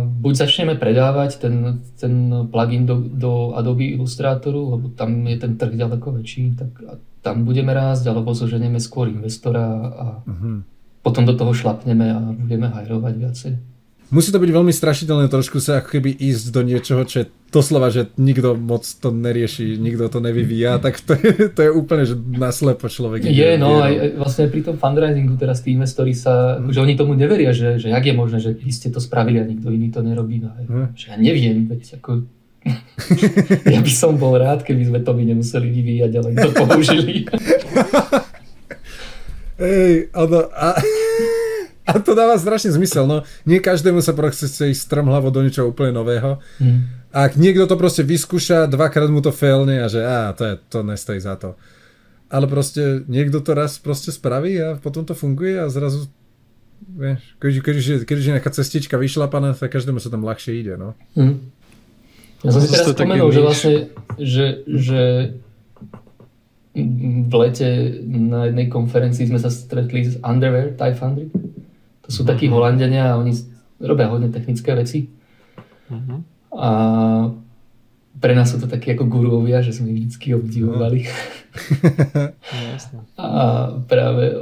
buď 0.00 0.48
začneme 0.48 0.80
predávať 0.80 1.36
ten, 1.36 1.84
ten 2.00 2.48
plugin 2.48 2.88
do, 2.88 2.96
do 3.04 3.52
Adobe 3.52 3.92
Illustratoru, 3.92 4.74
lebo 4.74 4.88
tam 4.96 5.28
je 5.28 5.36
ten 5.36 5.60
trh 5.60 5.76
ďaleko 5.76 6.16
väčší, 6.16 6.56
tak 6.56 6.72
tam 7.20 7.44
budeme 7.44 7.76
rásť, 7.76 8.08
alebo 8.08 8.32
zoženieme 8.32 8.80
skôr 8.80 9.12
investora 9.12 9.64
a 9.92 10.06
mm-hmm. 10.24 10.56
potom 11.04 11.28
do 11.28 11.36
toho 11.36 11.52
šlapneme 11.52 12.06
a 12.08 12.20
budeme 12.32 12.72
hajrovať 12.72 13.14
viacej 13.20 13.54
musí 14.10 14.28
to 14.32 14.40
byť 14.40 14.50
veľmi 14.50 14.72
strašidelné 14.74 15.26
trošku 15.32 15.62
sa 15.62 15.80
ako 15.80 15.96
keby 15.96 16.10
ísť 16.12 16.52
do 16.52 16.60
niečoho, 16.66 17.04
čo 17.08 17.24
je 17.24 17.26
slova, 17.54 17.86
že 17.94 18.10
nikto 18.18 18.58
moc 18.58 18.82
to 18.82 19.14
nerieši, 19.14 19.78
nikto 19.78 20.10
to 20.10 20.18
nevyvíja, 20.18 20.82
tak 20.82 20.98
to 20.98 21.14
je, 21.14 21.54
to 21.54 21.60
je 21.62 21.70
úplne, 21.70 22.02
že 22.02 22.18
naslepo 22.18 22.90
človek. 22.90 23.30
Je, 23.30 23.54
no, 23.54 23.78
aj, 23.78 24.18
vlastne 24.18 24.50
pri 24.50 24.66
tom 24.66 24.74
fundraisingu 24.74 25.38
teraz 25.38 25.62
tí 25.62 25.70
investori 25.70 26.18
sa, 26.18 26.58
mm. 26.58 26.74
že 26.74 26.82
oni 26.82 26.94
tomu 26.98 27.14
neveria, 27.14 27.54
že, 27.54 27.78
že 27.78 27.94
jak 27.94 28.02
je 28.02 28.14
možné, 28.16 28.42
že 28.42 28.50
vy 28.58 28.72
ste 28.74 28.90
to 28.90 28.98
spravili 28.98 29.38
a 29.38 29.46
nikto 29.46 29.70
iný 29.70 29.94
to 29.94 30.02
nerobí. 30.02 30.42
No, 30.42 30.50
mm. 30.50 30.98
Že 30.98 31.06
ja 31.14 31.16
neviem, 31.20 31.70
veď 31.70 32.02
ako 32.02 32.26
ja 33.76 33.80
by 33.84 33.92
som 33.92 34.16
bol 34.16 34.34
rád, 34.40 34.64
keby 34.64 34.88
sme 34.88 34.98
to 35.04 35.12
by 35.12 35.22
nemuseli 35.22 35.68
vyvíjať, 35.68 36.12
ale 36.16 36.28
to 36.32 36.50
použili. 36.64 37.22
Ej, 39.54 40.10
ano, 40.10 40.50
a... 40.50 40.74
A 41.84 42.00
to 42.00 42.16
dáva 42.16 42.40
strašný 42.40 42.72
zmysel, 42.80 43.04
no. 43.04 43.28
Nie 43.44 43.60
každému 43.60 44.00
sa 44.00 44.16
proste 44.16 44.48
chce 44.48 44.72
ísť 44.72 44.88
strmhlavo 44.88 45.28
do 45.28 45.44
niečoho 45.44 45.68
úplne 45.68 45.92
nového. 45.92 46.40
Mm. 46.56 46.88
A 47.12 47.28
ak 47.28 47.36
niekto 47.36 47.68
to 47.68 47.76
proste 47.76 48.00
vyskúša, 48.00 48.64
dvakrát 48.72 49.12
mu 49.12 49.20
to 49.20 49.28
failne 49.28 49.84
a 49.84 49.86
že 49.86 50.00
á, 50.00 50.32
to, 50.32 50.42
je, 50.48 50.54
to 50.72 50.80
nestojí 50.80 51.20
za 51.20 51.36
to. 51.36 51.60
Ale 52.32 52.48
proste 52.48 53.04
niekto 53.04 53.44
to 53.44 53.52
raz 53.52 53.76
proste 53.76 54.10
spraví 54.10 54.56
a 54.58 54.80
potom 54.80 55.04
to 55.04 55.12
funguje 55.12 55.60
a 55.60 55.68
zrazu 55.68 56.08
vieš, 56.88 57.20
keď, 57.36 57.52
keď, 57.60 57.74
keď, 57.76 57.98
keď 58.08 58.16
je 58.16 58.32
nejaká 58.32 58.50
cestička 58.50 58.96
vyšlapaná, 58.96 59.52
tak 59.52 59.70
každému 59.76 60.00
sa 60.00 60.08
tam 60.08 60.24
ľahšie 60.24 60.56
ide, 60.56 60.74
no. 60.80 60.96
Mm. 61.14 61.52
Ja 62.44 62.50
som 62.52 62.60
si 62.64 62.68
teraz 62.72 62.88
spomenul, 62.96 63.28
že 63.28 63.40
vlastne, 63.44 63.74
že, 64.20 64.64
že 64.68 65.00
v 66.74 67.32
lete 67.38 68.02
na 68.08 68.50
jednej 68.50 68.66
konferencii 68.72 69.30
sme 69.30 69.38
sa 69.38 69.52
stretli 69.52 70.10
s 70.10 70.18
Underwear, 70.24 70.74
Type 70.74 70.98
Foundry 70.98 71.30
to 72.04 72.08
sú 72.12 72.22
takí 72.28 72.52
Holandiania 72.52 73.12
a 73.12 73.18
oni 73.18 73.32
robia 73.80 74.12
hodne 74.12 74.28
technické 74.28 74.76
veci. 74.76 75.08
Uh-huh. 75.88 76.20
A 76.54 76.70
pre 78.20 78.32
nás 78.36 78.52
sú 78.52 78.60
to 78.62 78.70
takí 78.70 78.94
ako 78.94 79.10
guruovia, 79.10 79.64
že 79.64 79.74
sme 79.74 79.90
ich 79.90 80.14
vždy 80.14 80.28
obdivovali. 80.36 81.00
Uh-huh. 81.54 83.06
a 83.14 83.30
práve 83.86 84.34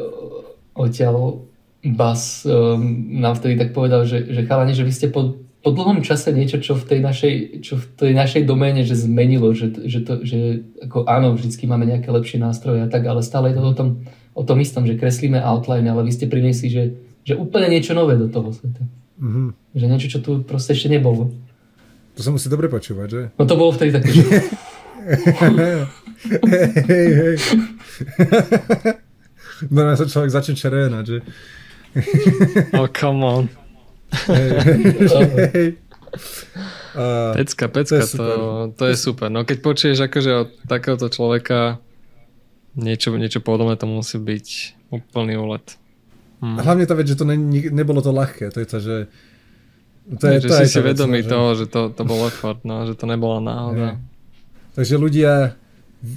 odtiaľ 0.72 1.44
Bas 1.84 2.46
um, 2.48 2.80
nám 3.20 3.36
vtedy 3.36 3.58
tak 3.58 3.76
povedal, 3.76 4.06
že, 4.06 4.32
že 4.32 4.46
chalani, 4.46 4.72
že 4.72 4.86
vy 4.86 4.92
ste 4.94 5.12
po, 5.12 5.34
po 5.60 5.70
dlhom 5.74 6.06
čase 6.06 6.30
niečo, 6.30 6.62
čo 6.62 6.78
v 6.78 6.86
tej 6.86 7.00
našej, 7.02 7.34
čo 7.66 7.74
v 7.76 7.86
tej 7.98 8.12
našej 8.14 8.42
doméne, 8.46 8.86
že 8.86 8.94
zmenilo, 8.94 9.50
že, 9.50 9.74
že, 9.84 10.00
to, 10.06 10.22
že 10.22 10.62
ako 10.88 11.10
áno, 11.10 11.34
vždycky 11.34 11.66
máme 11.66 11.84
nejaké 11.90 12.08
lepšie 12.08 12.38
nástroje 12.38 12.86
a 12.86 12.88
tak, 12.88 13.02
ale 13.02 13.20
stále 13.20 13.50
je 13.50 13.58
to 13.58 13.62
o 13.66 13.74
tom, 13.74 13.88
o 14.32 14.42
tom 14.46 14.58
istom, 14.62 14.86
že 14.86 14.94
kreslíme 14.94 15.42
outline, 15.42 15.84
ale 15.90 16.06
vy 16.06 16.12
ste 16.14 16.30
priniesli, 16.30 16.68
že, 16.70 16.84
že 17.22 17.38
úplne 17.38 17.70
niečo 17.70 17.94
nové 17.94 18.18
do 18.18 18.26
toho 18.26 18.50
sveta. 18.50 18.82
Mm-hmm. 19.22 19.48
Že 19.78 19.84
niečo, 19.86 20.08
čo 20.10 20.18
tu 20.18 20.30
proste 20.42 20.74
ešte 20.74 20.90
nebolo. 20.90 21.30
To 22.18 22.20
sa 22.20 22.34
musí 22.34 22.50
dobre 22.52 22.68
počúvať, 22.68 23.08
že? 23.08 23.22
No 23.38 23.44
to 23.48 23.54
bolo 23.56 23.72
vtedy 23.72 23.94
také, 23.94 24.10
že... 24.12 24.22
hej, 26.90 27.08
hej. 27.18 27.36
no 29.72 29.96
sa 29.96 30.06
človek 30.06 30.30
začne 30.30 30.54
červenať, 30.54 31.04
že? 31.06 31.18
oh, 32.78 32.88
come 32.90 33.22
on. 33.24 33.44
Hey, 34.12 34.50
hey, 34.60 35.48
hey. 35.48 35.68
Uh, 36.92 37.32
pecka, 37.40 37.72
pecka, 37.72 38.04
to 38.04 38.04
je, 38.04 38.06
to, 38.12 38.28
to 38.76 38.84
je 38.92 38.96
super. 39.00 39.32
No 39.32 39.48
keď 39.48 39.64
počuješ 39.64 39.98
akože 40.04 40.30
od 40.44 40.48
takéhoto 40.68 41.08
človeka 41.08 41.80
niečo, 42.76 43.16
niečo 43.16 43.40
podobné, 43.40 43.80
to 43.80 43.88
musí 43.88 44.20
byť 44.20 44.46
úplný 44.92 45.40
úlet. 45.40 45.80
A 46.42 46.60
hlavne 46.66 46.84
tá 46.90 46.98
vec, 46.98 47.06
že 47.06 47.14
to 47.14 47.22
ne, 47.22 47.38
nebolo 47.70 48.02
to 48.02 48.10
ľahké, 48.10 48.50
to 48.50 48.58
je 48.58 48.68
to, 48.68 48.78
že 48.82 48.96
to 50.18 50.24
je, 50.26 50.42
že 50.42 50.48
to 50.50 50.54
si 50.58 50.66
si 50.66 50.80
vedomý 50.82 51.22
no, 51.22 51.30
toho, 51.30 51.48
že 51.54 51.64
to, 51.70 51.94
to 51.94 52.02
bol 52.02 52.26
effort, 52.26 52.66
no, 52.66 52.82
že 52.82 52.98
to 52.98 53.06
nebola 53.06 53.38
náhoda. 53.38 54.02
Takže 54.74 54.98
ľudia, 54.98 55.54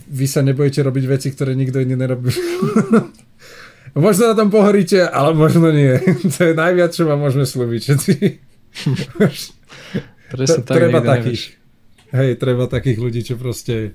vy 0.09 0.25
sa 0.25 0.41
nebojete 0.41 0.81
robiť 0.81 1.05
veci, 1.05 1.29
ktoré 1.29 1.53
nikto 1.53 1.77
iný 1.77 1.93
nerobí. 1.93 2.33
možno 3.95 4.33
na 4.33 4.35
tom 4.35 4.49
pohoríte, 4.49 5.05
ale 5.05 5.37
možno 5.37 5.69
nie. 5.69 5.95
to 6.33 6.39
je 6.51 6.53
najviac, 6.57 6.91
čo 6.91 7.05
vám 7.05 7.21
môžeme 7.21 7.45
slúbiť 7.45 7.81
všetci. 7.85 8.13
Presne 10.35 10.61
tak, 10.65 10.75
treba 10.75 10.99
takých. 11.05 11.61
Hej, 12.09 12.41
treba 12.41 12.65
takých 12.65 12.97
ľudí, 12.97 13.21
čo 13.21 13.37
proste 13.37 13.93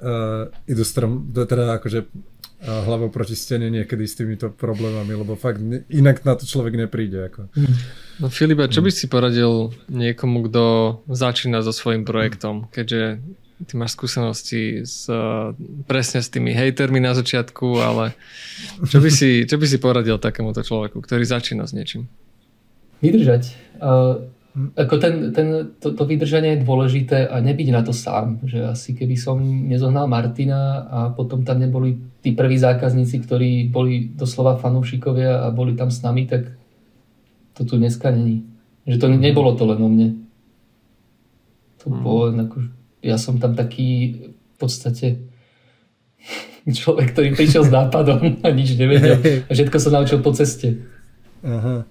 uh, 0.00 0.48
idú 0.64 0.82
strom, 0.86 1.28
teda 1.34 1.76
akože 1.76 2.08
hlavou 2.64 3.12
proti 3.12 3.36
stene 3.36 3.68
niekedy 3.68 4.08
s 4.08 4.16
týmito 4.16 4.48
problémami, 4.48 5.12
lebo 5.12 5.36
fakt 5.36 5.60
inak 5.92 6.24
na 6.24 6.34
to 6.40 6.48
človek 6.48 6.74
nepríde. 6.74 7.28
Ako. 7.28 7.52
No 8.16 8.26
Filipe, 8.32 8.64
čo 8.72 8.80
by 8.80 8.90
si 8.90 9.06
poradil 9.12 9.76
niekomu, 9.92 10.48
kto 10.48 10.64
začína 11.10 11.60
so 11.60 11.70
svojím 11.70 12.08
projektom, 12.08 12.72
keďže 12.72 13.20
ty 13.64 13.72
máš 13.76 13.96
skúsenosti 13.96 14.84
s, 14.84 15.08
presne 15.88 16.20
s 16.20 16.28
tými 16.28 16.52
hejtermi 16.52 17.00
na 17.00 17.16
začiatku, 17.16 17.80
ale 17.80 18.12
čo 18.84 19.00
by 19.00 19.08
si, 19.08 19.48
čo 19.48 19.56
by 19.56 19.66
si 19.68 19.80
poradil 19.80 20.20
takémuto 20.20 20.60
človeku, 20.60 21.00
ktorý 21.00 21.24
začína 21.24 21.64
s 21.64 21.72
niečím? 21.72 22.08
Vydržať. 23.00 23.52
Uh, 23.80 24.28
ako 24.56 24.94
ten, 24.96 25.14
ten, 25.36 25.76
to, 25.76 25.92
to 25.92 26.02
vydržanie 26.08 26.56
je 26.56 26.64
dôležité 26.64 27.28
a 27.28 27.44
nebyť 27.44 27.68
na 27.72 27.84
to 27.84 27.92
sám. 27.92 28.40
Že 28.40 28.72
asi 28.72 28.96
keby 28.96 29.16
som 29.16 29.36
nezohnal 29.40 30.08
Martina 30.08 30.88
a 30.88 30.98
potom 31.12 31.44
tam 31.44 31.60
neboli 31.60 32.00
tí 32.26 32.34
prví 32.34 32.58
zákazníci, 32.58 33.22
ktorí 33.22 33.70
boli 33.70 34.10
doslova 34.10 34.58
fanúšikovia 34.58 35.46
a 35.46 35.54
boli 35.54 35.78
tam 35.78 35.94
s 35.94 36.02
nami, 36.02 36.26
tak 36.26 36.58
to 37.54 37.62
tu 37.62 37.78
dneska 37.78 38.10
není. 38.10 38.42
Že 38.82 38.98
to 38.98 39.06
nebolo 39.14 39.54
to 39.54 39.62
len 39.62 39.78
o 39.78 39.86
mne. 39.86 40.08
To 41.86 41.94
hmm. 41.94 42.02
bolo 42.02 42.20
len 42.26 42.50
ako, 42.50 42.66
ja 42.98 43.14
som 43.14 43.38
tam 43.38 43.54
taký 43.54 44.18
v 44.26 44.56
podstate 44.58 45.22
človek, 46.82 47.14
ktorý 47.14 47.38
prišiel 47.38 47.62
s 47.62 47.70
nápadom 47.70 48.18
a 48.44 48.50
nič 48.50 48.74
nevedel. 48.74 49.46
A 49.46 49.50
všetko 49.54 49.78
sa 49.78 49.94
naučil 49.94 50.18
po 50.18 50.34
ceste. 50.34 50.82
Aha. 51.46 51.86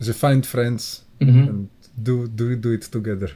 Že 0.00 0.12
find 0.16 0.48
friends 0.48 1.04
mm-hmm. 1.20 1.44
and 1.52 1.60
do, 1.98 2.30
do, 2.30 2.54
do 2.54 2.70
it 2.72 2.86
together. 2.86 3.34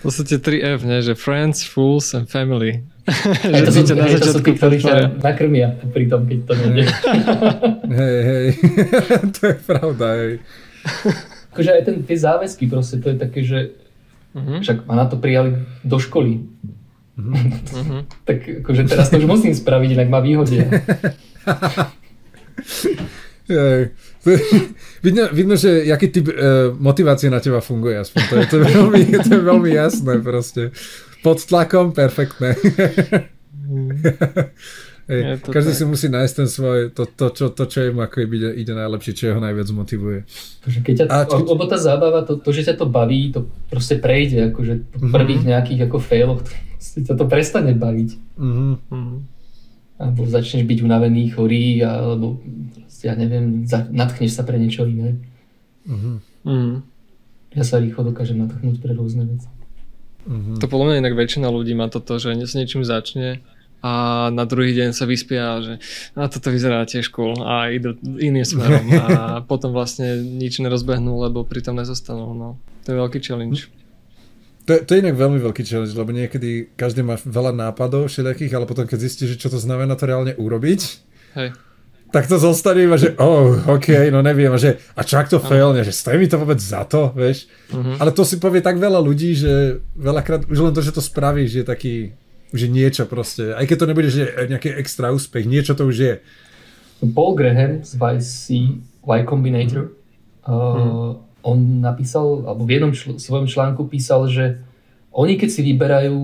podstate 0.00 0.40
3F, 0.40 0.80
ne? 0.88 1.04
že 1.04 1.12
friends, 1.12 1.62
fools 1.68 2.16
and 2.16 2.26
family. 2.26 2.80
že 3.44 3.62
to, 3.68 3.72
sú, 3.72 3.80
na 3.92 4.08
hej, 4.08 4.18
to 4.18 4.32
sú 4.32 4.40
tí, 4.40 4.56
ktorí 4.56 4.80
ťa 4.80 5.20
nakrmia 5.20 5.76
pri 5.92 6.08
tom, 6.08 6.24
keď 6.24 6.38
to 6.48 6.52
nejde. 6.56 6.84
hej, 8.00 8.18
hej. 8.24 8.46
to 9.36 9.40
je 9.52 9.56
pravda, 9.62 10.06
hej. 10.16 10.32
Akože 11.52 11.70
aj 11.76 11.82
ten, 11.84 11.96
tie 12.02 12.18
záväzky 12.18 12.64
proste, 12.66 12.98
to 12.98 13.12
je 13.12 13.16
také, 13.20 13.40
že 13.44 13.58
Uh-huh. 14.36 14.60
Však 14.60 14.84
ma 14.84 15.00
na 15.00 15.08
to 15.08 15.16
prijali 15.16 15.64
do 15.80 15.96
školy. 15.96 16.44
Uh-huh. 17.16 18.04
tak 18.28 18.44
akože 18.60 18.92
teraz 18.92 19.08
to 19.08 19.16
už 19.16 19.24
musím 19.24 19.56
spraviť, 19.56 19.96
inak 19.96 20.12
ma 20.12 20.20
vyhodia. 20.20 20.68
vidno, 25.06 25.28
vidno, 25.32 25.54
že 25.54 25.86
jaký 25.86 26.08
typ 26.10 26.26
uh, 26.30 26.74
motivácie 26.74 27.30
na 27.30 27.38
teba 27.38 27.60
funguje 27.62 27.98
aspoň. 27.98 28.22
To 28.26 28.34
je, 28.34 28.44
to, 28.46 28.56
je 28.58 28.66
veľmi, 28.74 29.02
to 29.26 29.30
je 29.30 29.42
veľmi 29.42 29.70
jasné 29.72 30.14
proste. 30.20 30.62
Pod 31.22 31.42
tlakom 31.42 31.94
perfektné. 31.94 32.54
Hej, 35.06 35.38
každý 35.38 35.70
tak. 35.70 35.78
si 35.78 35.84
musí 35.86 36.06
nájsť 36.10 36.34
ten 36.34 36.48
svoj, 36.50 36.90
to, 36.90 37.06
to, 37.06 37.30
čo, 37.30 37.54
to 37.54 37.70
čo 37.70 37.94
mu 37.94 38.02
ako 38.02 38.26
ide, 38.26 38.50
ide 38.58 38.74
najlepšie, 38.74 39.14
čo 39.14 39.30
jeho 39.30 39.38
najviac 39.38 39.70
motivuje. 39.70 40.26
Keď 40.66 41.06
ťa, 41.06 41.30
či... 41.30 41.46
lebo 41.46 41.62
tá 41.70 41.78
zábava, 41.78 42.26
to, 42.26 42.42
to, 42.42 42.50
že 42.50 42.66
ťa 42.66 42.74
to 42.74 42.90
baví, 42.90 43.30
to 43.30 43.46
proste 43.70 44.02
prejde, 44.02 44.50
akože 44.50 44.82
po 44.82 44.98
mm-hmm. 44.98 45.14
prvých 45.14 45.42
nejakých 45.46 45.80
ako 45.86 45.96
failoch, 46.02 46.42
ťa 46.82 47.14
to 47.14 47.24
prestane 47.30 47.78
baviť. 47.78 48.10
Mm-hmm. 48.34 49.14
Alebo 50.02 50.20
začneš 50.26 50.66
byť 50.66 50.78
unavený, 50.82 51.38
chorý, 51.38 51.86
alebo 51.86 52.42
ja 53.02 53.12
neviem, 53.18 53.68
za, 53.68 53.84
natchneš 53.90 54.38
sa 54.38 54.42
pre 54.46 54.56
niečo 54.56 54.86
iné. 54.88 55.18
Mm-hmm. 55.88 56.74
Ja 57.56 57.64
sa 57.64 57.80
rýchlo 57.80 58.06
dokážem 58.12 58.40
natchnúť 58.40 58.80
pre 58.80 58.92
rôzne 58.94 59.26
veci. 59.26 59.48
Mm-hmm. 60.26 60.56
To 60.58 60.66
podľa 60.66 60.86
mňa 60.90 61.00
inak 61.02 61.14
väčšina 61.14 61.48
ľudí 61.50 61.72
má 61.74 61.86
toto, 61.92 62.18
že 62.18 62.34
s 62.34 62.58
niečím 62.58 62.82
začne 62.82 63.44
a 63.84 63.92
na 64.34 64.44
druhý 64.48 64.74
deň 64.74 64.90
sa 64.96 65.06
vyspia, 65.06 65.62
že 65.62 65.74
na 66.18 66.26
toto 66.26 66.50
vyzerá 66.50 66.82
tiež 66.82 67.12
cool 67.14 67.38
a 67.44 67.70
idú 67.70 67.94
iným 68.18 68.42
smerom 68.42 68.86
a 68.90 69.06
potom 69.50 69.70
vlastne 69.70 70.18
nič 70.18 70.58
nerozbehnú, 70.58 71.22
lebo 71.22 71.46
pritom 71.46 71.78
nezostanú. 71.78 72.34
No. 72.34 72.48
To 72.82 72.86
je 72.90 72.96
veľký 72.98 73.18
challenge. 73.22 73.70
To, 74.66 74.82
to 74.82 74.90
je 74.98 75.02
inak 75.06 75.14
veľmi 75.14 75.38
veľký 75.38 75.62
challenge, 75.62 75.94
lebo 75.94 76.10
niekedy 76.10 76.74
každý 76.74 77.06
má 77.06 77.14
veľa 77.14 77.54
nápadov 77.54 78.10
všelijakých, 78.10 78.58
ale 78.58 78.66
potom 78.66 78.82
keď 78.82 78.98
zistí, 78.98 79.30
že 79.30 79.38
čo 79.38 79.46
to 79.46 79.62
znamená 79.62 79.94
to 79.94 80.10
reálne 80.10 80.34
urobiť, 80.34 81.06
Hej. 81.36 81.52
Tak 82.14 82.30
to 82.30 82.38
zostane 82.38 82.86
iba, 82.86 82.94
že 82.94 83.18
oh, 83.18 83.58
ok, 83.66 84.08
no 84.14 84.22
neviem, 84.22 84.50
a 84.54 84.58
že 84.58 84.78
a 84.94 85.02
čo 85.02 85.18
ak 85.18 85.26
to 85.26 85.42
failne, 85.42 85.82
že 85.82 85.90
stojí 85.90 86.22
mi 86.22 86.30
to 86.30 86.38
vôbec 86.38 86.56
za 86.62 86.86
to, 86.86 87.10
vieš. 87.12 87.50
Uh-huh. 87.74 87.98
Ale 87.98 88.14
to 88.14 88.22
si 88.22 88.38
povie 88.38 88.62
tak 88.62 88.78
veľa 88.78 89.02
ľudí, 89.02 89.34
že 89.34 89.82
veľakrát 89.98 90.46
už 90.46 90.58
len 90.70 90.74
to, 90.74 90.80
že 90.80 90.94
to 90.94 91.02
spravíš, 91.02 91.62
je 91.62 91.66
taký 91.66 91.94
že 92.54 92.70
niečo 92.70 93.10
proste, 93.10 93.58
aj 93.58 93.66
keď 93.66 93.76
to 93.76 93.88
nebude 93.90 94.08
že 94.08 94.22
nejaký 94.46 94.70
extra 94.78 95.10
úspech, 95.10 95.50
niečo 95.50 95.74
to 95.74 95.82
už 95.82 95.96
je. 95.98 96.14
Paul 97.10 97.34
Graham 97.34 97.82
z 97.82 97.98
YC, 97.98 98.42
Y 99.02 99.22
Combinator, 99.26 99.92
uh, 100.46 100.54
hmm. 100.54 101.10
on 101.42 101.58
napísal, 101.82 102.46
alebo 102.46 102.64
v 102.64 102.70
jednom 102.78 102.92
čl- 102.94 103.18
svojom 103.18 103.50
článku 103.50 103.90
písal, 103.90 104.30
že 104.30 104.62
oni 105.10 105.34
keď 105.36 105.48
si 105.50 105.60
vyberajú, 105.66 106.22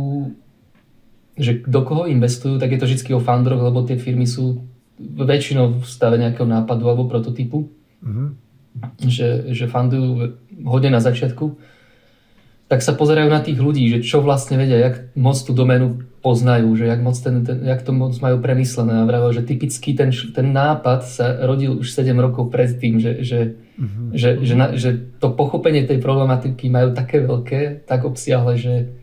že 1.36 1.64
do 1.66 1.80
koho 1.82 2.06
investujú, 2.06 2.56
tak 2.56 2.70
je 2.70 2.78
to 2.80 2.86
vždy 2.86 3.12
o 3.12 3.20
founderoch, 3.20 3.60
lebo 3.60 3.84
tie 3.84 3.98
firmy 3.98 4.24
sú 4.24 4.62
väčšinou 5.02 5.82
v 5.82 5.86
stave 5.86 6.16
nejakého 6.18 6.46
nápadu 6.46 6.86
alebo 6.86 7.10
prototypu. 7.10 7.68
Mm-hmm. 8.02 8.28
Že, 9.04 9.28
že 9.52 9.64
fundujú 9.68 10.38
hodne 10.64 10.88
na 10.88 11.00
začiatku 11.04 11.60
tak 12.72 12.80
sa 12.80 12.96
pozerajú 12.96 13.28
na 13.28 13.44
tých 13.44 13.60
ľudí, 13.60 13.84
že 13.92 14.00
čo 14.00 14.24
vlastne 14.24 14.56
vedia, 14.56 14.80
jak 14.80 15.12
moc 15.12 15.36
tú 15.36 15.52
doménu 15.52 16.08
poznajú, 16.24 16.72
že 16.72 16.88
jak, 16.88 17.04
moc 17.04 17.12
ten, 17.20 17.44
ten, 17.44 17.60
jak 17.68 17.84
to 17.84 17.92
moc 17.92 18.16
majú 18.16 18.40
premyslené. 18.40 18.96
A 18.96 19.04
vravel, 19.04 19.28
že 19.36 19.44
typicky 19.44 19.92
ten, 19.92 20.08
ten 20.08 20.56
nápad 20.56 21.04
sa 21.04 21.36
rodil 21.44 21.76
už 21.76 21.92
7 21.92 22.16
rokov 22.16 22.48
predtým, 22.48 22.96
že, 22.96 23.20
že, 23.20 23.60
mm-hmm. 23.76 24.08
že, 24.16 24.28
že, 24.40 24.54
na, 24.56 24.66
že 24.72 24.96
to 25.20 25.36
pochopenie 25.36 25.84
tej 25.84 26.00
problematiky 26.00 26.72
majú 26.72 26.96
také 26.96 27.20
veľké, 27.20 27.84
tak 27.84 28.08
obsiahle, 28.08 28.56
že, 28.56 28.96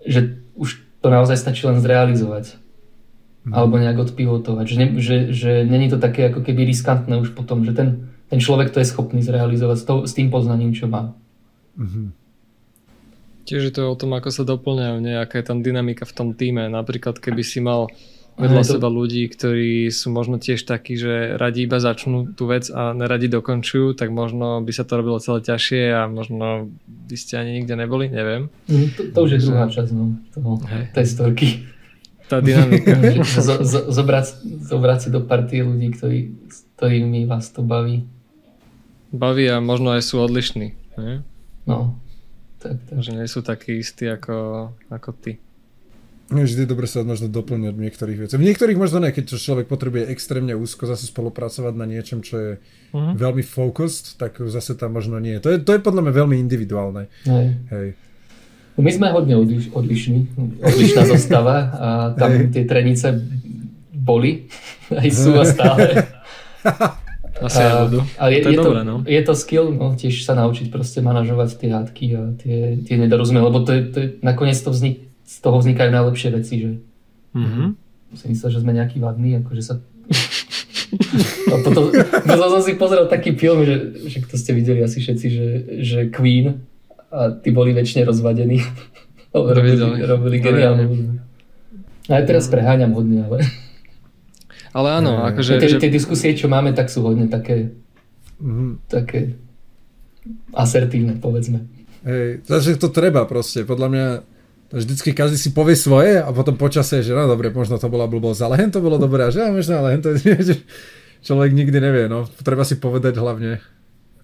že 0.00 0.40
už 0.56 0.80
to 1.04 1.12
naozaj 1.12 1.36
stačí 1.36 1.68
len 1.68 1.84
zrealizovať. 1.84 2.56
Mm-hmm. 3.40 3.56
Alebo 3.56 3.74
nejak 3.80 3.98
odpivotovať. 4.04 4.66
Že, 4.68 4.76
ne, 4.76 4.86
že, 5.00 5.16
že 5.32 5.64
není 5.64 5.88
to 5.88 5.96
také 5.96 6.28
ako 6.28 6.44
keby 6.44 6.68
riskantné 6.68 7.16
už 7.16 7.32
potom, 7.32 7.64
že 7.64 7.72
ten, 7.72 8.12
ten 8.28 8.36
človek 8.36 8.68
to 8.68 8.84
je 8.84 8.90
schopný 8.92 9.24
zrealizovať 9.24 9.76
s, 9.80 9.84
to, 9.88 9.94
s 10.04 10.12
tým 10.12 10.28
poznaním, 10.28 10.76
čo 10.76 10.92
má. 10.92 11.16
Mm-hmm. 11.80 12.06
Tiež 13.48 13.72
je 13.72 13.74
to 13.74 13.88
o 13.88 13.96
tom, 13.96 14.12
ako 14.12 14.28
sa 14.28 14.44
doplňajú, 14.44 15.00
nejaká 15.00 15.40
je 15.40 15.46
tam 15.48 15.64
dynamika 15.64 16.04
v 16.04 16.14
tom 16.14 16.28
týme. 16.36 16.68
Napríklad, 16.68 17.16
keby 17.16 17.40
si 17.40 17.64
mal 17.64 17.88
vedľa 18.38 18.62
to... 18.62 18.70
seba 18.76 18.88
ľudí, 18.88 19.26
ktorí 19.26 19.88
sú 19.90 20.12
možno 20.12 20.40
tiež 20.40 20.64
takí, 20.64 20.94
že 20.94 21.34
radi 21.34 21.66
iba 21.66 21.82
začnú 21.82 22.36
tú 22.36 22.46
vec 22.46 22.68
a 22.70 22.92
neradi 22.92 23.26
dokončujú, 23.26 23.96
tak 23.96 24.12
možno 24.12 24.60
by 24.62 24.72
sa 24.72 24.84
to 24.84 25.00
robilo 25.00 25.18
celé 25.18 25.44
ťažšie 25.44 25.82
a 25.92 26.06
možno 26.06 26.70
by 26.86 27.16
ste 27.16 27.40
ani 27.40 27.60
nikde 27.60 27.74
neboli, 27.76 28.06
neviem. 28.12 28.52
Mm, 28.68 28.88
to, 28.96 29.02
to 29.12 29.18
už 29.24 29.30
je 29.34 29.40
druhá 29.48 29.66
časť 29.66 29.90
no, 29.92 30.14
toho, 30.30 30.60
tej 30.94 31.06
storky. 31.08 31.48
Tá 32.30 32.38
dynamika. 32.38 32.94
zo, 33.46 33.66
zo, 33.66 33.90
zobrať, 33.90 34.46
zobrať 34.70 34.98
si 35.02 35.08
do 35.10 35.20
partie 35.26 35.66
ľudí, 35.66 35.90
ktorí, 35.90 36.18
s 36.46 36.62
ktorými 36.78 37.26
vás 37.26 37.50
to 37.50 37.66
baví. 37.66 38.06
Baví 39.10 39.50
a 39.50 39.58
možno 39.58 39.90
aj 39.90 40.06
sú 40.06 40.22
odlišní. 40.22 40.78
Nie? 40.94 41.26
No, 41.66 41.98
tak, 42.62 42.78
tak. 42.86 43.02
Že 43.02 43.18
nie 43.18 43.26
sú 43.26 43.42
takí 43.42 43.82
istí 43.82 44.06
ako, 44.06 44.70
ako 44.86 45.10
ty. 45.18 45.42
Vždy 46.30 46.62
dobre 46.62 46.86
sa 46.86 47.02
možno 47.02 47.26
doplňať 47.26 47.74
v 47.74 47.82
niektorých 47.90 48.18
veciach. 48.22 48.38
V 48.38 48.46
niektorých 48.46 48.78
možno 48.78 49.02
ne, 49.02 49.10
keď 49.10 49.34
človek 49.34 49.66
potrebuje 49.66 50.14
extrémne 50.14 50.54
úzko 50.54 50.86
zase 50.86 51.10
spolupracovať 51.10 51.74
na 51.74 51.90
niečom, 51.90 52.22
čo 52.22 52.34
je 52.38 52.50
uh-huh. 52.94 53.18
veľmi 53.18 53.42
focused, 53.42 54.14
tak 54.14 54.38
zase 54.38 54.78
tam 54.78 54.94
možno 54.94 55.18
nie. 55.18 55.42
To 55.42 55.50
je, 55.50 55.58
to 55.58 55.74
je 55.74 55.82
podľa 55.82 56.06
mňa 56.06 56.14
veľmi 56.14 56.38
individuálne. 56.38 57.10
Hej. 57.26 57.46
Hej. 57.74 57.86
My 58.80 58.90
sme 58.90 59.06
hodne 59.12 59.36
odliš, 59.36 59.68
odlišní, 59.70 60.34
odlišná 60.60 61.02
zostava 61.04 61.56
a 61.72 61.88
tam 62.16 62.30
Hej. 62.32 62.56
tie 62.56 62.64
trenice 62.64 63.12
boli, 63.92 64.48
aj 65.02 65.08
sú 65.12 65.36
a 65.36 65.44
stále. 65.44 66.08
Asi 67.40 67.62
a, 67.64 67.88
budú. 67.88 68.04
Ale 68.20 68.28
je, 68.36 68.40
to 68.44 68.48
je, 68.48 68.52
je, 68.52 68.58
dobré, 68.60 68.80
to, 68.80 68.84
no. 68.84 68.96
je 69.04 69.22
to 69.24 69.34
skill, 69.36 69.66
no, 69.72 69.96
tiež 69.96 70.14
sa 70.24 70.36
naučiť 70.36 70.68
proste 70.68 71.00
manažovať 71.00 71.48
tie 71.56 71.70
hádky 71.72 72.06
a 72.12 72.22
tie, 72.36 72.58
tie 72.84 72.96
nedorozumie, 73.00 73.40
lebo 73.40 73.64
to 73.64 73.72
je, 73.72 73.80
to 73.88 73.96
je, 74.00 74.06
nakoniec 74.20 74.60
to 74.60 74.68
vznik, 74.68 75.08
z 75.24 75.36
toho 75.40 75.56
vznikajú 75.62 75.88
najlepšie 75.88 76.28
veci, 76.36 76.54
že 76.60 76.70
mm-hmm. 77.32 77.68
si 78.12 78.26
myslel, 78.28 78.50
že 78.50 78.60
sme 78.60 78.76
nejaký 78.76 79.00
vadný, 79.00 79.40
akože 79.40 79.62
sa 79.62 79.80
a 81.50 81.54
potom 81.62 81.94
no, 82.26 82.34
som 82.34 82.62
si 82.62 82.74
pozrel 82.74 83.06
taký 83.06 83.38
film, 83.38 83.62
že, 83.62 83.94
že 84.10 84.26
to 84.26 84.34
ste 84.34 84.58
videli 84.58 84.82
asi 84.82 84.98
všetci, 84.98 85.26
že, 85.30 85.46
že 85.86 85.98
Queen 86.10 86.66
a 87.10 87.34
tí 87.34 87.50
boli 87.50 87.74
väčšine 87.74 88.06
rozvadení. 88.06 88.62
robili, 89.34 90.02
robili 90.02 90.36
geniálne 90.42 90.84
Aj 92.10 92.22
teraz 92.26 92.50
preháňam 92.50 92.94
hodne, 92.94 93.26
ale... 93.26 93.46
Ale 94.70 94.88
áno, 95.02 95.22
akože... 95.30 95.58
Tie, 95.58 95.70
že... 95.76 95.82
tie 95.82 95.90
diskusie, 95.90 96.34
čo 96.34 96.46
máme, 96.50 96.74
tak 96.74 96.90
sú 96.90 97.02
hodne 97.02 97.26
také... 97.26 97.74
Mm-hmm. 98.40 98.70
také 98.88 99.36
asertívne, 100.56 101.20
povedzme. 101.20 101.68
Hej, 102.08 102.48
takže 102.48 102.80
to 102.80 102.88
treba 102.88 103.28
proste, 103.28 103.68
podľa 103.68 103.88
mňa 103.92 104.06
vždycky 104.72 105.12
každý 105.12 105.36
si 105.36 105.50
povie 105.52 105.76
svoje 105.76 106.22
a 106.22 106.28
potom 106.32 106.56
počasie, 106.56 107.04
že 107.04 107.12
no 107.12 107.28
dobre, 107.28 107.52
možno 107.52 107.76
to 107.76 107.92
bola 107.92 108.08
blbosť, 108.08 108.40
ale 108.46 108.54
hen 108.56 108.70
to 108.72 108.80
bolo 108.80 108.96
dobré, 108.96 109.28
že 109.28 109.44
možno, 109.52 109.82
ale 109.82 109.98
hen 109.98 110.02
to 110.02 110.16
že 110.48 110.56
človek 111.20 111.52
nikdy 111.52 111.78
nevie, 111.82 112.04
no, 112.08 112.24
treba 112.40 112.64
si 112.64 112.80
povedať 112.80 113.20
hlavne. 113.20 113.60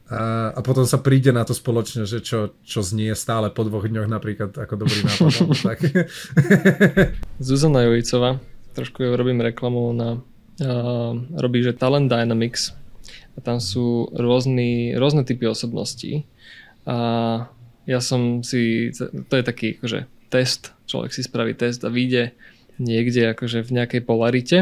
A, 0.06 0.54
a 0.54 0.60
potom 0.62 0.86
sa 0.86 1.02
príde 1.02 1.34
na 1.34 1.42
to 1.42 1.50
spoločne, 1.50 2.06
že 2.06 2.22
čo, 2.22 2.54
čo 2.62 2.78
znie 2.78 3.10
stále 3.18 3.50
po 3.50 3.66
dvoch 3.66 3.90
dňoch 3.90 4.06
napríklad 4.06 4.54
ako 4.54 4.74
dobrý 4.86 5.02
nápad. 5.02 5.30
tak. 5.74 5.78
Zuzana 7.46 7.82
Jojicová, 7.90 8.38
trošku 8.78 9.02
ju 9.02 9.10
robím 9.18 9.42
reklamu 9.42 9.90
na 9.90 10.22
uh, 10.62 11.12
robí, 11.34 11.58
že 11.66 11.74
Talent 11.74 12.06
Dynamics 12.06 12.70
a 13.34 13.42
tam 13.42 13.58
sú 13.58 14.06
rôzny, 14.14 14.94
rôzne 14.94 15.26
typy 15.26 15.50
osobností 15.50 16.22
a 16.86 16.96
ja 17.86 17.98
som 17.98 18.46
si, 18.46 18.94
to 18.94 19.34
je 19.34 19.44
taký 19.46 19.78
akože 19.82 20.06
test, 20.30 20.70
človek 20.86 21.10
si 21.10 21.26
spraví 21.26 21.54
test 21.58 21.82
a 21.82 21.90
vyjde 21.90 22.30
niekde 22.78 23.34
akože 23.34 23.66
v 23.66 23.74
nejakej 23.74 24.02
polarite. 24.06 24.58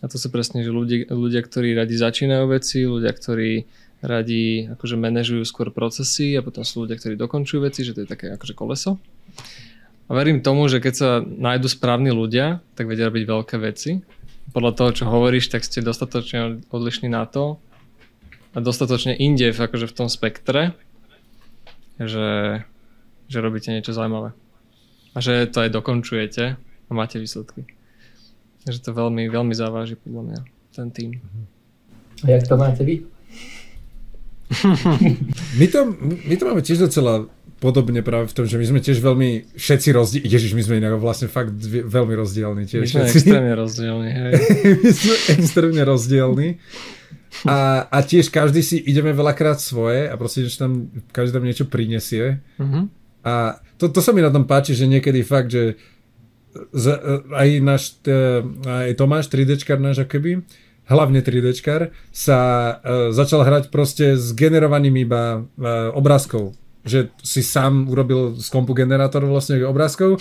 A 0.00 0.08
to 0.08 0.16
sú 0.16 0.32
presne, 0.32 0.64
že 0.64 0.72
ľudia, 0.72 1.12
ľudia, 1.12 1.44
ktorí 1.44 1.76
radi 1.76 1.92
začínajú 1.92 2.44
veci, 2.48 2.88
ľudia, 2.88 3.12
ktorí 3.12 3.68
radi 4.00 4.68
akože 4.72 4.96
manažujú 4.96 5.44
skôr 5.44 5.68
procesy 5.72 6.36
a 6.36 6.44
potom 6.44 6.64
sú 6.64 6.84
ľudia, 6.84 6.96
ktorí 6.96 7.16
dokončujú 7.20 7.60
veci, 7.64 7.84
že 7.84 7.92
to 7.92 8.04
je 8.04 8.08
také 8.08 8.32
akože 8.32 8.56
koleso. 8.56 8.96
A 10.10 10.16
verím 10.16 10.42
tomu, 10.42 10.66
že 10.66 10.82
keď 10.82 10.94
sa 10.96 11.08
nájdu 11.22 11.70
správni 11.70 12.10
ľudia, 12.10 12.64
tak 12.74 12.90
vedia 12.90 13.06
robiť 13.06 13.24
veľké 13.30 13.56
veci. 13.62 14.02
Podľa 14.50 14.72
toho, 14.74 14.90
čo 14.90 15.04
hovoríš, 15.06 15.52
tak 15.52 15.62
ste 15.62 15.86
dostatočne 15.86 16.66
odlišní 16.66 17.06
na 17.06 17.22
to 17.30 17.62
a 18.50 18.58
dostatočne 18.58 19.14
inde 19.14 19.54
akože 19.54 19.86
v 19.86 19.94
tom 19.94 20.10
spektre, 20.10 20.74
že, 22.00 22.60
že 23.30 23.38
robíte 23.38 23.70
niečo 23.70 23.94
zaujímavé 23.94 24.34
a 25.14 25.18
že 25.18 25.46
to 25.50 25.62
aj 25.66 25.70
dokončujete 25.70 26.44
a 26.58 26.90
máte 26.90 27.18
výsledky. 27.18 27.66
Takže 28.66 28.80
to 28.82 28.90
veľmi, 28.92 29.30
veľmi 29.30 29.54
závaží 29.54 29.94
podľa 29.94 30.22
mňa 30.26 30.40
ten 30.74 30.88
tým. 30.90 31.10
A 32.22 32.36
jak 32.36 32.44
to 32.46 32.54
máte 32.56 32.82
vy? 32.84 33.06
My, 35.60 35.66
to, 35.70 35.78
my 36.26 36.34
to 36.34 36.42
máme 36.42 36.62
tiež 36.62 36.82
docela 36.90 37.30
podobne 37.60 38.00
práve 38.00 38.32
v 38.32 38.34
tom, 38.34 38.44
že 38.48 38.56
my 38.56 38.66
sme 38.66 38.80
tiež 38.80 38.98
veľmi 39.04 39.52
všetci 39.54 39.88
rozdielni. 39.92 40.26
Ježiš, 40.26 40.56
my 40.56 40.62
sme 40.64 40.74
inak 40.80 40.96
vlastne 40.96 41.28
fakt 41.28 41.54
dvie, 41.54 41.84
veľmi 41.84 42.14
rozdielni. 42.16 42.64
Tiež 42.64 42.82
my 42.82 42.88
sme 42.88 43.02
všetci. 43.04 43.18
extrémne 43.20 43.54
rozdielni. 43.54 44.10
Hej. 44.10 44.32
my 44.84 44.90
sme 44.90 45.16
extrémne 45.36 45.82
rozdielni. 45.84 46.48
A, 47.46 47.86
a 47.86 47.98
tiež 48.02 48.32
každý 48.32 48.64
si 48.64 48.80
ideme 48.80 49.14
veľakrát 49.14 49.60
svoje 49.62 50.08
a 50.10 50.14
proste, 50.18 50.48
že 50.48 50.56
tam 50.58 50.90
každý 51.14 51.36
tam 51.38 51.46
niečo 51.46 51.68
prinesie. 51.68 52.42
Uh-huh. 52.58 52.90
A 53.22 53.60
to, 53.78 53.92
to 53.92 54.00
sa 54.02 54.10
mi 54.16 54.24
na 54.24 54.32
tom 54.32 54.48
páči, 54.48 54.74
že 54.74 54.90
niekedy 54.90 55.22
fakt, 55.22 55.52
že 55.52 55.78
z, 56.74 56.86
aj 57.30 57.48
náš, 57.62 57.82
aj 58.66 58.98
Tomáš, 58.98 59.30
3Dčkar 59.30 59.78
náš 59.78 60.02
akoby, 60.02 60.42
hlavne 60.90 61.22
3Dčkar, 61.24 61.94
sa 62.10 62.38
uh, 62.76 63.14
začal 63.14 63.46
hrať 63.46 63.64
proste 63.70 64.18
s 64.18 64.34
generovaním 64.36 65.06
iba 65.06 65.40
uh, 65.40 65.94
obrázkov 65.96 66.59
že 66.80 67.12
si 67.20 67.44
sám 67.44 67.92
urobil 67.92 68.40
z 68.40 68.48
kompu 68.48 68.72
generátor 68.72 69.20
vlastne 69.28 69.60
obrázkov. 69.68 70.16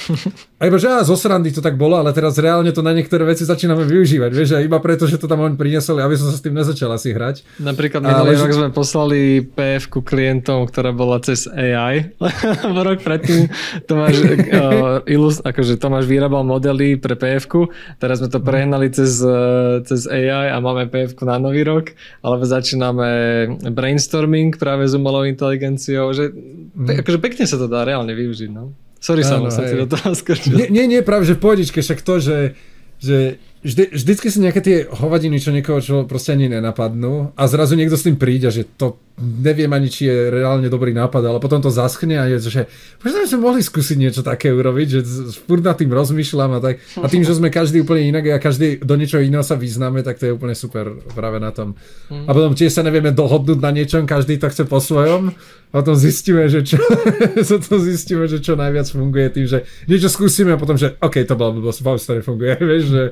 A 0.60 0.68
iba, 0.68 0.76
že 0.76 0.92
á, 0.92 1.00
zo 1.08 1.16
srandy 1.16 1.56
to 1.56 1.64
tak 1.64 1.80
bolo, 1.80 1.96
ale 1.96 2.12
teraz 2.12 2.36
reálne 2.36 2.76
to 2.76 2.84
na 2.84 2.92
niektoré 2.92 3.24
veci 3.24 3.48
začíname 3.48 3.88
využívať, 3.88 4.32
vieš, 4.36 4.50
a 4.56 4.64
iba 4.64 4.76
preto, 4.84 5.08
že 5.08 5.16
to 5.16 5.32
tam 5.32 5.40
on 5.40 5.56
priniesol, 5.56 6.04
aby 6.04 6.20
som 6.20 6.28
sa 6.28 6.36
s 6.36 6.44
tým 6.44 6.60
nezačal 6.60 6.92
asi 6.92 7.16
hrať. 7.16 7.48
Napríklad 7.64 8.04
minulý 8.04 8.36
rok 8.36 8.52
sme 8.52 8.70
poslali 8.76 9.40
pf 9.48 9.88
klientom, 10.04 10.68
ktorá 10.68 10.92
bola 10.92 11.24
cez 11.24 11.48
AI. 11.48 12.12
Rok 12.90 13.04
predtým 13.04 13.52
Tomáš, 13.86 14.24
uh, 14.24 15.04
ilus, 15.04 15.44
akože 15.44 15.76
Tomáš 15.76 16.08
vyrábal 16.08 16.48
modely 16.48 16.96
pre 16.96 17.14
pf 17.16 17.48
teraz 18.00 18.24
sme 18.24 18.32
to 18.32 18.40
prehnali 18.40 18.88
cez, 18.92 19.20
uh, 19.20 19.84
cez 19.84 20.08
AI 20.08 20.52
a 20.52 20.58
máme 20.64 20.88
pf 20.88 21.16
na 21.24 21.40
nový 21.40 21.64
rok, 21.64 21.92
alebo 22.24 22.44
začíname 22.44 23.10
brainstorming 23.72 24.56
práve 24.56 24.88
s 24.88 24.96
umelou 24.96 25.28
inteligenciou, 25.28 26.12
že 26.16 26.32
Pe- 26.76 27.00
akože 27.02 27.20
pekne 27.22 27.44
sa 27.46 27.58
to 27.58 27.70
dá 27.70 27.86
reálne 27.86 28.12
využiť, 28.14 28.50
no. 28.52 28.74
Sorry, 29.00 29.24
Samo, 29.24 29.48
som 29.48 29.64
ti 29.64 29.80
do 29.80 29.88
toho 29.88 30.12
skočil. 30.12 30.60
Nie, 30.60 30.68
nie, 30.68 30.86
nie, 30.86 31.00
práve, 31.00 31.24
že 31.24 31.40
pohodičke, 31.40 31.80
však 31.80 32.04
to, 32.04 32.20
že, 32.20 32.38
že 33.00 33.40
vždy, 33.64 33.96
vždycky 33.96 34.28
sú 34.28 34.44
nejaké 34.44 34.60
tie 34.60 34.78
hovadiny, 34.92 35.40
čo 35.40 35.56
niekoho 35.56 35.80
čo 35.80 36.04
proste 36.04 36.36
ani 36.36 36.52
nenapadnú 36.52 37.32
a 37.36 37.44
zrazu 37.48 37.80
niekto 37.80 37.96
s 37.96 38.04
tým 38.04 38.20
príde, 38.20 38.52
že 38.52 38.68
to 38.68 39.00
neviem 39.20 39.70
ani, 39.76 39.92
či 39.92 40.08
je 40.08 40.32
reálne 40.32 40.66
dobrý 40.72 40.96
nápad, 40.96 41.22
ale 41.22 41.38
potom 41.44 41.60
to 41.60 41.68
zaschne 41.68 42.16
a 42.16 42.26
je, 42.32 42.40
že 42.40 42.62
možno 43.04 43.18
by 43.20 43.28
sme 43.28 43.40
mohli 43.44 43.62
skúsiť 43.62 43.98
niečo 44.00 44.22
také 44.24 44.50
urobiť, 44.56 44.88
že 44.88 45.00
furt 45.44 45.62
nad 45.62 45.76
tým 45.76 45.92
rozmýšľam 45.92 46.52
a 46.56 46.60
tak. 46.64 46.80
A 46.98 47.06
tým, 47.12 47.28
že 47.28 47.36
sme 47.36 47.52
každý 47.52 47.84
úplne 47.84 48.08
inak 48.08 48.40
a 48.40 48.40
každý 48.40 48.80
do 48.80 48.96
niečoho 48.96 49.20
iného 49.20 49.44
sa 49.44 49.60
vyznáme, 49.60 50.02
tak 50.02 50.18
to 50.18 50.32
je 50.32 50.36
úplne 50.36 50.56
super 50.56 50.96
práve 51.12 51.38
na 51.44 51.52
tom. 51.52 51.76
A 52.10 52.32
potom 52.32 52.56
tiež 52.56 52.72
sa 52.72 52.82
nevieme 52.82 53.12
dohodnúť 53.12 53.60
na 53.60 53.76
niečom, 53.76 54.08
každý 54.08 54.40
to 54.40 54.48
chce 54.48 54.64
po 54.66 54.80
svojom 54.80 55.36
a 55.70 55.74
potom 55.86 55.94
zistíme, 55.94 56.50
že 56.50 56.66
čo, 56.66 56.82
to 57.70 57.76
zistíme, 57.78 58.26
že 58.26 58.42
čo 58.42 58.58
najviac 58.58 58.90
funguje 58.90 59.28
tým, 59.30 59.46
že 59.46 59.68
niečo 59.86 60.10
skúsime 60.10 60.56
a 60.56 60.62
potom, 60.62 60.80
že 60.80 60.98
OK, 60.98 61.22
to 61.28 61.38
bolo 61.38 61.62
blbosť, 61.62 61.84
to 61.84 62.14
nefunguje, 62.18 62.54
vieš, 62.70 62.86
že 62.90 63.04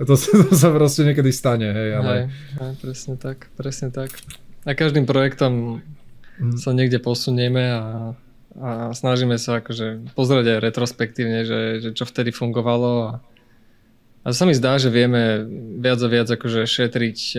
to, 0.00 0.16
to 0.16 0.56
sa 0.56 0.72
proste 0.72 1.04
niekedy 1.04 1.28
stane, 1.28 1.68
hej, 1.68 1.90
ale... 2.00 2.12
Hej, 2.12 2.24
hej, 2.58 2.72
presne 2.80 3.14
tak, 3.20 3.52
presne 3.60 3.92
tak. 3.92 4.08
A 4.62 4.78
každým 4.78 5.10
projektom 5.10 5.82
mm. 6.38 6.58
sa 6.62 6.70
niekde 6.70 7.02
posunieme 7.02 7.64
a, 7.74 7.82
a 8.58 8.70
snažíme 8.94 9.34
sa 9.38 9.58
akože 9.58 10.14
pozrieť 10.14 10.58
aj 10.58 10.58
retrospektívne, 10.62 11.40
že, 11.42 11.60
že 11.82 11.90
čo 11.98 12.06
vtedy 12.06 12.30
fungovalo 12.30 12.92
a, 13.02 13.12
a 14.22 14.26
sa 14.30 14.46
mi 14.46 14.54
zdá, 14.54 14.78
že 14.78 14.94
vieme 14.94 15.42
viac 15.82 15.98
a 15.98 16.08
viac 16.08 16.30
akože 16.30 16.62
šetriť 16.62 17.18
e, 17.34 17.38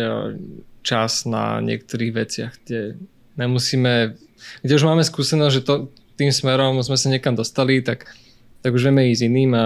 čas 0.84 1.24
na 1.24 1.64
niektorých 1.64 2.12
veciach, 2.12 2.54
kde 2.68 3.00
nemusíme, 3.40 4.20
kde 4.60 4.74
už 4.76 4.84
máme 4.84 5.08
skúsenosť, 5.08 5.54
že 5.56 5.64
to, 5.64 5.74
tým 6.20 6.36
smerom 6.36 6.84
sme 6.84 7.00
sa 7.00 7.08
niekam 7.08 7.40
dostali, 7.40 7.80
tak, 7.80 8.12
tak 8.60 8.76
už 8.76 8.92
vieme 8.92 9.08
ísť 9.10 9.24
iným 9.32 9.52
a 9.56 9.66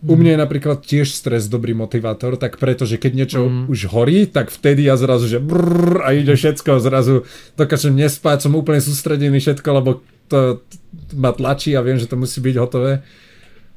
u 0.00 0.14
mňa 0.16 0.32
je 0.32 0.38
napríklad 0.40 0.78
tiež 0.80 1.12
stres 1.12 1.44
dobrý 1.52 1.76
motivátor, 1.76 2.40
tak 2.40 2.56
preto, 2.56 2.88
že 2.88 2.96
keď 2.96 3.12
niečo 3.12 3.40
mm. 3.44 3.64
už 3.68 3.92
horí, 3.92 4.24
tak 4.24 4.48
vtedy 4.48 4.88
ja 4.88 4.96
zrazu, 4.96 5.28
že 5.28 5.44
brrr, 5.44 6.00
a 6.00 6.16
ide 6.16 6.32
všetko, 6.32 6.80
zrazu 6.80 7.28
dokážem 7.60 7.92
nespať, 7.92 8.48
som 8.48 8.56
úplne 8.56 8.80
sústredený 8.80 9.44
všetko, 9.44 9.68
lebo 9.76 10.00
to 10.32 10.64
ma 11.12 11.36
tlačí 11.36 11.76
a 11.76 11.84
viem, 11.84 12.00
že 12.00 12.08
to 12.08 12.16
musí 12.16 12.40
byť 12.40 12.56
hotové. 12.56 13.04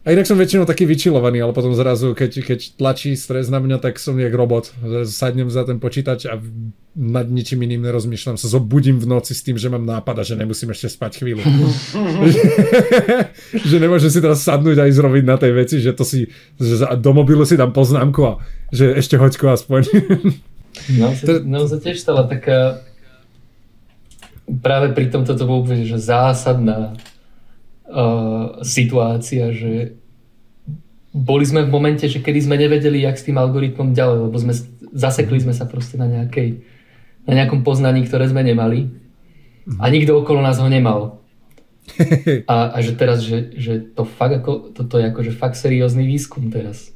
A 0.03 0.11
inak 0.11 0.27
som 0.27 0.35
väčšinou 0.35 0.67
taký 0.67 0.83
vyčilovaný, 0.83 1.39
ale 1.39 1.55
potom 1.55 1.71
zrazu, 1.71 2.11
keď, 2.11 2.43
keď 2.43 2.59
tlačí 2.75 3.15
stres 3.15 3.47
na 3.47 3.63
mňa, 3.63 3.79
tak 3.79 3.95
som 3.95 4.19
jak 4.19 4.35
robot. 4.35 4.75
Sadnem 5.07 5.47
za 5.47 5.63
ten 5.63 5.79
počítač 5.79 6.27
a 6.27 6.35
nad 6.91 7.23
ničím 7.31 7.63
iným 7.63 7.87
nerozmýšľam. 7.87 8.35
Sa 8.35 8.51
zobudím 8.51 8.99
v 8.99 9.07
noci 9.07 9.31
s 9.31 9.47
tým, 9.47 9.55
že 9.55 9.71
mám 9.71 9.87
nápad 9.87 10.19
a 10.19 10.23
že 10.27 10.35
nemusím 10.35 10.75
ešte 10.75 10.91
spať 10.91 11.23
chvíľu. 11.23 11.39
že 13.71 13.77
nemôžem 13.79 14.11
si 14.11 14.19
teraz 14.19 14.43
sadnúť 14.43 14.83
a 14.83 14.91
ísť 14.91 14.99
robiť 14.99 15.23
na 15.23 15.39
tej 15.39 15.51
veci, 15.55 15.79
že 15.79 15.95
to 15.95 16.03
si, 16.03 16.27
že 16.59 16.83
do 16.99 17.11
mobilu 17.15 17.47
si 17.47 17.55
dám 17.55 17.71
poznámku 17.71 18.21
a 18.27 18.33
že 18.75 18.99
ešte 18.99 19.15
hoďko 19.15 19.55
aspoň. 19.55 19.81
no, 20.99 21.15
sa, 21.15 21.33
no 21.47 21.63
sa 21.63 21.79
tiež 21.79 21.95
stala 21.95 22.27
taká 22.27 22.83
práve 24.59 24.91
pri 24.91 25.07
tomto 25.07 25.39
to 25.39 25.47
bolo 25.47 25.63
úplne 25.63 25.87
že 25.87 25.95
zásadná 25.95 26.99
uh, 27.87 28.59
situácia, 28.63 29.51
že 29.51 29.97
boli 31.13 31.45
sme 31.45 31.61
v 31.61 31.73
momente, 31.73 32.09
že 32.09 32.25
kedy 32.25 32.49
sme 32.49 32.57
nevedeli, 32.57 33.05
jak 33.05 33.21
s 33.21 33.27
tým 33.29 33.37
algoritmom 33.37 33.93
ďalej, 33.93 34.17
lebo 34.29 34.37
sme 34.41 34.53
zasekli 34.93 35.41
sme 35.41 35.53
sa 35.53 35.69
proste 35.69 35.97
na, 35.97 36.09
nejakej, 36.09 36.65
na 37.29 37.33
nejakom 37.37 37.61
poznaní, 37.61 38.05
ktoré 38.05 38.25
sme 38.29 38.41
nemali 38.41 38.89
a 39.77 39.85
nikto 39.93 40.17
okolo 40.19 40.41
nás 40.41 40.57
ho 40.59 40.67
nemal. 40.67 41.23
A, 42.47 42.71
a 42.71 42.77
že 42.79 42.95
teraz, 42.95 43.27
že, 43.27 43.51
že 43.59 43.83
to 43.83 44.07
fakt 44.07 44.39
ako, 44.39 44.71
toto 44.71 44.95
je 44.95 45.03
akože 45.03 45.35
fakt 45.35 45.59
seriózny 45.59 46.07
výskum 46.07 46.47
teraz. 46.47 46.95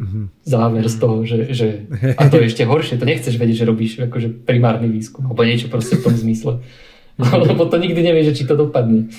Mm-hmm. 0.00 0.24
Záver 0.48 0.84
z 0.88 0.96
toho, 0.96 1.16
že, 1.28 1.52
že 1.52 1.68
a 2.16 2.32
to 2.32 2.40
je 2.40 2.48
ešte 2.48 2.64
horšie, 2.64 2.96
to 2.96 3.04
nechceš 3.04 3.36
vedieť, 3.36 3.62
že 3.62 3.68
robíš 3.68 3.92
akože 4.00 4.48
primárny 4.48 4.88
výskum, 4.88 5.28
alebo 5.28 5.44
niečo 5.44 5.68
proste 5.68 6.00
v 6.00 6.08
tom 6.08 6.16
zmysle. 6.16 6.64
Lebo 7.52 7.68
to 7.68 7.76
nikdy 7.76 8.00
nevieš, 8.00 8.32
či 8.32 8.48
to 8.48 8.56
dopadne. 8.56 9.12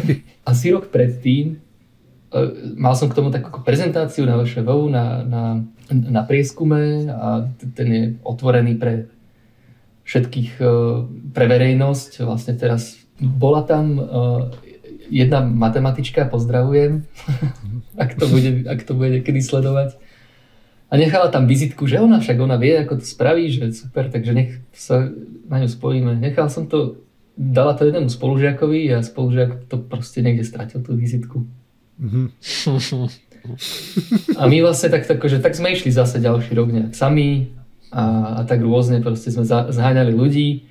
Asi 0.50 0.72
rok 0.72 0.88
predtým 0.88 1.58
uh, 2.32 2.74
mal 2.76 2.96
som 2.96 3.08
k 3.08 3.16
tomu 3.16 3.28
takú 3.28 3.60
prezentáciu 3.62 4.24
na 4.24 4.40
VŠVU 4.40 4.88
na, 4.88 5.04
na, 5.22 5.42
na 5.90 6.22
prieskume 6.24 7.08
a 7.12 7.46
ten 7.76 7.88
je 7.92 8.02
otvorený 8.24 8.76
pre 8.80 9.08
všetkých, 10.02 10.50
uh, 10.60 11.06
pre 11.30 11.44
verejnosť. 11.46 12.26
Vlastne 12.26 12.58
teraz 12.58 12.98
bola 13.20 13.62
tam 13.62 13.84
uh, 13.98 14.50
jedna 15.12 15.44
matematička, 15.44 16.26
pozdravujem, 16.32 17.04
ak, 18.02 18.16
to 18.16 18.24
bude, 18.26 18.64
ak 18.64 18.80
to 18.82 18.92
bude 18.96 19.20
niekedy 19.20 19.44
sledovať. 19.44 20.00
A 20.92 21.00
nechala 21.00 21.32
tam 21.32 21.48
vizitku, 21.48 21.88
že 21.88 22.04
ona 22.04 22.20
však 22.20 22.36
ona 22.36 22.60
vie, 22.60 22.76
ako 22.76 23.00
to 23.00 23.06
spraví, 23.08 23.48
že 23.48 23.72
super, 23.72 24.12
takže 24.12 24.32
nech 24.36 24.60
sa 24.76 25.08
na 25.48 25.64
ňu 25.64 25.68
spojíme. 25.72 26.20
Nechal 26.20 26.52
som 26.52 26.68
to 26.68 27.00
dala 27.36 27.74
to 27.74 27.88
jednému 27.88 28.08
spolužiakovi 28.12 28.92
a 28.92 29.02
spolužiak 29.02 29.64
to 29.68 29.80
proste 29.80 30.20
niekde 30.20 30.44
stratil 30.44 30.84
tú 30.84 30.96
vizitku. 30.96 31.48
Mm-hmm. 32.00 32.26
A 34.38 34.42
my 34.46 34.56
vlastne 34.62 34.88
tak, 34.92 35.06
tak, 35.08 35.18
že 35.18 35.42
tak 35.42 35.56
sme 35.58 35.74
išli 35.74 35.90
zase 35.90 36.22
ďalší 36.22 36.54
rok 36.54 36.70
nejak 36.70 36.94
sami 36.94 37.50
a, 37.90 38.38
a 38.38 38.46
tak 38.46 38.62
rôzne 38.62 39.02
proste 39.02 39.34
sme 39.34 39.42
za, 39.42 39.72
zháňali 39.72 40.12
ľudí 40.14 40.70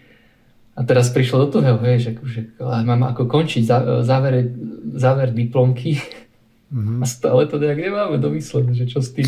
a 0.78 0.88
teraz 0.88 1.12
prišlo 1.12 1.46
do 1.46 1.60
toho, 1.60 1.78
že 2.00 2.16
akože, 2.16 2.42
mám 2.64 3.04
ako 3.12 3.28
končiť 3.28 3.64
zá, 3.68 4.02
záver, 4.08 4.56
záver 4.96 5.36
diplomky 5.36 6.00
mm-hmm. 6.72 7.04
a 7.04 7.06
stále 7.06 7.44
to 7.50 7.60
nejak 7.60 7.80
nemáme 7.80 8.18
domyslené, 8.22 8.72
že 8.72 8.88
čo 8.88 9.04
s 9.04 9.12
tým. 9.12 9.28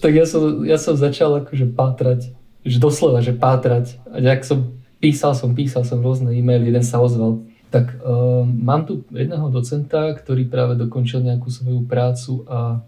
Tak 0.00 0.12
ja 0.12 0.24
som, 0.28 0.64
ja 0.64 0.76
som 0.76 0.96
začal 0.96 1.44
akože 1.44 1.72
pátrať, 1.72 2.32
že 2.64 2.76
doslova, 2.76 3.24
že 3.24 3.32
pátrať 3.32 3.96
a 4.12 4.20
nejak 4.20 4.44
som 4.44 4.79
písal 5.00 5.32
som, 5.32 5.56
písal 5.56 5.82
som 5.82 6.04
rôzne 6.04 6.30
e-maily, 6.36 6.68
jeden 6.68 6.84
sa 6.84 7.00
ozval. 7.00 7.42
Tak 7.72 8.04
uh, 8.04 8.44
mám 8.44 8.84
tu 8.84 9.02
jedného 9.10 9.48
docenta, 9.48 10.12
ktorý 10.12 10.46
práve 10.46 10.76
dokončil 10.76 11.24
nejakú 11.24 11.48
svoju 11.48 11.88
prácu 11.88 12.44
a 12.46 12.84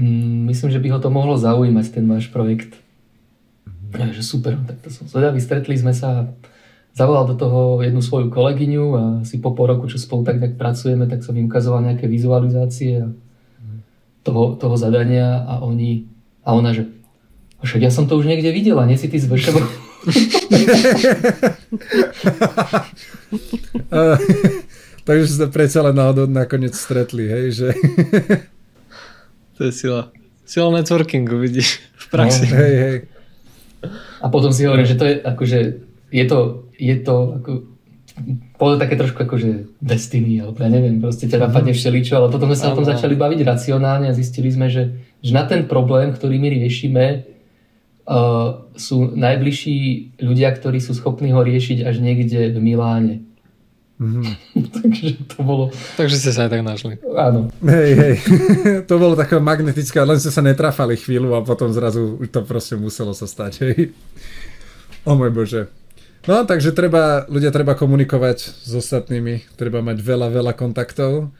mm, 0.00 0.48
myslím, 0.48 0.70
že 0.72 0.80
by 0.80 0.88
ho 0.96 0.98
to 0.98 1.12
mohlo 1.12 1.36
zaujímať, 1.36 1.86
ten 1.92 2.08
váš 2.08 2.32
projekt. 2.32 2.80
Mm-hmm. 3.68 4.00
Ja, 4.00 4.06
že 4.16 4.22
super, 4.24 4.56
tak 4.64 4.80
to 4.80 4.88
som 4.88 5.04
zvedavý. 5.06 5.38
Stretli 5.42 5.76
sme 5.76 5.92
sa, 5.92 6.32
zavolal 6.96 7.28
do 7.28 7.36
toho 7.36 7.84
jednu 7.84 8.00
svoju 8.00 8.32
kolegyňu 8.32 8.84
a 8.96 9.02
si 9.28 9.42
po 9.42 9.52
pol 9.52 9.76
roku, 9.76 9.90
čo 9.90 10.00
spolu 10.00 10.24
tak 10.24 10.40
nejak 10.40 10.56
pracujeme, 10.56 11.04
tak 11.10 11.20
som 11.20 11.36
im 11.36 11.50
ukazoval 11.50 11.84
nejaké 11.84 12.08
vizualizácie 12.08 13.04
a 13.04 13.08
mhm. 13.12 13.76
toho, 14.24 14.56
toho 14.56 14.74
zadania 14.80 15.44
a 15.44 15.60
oni, 15.60 16.08
a 16.46 16.56
ona, 16.56 16.72
že 16.72 16.88
však 17.62 17.82
ja 17.82 17.90
som 17.94 18.10
to 18.10 18.18
už 18.18 18.26
niekde 18.26 18.50
videla, 18.50 18.86
nie 18.86 18.98
si 18.98 19.06
ty 19.06 19.18
z 19.18 19.30
uh, 19.30 19.34
takže 25.06 25.26
ste 25.26 25.46
predsa 25.50 25.82
len 25.86 25.94
náhodou 25.94 26.26
nakoniec 26.26 26.74
stretli, 26.74 27.30
hej, 27.30 27.50
že... 27.54 27.74
to 29.58 29.64
je 29.70 29.72
sila. 29.72 30.10
Sila 30.42 30.74
networkingu, 30.74 31.38
vidíš, 31.38 31.78
v 31.96 32.06
praxi. 32.10 32.46
No, 32.50 32.56
hej, 32.58 32.74
hej. 32.74 33.06
A 34.22 34.30
potom 34.30 34.52
si 34.54 34.66
hovorím, 34.66 34.86
že 34.86 34.94
to 34.98 35.04
je 35.06 35.22
akože, 35.22 35.58
je 36.10 36.24
to, 36.26 36.64
je 36.78 36.96
to 37.02 37.34
ako, 37.40 37.50
bolo 38.58 38.78
také 38.78 38.94
trošku 38.94 39.26
akože 39.26 39.82
destiny, 39.82 40.38
alebo 40.38 40.62
ja 40.62 40.70
neviem, 40.70 41.02
proste 41.02 41.26
ťa 41.26 41.50
napadne 41.50 41.74
všeličo, 41.74 42.14
ale 42.14 42.30
potom 42.30 42.46
sme 42.52 42.58
sa 42.58 42.70
o 42.70 42.78
tom 42.78 42.86
začali 42.86 43.18
baviť 43.18 43.40
racionálne 43.42 44.06
a 44.06 44.14
zistili 44.14 44.52
sme, 44.52 44.70
že, 44.70 44.94
že 45.18 45.34
na 45.34 45.42
ten 45.48 45.66
problém, 45.66 46.14
ktorý 46.14 46.38
my 46.38 46.48
riešime, 46.62 47.31
uh, 48.06 48.66
sú 48.74 49.14
najbližší 49.14 49.76
ľudia, 50.22 50.50
ktorí 50.54 50.78
sú 50.82 50.96
schopní 50.96 51.30
ho 51.30 51.42
riešiť 51.42 51.86
až 51.86 52.02
niekde 52.02 52.54
v 52.54 52.58
Miláne. 52.58 53.16
Mm-hmm. 54.02 54.24
Takže 54.82 55.06
to 55.30 55.38
bolo... 55.46 55.64
Takže 55.94 56.16
ste 56.18 56.30
sa 56.34 56.46
aj 56.46 56.50
tak 56.50 56.62
našli. 56.66 56.98
Áno. 57.14 57.54
Hej, 57.62 57.90
hej. 57.94 58.14
to 58.90 58.94
bolo 58.98 59.14
také 59.14 59.38
magnetické, 59.38 60.02
len 60.02 60.18
ste 60.18 60.34
sa 60.34 60.42
netrafali 60.42 60.98
chvíľu 60.98 61.38
a 61.38 61.46
potom 61.46 61.70
zrazu 61.70 62.18
to 62.26 62.42
proste 62.42 62.74
muselo 62.74 63.14
sa 63.14 63.30
stať. 63.30 63.52
Hej. 63.62 63.94
O 65.06 65.14
môj 65.14 65.30
Bože. 65.30 65.62
No, 66.22 66.46
takže 66.46 66.70
treba, 66.70 67.26
ľudia 67.26 67.50
treba 67.50 67.74
komunikovať 67.74 68.62
s 68.62 68.72
ostatnými, 68.78 69.58
treba 69.58 69.82
mať 69.82 69.98
veľa, 69.98 70.30
veľa 70.30 70.52
kontaktov 70.54 71.34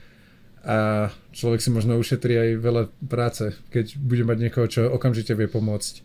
a 0.67 1.11
človek 1.31 1.63
si 1.63 1.71
možno 1.71 1.99
ušetrí 2.03 2.35
aj 2.35 2.51
veľa 2.59 2.83
práce, 3.07 3.55
keď 3.71 3.95
bude 3.99 4.27
mať 4.27 4.39
niekoho, 4.43 4.67
čo 4.67 4.91
okamžite 4.91 5.39
vie 5.39 5.47
pomôcť. 5.47 6.03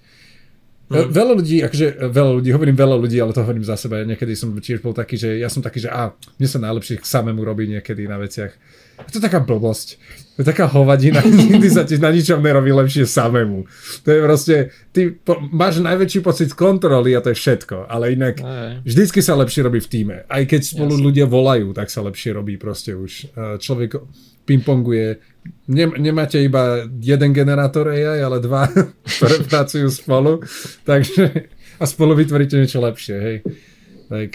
Mm. 0.88 1.12
Veľa 1.12 1.34
ľudí, 1.36 1.60
akože 1.68 1.88
veľa 2.16 2.32
ľudí, 2.40 2.50
hovorím 2.56 2.78
veľa 2.80 2.96
ľudí, 2.96 3.20
ale 3.20 3.36
to 3.36 3.44
hovorím 3.44 3.68
za 3.68 3.76
seba. 3.76 4.08
Niekedy 4.08 4.40
som 4.40 4.56
tiež 4.56 4.80
bol 4.80 4.96
taký, 4.96 5.20
že 5.20 5.36
ja 5.36 5.52
som 5.52 5.60
taký, 5.60 5.84
že 5.84 5.92
a, 5.92 6.16
mne 6.40 6.48
sa 6.48 6.64
najlepšie 6.64 7.04
k 7.04 7.06
samému 7.06 7.44
robí 7.44 7.68
niekedy 7.68 8.08
na 8.08 8.16
veciach. 8.16 8.56
A 8.98 9.06
to 9.06 9.20
je 9.20 9.24
taká 9.28 9.44
blbosť. 9.44 10.00
To 10.38 10.38
je 10.42 10.48
taká 10.48 10.66
hovadina, 10.72 11.20
nikdy 11.52 11.68
sa 11.68 11.84
ti 11.84 12.00
na 12.00 12.08
ničom 12.08 12.40
nerobí 12.40 12.72
lepšie 12.72 13.04
samému. 13.04 13.68
To 14.06 14.10
je 14.10 14.20
proste, 14.24 14.56
ty 14.96 15.12
po, 15.12 15.36
máš 15.52 15.84
najväčší 15.84 16.24
pocit 16.24 16.56
kontroly 16.56 17.14
a 17.14 17.22
to 17.22 17.36
je 17.36 17.38
všetko, 17.38 17.92
ale 17.92 18.16
inak 18.16 18.40
Aj. 18.40 18.80
vždycky 18.88 19.20
sa 19.20 19.36
lepšie 19.36 19.68
robí 19.68 19.84
v 19.84 19.90
týme. 19.92 20.16
Aj 20.32 20.44
keď 20.48 20.72
spolu 20.72 20.96
Jasne. 20.96 21.04
ľudia 21.04 21.26
volajú, 21.28 21.76
tak 21.76 21.92
sa 21.92 22.00
lepšie 22.00 22.32
robí 22.32 22.56
proste 22.56 22.96
už. 22.96 23.36
Človek 23.60 24.00
pingponguje. 24.48 25.20
Nemáte 25.76 26.40
iba 26.40 26.88
jeden 27.04 27.36
generátor 27.36 27.92
AI, 27.92 28.24
ale 28.24 28.40
dva, 28.40 28.72
ktoré 29.20 29.44
pracujú 29.44 29.92
spolu. 29.92 30.40
Takže 30.88 31.52
a 31.78 31.84
spolu 31.86 32.18
vytvoríte 32.18 32.58
niečo 32.58 32.82
lepšie, 32.82 33.16
hej. 33.20 33.38
Tak 34.08 34.30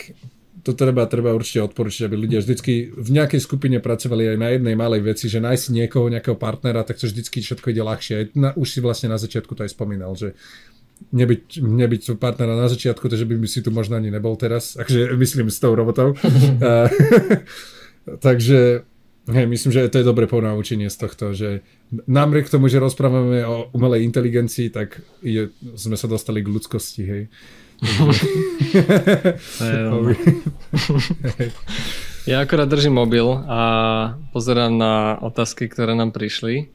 to 0.63 0.79
treba, 0.79 1.11
treba 1.11 1.35
určite 1.35 1.67
odporučiť, 1.67 2.07
aby 2.07 2.15
ľudia 2.15 2.39
vždycky 2.39 2.95
v 2.95 3.09
nejakej 3.11 3.41
skupine 3.43 3.83
pracovali 3.83 4.37
aj 4.37 4.39
na 4.39 4.49
jednej 4.55 4.75
malej 4.79 5.03
veci, 5.03 5.27
že 5.27 5.43
nájsť 5.43 5.75
niekoho, 5.75 6.07
nejakého 6.07 6.39
partnera, 6.39 6.87
tak 6.87 7.03
to 7.03 7.11
vždycky 7.11 7.43
všetko 7.43 7.75
ide 7.75 7.83
ľahšie. 7.83 8.39
Na, 8.39 8.55
už 8.55 8.69
si 8.71 8.79
vlastne 8.79 9.11
na 9.11 9.19
začiatku 9.19 9.59
to 9.59 9.67
aj 9.67 9.75
spomínal, 9.75 10.15
že 10.15 10.39
nebyť, 11.11 11.59
nebyť 11.59 12.01
partnera 12.15 12.55
na 12.55 12.71
začiatku, 12.71 13.11
takže 13.11 13.27
by 13.27 13.49
si 13.51 13.59
tu 13.59 13.75
možno 13.75 13.99
ani 13.99 14.15
nebol 14.15 14.39
teraz, 14.39 14.79
takže 14.79 15.19
myslím 15.19 15.51
s 15.51 15.59
tou 15.59 15.75
robotou. 15.75 16.15
takže 18.27 18.87
Hej, 19.23 19.47
myslím, 19.47 19.71
že 19.71 19.87
to 19.87 20.03
je 20.03 20.09
dobré 20.09 20.27
ponaučenie 20.27 20.91
z 20.91 20.99
tohto, 20.99 21.31
že 21.31 21.63
napriek 22.11 22.51
tomu, 22.51 22.67
že 22.67 22.83
rozprávame 22.83 23.47
o 23.47 23.71
umelej 23.71 24.03
inteligencii, 24.03 24.75
tak 24.75 24.99
je, 25.23 25.55
sme 25.79 25.95
sa 25.95 26.11
dostali 26.11 26.43
k 26.43 26.51
ľudskosti, 26.51 27.03
hej. 27.07 27.31
ja 32.31 32.43
akorát 32.43 32.67
držím 32.67 32.99
mobil 32.99 33.27
a 33.47 33.61
pozerám 34.35 34.75
na 34.75 35.23
otázky, 35.23 35.71
ktoré 35.71 35.95
nám 35.95 36.11
prišli. 36.11 36.67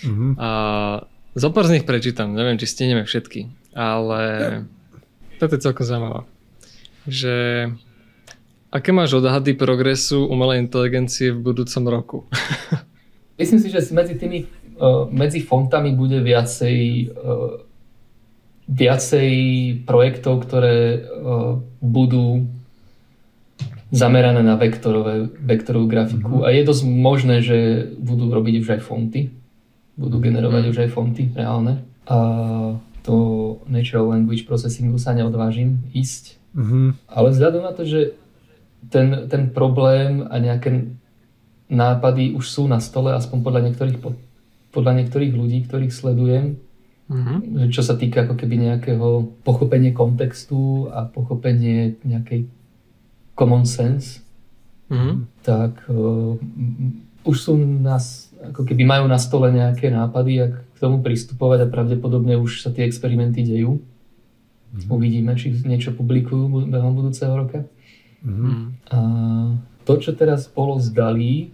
Uh-huh. 0.00 0.32
A 0.40 0.50
zopár 1.36 1.68
z 1.68 1.80
nich 1.80 1.84
prečítam, 1.84 2.32
neviem, 2.32 2.56
či 2.56 2.64
stihneme 2.64 3.04
všetky, 3.04 3.52
ale 3.76 4.20
toto 5.36 5.52
je 5.56 5.64
celkom 5.64 5.84
zaujímavé. 5.84 6.20
Že 7.08 7.36
Aké 8.70 8.94
máš 8.94 9.18
odhady 9.18 9.58
progresu 9.58 10.30
umelej 10.30 10.62
inteligencie 10.62 11.34
v 11.34 11.42
budúcom 11.42 11.84
roku? 11.90 12.18
Myslím 13.40 13.58
si, 13.58 13.66
že 13.66 13.82
medzi 13.90 14.14
tými, 14.14 14.46
uh, 14.78 15.10
medzi 15.10 15.42
fontami 15.42 15.90
bude 15.90 16.22
viacej, 16.22 16.78
uh, 17.10 17.66
viacej 18.70 19.30
projektov, 19.82 20.46
ktoré 20.46 21.02
uh, 21.02 21.58
budú 21.82 22.46
zamerané 23.90 24.46
na 24.46 24.54
vektorové, 24.54 25.26
vektorovú 25.34 25.90
grafiku 25.90 26.34
mm-hmm. 26.38 26.46
a 26.46 26.54
je 26.54 26.62
dosť 26.62 26.82
možné, 26.86 27.36
že 27.42 27.90
budú 27.98 28.30
robiť 28.30 28.54
už 28.62 28.68
aj 28.78 28.80
fonty. 28.86 29.34
Budú 29.98 30.22
generovať 30.22 30.70
mm-hmm. 30.70 30.74
už 30.78 30.82
aj 30.86 30.90
fonty 30.94 31.22
reálne. 31.34 31.82
A 32.06 32.18
to 33.02 33.14
Natural 33.66 34.06
Language 34.06 34.46
Processingu 34.46 34.94
sa 35.02 35.10
neodvážim 35.10 35.82
ísť. 35.90 36.38
Mm-hmm. 36.54 36.86
Ale 37.10 37.28
vzhľadom 37.34 37.62
na 37.66 37.74
to, 37.74 37.82
že 37.82 38.14
ten, 38.88 39.28
ten 39.28 39.52
problém 39.52 40.24
a 40.24 40.40
nejaké 40.40 40.88
nápady 41.70 42.34
už 42.34 42.44
sú 42.48 42.62
na 42.66 42.80
stole, 42.80 43.12
aspoň 43.14 43.38
podľa 43.44 43.60
niektorých, 43.70 43.98
podľa 44.74 44.92
niektorých 45.02 45.32
ľudí, 45.36 45.58
ktorých 45.68 45.94
sledujem, 45.94 46.58
mm-hmm. 47.06 47.70
čo 47.70 47.86
sa 47.86 47.94
týka 47.94 48.26
ako 48.26 48.34
keby 48.34 48.70
nejakého 48.70 49.38
pochopenie 49.46 49.94
kontextu 49.94 50.90
a 50.90 51.06
pochopenie 51.06 52.00
nejakej 52.02 52.50
common 53.38 53.68
sense, 53.68 54.24
mm-hmm. 54.90 55.14
tak 55.46 55.78
uh, 55.86 56.34
už 57.22 57.36
sú 57.36 57.54
nás, 57.56 58.34
ako 58.40 58.66
keby 58.66 58.82
majú 58.82 59.04
na 59.06 59.20
stole 59.22 59.54
nejaké 59.54 59.94
nápady, 59.94 60.50
ak 60.50 60.54
k 60.74 60.76
tomu 60.82 61.04
pristupovať 61.04 61.68
a 61.68 61.72
pravdepodobne 61.72 62.34
už 62.40 62.66
sa 62.66 62.74
tie 62.74 62.82
experimenty 62.88 63.46
dejú. 63.46 63.78
Mm-hmm. 63.78 64.90
Uvidíme, 64.90 65.34
či 65.38 65.54
niečo 65.62 65.94
publikujú 65.94 66.66
behom 66.66 66.94
budúceho 66.98 67.30
roka. 67.34 67.66
Mm-hmm. 68.20 68.58
A 68.92 68.98
to, 69.84 69.92
čo 69.96 70.12
teraz 70.12 70.46
bolo 70.46 70.76
zdalí, 70.78 71.52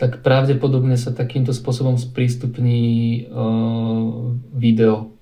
tak 0.00 0.24
pravdepodobne 0.24 0.98
sa 0.98 1.14
takýmto 1.14 1.54
spôsobom 1.54 1.94
sprístupní 1.94 3.24
uh, 3.30 4.34
video 4.56 5.12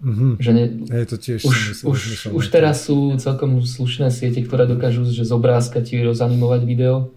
Mm-hmm. 0.00 0.32
Že 0.40 0.50
ne, 0.56 0.64
je 1.04 1.06
to 1.12 1.16
tiež 1.20 1.40
už, 1.44 1.56
myslím, 1.76 1.86
už, 1.92 2.00
už 2.32 2.44
teraz 2.48 2.88
sú 2.88 3.12
celkom 3.20 3.60
slušné 3.60 4.08
siete, 4.08 4.40
ktoré 4.40 4.64
dokážu 4.64 5.04
že 5.04 5.28
z 5.28 5.32
obrázka 5.36 5.84
ti 5.84 6.00
rozanimovať 6.00 6.64
video. 6.64 7.12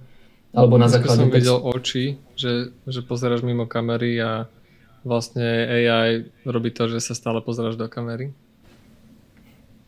Alebo 0.52 0.76
na 0.76 0.92
základe 0.92 1.24
som 1.24 1.32
videl 1.32 1.58
oči, 1.58 2.20
že, 2.36 2.76
že 2.86 3.02
pozeráš 3.02 3.42
mimo 3.42 3.66
kamery 3.66 4.20
a 4.20 4.52
vlastne 5.02 5.42
AI 5.44 6.30
robí 6.46 6.70
to, 6.76 6.92
že 6.92 7.00
sa 7.00 7.16
stále 7.16 7.40
pozeráš 7.40 7.80
do 7.80 7.88
kamery. 7.88 8.36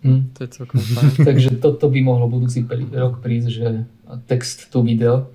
Hm. 0.05 0.37
To 0.37 0.39
je 0.45 0.49
celkom 0.53 0.77
fajn. 0.77 1.09
Takže 1.33 1.49
toto 1.57 1.89
by 1.89 1.99
mohlo 2.05 2.29
budúci 2.29 2.61
rok 2.93 3.25
prísť, 3.25 3.49
že 3.49 3.67
text 4.29 4.69
to 4.69 4.85
video. 4.85 5.33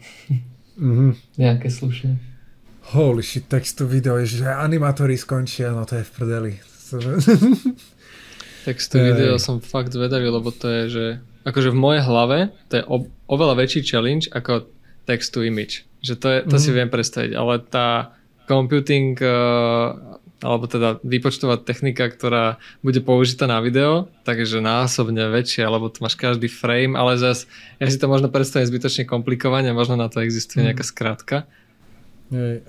Mm-hmm. 0.78 1.10
Nejaké 1.42 1.66
slušné. 1.66 2.14
Holy 2.94 3.22
shit, 3.26 3.50
text 3.50 3.82
to 3.82 3.90
video, 3.90 4.22
že 4.22 4.46
animátori 4.46 5.18
skončia, 5.18 5.74
no 5.74 5.82
to 5.82 5.98
je 5.98 6.04
v 6.06 6.10
prdeli. 6.14 6.52
Textu 8.66 9.00
video 9.00 9.40
som 9.40 9.62
fakt 9.62 9.94
zvedavý, 9.94 10.28
lebo 10.28 10.52
to 10.52 10.68
je, 10.68 10.82
že 10.90 11.04
akože 11.48 11.72
v 11.72 11.78
mojej 11.80 12.02
hlave 12.04 12.38
to 12.68 12.82
je 12.82 12.84
o, 12.84 13.08
oveľa 13.30 13.56
väčší 13.56 13.80
challenge 13.88 14.28
ako 14.30 14.68
text 15.08 15.32
to 15.32 15.40
image. 15.40 15.88
Že 16.04 16.14
to, 16.20 16.28
je, 16.28 16.38
to 16.44 16.56
mm. 16.56 16.62
si 16.62 16.70
viem 16.76 16.90
predstaviť, 16.92 17.32
ale 17.36 17.54
tá 17.64 18.12
computing 18.44 19.16
uh, 19.22 20.18
alebo 20.40 20.64
teda 20.66 20.98
výpočtová 21.04 21.60
technika, 21.60 22.08
ktorá 22.08 22.56
bude 22.80 23.00
použitá 23.04 23.44
na 23.44 23.60
video, 23.60 24.08
takže 24.24 24.64
násobne 24.64 25.28
väčšia, 25.28 25.68
lebo 25.68 25.92
tu 25.92 26.00
máš 26.00 26.16
každý 26.16 26.48
frame, 26.48 26.96
ale 26.96 27.20
zase 27.20 27.46
ja 27.76 27.86
si 27.88 28.00
to 28.00 28.08
možno 28.08 28.32
predstavím 28.32 28.68
zbytočne 28.68 29.04
komplikovane, 29.04 29.72
možno 29.76 30.00
na 30.00 30.08
to 30.08 30.24
existuje 30.24 30.64
mhm. 30.64 30.66
nejaká 30.72 30.84
skratka. 30.84 31.36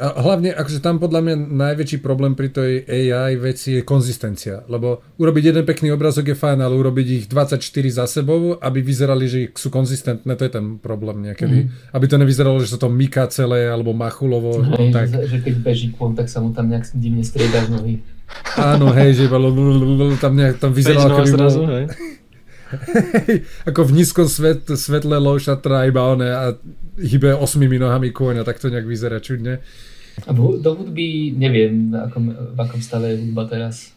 A 0.02 0.18
hlavne, 0.26 0.58
akože 0.58 0.82
tam 0.82 0.98
podľa 0.98 1.22
mňa 1.22 1.36
najväčší 1.54 2.02
problém 2.02 2.34
pri 2.34 2.50
tej 2.50 2.82
AI 2.82 3.38
veci 3.38 3.78
je 3.78 3.86
konzistencia, 3.86 4.66
lebo 4.66 5.06
urobiť 5.22 5.54
jeden 5.54 5.64
pekný 5.70 5.94
obrazok 5.94 6.34
je 6.34 6.38
fajn, 6.38 6.66
ale 6.66 6.74
urobiť 6.74 7.08
ich 7.14 7.26
24 7.30 7.62
za 7.94 8.06
sebou, 8.10 8.58
aby 8.58 8.82
vyzerali, 8.82 9.30
že 9.30 9.40
sú 9.54 9.70
konzistentné, 9.70 10.34
to 10.34 10.50
je 10.50 10.54
ten 10.58 10.82
problém 10.82 11.22
niekedy. 11.22 11.70
Mm. 11.70 11.94
Aby 11.94 12.06
to 12.10 12.18
nevyzeralo, 12.18 12.58
že 12.58 12.74
sa 12.74 12.82
to 12.82 12.90
myká 12.90 13.30
celé, 13.30 13.70
alebo 13.70 13.94
machulovo. 13.94 14.66
Hej, 14.82 14.90
tak. 14.90 15.06
Že, 15.14 15.30
že 15.30 15.38
keď 15.46 15.54
beží 15.62 15.88
kon, 15.94 16.18
tak 16.18 16.26
sa 16.26 16.42
mu 16.42 16.50
tam 16.58 16.66
nejak 16.66 16.90
divne 16.98 17.22
strieda 17.22 17.62
nohy. 17.70 18.02
Áno, 18.58 18.90
hej, 18.98 19.14
že 19.14 19.26
tam, 20.18 20.34
nejak, 20.34 20.58
tam 20.58 20.72
vyzeralo, 20.74 21.22
ako 21.22 21.30
zrazu, 21.30 21.62
hej. 21.70 21.86
ako 23.70 23.82
v 23.88 23.96
nízkom 24.02 24.28
svet, 24.28 24.68
svetle 24.68 25.18
low 25.18 25.38
šatra 25.38 25.88
iba 25.88 26.04
one 26.08 26.28
a 26.28 26.56
hýbe 27.00 27.36
osmými 27.36 27.78
nohami 27.80 28.12
kôň 28.16 28.42
a 28.42 28.48
tak 28.48 28.60
to 28.60 28.72
nejak 28.72 28.88
vyzerá 28.88 29.20
čudne. 29.20 29.64
A 30.28 30.32
do 30.36 30.72
hudby 30.76 31.34
neviem, 31.34 31.92
v 31.92 31.96
akom, 31.96 32.26
v 32.32 32.60
akom 32.60 32.82
stave 32.84 33.16
je 33.16 33.18
hudba 33.24 33.48
teraz. 33.48 33.96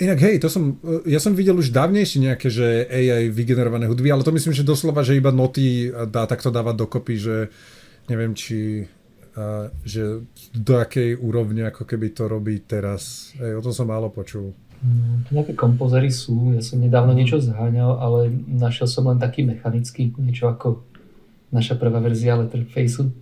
Inak 0.00 0.16
hej, 0.24 0.40
to 0.40 0.48
som, 0.48 0.80
ja 1.04 1.20
som 1.20 1.36
videl 1.36 1.60
už 1.60 1.76
dávnejšie 1.76 2.24
nejaké, 2.24 2.48
že 2.48 2.88
AI 2.88 3.28
vygenerované 3.28 3.84
hudby, 3.84 4.08
ale 4.08 4.24
to 4.24 4.32
myslím, 4.32 4.56
že 4.56 4.64
doslova, 4.64 5.04
že 5.04 5.20
iba 5.20 5.28
noty 5.28 5.92
dá 6.08 6.24
takto 6.24 6.48
dávať 6.48 6.74
dokopy, 6.80 7.14
že 7.20 7.36
neviem, 8.08 8.32
či 8.32 8.88
a, 9.36 9.68
že 9.86 10.26
do 10.56 10.74
akej 10.80 11.20
úrovne 11.20 11.68
ako 11.68 11.84
keby 11.84 12.16
to 12.16 12.26
robí 12.26 12.64
teraz. 12.64 13.30
Hej, 13.38 13.60
o 13.60 13.64
tom 13.64 13.76
som 13.76 13.86
málo 13.86 14.08
počul. 14.08 14.56
No, 14.80 15.20
nejaké 15.28 15.52
kompozery 15.52 16.08
sú, 16.08 16.56
ja 16.56 16.64
som 16.64 16.80
nedávno 16.80 17.12
niečo 17.12 17.36
zháňal, 17.36 18.00
ale 18.00 18.32
našiel 18.48 18.88
som 18.88 19.12
len 19.12 19.20
taký 19.20 19.44
mechanický, 19.44 20.08
niečo 20.16 20.48
ako 20.48 20.80
naša 21.52 21.76
prvá 21.76 22.00
verzia 22.00 22.40
Letterfaceu. 22.40 23.12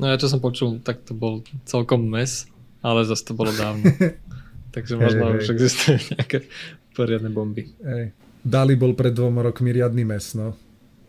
no 0.00 0.04
ja 0.08 0.16
čo 0.16 0.30
som 0.30 0.40
počul, 0.40 0.80
tak 0.80 1.04
to 1.04 1.12
bol 1.12 1.44
celkom 1.68 2.00
mes, 2.06 2.48
ale 2.80 3.04
zase 3.04 3.28
to 3.28 3.36
bolo 3.36 3.52
dávno. 3.52 3.84
Takže 4.74 4.94
možno 4.96 5.22
hey, 5.32 5.36
už 5.42 5.46
hey. 5.48 5.54
existujú 5.58 5.98
nejaké 6.16 6.38
poriadne 6.96 7.28
bomby. 7.28 7.68
Hey. 7.84 8.16
Dali 8.40 8.72
bol 8.78 8.96
pred 8.96 9.12
dvoma 9.12 9.44
rokmi 9.44 9.74
riadny 9.74 10.06
mes, 10.06 10.32
no. 10.38 10.56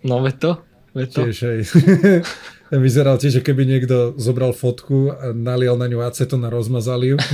No 0.04 0.20
ve 0.20 0.36
to, 0.36 0.60
ve 0.92 1.08
to. 1.08 1.28
Tiež, 1.28 1.38
hej. 1.48 1.60
Vyzeral 2.70 3.18
tiež, 3.18 3.42
že 3.42 3.46
keby 3.46 3.66
niekto 3.66 4.14
zobral 4.22 4.54
fotku 4.54 5.10
a 5.10 5.34
nalial 5.34 5.74
na 5.74 5.90
ňu 5.90 6.06
acetón 6.06 6.46
a 6.46 6.54
rozmazal 6.54 7.02
ju. 7.02 7.18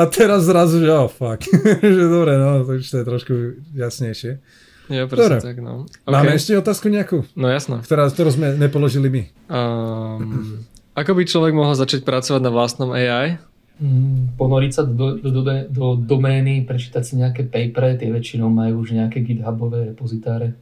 a 0.00 0.02
teraz 0.08 0.48
zrazu, 0.48 0.80
že 0.80 0.88
oh 0.88 1.12
fuck. 1.12 1.44
že 1.96 2.04
dobre, 2.08 2.40
no, 2.40 2.64
to 2.64 2.80
už 2.80 2.88
to 2.88 2.96
je 3.00 3.04
trošku 3.04 3.34
jasnejšie. 3.76 4.40
Ja, 4.88 5.04
presne 5.04 5.44
tak, 5.44 5.60
no. 5.60 5.84
Okay. 5.84 6.08
Máme 6.08 6.32
ešte 6.32 6.56
otázku 6.56 6.88
nejakú? 6.88 7.28
No 7.36 7.52
jasno. 7.52 7.84
Ktorá, 7.84 8.08
ktorú 8.08 8.32
sme 8.32 8.56
nepoložili 8.56 9.12
my. 9.12 9.22
Um, 9.52 10.64
ako 10.96 11.12
by 11.12 11.22
človek 11.28 11.52
mohol 11.52 11.76
začať 11.76 12.00
pracovať 12.08 12.40
na 12.40 12.48
vlastnom 12.48 12.96
AI? 12.96 13.36
Mm, 13.78 14.40
ponoriť 14.40 14.72
sa 14.72 14.82
do, 14.88 15.20
do, 15.20 15.30
do, 15.30 15.42
do 15.68 15.86
domény, 16.00 16.64
prečítať 16.64 17.02
si 17.04 17.20
nejaké 17.20 17.44
papery, 17.46 18.00
tie 18.00 18.08
väčšinou 18.08 18.48
majú 18.48 18.82
už 18.82 18.96
nejaké 18.96 19.20
githubové 19.20 19.92
repozitáre. 19.92 20.56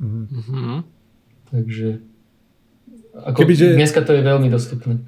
Mm-hmm. 0.00 0.78
Takže 1.50 1.88
ako 3.16 3.38
Keby, 3.42 3.52
že... 3.56 3.66
dneska 3.80 4.04
to 4.04 4.12
je 4.12 4.20
veľmi 4.20 4.48
dostupné. 4.52 5.00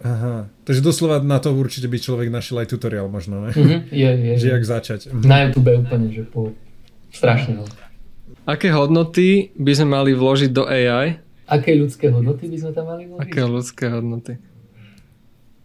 Aha, 0.00 0.48
takže 0.64 0.80
doslova 0.80 1.20
na 1.20 1.36
to 1.36 1.52
určite 1.52 1.84
by 1.84 2.00
človek 2.00 2.32
našiel 2.32 2.64
aj 2.64 2.72
tutoriál 2.72 3.12
možno, 3.12 3.44
ne? 3.44 3.52
Mm-hmm, 3.52 3.80
je, 3.92 4.10
je. 4.10 4.34
Že 4.40 4.48
jak 4.56 4.64
začať. 4.64 5.00
Mm-hmm. 5.12 5.28
Na 5.28 5.36
YouTube 5.44 5.70
úplne, 5.76 6.08
že 6.08 6.24
po... 6.24 6.56
strašne 7.12 7.60
veľa. 7.60 7.72
Aké 8.48 8.72
hodnoty 8.72 9.52
by 9.54 9.72
sme 9.76 9.88
mali 10.00 10.16
vložiť 10.16 10.50
do 10.50 10.64
AI? 10.66 11.20
Aké 11.46 11.76
ľudské 11.76 12.08
hodnoty 12.08 12.48
by 12.48 12.56
sme 12.58 12.70
tam 12.72 12.88
mali 12.88 13.04
vložiť? 13.06 13.22
Aké 13.22 13.40
ľudské 13.44 13.84
hodnoty? 13.92 14.32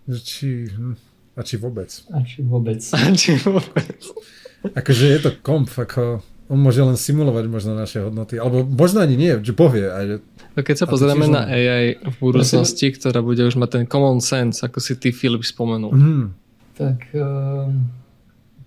Či, 0.07 0.69
hm, 0.69 0.95
a 1.33 1.41
či 1.41 1.55
vôbec? 1.55 1.89
A 2.11 2.19
či 2.21 2.39
vôbec? 2.43 2.79
A 2.93 2.99
či 3.15 3.31
vôbec? 3.39 3.97
akože 4.75 5.05
je 5.07 5.19
to 5.23 5.31
komp, 5.39 5.71
ako 5.73 6.19
on 6.47 6.59
môže 6.63 6.79
len 6.79 6.95
simulovať 6.95 7.45
možno 7.51 7.75
naše 7.75 7.99
hodnoty, 7.99 8.39
alebo 8.39 8.63
možno 8.63 9.03
ani 9.03 9.19
nie, 9.19 9.35
že 9.43 9.51
povie. 9.51 9.91
Aj, 9.91 10.23
no 10.55 10.59
keď 10.63 10.75
sa 10.83 10.85
pozrieme 10.87 11.27
na 11.27 11.43
AI 11.43 11.99
v 11.99 12.15
budúcnosti, 12.23 12.95
ktorá 12.95 13.19
bude 13.19 13.43
už 13.43 13.59
mať 13.59 13.69
ten 13.79 13.83
common 13.83 14.23
sense, 14.23 14.63
ako 14.63 14.79
si 14.79 14.95
ty 14.95 15.11
Filip 15.11 15.43
spomenul. 15.43 15.91
Mm. 15.91 16.25
Tak 16.79 17.11
um, 17.19 17.91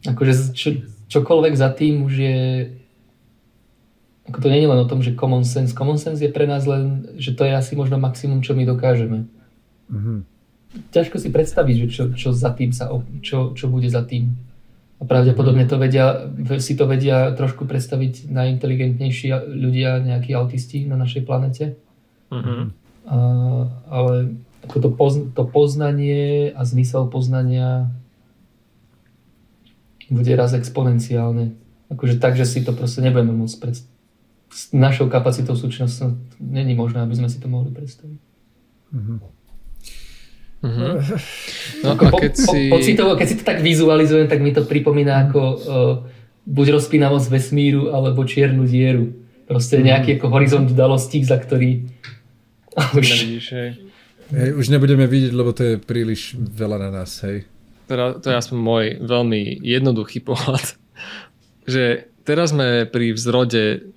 akože 0.05 0.52
čo, 0.52 0.69
čokoľvek 1.09 1.55
za 1.57 1.73
tým 1.73 2.05
už 2.05 2.15
je 2.20 2.39
ako 4.31 4.47
to 4.47 4.48
nie 4.52 4.62
je 4.62 4.70
len 4.70 4.78
o 4.78 4.86
tom, 4.86 5.02
že 5.02 5.19
common 5.19 5.43
sense. 5.43 5.74
Common 5.74 5.98
sense 5.98 6.23
je 6.23 6.31
pre 6.31 6.47
nás 6.47 6.62
len, 6.62 7.19
že 7.19 7.35
to 7.35 7.43
je 7.43 7.51
asi 7.51 7.74
možno 7.74 7.98
maximum, 7.98 8.47
čo 8.47 8.55
my 8.55 8.62
dokážeme. 8.62 9.27
Mm-hmm. 9.90 10.19
Ťažko 10.94 11.19
si 11.19 11.35
predstaviť, 11.35 11.74
že 11.82 11.86
čo, 11.90 12.02
čo 12.15 12.28
za 12.31 12.55
tým 12.55 12.70
sa, 12.70 12.94
čo, 13.27 13.59
čo 13.59 13.66
bude 13.66 13.90
za 13.90 14.07
tým. 14.07 14.39
A 15.01 15.09
pravdepodobne 15.09 15.64
to 15.64 15.81
vedia, 15.81 16.28
si 16.60 16.77
to 16.77 16.85
vedia 16.85 17.32
trošku 17.32 17.64
predstaviť 17.64 18.28
najinteligentnejší 18.28 19.32
ľudia, 19.48 20.05
nejakí 20.05 20.36
autisti 20.36 20.85
na 20.85 21.01
našej 21.01 21.24
planete. 21.24 21.81
Mm-hmm. 22.28 22.62
A, 23.09 23.18
ale 23.89 24.36
ako 24.68 24.77
to, 24.77 24.90
pozn- 24.93 25.28
to 25.32 25.48
poznanie 25.48 26.52
a 26.52 26.60
zmysel 26.68 27.09
poznania 27.09 27.89
bude 30.12 30.36
raz 30.36 30.52
exponenciálne. 30.52 31.56
Akože 31.89 32.20
tak, 32.20 32.36
že 32.36 32.44
si 32.44 32.60
to 32.60 32.77
proste 32.77 33.01
nebudeme 33.01 33.32
môcť 33.32 33.56
predstaviť. 33.56 33.98
S 34.51 34.74
našou 34.77 35.09
kapacitou 35.09 35.56
súčasnosti 35.56 36.18
není 36.43 36.77
možné, 36.77 37.01
aby 37.01 37.14
sme 37.16 37.32
si 37.32 37.40
to 37.40 37.48
mohli 37.48 37.72
predstaviť. 37.72 38.20
Mm-hmm. 38.93 39.39
Uh-huh. 40.61 41.01
No, 41.81 41.97
a 41.97 41.97
keď 41.97 42.32
po, 42.37 42.53
si... 42.53 42.69
po, 42.69 42.77
pocitovo, 42.77 43.16
keď 43.16 43.27
si 43.32 43.37
to 43.41 43.45
tak 43.49 43.65
vizualizujem, 43.65 44.28
tak 44.28 44.45
mi 44.45 44.53
to 44.53 44.69
pripomína 44.69 45.28
ako 45.28 45.41
uh, 45.41 45.59
buď 46.45 46.77
rozpínavosť 46.77 47.27
vesmíru, 47.32 47.97
alebo 47.97 48.28
čiernu 48.28 48.69
dieru. 48.69 49.16
Proste 49.49 49.81
nejaký 49.81 50.20
ako 50.20 50.27
horizont 50.28 50.69
udalostí, 50.69 51.24
za 51.24 51.41
ktorý 51.41 51.89
už... 52.77 53.07
Nevidíš, 53.09 53.47
hej. 53.57 53.70
Hej, 54.31 54.51
už 54.55 54.66
nebudeme 54.70 55.11
vidieť, 55.11 55.32
lebo 55.35 55.51
to 55.51 55.62
je 55.65 55.74
príliš 55.81 56.39
veľa 56.39 56.77
na 56.77 56.91
nás, 57.03 57.19
hej. 57.27 57.49
Teda, 57.91 58.20
to 58.20 58.31
je 58.31 58.37
aspoň 58.39 58.59
môj 58.61 58.85
veľmi 59.03 59.65
jednoduchý 59.65 60.23
pohľad, 60.23 60.78
že 61.73 62.07
teraz 62.23 62.55
sme 62.55 62.87
pri 62.87 63.16
vzrode 63.16 63.91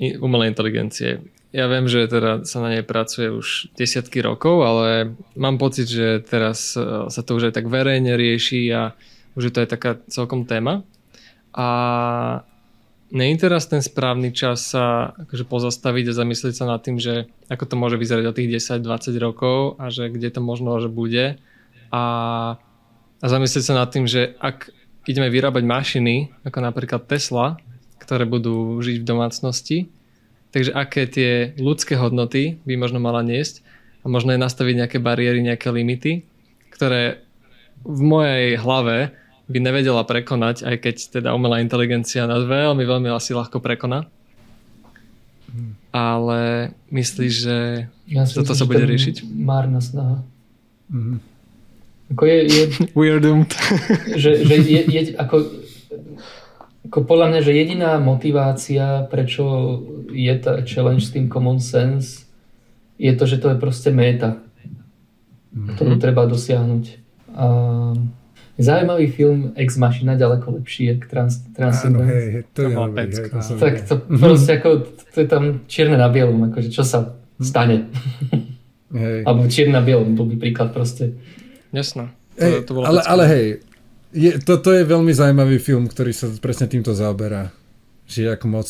umelej 0.00 0.52
inteligencie. 0.52 1.24
Ja 1.50 1.66
viem, 1.66 1.90
že 1.90 2.06
teda 2.06 2.46
sa 2.46 2.62
na 2.62 2.78
nej 2.78 2.86
pracuje 2.86 3.26
už 3.26 3.74
desiatky 3.74 4.22
rokov, 4.22 4.62
ale 4.62 5.18
mám 5.34 5.58
pocit, 5.58 5.90
že 5.90 6.22
teraz 6.22 6.78
e, 6.78 7.10
sa 7.10 7.20
to 7.26 7.34
už 7.34 7.50
aj 7.50 7.58
tak 7.58 7.66
verejne 7.66 8.14
rieši 8.14 8.70
a 8.70 8.94
už 9.34 9.50
je 9.50 9.52
to 9.52 9.62
aj 9.66 9.68
taká 9.74 9.90
celkom 10.06 10.46
téma. 10.46 10.86
A 11.50 11.66
nie 13.10 13.34
teraz 13.34 13.66
ten 13.66 13.82
správny 13.82 14.30
čas 14.30 14.70
sa 14.70 15.10
akože 15.18 15.42
pozastaviť 15.50 16.14
a 16.14 16.18
zamyslieť 16.22 16.54
sa 16.54 16.70
nad 16.70 16.78
tým, 16.78 17.02
že 17.02 17.26
ako 17.50 17.64
to 17.66 17.74
môže 17.74 17.98
vyzerať 17.98 18.24
o 18.30 18.36
tých 18.36 18.62
10-20 18.62 19.18
rokov 19.18 19.74
a 19.82 19.90
že 19.90 20.06
kde 20.06 20.30
to 20.30 20.38
možno, 20.38 20.78
že 20.78 20.86
bude. 20.86 21.34
A, 21.90 22.02
a 23.18 23.26
zamyslieť 23.26 23.64
sa 23.66 23.74
nad 23.74 23.90
tým, 23.90 24.06
že 24.06 24.38
ak 24.38 24.70
ideme 25.10 25.26
vyrábať 25.26 25.66
mašiny, 25.66 26.30
ako 26.46 26.58
napríklad 26.62 27.10
Tesla, 27.10 27.58
ktoré 27.98 28.22
budú 28.30 28.78
žiť 28.78 29.02
v 29.02 29.08
domácnosti, 29.08 29.78
takže 30.50 30.74
aké 30.74 31.06
tie 31.06 31.30
ľudské 31.58 31.94
hodnoty 31.98 32.58
by 32.66 32.74
možno 32.78 32.98
mala 33.02 33.22
niesť 33.22 33.62
a 34.02 34.06
možno 34.10 34.34
je 34.34 34.40
nastaviť 34.42 34.74
nejaké 34.86 34.98
bariéry, 34.98 35.42
nejaké 35.42 35.70
limity, 35.70 36.26
ktoré 36.74 37.22
v 37.84 38.00
mojej 38.00 38.60
hlave 38.60 39.14
by 39.50 39.58
nevedela 39.58 40.06
prekonať, 40.06 40.62
aj 40.62 40.76
keď 40.78 40.96
teda 41.20 41.28
umelá 41.34 41.58
inteligencia 41.58 42.28
nás 42.30 42.46
veľmi, 42.46 42.86
veľmi 42.86 43.10
asi 43.10 43.34
ľahko 43.34 43.58
prekoná. 43.58 44.06
Ale 45.90 46.70
myslíš, 46.94 47.34
že 47.34 47.56
ja 48.06 48.22
toto 48.22 48.54
sa 48.54 48.62
bude 48.62 48.86
riešiť? 48.86 49.26
Márna 49.26 49.82
snaha. 49.82 50.22
Mm-hmm. 50.86 51.16
Ako 52.14 52.22
je, 52.26 52.38
je, 52.46 52.62
We 52.98 53.10
are 53.10 53.18
doomed. 53.18 53.50
že, 54.14 54.46
že 54.46 54.54
je, 54.62 54.80
je, 54.86 55.00
ako, 55.18 55.59
ako 56.86 57.04
podľa 57.04 57.26
mňa, 57.34 57.40
že 57.44 57.52
jediná 57.52 57.90
motivácia, 58.00 59.04
prečo 59.12 59.44
je 60.08 60.32
tá 60.40 60.64
challenge 60.64 61.08
s 61.08 61.12
tým 61.12 61.28
common 61.28 61.60
sense, 61.60 62.24
je 62.96 63.12
to, 63.16 63.24
že 63.28 63.40
to 63.40 63.52
je 63.52 63.56
proste 63.60 63.92
meta, 63.92 64.40
mm-hmm. 64.40 65.76
ktorú 65.76 65.94
treba 66.00 66.24
dosiahnuť. 66.24 66.84
A 67.36 67.46
Zaujímavý 68.60 69.08
film 69.08 69.56
Ex 69.56 69.80
Machina 69.80 70.20
ďaleko 70.20 70.60
lepší, 70.60 70.92
jak 70.92 71.08
trans, 71.08 71.40
Transcendence. 71.56 72.04
Áno, 72.04 72.12
hej, 72.12 72.26
hej, 72.28 72.42
to, 72.52 72.60
je 72.60 72.74
hej, 72.76 73.08
to 73.32 73.40
som 73.40 73.56
Tak 73.56 73.74
to 73.88 73.94
proste 74.04 74.50
ako, 74.60 74.68
to 74.84 75.16
je 75.16 75.28
tam 75.28 75.44
čierne 75.64 75.96
na 75.96 76.12
bielom, 76.12 76.52
akože 76.52 76.68
čo 76.68 76.84
sa 76.84 77.16
stane. 77.40 77.88
Hej. 78.92 79.24
Alebo 79.24 79.48
čierne 79.48 79.80
na 79.80 79.82
bielom, 79.84 80.12
by 80.12 80.36
príklad 80.36 80.76
proste. 80.76 81.16
Jasné. 81.72 82.12
Hej, 82.36 82.68
to, 82.68 82.76
to 82.76 82.84
ale, 82.84 83.00
ale 83.00 83.24
hej, 83.32 83.46
je, 84.10 84.30
to, 84.42 84.58
to 84.58 84.70
je 84.74 84.82
veľmi 84.86 85.14
zaujímavý 85.14 85.58
film, 85.62 85.86
ktorý 85.86 86.10
sa 86.14 86.26
presne 86.38 86.66
týmto 86.66 86.94
zaoberá. 86.94 87.50
Že 88.10 88.34
ako 88.38 88.46
moc 88.50 88.68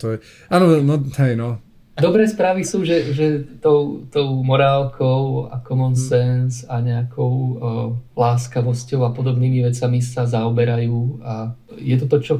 to 0.00 0.16
je... 0.16 0.16
Áno, 0.48 0.80
no, 0.80 0.96
hej, 1.20 1.36
no, 1.36 1.60
Dobré 2.00 2.24
správy 2.24 2.64
sú, 2.64 2.80
že, 2.80 3.12
že 3.12 3.44
tou, 3.60 4.08
tou 4.08 4.40
morálkou 4.40 5.52
a 5.52 5.60
common 5.60 5.92
mhm. 5.92 6.00
sense 6.00 6.64
a 6.64 6.80
nejakou 6.80 7.32
uh, 7.32 7.88
láskavosťou 8.16 9.04
a 9.04 9.12
podobnými 9.12 9.60
vecami 9.60 10.00
sa 10.00 10.24
zaoberajú 10.24 11.20
a 11.20 11.52
je 11.76 11.96
to 12.00 12.06
to, 12.08 12.16
čo 12.24 12.34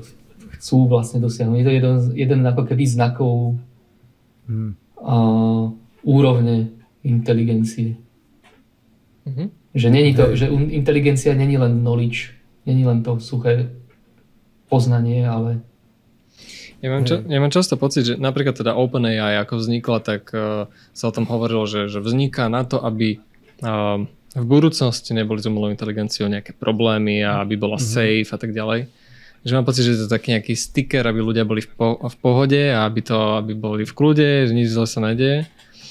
chcú 0.57 0.89
vlastne 0.89 1.21
dosiahnuť. 1.21 1.57
Je 1.61 1.67
to 1.67 1.77
jeden, 1.77 1.97
jeden 2.17 2.41
ako 2.45 2.62
keby 2.69 2.85
znakov 2.89 3.61
hmm. 4.49 4.73
uh, 5.01 5.73
úrovne 6.05 6.73
inteligencie. 7.05 7.97
Mm-hmm. 9.25 9.49
Že, 9.74 9.90
není 9.90 10.14
to, 10.14 10.34
že 10.34 10.51
inteligencia 10.51 11.34
není 11.34 11.59
len 11.59 11.80
knowledge, 11.80 12.34
není 12.66 12.82
len 12.82 13.02
to 13.06 13.20
suché 13.22 13.70
poznanie, 14.66 15.22
ale 15.22 15.62
ja 16.80 16.88
mám, 16.88 17.05
ča- 17.05 17.20
ja 17.20 17.38
mám 17.44 17.52
často 17.52 17.76
pocit, 17.76 18.09
že 18.09 18.14
napríklad 18.16 18.56
teda 18.56 18.72
OpenAI 18.72 19.36
ako 19.44 19.60
vznikla, 19.60 19.98
tak 20.01 20.32
uh, 20.32 20.64
sa 20.97 21.05
o 21.06 21.14
tom 21.14 21.28
hovorilo, 21.28 21.68
že, 21.68 21.92
že 21.92 22.01
vzniká 22.01 22.48
na 22.48 22.64
to, 22.64 22.80
aby 22.80 23.20
uh, 23.60 24.01
v 24.32 24.47
budúcnosti 24.48 25.12
neboli 25.12 25.44
s 25.44 25.47
umelou 25.51 25.68
inteligenciou 25.68 26.32
nejaké 26.32 26.56
problémy 26.56 27.20
a 27.20 27.44
aby 27.44 27.60
bola 27.60 27.76
mm-hmm. 27.76 28.24
safe 28.24 28.30
a 28.32 28.38
tak 28.40 28.56
ďalej. 28.56 28.88
Že 29.44 29.52
mám 29.56 29.68
pocit, 29.68 29.84
že 29.84 29.92
je 29.92 30.01
to 30.05 30.12
taký 30.12 30.32
nejaký 30.32 30.56
sticker, 30.56 31.05
aby 31.05 31.20
ľudia 31.20 31.44
boli 31.44 31.60
v, 31.60 31.68
po- 31.68 32.01
v 32.01 32.16
pohode 32.16 32.60
a 32.72 32.88
aby, 32.88 33.01
to, 33.05 33.44
aby 33.44 33.52
boli 33.52 33.84
v 33.84 33.92
kľude, 33.92 34.48
že 34.48 34.52
nič 34.56 34.72
zle 34.72 34.88
sa 34.88 35.05
nedieje. 35.05 35.48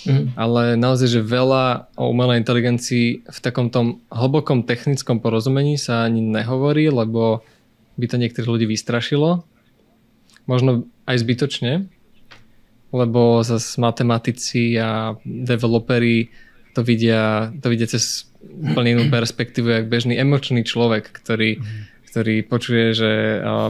Mm. 0.07 0.31
Ale 0.39 0.79
naozaj, 0.79 1.19
že 1.19 1.21
veľa 1.25 1.91
o 1.99 2.07
umelej 2.07 2.39
inteligencii 2.39 3.27
v 3.27 3.39
takom 3.43 3.67
tom 3.67 3.99
hlbokom 4.07 4.63
technickom 4.63 5.19
porozumení 5.19 5.75
sa 5.75 6.07
ani 6.07 6.23
nehovorí, 6.23 6.87
lebo 6.87 7.43
by 7.99 8.05
to 8.07 8.15
niektorých 8.15 8.47
ľudí 8.47 8.65
vystrašilo 8.69 9.43
možno 10.49 10.89
aj 11.05 11.21
zbytočne, 11.21 11.85
lebo 12.89 13.45
zase 13.45 13.77
matematici 13.77 14.73
a 14.81 15.13
developeri 15.21 16.33
to 16.73 16.81
vidia, 16.81 17.53
to 17.61 17.69
vidia 17.69 17.85
cez 17.85 18.25
úplne 18.41 18.97
inú 18.97 19.03
perspektívu, 19.13 19.69
jak 19.69 19.85
bežný 19.85 20.17
emočný 20.17 20.65
človek, 20.65 21.13
ktorý, 21.13 21.61
mm. 21.61 21.65
ktorý 22.09 22.35
počuje, 22.49 22.97
že 22.97 23.11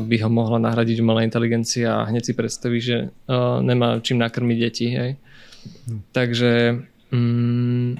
by 0.07 0.15
ho 0.23 0.29
mohla 0.31 0.63
nahradiť 0.63 1.03
umelá 1.03 1.27
inteligencia 1.27 1.99
a 1.99 2.07
hneď 2.07 2.31
si 2.31 2.33
predstaví, 2.37 2.79
že 2.79 3.11
nemá 3.59 3.99
čím 3.99 4.23
nakrmiť 4.23 4.57
deti. 4.63 4.87
Hej. 4.95 5.19
Mm. 5.87 6.01
Takže 6.11 6.51
mm, 7.11 7.91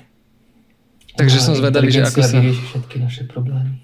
Takže 1.20 1.38
no, 1.38 1.44
som 1.44 1.54
zvedavý, 1.60 1.92
že 1.92 2.08
ako 2.08 2.20
sa... 2.24 2.40
všetky 2.40 2.96
naše 3.04 3.28
problémy. 3.28 3.84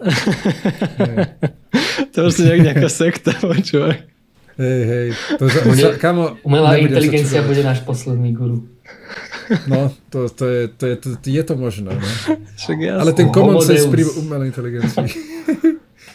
to 2.16 2.32
už 2.32 2.48
je 2.48 2.56
nejaká 2.64 2.88
sekta, 2.88 3.36
počúvaj. 3.36 4.08
Hej, 4.56 4.82
hej. 4.88 5.08
To 5.36 5.52
za, 5.52 5.60
bude, 5.68 5.84
za, 5.84 5.92
kamo, 6.00 6.40
umelá 6.48 6.80
inteligencia 6.80 7.44
bude 7.44 7.60
náš 7.60 7.84
posledný 7.84 8.32
guru. 8.32 8.64
No, 9.68 9.92
to, 10.08 10.32
to, 10.32 10.46
je, 10.48 10.62
to, 10.72 10.84
je, 10.88 10.96
to, 10.96 11.08
je 11.28 11.44
to 11.44 11.54
možné. 11.60 11.92
No. 11.92 12.08
Ale 13.04 13.12
ten 13.12 13.28
common 13.36 13.60
sense 13.60 13.92
pri 13.92 14.08
umelej 14.08 14.56
inteligencii. 14.56 15.08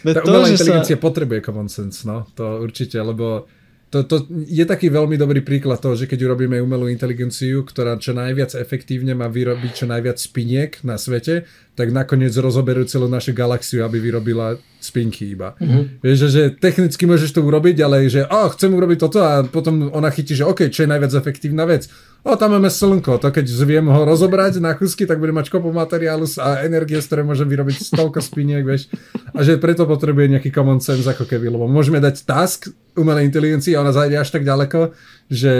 Tá 0.00 0.24
umelá 0.24 0.48
inteligencia 0.48 0.96
sa... 0.96 1.02
potrebuje 1.04 1.44
common 1.44 1.68
sense, 1.68 2.08
no. 2.08 2.24
To 2.32 2.64
určite, 2.64 2.96
lebo 2.96 3.44
to, 3.90 4.06
to 4.06 4.16
je 4.46 4.62
taký 4.62 4.86
veľmi 4.86 5.18
dobrý 5.18 5.42
príklad 5.42 5.82
toho, 5.82 5.98
že 5.98 6.06
keď 6.06 6.30
urobíme 6.30 6.62
umelú 6.62 6.86
inteligenciu, 6.86 7.66
ktorá 7.66 7.98
čo 7.98 8.14
najviac 8.14 8.54
efektívne 8.54 9.18
má 9.18 9.26
vyrobiť 9.26 9.82
čo 9.82 9.86
najviac 9.90 10.14
spiniek 10.14 10.78
na 10.86 10.94
svete, 10.94 11.42
tak 11.74 11.90
nakoniec 11.90 12.30
rozoberú 12.38 12.86
celú 12.86 13.10
našu 13.10 13.34
galaxiu, 13.34 13.82
aby 13.82 13.98
vyrobila 13.98 14.62
spinky 14.78 15.34
iba. 15.34 15.58
Mm-hmm. 15.58 16.06
Vieš, 16.06 16.16
že, 16.22 16.28
že 16.30 16.42
technicky 16.54 17.02
môžeš 17.02 17.34
to 17.34 17.42
urobiť, 17.42 17.76
ale 17.82 18.06
že 18.06 18.30
oh, 18.30 18.46
chcem 18.54 18.70
urobiť 18.70 18.98
toto 19.02 19.18
a 19.26 19.42
potom 19.42 19.90
ona 19.90 20.08
chytí, 20.14 20.38
že 20.38 20.46
OK, 20.46 20.70
čo 20.70 20.86
je 20.86 20.92
najviac 20.94 21.10
efektívna 21.10 21.66
vec 21.66 21.90
o, 22.24 22.36
tam 22.36 22.56
máme 22.56 22.68
slnko, 22.68 23.20
to 23.20 23.28
keď 23.32 23.46
zviem 23.48 23.86
ho 23.88 24.00
rozobrať 24.04 24.60
na 24.60 24.76
kusky, 24.76 25.08
tak 25.08 25.20
budem 25.20 25.36
mať 25.40 25.48
kopu 25.48 25.72
materiálu 25.72 26.28
a 26.40 26.64
energie, 26.64 27.00
z 27.00 27.06
ktoré 27.08 27.22
môžem 27.24 27.48
vyrobiť 27.48 27.92
stovko 27.92 28.20
spiniek, 28.20 28.64
vieš. 28.64 28.92
A 29.32 29.40
že 29.40 29.56
preto 29.56 29.88
potrebuje 29.88 30.36
nejaký 30.36 30.50
common 30.52 30.80
sense 30.84 31.08
ako 31.08 31.24
keby, 31.24 31.48
lebo 31.48 31.64
môžeme 31.70 31.98
dať 31.98 32.28
task 32.28 32.68
umelej 32.94 33.30
inteligencii 33.30 33.72
a 33.76 33.82
ona 33.82 33.92
zajde 33.94 34.16
až 34.20 34.28
tak 34.30 34.44
ďaleko, 34.44 34.92
že 35.32 35.52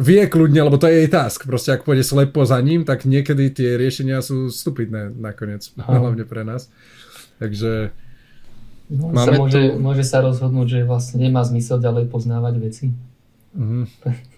vie 0.00 0.22
kľudne, 0.30 0.64
lebo 0.64 0.78
to 0.78 0.86
je 0.88 1.04
jej 1.04 1.10
task. 1.10 1.44
Proste 1.44 1.74
ak 1.74 1.84
pôjde 1.84 2.06
slepo 2.06 2.46
za 2.46 2.56
ním, 2.62 2.88
tak 2.88 3.04
niekedy 3.04 3.50
tie 3.50 3.76
riešenia 3.76 4.22
sú 4.24 4.48
stupidné 4.48 5.12
nakoniec, 5.12 5.68
Aha. 5.76 6.00
hlavne 6.00 6.24
pre 6.24 6.46
nás. 6.46 6.72
Takže... 7.42 7.92
No, 8.90 9.14
Máme 9.14 9.22
sa 9.22 9.32
môže, 9.38 9.62
tu... 9.70 9.78
môže 9.78 10.04
sa 10.06 10.18
rozhodnúť, 10.18 10.66
že 10.66 10.80
vlastne 10.82 11.22
nemá 11.22 11.46
zmysel 11.46 11.78
ďalej 11.78 12.10
poznávať 12.10 12.54
veci. 12.58 12.86
Mm-hmm. 13.54 13.84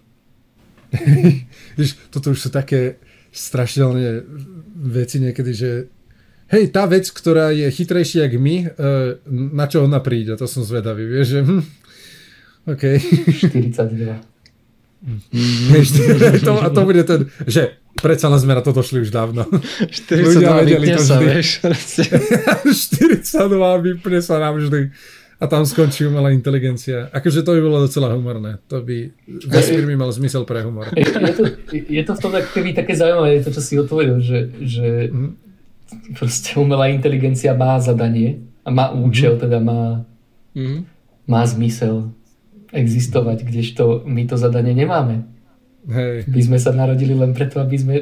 Víš, 1.78 1.97
toto 2.12 2.31
už 2.32 2.39
sú 2.39 2.51
také 2.52 2.97
strašidelné 3.32 4.23
veci 4.93 5.16
niekedy, 5.20 5.52
že 5.56 5.89
hej, 6.52 6.69
tá 6.69 6.85
vec, 6.85 7.09
ktorá 7.09 7.48
je 7.48 7.64
chytrejšia 7.73 8.28
jak 8.28 8.36
my, 8.36 8.56
e, 8.60 8.66
na 9.56 9.64
čo 9.64 9.89
ona 9.89 10.05
príde, 10.05 10.36
to 10.36 10.44
som 10.44 10.60
zvedavý, 10.60 11.09
vieš, 11.09 11.27
že 11.32 11.40
hm, 11.40 11.64
OK. 12.77 12.85
42. 13.48 14.20
to, 16.47 16.52
a 16.62 16.70
to 16.70 16.81
bude 16.86 17.02
ten, 17.02 17.27
že 17.43 17.74
predsa 17.98 18.31
len 18.31 18.39
sme 18.39 18.55
na 18.55 18.62
toto 18.62 18.86
šli 18.86 19.02
už 19.02 19.10
dávno. 19.10 19.51
42 19.90 20.70
vypne 20.70 20.94
sa, 21.02 21.19
vieš. 21.19 21.59
42 21.59 23.51
vypne 23.90 24.23
sa 24.23 24.39
nám 24.39 24.62
vždy 24.62 24.94
a 25.43 25.44
tam 25.51 25.66
skončí 25.66 26.06
umelá 26.06 26.31
inteligencia. 26.31 27.10
Akože 27.10 27.43
to 27.43 27.59
by 27.59 27.60
bolo 27.66 27.82
docela 27.82 28.14
humorné. 28.14 28.62
To 28.70 28.78
by 28.78 29.10
vesmír 29.51 29.82
by 29.90 29.98
mal 29.98 30.14
zmysel 30.14 30.47
pre 30.47 30.62
humor. 30.62 30.86
Je, 30.94 31.02
je, 31.02 31.35
to, 31.35 31.43
je 31.74 32.02
to 32.06 32.12
v 32.14 32.20
tom 32.23 32.31
keby 32.55 32.70
také 32.70 32.94
zaujímavé, 32.94 33.43
to, 33.43 33.51
čo 33.51 33.59
si 33.59 33.74
otvoril, 33.74 34.23
že, 34.23 34.55
že 34.62 35.10
mm. 35.10 35.31
proste 36.14 36.55
umelá 36.62 36.86
inteligencia 36.94 37.59
má 37.59 37.74
zadanie 37.82 38.47
a 38.62 38.70
má 38.70 38.94
účel, 38.94 39.35
mm. 39.35 39.40
teda 39.43 39.59
má... 39.59 40.06
Mm. 40.55 40.86
má 41.27 41.43
zmysel 41.43 42.14
existovať, 42.73 43.43
kdežto 43.43 44.06
my 44.06 44.23
to 44.31 44.39
zadanie 44.39 44.78
nemáme. 44.78 45.27
Hej. 45.90 46.31
My 46.31 46.40
sme 46.40 46.59
sa 46.62 46.70
narodili 46.70 47.19
len 47.19 47.35
preto, 47.35 47.59
aby 47.59 47.77
sme... 47.77 47.94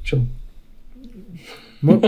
Čo? 0.00 0.24
Mo- 1.86 2.02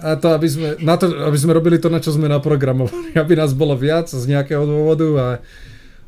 a 0.00 0.16
to 0.16 0.32
aby, 0.32 0.48
sme, 0.48 0.68
na 0.80 0.96
to, 0.96 1.12
aby 1.12 1.36
sme 1.36 1.52
robili 1.52 1.76
to, 1.76 1.92
na 1.92 2.00
čo 2.00 2.16
sme 2.16 2.24
naprogramovali. 2.24 3.12
Aby 3.20 3.36
nás 3.36 3.52
bolo 3.52 3.76
viac 3.76 4.08
z 4.08 4.24
nejakého 4.24 4.64
dôvodu 4.64 5.08
a 5.20 5.26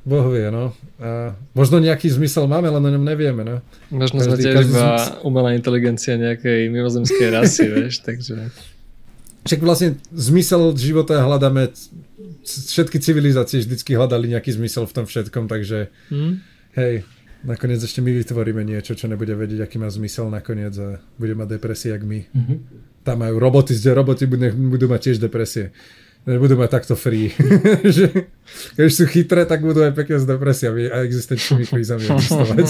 Boh 0.01 0.33
vie, 0.33 0.49
no. 0.49 0.73
A 0.97 1.37
možno 1.53 1.77
nejaký 1.77 2.09
zmysel 2.09 2.49
máme, 2.49 2.73
len 2.73 2.81
o 2.81 2.91
ňom 2.97 3.05
nevieme, 3.05 3.45
no. 3.45 3.57
Možno 3.93 4.25
sme 4.25 4.41
tiež 4.41 4.65
iba 4.65 4.97
zmysel... 4.97 5.21
umelá 5.29 5.53
inteligencia 5.53 6.17
nejakej 6.17 6.73
mimozemskej 6.73 7.29
rasy, 7.29 7.69
vieš, 7.77 8.01
takže... 8.01 8.49
Však 9.45 9.61
vlastne 9.61 10.01
zmysel 10.13 10.73
života 10.77 11.21
hľadáme, 11.21 11.73
všetky 12.45 12.97
civilizácie 13.01 13.61
vždycky 13.61 13.93
hľadali 13.93 14.33
nejaký 14.33 14.57
zmysel 14.57 14.89
v 14.89 14.93
tom 14.97 15.05
všetkom, 15.05 15.49
takže 15.49 15.93
hmm? 16.09 16.33
hej, 16.77 17.05
nakoniec 17.45 17.81
ešte 17.81 18.05
my 18.05 18.13
vytvoríme 18.13 18.63
niečo, 18.65 18.97
čo 18.97 19.09
nebude 19.09 19.33
vedieť, 19.33 19.65
aký 19.65 19.81
má 19.81 19.89
zmysel 19.89 20.29
nakoniec 20.29 20.77
a 20.77 21.01
bude 21.17 21.35
mať 21.37 21.57
depresie, 21.57 21.97
jak 21.97 22.05
my. 22.05 22.29
Mm-hmm. 22.29 22.59
Tam 23.05 23.25
majú 23.25 23.41
roboty, 23.41 23.77
kde 23.77 23.97
roboty 23.97 24.25
budú, 24.29 24.53
budú 24.77 24.87
mať 24.89 25.01
tiež 25.11 25.19
depresie. 25.25 25.73
Nebudú 26.29 26.61
mať 26.61 26.69
takto 26.69 26.95
free. 27.01 27.33
že, 27.97 28.29
keď 28.77 28.89
sú 28.93 29.09
chytré, 29.09 29.49
tak 29.49 29.65
budú 29.65 29.81
aj 29.81 29.97
pekne 29.97 30.21
s 30.21 30.29
depresiami 30.29 30.93
a 30.93 31.01
existenčnými 31.09 31.65
krízami 31.65 32.05
existovať. 32.13 32.67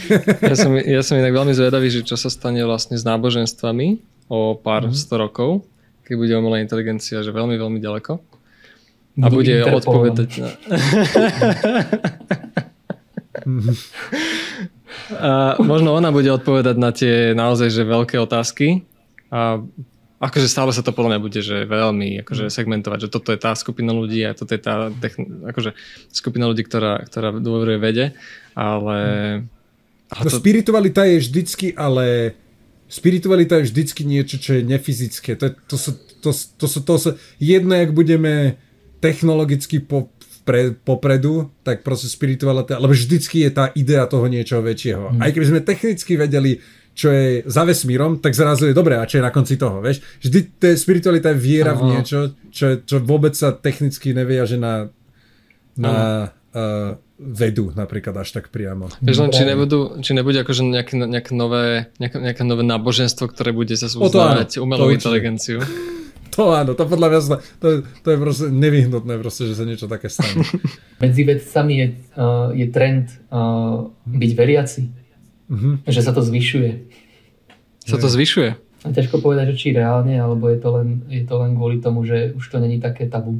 ja, 0.48 0.54
som, 0.56 0.72
ja 0.80 1.02
som 1.04 1.20
inak 1.20 1.36
veľmi 1.36 1.52
zvedavý, 1.52 1.92
že 1.92 2.08
čo 2.08 2.16
sa 2.16 2.32
stane 2.32 2.64
vlastne 2.64 2.96
s 2.96 3.04
náboženstvami 3.04 4.00
o 4.32 4.56
pár 4.56 4.88
mm-hmm. 4.88 4.96
sto 4.96 5.20
rokov, 5.20 5.68
keď 6.08 6.14
bude 6.16 6.32
umelá 6.40 6.64
inteligencia, 6.64 7.20
že 7.20 7.36
veľmi, 7.36 7.60
veľmi 7.60 7.84
ďaleko. 7.84 8.16
A 9.16 9.32
bude 9.32 9.64
odpovedať 9.64 10.30
na... 10.40 10.48
A 15.12 15.58
možno 15.60 15.92
ona 15.92 16.14
bude 16.14 16.30
odpovedať 16.32 16.76
na 16.78 16.90
tie 16.94 17.34
naozaj 17.36 17.68
že 17.74 17.82
veľké 17.82 18.16
otázky. 18.22 18.86
A 19.28 19.60
akože 20.16 20.48
stále 20.48 20.72
sa 20.72 20.80
to 20.80 20.96
podľa 20.96 21.16
mňa 21.16 21.20
bude 21.20 21.40
že 21.44 21.68
veľmi 21.68 22.24
akože 22.24 22.48
segmentovať, 22.48 23.08
že 23.08 23.12
toto 23.12 23.36
je 23.36 23.38
tá 23.40 23.52
skupina 23.52 23.92
ľudí 23.92 24.24
a 24.24 24.32
toto 24.32 24.56
je 24.56 24.60
tá 24.62 24.88
techn- 24.96 25.44
akože 25.44 25.76
skupina 26.08 26.48
ľudí, 26.48 26.64
ktorá, 26.64 27.04
ktorá 27.04 27.36
dôveruje 27.36 27.78
vede, 27.78 28.06
ale... 28.56 28.98
ale 30.08 30.24
no, 30.24 30.30
to... 30.32 30.40
Spiritualita 30.40 31.04
je 31.04 31.16
vždycky, 31.20 31.76
ale 31.76 32.32
spiritualita 32.88 33.60
je 33.60 33.68
vždycky 33.68 34.08
niečo, 34.08 34.40
čo 34.40 34.56
je 34.56 34.62
nefyzické. 34.64 35.36
To, 35.36 35.44
je, 35.50 35.52
to, 35.68 35.76
sú, 35.76 35.90
to, 36.24 36.30
to, 36.32 36.66
sú, 36.66 36.78
to 36.80 36.94
sú 36.96 37.10
jedno, 37.36 37.76
jak 37.76 37.92
budeme 37.92 38.56
technologicky 39.04 39.84
po, 39.84 40.08
pre, 40.46 40.70
popredu, 40.70 41.50
tak 41.66 41.82
proste 41.82 42.06
spiritualita, 42.06 42.78
lebo 42.78 42.94
vždycky 42.94 43.42
je 43.42 43.50
tá 43.50 43.74
idea 43.74 44.06
toho 44.06 44.30
niečoho 44.30 44.62
väčšieho. 44.62 45.18
Mm. 45.18 45.20
Aj 45.20 45.30
keby 45.34 45.46
sme 45.50 45.60
technicky 45.66 46.14
vedeli, 46.14 46.62
čo 46.94 47.10
je 47.10 47.42
za 47.44 47.66
vesmírom, 47.66 48.22
tak 48.22 48.38
zrazu 48.38 48.70
je 48.70 48.78
dobré, 48.78 48.96
a 48.96 49.04
čo 49.04 49.18
je 49.18 49.26
na 49.26 49.34
konci 49.34 49.58
toho, 49.58 49.82
vieš? 49.82 50.00
Vždy 50.22 50.38
tá 50.56 50.70
spiritualita 50.78 51.34
je 51.34 51.42
viera 51.42 51.74
Aha. 51.74 51.82
v 51.82 51.82
niečo, 51.92 52.18
čo, 52.54 52.78
čo 52.86 53.02
vôbec 53.02 53.34
sa 53.34 53.50
technicky 53.50 54.14
neviaže 54.14 54.56
na, 54.56 54.88
na 55.74 56.30
uh, 56.54 56.94
vedu 57.18 57.72
napríklad 57.74 58.14
až 58.16 58.38
tak 58.38 58.48
priamo. 58.54 58.92
Vieš 59.02 59.18
len, 59.24 59.30
či, 59.34 59.42
nebudú, 59.44 59.98
či 60.04 60.14
nebude 60.14 60.40
akože 60.46 60.62
nejaké, 60.62 60.94
nejaké, 60.94 61.32
nové, 61.34 61.90
nejaké, 61.98 62.16
nejaké 62.22 62.42
nové 62.46 62.62
náboženstvo, 62.62 63.28
ktoré 63.34 63.50
bude 63.50 63.74
sa 63.74 63.90
uznávať 63.90 64.62
umelú 64.62 64.94
inteligenciu. 64.94 65.58
To 66.34 66.52
áno, 66.52 66.74
to 66.74 66.84
podľa 66.84 67.08
mňa 67.12 67.20
to, 67.62 67.68
to 68.02 68.08
je 68.10 68.18
proste 68.18 68.46
nevyhnutné, 68.50 69.20
proste, 69.22 69.46
že 69.46 69.54
sa 69.54 69.64
niečo 69.64 69.86
také 69.86 70.10
stane. 70.10 70.42
Medzi 71.02 71.22
vedcami 71.22 71.72
je, 71.78 71.86
uh, 72.18 72.50
je 72.52 72.66
trend 72.72 73.12
uh, 73.30 73.86
byť 74.04 74.30
veriaci. 74.34 74.82
Uh-huh. 75.46 75.78
Že 75.86 76.00
sa 76.02 76.12
to 76.12 76.22
zvyšuje. 76.26 76.70
Sa 77.86 77.96
to 78.02 78.10
zvyšuje? 78.10 78.50
A 78.82 78.88
ťažko 78.90 79.22
povedať, 79.22 79.54
že 79.54 79.58
či 79.58 79.68
reálne, 79.74 80.18
alebo 80.18 80.50
je 80.50 80.58
to 80.58 80.68
len, 80.74 80.88
je 81.06 81.22
to 81.22 81.34
len 81.38 81.54
kvôli 81.54 81.78
tomu, 81.78 82.02
že 82.02 82.34
už 82.34 82.44
to 82.50 82.58
není 82.58 82.82
také 82.82 83.06
tabu. 83.06 83.38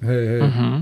Hej, 0.00 0.22
hej. 0.36 0.40
Uh-huh. 0.40 0.76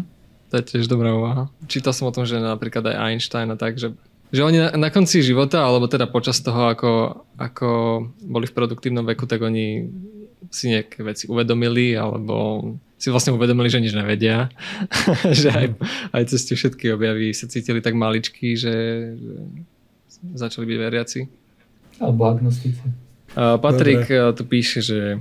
To 0.50 0.54
je 0.58 0.64
tiež 0.66 0.86
dobrá 0.90 1.14
úvaha. 1.14 1.50
Čítal 1.70 1.94
som 1.94 2.10
o 2.10 2.14
tom, 2.14 2.26
že 2.26 2.38
napríklad 2.38 2.82
aj 2.90 2.96
Einstein 3.14 3.50
a 3.50 3.58
tak, 3.58 3.78
že 3.78 3.94
že 4.30 4.46
oni 4.46 4.58
na, 4.62 4.70
na 4.78 4.88
konci 4.94 5.26
života, 5.26 5.58
alebo 5.66 5.90
teda 5.90 6.06
počas 6.06 6.38
toho, 6.38 6.70
ako, 6.70 6.90
ako 7.34 7.68
boli 8.22 8.46
v 8.46 8.54
produktívnom 8.54 9.02
veku, 9.02 9.26
tak 9.26 9.42
oni 9.42 9.90
si 10.48 10.72
nejaké 10.72 11.04
veci 11.04 11.28
uvedomili, 11.28 11.92
alebo 11.92 12.64
si 13.00 13.08
vlastne 13.08 13.36
uvedomili, 13.36 13.68
že 13.68 13.84
nič 13.84 13.92
nevedia. 13.92 14.48
že 15.40 15.52
aj, 15.52 15.66
aj 16.16 16.22
cez 16.32 16.40
tie 16.48 16.56
všetky 16.56 16.96
objavy 16.96 17.36
sa 17.36 17.48
cítili 17.48 17.84
tak 17.84 17.96
maličky, 17.96 18.56
že, 18.56 18.76
že 19.16 19.34
začali 20.36 20.64
byť 20.68 20.78
veriaci. 20.80 21.20
Alebo 22.00 22.28
agnostici. 22.28 22.84
Uh, 23.36 23.60
Patrik 23.60 24.08
Dobre. 24.08 24.36
tu 24.36 24.42
píše, 24.48 24.80
že 24.82 25.20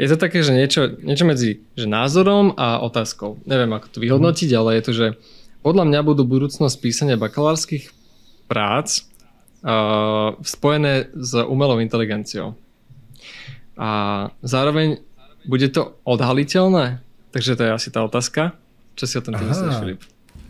je 0.00 0.08
to 0.08 0.16
také, 0.16 0.40
že 0.40 0.56
niečo, 0.56 0.96
niečo 1.04 1.28
medzi 1.28 1.60
že 1.76 1.84
názorom 1.84 2.56
a 2.56 2.80
otázkou. 2.80 3.42
Neviem, 3.44 3.68
ako 3.76 3.86
to 3.92 3.98
vyhodnotiť, 4.00 4.50
ale 4.56 4.80
je 4.80 4.82
to, 4.82 4.92
že 4.96 5.06
podľa 5.60 5.84
mňa 5.92 6.00
budú 6.00 6.24
budúcnosť 6.24 6.76
písania 6.80 7.20
bakalárskych 7.20 7.92
prác 8.48 9.04
uh, 9.60 10.34
spojené 10.40 11.12
s 11.12 11.36
umelou 11.36 11.78
inteligenciou. 11.84 12.56
A 13.80 13.88
zároveň 14.44 15.00
bude 15.48 15.72
to 15.72 15.96
odhaliteľné? 16.04 17.00
Takže 17.32 17.56
to 17.56 17.62
je 17.64 17.70
asi 17.72 17.88
tá 17.88 18.04
otázka. 18.04 18.52
Čo 18.92 19.04
si 19.08 19.14
o 19.16 19.24
tom 19.24 19.40
myslíš, 19.40 19.74
Filip? 19.80 20.00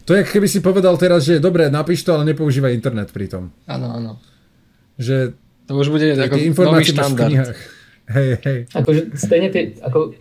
To 0.09 0.19
je, 0.19 0.27
keby 0.27 0.51
si 0.51 0.59
povedal 0.59 0.99
teraz, 0.99 1.23
že 1.23 1.39
dobre, 1.39 1.71
napíš 1.71 2.03
to, 2.03 2.11
ale 2.11 2.27
nepoužívaj 2.35 2.75
internet 2.75 3.15
pri 3.15 3.31
tom. 3.31 3.55
Áno, 3.71 3.95
áno. 3.95 4.13
Že 4.99 5.39
to 5.71 5.73
už 5.79 5.95
bude 5.95 6.19
ako 6.19 6.35
nový 6.67 6.85
štandard. 6.91 7.55
Hej, 8.11 8.43
hej. 8.43 8.59
Akože 8.75 9.15
stejne 9.15 9.55
tie, 9.55 9.79
ako, 9.79 10.19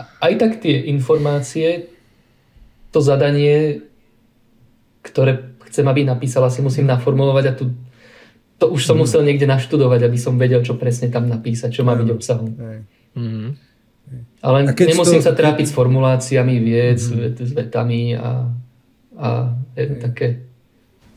aj 0.00 0.32
tak 0.40 0.64
tie 0.64 0.88
informácie, 0.88 1.92
to 2.88 3.04
zadanie, 3.04 3.84
ktoré 5.04 5.52
chcem, 5.68 5.84
aby 5.84 6.08
napísala, 6.08 6.48
si 6.48 6.64
musím 6.64 6.88
naformulovať 6.88 7.44
a 7.44 7.52
tu 7.52 7.76
to 8.56 8.72
už 8.72 8.88
som 8.88 8.96
mm. 8.96 9.02
musel 9.04 9.20
niekde 9.20 9.44
naštudovať, 9.44 10.00
aby 10.08 10.18
som 10.18 10.40
vedel, 10.40 10.64
čo 10.64 10.80
presne 10.80 11.12
tam 11.12 11.28
napísať, 11.28 11.76
čo 11.76 11.82
má 11.84 11.92
byť 11.92 12.08
obsahom. 12.08 12.50
Mm. 13.12 13.56
Ale 14.40 14.58
nemusím 14.72 15.20
to... 15.20 15.26
sa 15.28 15.36
trápiť 15.36 15.68
s 15.68 15.76
formuláciami 15.76 16.56
viec, 16.62 17.00
mm. 17.04 17.36
s 17.36 17.50
vetami 17.52 18.16
a, 18.16 18.48
a 19.16 19.28
také 19.76 20.46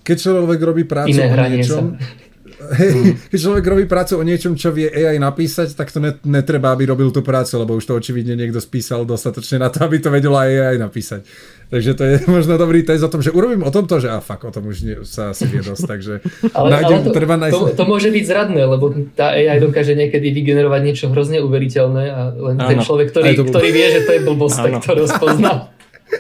keď 0.10 0.18
človek 0.18 0.60
robí 0.66 0.84
prácu 0.90 1.14
o 1.14 1.46
niečom, 1.54 1.86
sa. 1.94 2.02
Hej, 2.60 3.16
keď 3.32 3.40
človek 3.40 3.66
robí 3.66 3.86
prácu 3.88 4.20
o 4.20 4.24
niečom, 4.24 4.60
čo 4.60 4.76
vie 4.76 4.92
AI 4.92 5.16
napísať, 5.16 5.72
tak 5.74 5.88
to 5.90 6.04
netreba, 6.28 6.76
aby 6.76 6.92
robil 6.92 7.10
tú 7.16 7.24
prácu, 7.24 7.56
lebo 7.56 7.80
už 7.80 7.88
to 7.88 7.96
očividne 7.96 8.36
niekto 8.36 8.60
spísal 8.60 9.08
dostatočne 9.08 9.64
na 9.64 9.72
to, 9.72 9.88
aby 9.88 10.04
to 10.04 10.12
vedelo 10.12 10.36
aj 10.36 10.52
AI 10.52 10.78
napísať. 10.78 11.24
Takže 11.70 11.92
to 11.96 12.04
je 12.04 12.16
možno 12.36 12.60
dobrý 12.60 12.84
test 12.84 13.06
o 13.06 13.12
tom, 13.12 13.24
že 13.24 13.32
urobím 13.32 13.64
o 13.64 13.72
tomto, 13.72 14.04
že 14.04 14.12
a 14.12 14.20
fakt, 14.20 14.44
o 14.44 14.52
tom 14.52 14.68
už 14.68 14.78
nie, 14.84 14.98
sa 15.08 15.32
asi 15.32 15.48
vie 15.48 15.64
dosť, 15.64 15.84
takže 15.88 16.14
ale, 16.58 16.68
nájdem, 16.68 17.00
ale 17.00 17.06
to, 17.08 17.12
treba 17.16 17.36
nájsť... 17.40 17.56
to, 17.56 17.64
to, 17.80 17.84
môže 17.88 18.10
byť 18.12 18.24
zradné, 18.28 18.62
lebo 18.68 18.92
tá 19.16 19.32
AI 19.32 19.64
dokáže 19.64 19.96
niekedy 19.96 20.28
vygenerovať 20.36 20.82
niečo 20.84 21.06
hrozne 21.08 21.40
uveriteľné 21.40 22.04
a 22.12 22.20
len 22.36 22.56
ano. 22.60 22.70
ten 22.70 22.80
človek, 22.84 23.16
ktorý, 23.16 23.40
to... 23.40 23.44
ktorý 23.48 23.70
vie, 23.72 23.88
že 23.88 24.02
to 24.04 24.12
je 24.20 24.22
blbosť, 24.28 24.58
tak 24.60 24.74
to 24.84 24.92
rozpozná. 25.00 25.72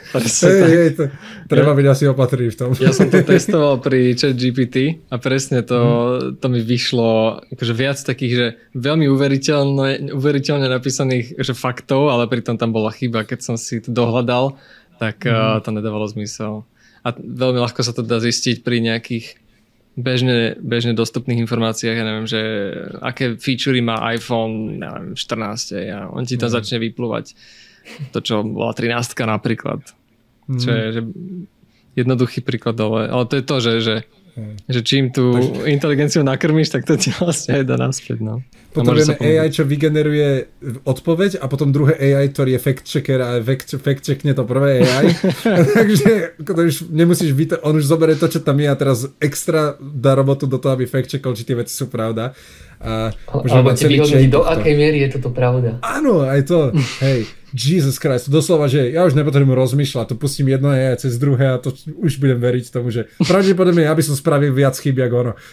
Hej, 0.09 0.61
hej, 0.65 0.89
to, 0.97 1.03
treba 1.45 1.77
byť 1.77 1.85
asi 1.85 2.03
opatrný 2.09 2.49
v 2.49 2.57
tom. 2.57 2.69
Ja 2.81 2.89
som 2.89 3.13
to 3.13 3.21
testoval 3.29 3.77
pri 3.77 4.17
chat 4.17 4.33
GPT 4.33 5.05
a 5.13 5.21
presne 5.21 5.61
to, 5.61 5.79
to 6.33 6.45
mi 6.49 6.65
vyšlo 6.65 7.45
akože 7.53 7.73
viac 7.77 8.01
takých, 8.01 8.33
že 8.33 8.47
veľmi 8.73 9.05
uveriteľne, 9.05 10.09
uveriteľne 10.13 10.65
napísaných 10.65 11.37
že 11.37 11.53
faktov, 11.53 12.09
ale 12.09 12.25
pritom 12.25 12.57
tam 12.57 12.73
bola 12.73 12.89
chyba, 12.89 13.21
keď 13.21 13.39
som 13.45 13.55
si 13.55 13.85
to 13.85 13.93
dohľadal, 13.93 14.57
tak 14.97 15.21
mm. 15.21 15.61
to 15.61 15.69
nedávalo 15.69 16.09
zmysel. 16.09 16.65
A 17.05 17.13
veľmi 17.15 17.61
ľahko 17.61 17.85
sa 17.85 17.93
to 17.93 18.01
dá 18.01 18.17
zistiť 18.17 18.65
pri 18.65 18.81
nejakých 18.81 19.37
bežne, 19.95 20.57
bežne 20.59 20.97
dostupných 20.97 21.43
informáciách, 21.43 21.95
ja 21.95 22.05
neviem, 22.07 22.27
že 22.27 22.41
aké 23.03 23.37
featurey 23.37 23.83
má 23.83 23.99
iPhone 24.15 24.81
neviem, 24.81 25.13
14 25.13 25.75
a 25.93 26.09
on 26.09 26.25
ti 26.25 26.39
tam 26.39 26.49
mm. 26.49 26.55
začne 26.57 26.77
vyplúvať 26.81 27.37
to, 28.13 28.19
čo 28.21 28.41
bola 28.45 28.71
13 28.71 28.95
napríklad. 29.25 29.98
Mm. 30.49 30.57
Čo 30.57 30.69
je 30.73 30.85
že 30.89 31.01
jednoduchý 31.93 32.39
príklad, 32.41 32.77
ale, 32.79 33.09
ale 33.09 33.23
to 33.29 33.35
je 33.37 33.43
to, 33.43 33.55
že, 33.59 33.73
že, 33.81 33.95
mm. 34.37 34.55
že 34.65 34.79
čím 34.81 35.03
tú 35.13 35.35
Takže... 35.35 35.67
inteligenciu 35.67 36.21
nakrmíš, 36.23 36.73
tak 36.73 36.87
to 36.87 36.95
ti 36.95 37.13
vlastne 37.13 37.61
aj 37.61 37.63
dá 37.67 37.75
naspäť. 37.75 38.17
No. 38.23 38.41
Potom 38.69 38.93
vieme 38.93 39.17
AI, 39.17 39.49
čo 39.49 39.65
vygeneruje 39.65 40.45
odpoveď 40.85 41.41
a 41.41 41.49
potom 41.49 41.73
druhé 41.73 41.97
AI, 41.97 42.29
ktorý 42.29 42.55
je 42.55 42.61
fact 42.61 42.85
checker 42.85 43.17
a 43.17 43.41
fact, 43.41 43.73
fact 43.81 44.05
checkne 44.05 44.37
to 44.37 44.45
prvé 44.45 44.85
AI. 44.85 45.05
Takže 45.77 46.37
to 46.37 46.51
už 46.53 46.75
nemusíš 46.93 47.33
byť, 47.33 47.65
on 47.65 47.81
už 47.81 47.85
zoberie 47.89 48.13
to, 48.13 48.29
čo 48.29 48.39
tam 48.45 48.61
je 48.61 48.69
a 48.69 48.77
teraz 48.77 49.09
extra 49.17 49.73
dá 49.81 50.13
robotu 50.13 50.45
do 50.45 50.61
toho, 50.61 50.77
aby 50.77 50.85
fact 50.85 51.09
checkol, 51.09 51.33
či 51.33 51.45
tie 51.45 51.57
veci 51.57 51.73
sú 51.73 51.89
pravda. 51.89 52.37
A 52.79 53.11
Alebo 53.27 53.75
ti 53.75 53.91
vyhodnotí, 53.91 54.31
do 54.31 54.47
akej 54.47 54.71
miery 54.71 55.03
je 55.03 55.19
toto 55.19 55.35
pravda. 55.35 55.83
Áno, 55.83 56.23
aj 56.23 56.47
to. 56.47 56.71
Hej. 57.05 57.27
Jesus 57.53 57.97
Christ, 57.97 58.29
doslova, 58.29 58.69
že 58.69 58.89
ja 58.93 59.05
už 59.05 59.17
nepotrebujem 59.17 59.57
rozmýšľať, 59.57 60.13
to 60.13 60.15
pustím 60.15 60.53
jedno 60.53 60.69
aj 60.69 61.05
cez 61.05 61.17
druhé 61.17 61.55
a 61.55 61.61
to 61.61 61.73
už 61.97 62.21
budem 62.21 62.37
veriť 62.37 62.65
tomu, 62.69 62.93
že 62.93 63.09
pravdepodobne 63.21 63.85
ja 63.85 63.93
by 63.93 64.03
som 64.05 64.15
spravil 64.17 64.53
viac 64.53 64.77
chyb, 64.77 64.97
ako 64.99 65.15
ono. 65.15 65.33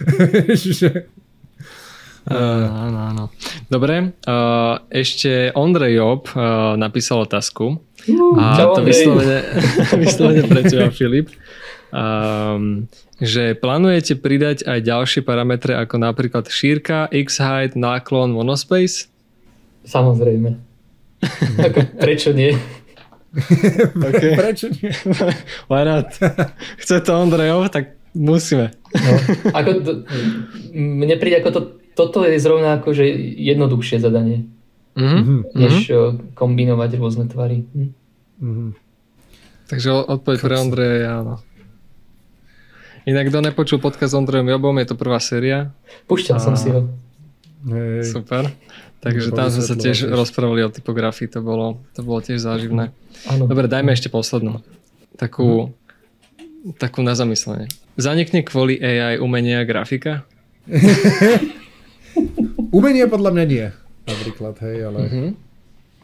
Uh, 2.26 2.90
áno, 2.90 2.98
áno. 3.06 3.24
Dobre, 3.70 4.18
uh, 4.26 4.82
ešte 4.90 5.54
Ondrej 5.54 5.94
Job 5.94 6.26
uh, 6.34 6.74
napísal 6.74 7.22
otázku. 7.22 7.78
Uh, 7.78 8.34
a 8.34 8.66
to 8.74 8.82
vyslovene, 8.82 9.46
vyslovene 10.02 10.42
pre 10.50 10.66
teba, 10.66 10.90
Filip. 10.90 11.30
Um, 11.94 12.90
že 13.22 13.54
plánujete 13.54 14.18
pridať 14.18 14.66
aj 14.66 14.78
ďalšie 14.82 15.20
parametre 15.22 15.78
ako 15.78 16.02
napríklad 16.02 16.50
šírka, 16.50 17.06
x-height, 17.14 17.78
náklon, 17.78 18.34
monospace? 18.34 19.06
Samozrejme. 19.86 20.65
Ako, 21.66 21.78
prečo 21.96 22.30
nie? 22.36 22.52
okay. 24.08 24.32
Prečo 24.40 24.72
nie? 24.72 24.90
Why 25.68 25.84
not? 25.84 26.16
Chce 26.80 27.04
to 27.04 27.12
Ondrejov, 27.20 27.68
tak 27.68 28.00
musíme. 28.16 28.72
No. 28.96 29.12
Ako 29.52 29.70
to, 29.84 29.92
mne 30.72 31.14
príde 31.20 31.44
ako 31.44 31.50
to 31.52 31.60
toto 31.96 32.28
je 32.28 32.36
zrovna 32.36 32.76
ako, 32.76 32.92
že 32.92 33.08
jednoduchšie 33.40 34.04
zadanie, 34.04 34.44
mm-hmm. 34.92 35.56
než 35.56 35.88
mm-hmm. 35.88 36.36
kombinovať 36.36 36.90
rôzne 37.00 37.24
tvary. 37.24 37.64
Hm. 37.72 37.90
Mm-hmm. 38.36 38.70
Takže 39.72 39.88
odpoveď 40.04 40.38
pre 40.44 40.54
Ondreja 40.60 40.94
je 41.00 41.06
áno. 41.08 41.34
Inak 43.08 43.32
kto 43.32 43.38
nepočul 43.40 43.78
podcast 43.80 44.12
s 44.12 44.18
Ondrejom 44.18 44.50
Jobom, 44.50 44.76
je 44.76 44.92
to 44.92 44.96
prvá 44.98 45.16
séria. 45.24 45.72
Púšťal 46.04 46.36
a... 46.36 46.42
som 46.42 46.54
si 46.54 46.68
ho. 46.68 46.90
Hej. 47.66 48.12
Super. 48.12 48.52
Takže 49.06 49.30
tam 49.30 49.46
sme 49.54 49.62
sa 49.62 49.78
tiež 49.78 50.10
rozprávali 50.10 50.66
o 50.66 50.70
typografii, 50.74 51.30
to 51.30 51.38
bolo, 51.38 51.78
to 51.94 52.02
bolo 52.02 52.18
tiež 52.18 52.42
záživné. 52.42 52.90
Ano. 53.30 53.46
Dobre, 53.46 53.70
dajme 53.70 53.94
ešte 53.94 54.10
poslednú. 54.10 54.66
Takú, 55.14 55.70
hmm. 55.70 56.74
takú 56.82 57.06
na 57.06 57.14
zamyslenie. 57.14 57.70
Zanikne 57.94 58.42
kvôli 58.42 58.82
AI 58.82 59.22
umenia 59.22 59.62
a 59.62 59.68
grafika? 59.68 60.26
Umenie 62.76 63.06
podľa 63.06 63.30
mňa 63.30 63.44
nie, 63.46 63.66
napríklad, 64.10 64.58
hej, 64.66 64.76
ale... 64.90 65.00
Uh-huh. 65.06 65.28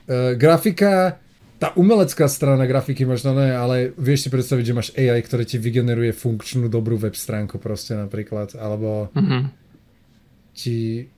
Uh, 0.07 0.33
grafika, 0.39 1.19
tá 1.59 1.75
umelecká 1.75 2.31
strana 2.31 2.71
grafiky 2.71 3.03
možno 3.03 3.35
ne, 3.35 3.51
ale 3.51 3.91
vieš 3.99 4.27
si 4.27 4.29
predstaviť, 4.31 4.65
že 4.65 4.77
máš 4.77 4.91
AI, 4.95 5.19
ktoré 5.27 5.43
ti 5.43 5.59
vygeneruje 5.59 6.15
funkčnú 6.15 6.71
dobrú 6.71 6.95
web 7.03 7.19
stránku 7.19 7.59
proste 7.59 7.99
napríklad, 7.99 8.55
alebo 8.55 9.11
uh-huh. 9.11 9.51
ti, 10.55 11.11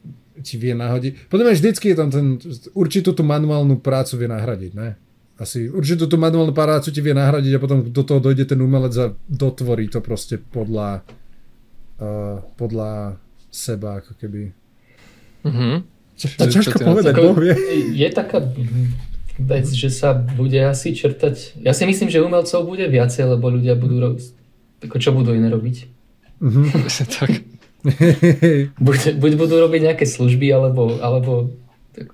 ti 0.43 0.59
vie 0.59 0.75
nahodiť. 0.75 1.31
Potom 1.31 1.47
vždycky 1.47 1.95
je 1.95 1.97
tam 1.97 2.09
ten, 2.11 2.41
určitú 2.75 3.15
tú 3.15 3.23
manuálnu 3.23 3.79
prácu 3.79 4.19
vie 4.19 4.29
nahradiť, 4.31 4.73
ne? 4.75 4.99
Asi 5.35 5.67
určitú 5.67 6.07
tú 6.07 6.15
manuálnu 6.15 6.55
prácu 6.55 6.95
ti 6.95 7.03
vie 7.03 7.15
nahradiť 7.15 7.59
a 7.59 7.63
potom 7.63 7.79
do 7.91 8.03
toho 8.07 8.23
dojde 8.23 8.55
ten 8.55 8.59
umelec 8.59 8.95
a 8.99 9.11
dotvorí 9.27 9.91
to 9.91 9.99
proste 9.99 10.39
podľa 10.39 11.03
uh, 11.99 12.39
podľa 12.55 13.19
seba, 13.51 14.03
ako 14.03 14.15
keby. 14.19 14.51
Mm-hmm. 15.47 15.75
To 16.39 16.45
ťažko 16.47 16.79
povedať, 16.79 17.15
Boh 17.19 17.35
vie. 17.35 17.55
Je 17.95 18.09
taká 18.15 18.39
vec, 19.39 19.67
že 19.67 19.91
sa 19.91 20.15
bude 20.15 20.59
asi 20.63 20.95
črtať. 20.95 21.59
Ja 21.63 21.75
si 21.75 21.83
myslím, 21.87 22.11
že 22.11 22.23
umelcov 22.23 22.67
bude 22.67 22.87
viacej, 22.87 23.35
lebo 23.35 23.51
ľudia 23.51 23.75
budú 23.75 23.99
robiť. 23.99 24.25
Ako 24.87 24.97
čo 25.03 25.11
budú 25.11 25.35
iné 25.35 25.51
robiť? 25.51 25.77
Mm-hmm. 26.39 26.67
tak. 27.19 27.31
buď, 28.87 29.21
buď 29.21 29.33
budú 29.37 29.55
robiť 29.61 29.81
nejaké 29.93 30.05
služby, 30.09 30.49
alebo, 30.51 30.99
alebo 30.99 31.53
tak, 31.93 32.13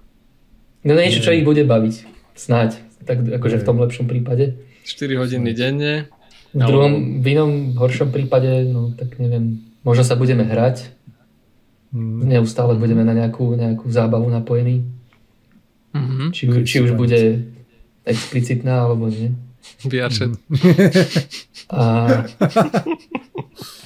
no 0.82 0.90
niečo, 0.98 1.22
čo 1.22 1.34
ich 1.34 1.46
bude 1.46 1.62
baviť. 1.64 2.06
Snáď. 2.34 2.78
Tak 3.06 3.24
akože 3.40 3.62
v 3.62 3.66
tom 3.66 3.80
lepšom 3.80 4.06
prípade. 4.10 4.60
4 4.84 5.20
hodiny 5.20 5.50
denne. 5.56 6.10
V 6.50 6.66
druhom, 6.66 7.22
v 7.22 7.26
inom 7.32 7.78
horšom 7.78 8.10
prípade, 8.10 8.66
no 8.66 8.90
tak 8.92 9.22
neviem, 9.22 9.62
možno 9.86 10.02
sa 10.02 10.18
budeme 10.18 10.42
hrať, 10.42 10.90
Mm. 11.90 12.22
Neustále 12.30 12.78
budeme 12.78 13.02
na 13.02 13.10
nejakú, 13.14 13.58
nejakú 13.58 13.90
zábavu 13.90 14.30
napojení. 14.30 14.86
Mm-hmm. 15.90 16.28
Či, 16.30 16.42
či 16.62 16.76
už 16.86 16.94
bude 16.94 17.50
explicitná, 18.06 18.86
alebo 18.86 19.10
nie. 19.10 19.34
VR 19.82 20.10
mm. 20.14 20.38
A, 21.74 21.82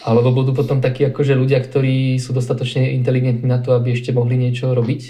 alebo 0.00 0.32
budú 0.32 0.56
potom 0.56 0.80
takí 0.80 1.04
akože 1.04 1.36
ľudia, 1.36 1.60
ktorí 1.60 2.16
sú 2.16 2.32
dostatočne 2.32 2.96
inteligentní 2.96 3.44
na 3.44 3.60
to, 3.60 3.76
aby 3.76 3.92
ešte 3.92 4.16
mohli 4.16 4.40
niečo 4.40 4.72
robiť. 4.72 5.02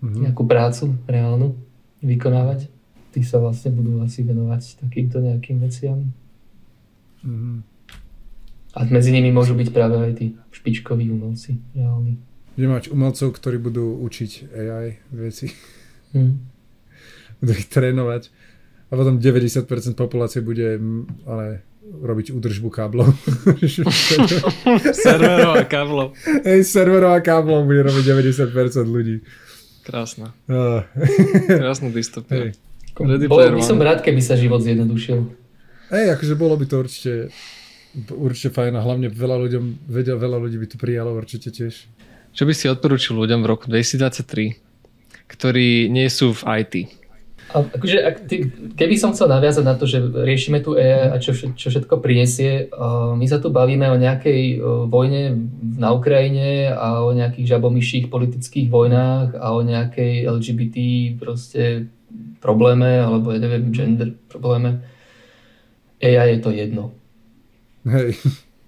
Mm-hmm. 0.00 0.20
Nejakú 0.26 0.42
prácu 0.48 0.98
reálnu 1.06 1.54
vykonávať. 2.02 2.66
Tí 3.10 3.20
sa 3.22 3.38
vlastne 3.38 3.74
budú 3.74 4.02
asi 4.02 4.26
venovať 4.26 4.82
takýmto 4.82 5.22
nejakým 5.22 5.62
veciam. 5.62 6.10
Mm-hmm. 7.22 7.56
A 8.70 8.78
medzi 8.86 9.10
nimi 9.10 9.34
môžu 9.34 9.58
byť 9.58 9.68
práve 9.74 9.98
aj 9.98 10.12
tí 10.14 10.26
špičkoví 10.54 11.10
umelci, 11.10 11.58
reálni. 11.74 12.22
Bude 12.54 12.70
mať 12.70 12.94
umelcov, 12.94 13.34
ktorí 13.34 13.58
budú 13.58 13.98
učiť 13.98 14.30
AI 14.54 15.02
veci. 15.10 15.50
Hmm. 16.14 16.38
budú 17.42 17.52
ich 17.56 17.66
trénovať. 17.66 18.30
A 18.90 18.98
potom 18.98 19.22
90% 19.22 19.66
populácie 19.94 20.42
bude 20.42 20.78
ale 21.26 21.62
robiť 21.90 22.30
údržbu 22.30 22.68
káblov. 22.70 23.10
serverov 25.04 25.58
a 25.58 25.64
káblov. 25.66 26.14
Hej, 26.46 26.70
serverov 26.70 27.18
a 27.18 27.20
káblov 27.20 27.66
bude 27.66 27.82
robiť 27.82 28.04
90% 28.06 28.54
ľudí. 28.86 29.26
Krásna. 29.82 30.30
Uh. 30.46 30.86
Krásna 31.60 31.90
dystopia. 31.90 32.54
Hey. 32.54 33.26
Bol 33.26 33.42
by 33.50 33.64
som 33.64 33.80
rád, 33.80 34.04
keby 34.04 34.22
sa 34.22 34.38
život 34.38 34.62
zjednodušil. 34.62 35.24
Hej, 35.90 36.06
akože 36.14 36.34
bolo 36.38 36.54
by 36.54 36.64
to 36.68 36.76
určite 36.78 37.12
určite 38.14 38.54
fajn 38.54 38.78
a 38.78 38.84
hlavne 38.84 39.10
veľa, 39.10 39.36
ľuďom, 39.46 39.64
vedia, 39.90 40.14
veľa 40.14 40.38
ľudí 40.38 40.56
by 40.62 40.66
to 40.70 40.76
prijalo 40.78 41.10
určite 41.14 41.50
tiež. 41.50 41.90
Čo 42.30 42.46
by 42.46 42.54
si 42.54 42.70
odporúčil 42.70 43.18
ľuďom 43.18 43.42
v 43.42 43.46
roku 43.50 43.66
2023, 43.66 44.54
ktorí 45.26 45.90
nie 45.90 46.06
sú 46.06 46.30
v 46.30 46.62
IT? 46.62 46.74
A 47.50 47.66
akože, 47.66 47.98
ak 47.98 48.16
ty, 48.30 48.46
keby 48.78 48.94
som 48.94 49.10
chcel 49.10 49.26
naviazať 49.26 49.64
na 49.66 49.74
to, 49.74 49.82
že 49.82 49.98
riešime 49.98 50.62
tu 50.62 50.78
AI 50.78 51.10
a 51.10 51.18
čo, 51.18 51.34
čo 51.34 51.66
všetko 51.66 51.98
prinesie, 51.98 52.70
uh, 52.70 53.18
my 53.18 53.26
sa 53.26 53.42
tu 53.42 53.50
bavíme 53.50 53.90
o 53.90 53.98
nejakej 53.98 54.42
uh, 54.62 54.86
vojne 54.86 55.50
na 55.74 55.90
Ukrajine 55.90 56.70
a 56.70 57.02
o 57.02 57.10
nejakých 57.10 57.58
žabomyších 57.58 58.06
politických 58.06 58.70
vojnách 58.70 59.34
a 59.34 59.50
o 59.50 59.66
nejakej 59.66 60.30
LGBT 60.30 60.76
proste 61.18 61.90
probléme, 62.38 63.02
alebo 63.02 63.34
ja 63.34 63.42
neviem, 63.42 63.74
gender 63.74 64.14
probléme. 64.30 64.86
AI 65.98 66.38
je 66.38 66.40
to 66.40 66.50
jedno. 66.54 66.94
Hej. 67.82 68.14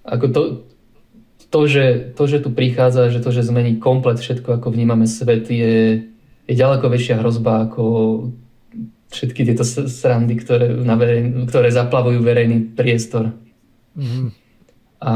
Ako 0.03 0.25
to, 0.27 0.41
to, 1.47 1.59
že, 1.71 1.85
to, 2.19 2.23
že 2.27 2.43
tu 2.43 2.51
prichádza, 2.51 3.15
že 3.15 3.23
to, 3.23 3.31
že 3.31 3.47
zmení 3.47 3.79
komplet 3.79 4.19
všetko, 4.19 4.59
ako 4.59 4.75
vnímame 4.75 5.07
svet, 5.07 5.47
je, 5.47 6.03
je 6.43 6.53
ďaleko 6.53 6.91
väčšia 6.91 7.23
hrozba 7.23 7.71
ako 7.71 7.83
všetky 9.13 9.45
tieto 9.45 9.63
srandy, 9.65 10.35
ktoré, 10.41 10.73
na 10.73 10.97
verej, 10.97 11.45
ktoré 11.47 11.69
zaplavujú 11.69 12.19
verejný 12.19 12.73
priestor. 12.73 13.29
Mm-hmm. 13.93 14.27
A, 15.05 15.13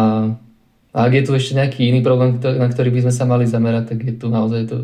a 0.93 0.97
ak 1.01 1.11
je 1.17 1.23
tu 1.25 1.31
ešte 1.33 1.57
nejaký 1.57 1.89
iný 1.89 2.05
problém, 2.05 2.37
na 2.37 2.69
ktorý 2.69 2.93
by 2.93 3.09
sme 3.09 3.13
sa 3.13 3.25
mali 3.25 3.49
zamerať, 3.49 3.97
tak 3.97 3.99
je 4.05 4.13
tu 4.13 4.29
naozaj 4.29 4.61
to, 4.69 4.77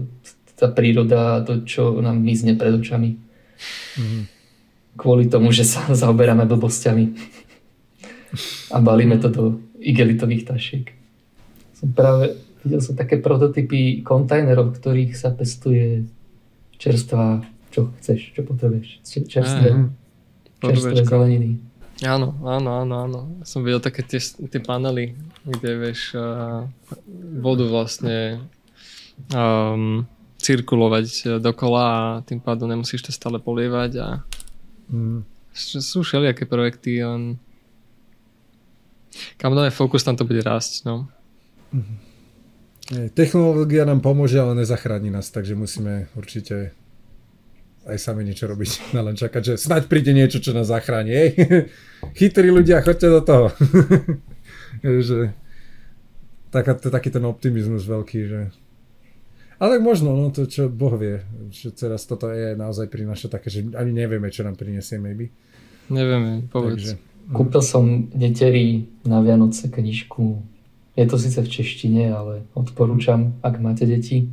tá 0.58 0.68
príroda 0.74 1.40
a 1.40 1.44
to, 1.46 1.62
čo 1.64 2.02
nám 2.02 2.18
mizne 2.18 2.58
pred 2.58 2.74
očami. 2.74 3.22
Mm-hmm. 4.02 4.24
Kvôli 4.98 5.30
tomu, 5.30 5.54
že 5.54 5.64
sa 5.64 5.86
zaoberáme 6.02 6.50
blbosťami 6.50 7.06
a 8.74 8.78
balíme 8.82 9.22
to 9.22 9.30
do 9.30 9.44
igelitových 9.78 10.50
tašiek. 10.50 10.86
Som 11.78 11.94
práve 11.94 12.34
videl 12.64 12.82
som 12.82 12.96
také 12.96 13.20
prototypy 13.20 14.02
kontajnerov, 14.02 14.74
v 14.74 14.78
ktorých 14.80 15.14
sa 15.14 15.30
pestuje 15.36 16.08
čerstvá, 16.80 17.44
čo 17.74 17.90
chceš, 17.98 18.38
čo 18.38 18.46
potrebuješ. 18.46 19.02
Čerstvé, 19.26 19.90
čerstvé 20.62 21.02
zeleniny. 21.02 21.58
Áno, 22.06 22.38
áno, 22.46 22.70
áno, 22.86 22.96
áno. 23.10 23.20
Som 23.42 23.66
videl 23.66 23.82
také 23.82 24.06
tie, 24.06 24.22
tie 24.22 24.62
panely, 24.62 25.18
kde 25.42 25.72
vieš 25.82 26.14
uh, 26.14 26.70
vodu 27.42 27.66
vlastne 27.66 28.46
um, 29.34 30.06
cirkulovať 30.38 31.40
dokola 31.42 31.84
a 31.86 32.02
tým 32.22 32.44
pádom 32.44 32.70
nemusíš 32.70 33.08
to 33.08 33.12
stále 33.16 33.40
polievať 33.40 33.92
a 34.04 34.08
mm. 34.92 35.24
sú 35.56 36.04
všelijaké 36.04 36.44
projekty, 36.44 37.02
len 37.02 37.40
kam 39.38 39.56
dáme 39.56 39.72
fokus, 39.72 40.04
tam 40.04 40.20
to 40.20 40.28
bude 40.28 40.44
rásť. 40.44 40.84
No. 40.84 41.08
Technológia 43.16 43.88
nám 43.88 44.04
pomôže, 44.04 44.36
ale 44.36 44.60
nezachráni 44.66 45.08
nás, 45.08 45.32
takže 45.32 45.56
musíme 45.56 46.12
určite 46.20 46.76
aj 47.88 47.98
sami 48.00 48.24
niečo 48.24 48.48
robiť. 48.48 48.70
Na 48.96 49.04
len 49.04 49.16
čakať, 49.16 49.42
že 49.42 49.54
snáď 49.60 49.92
príde 49.92 50.16
niečo, 50.16 50.40
čo 50.40 50.56
nás 50.56 50.72
zachráni. 50.72 51.12
Ej, 51.12 51.30
chytrí 52.20 52.50
ľudia, 52.50 52.84
choďte 52.84 53.08
do 53.10 53.22
toho. 53.22 53.46
že, 55.08 55.36
taká, 56.52 56.76
taký 56.80 57.10
ten 57.12 57.24
optimizmus 57.24 57.84
veľký, 57.88 58.20
že 58.28 58.42
Ale 59.60 59.80
tak 59.80 59.82
možno, 59.86 60.16
no 60.16 60.28
to 60.34 60.50
čo 60.50 60.68
Boh 60.68 60.96
vie, 60.98 61.24
že 61.54 61.72
teraz 61.72 62.04
toto 62.04 62.28
je 62.32 62.58
naozaj 62.58 62.90
prináša 62.92 63.32
také, 63.32 63.48
že 63.48 63.64
ani 63.76 63.92
nevieme, 63.96 64.28
čo 64.28 64.44
nám 64.44 64.60
prinesie 64.60 65.00
maybe. 65.00 65.32
Nevieme, 65.92 66.48
povedz. 66.48 66.96
Takže, 66.96 66.96
Kúpil 67.24 67.64
som 67.64 68.12
neteri 68.12 68.84
na 69.08 69.24
Vianoce 69.24 69.72
knižku. 69.72 70.44
Je 71.00 71.08
to 71.08 71.16
síce 71.16 71.40
v 71.40 71.48
češtine, 71.48 72.12
ale 72.12 72.44
odporúčam, 72.52 73.40
ak 73.40 73.64
máte 73.64 73.88
deti. 73.88 74.28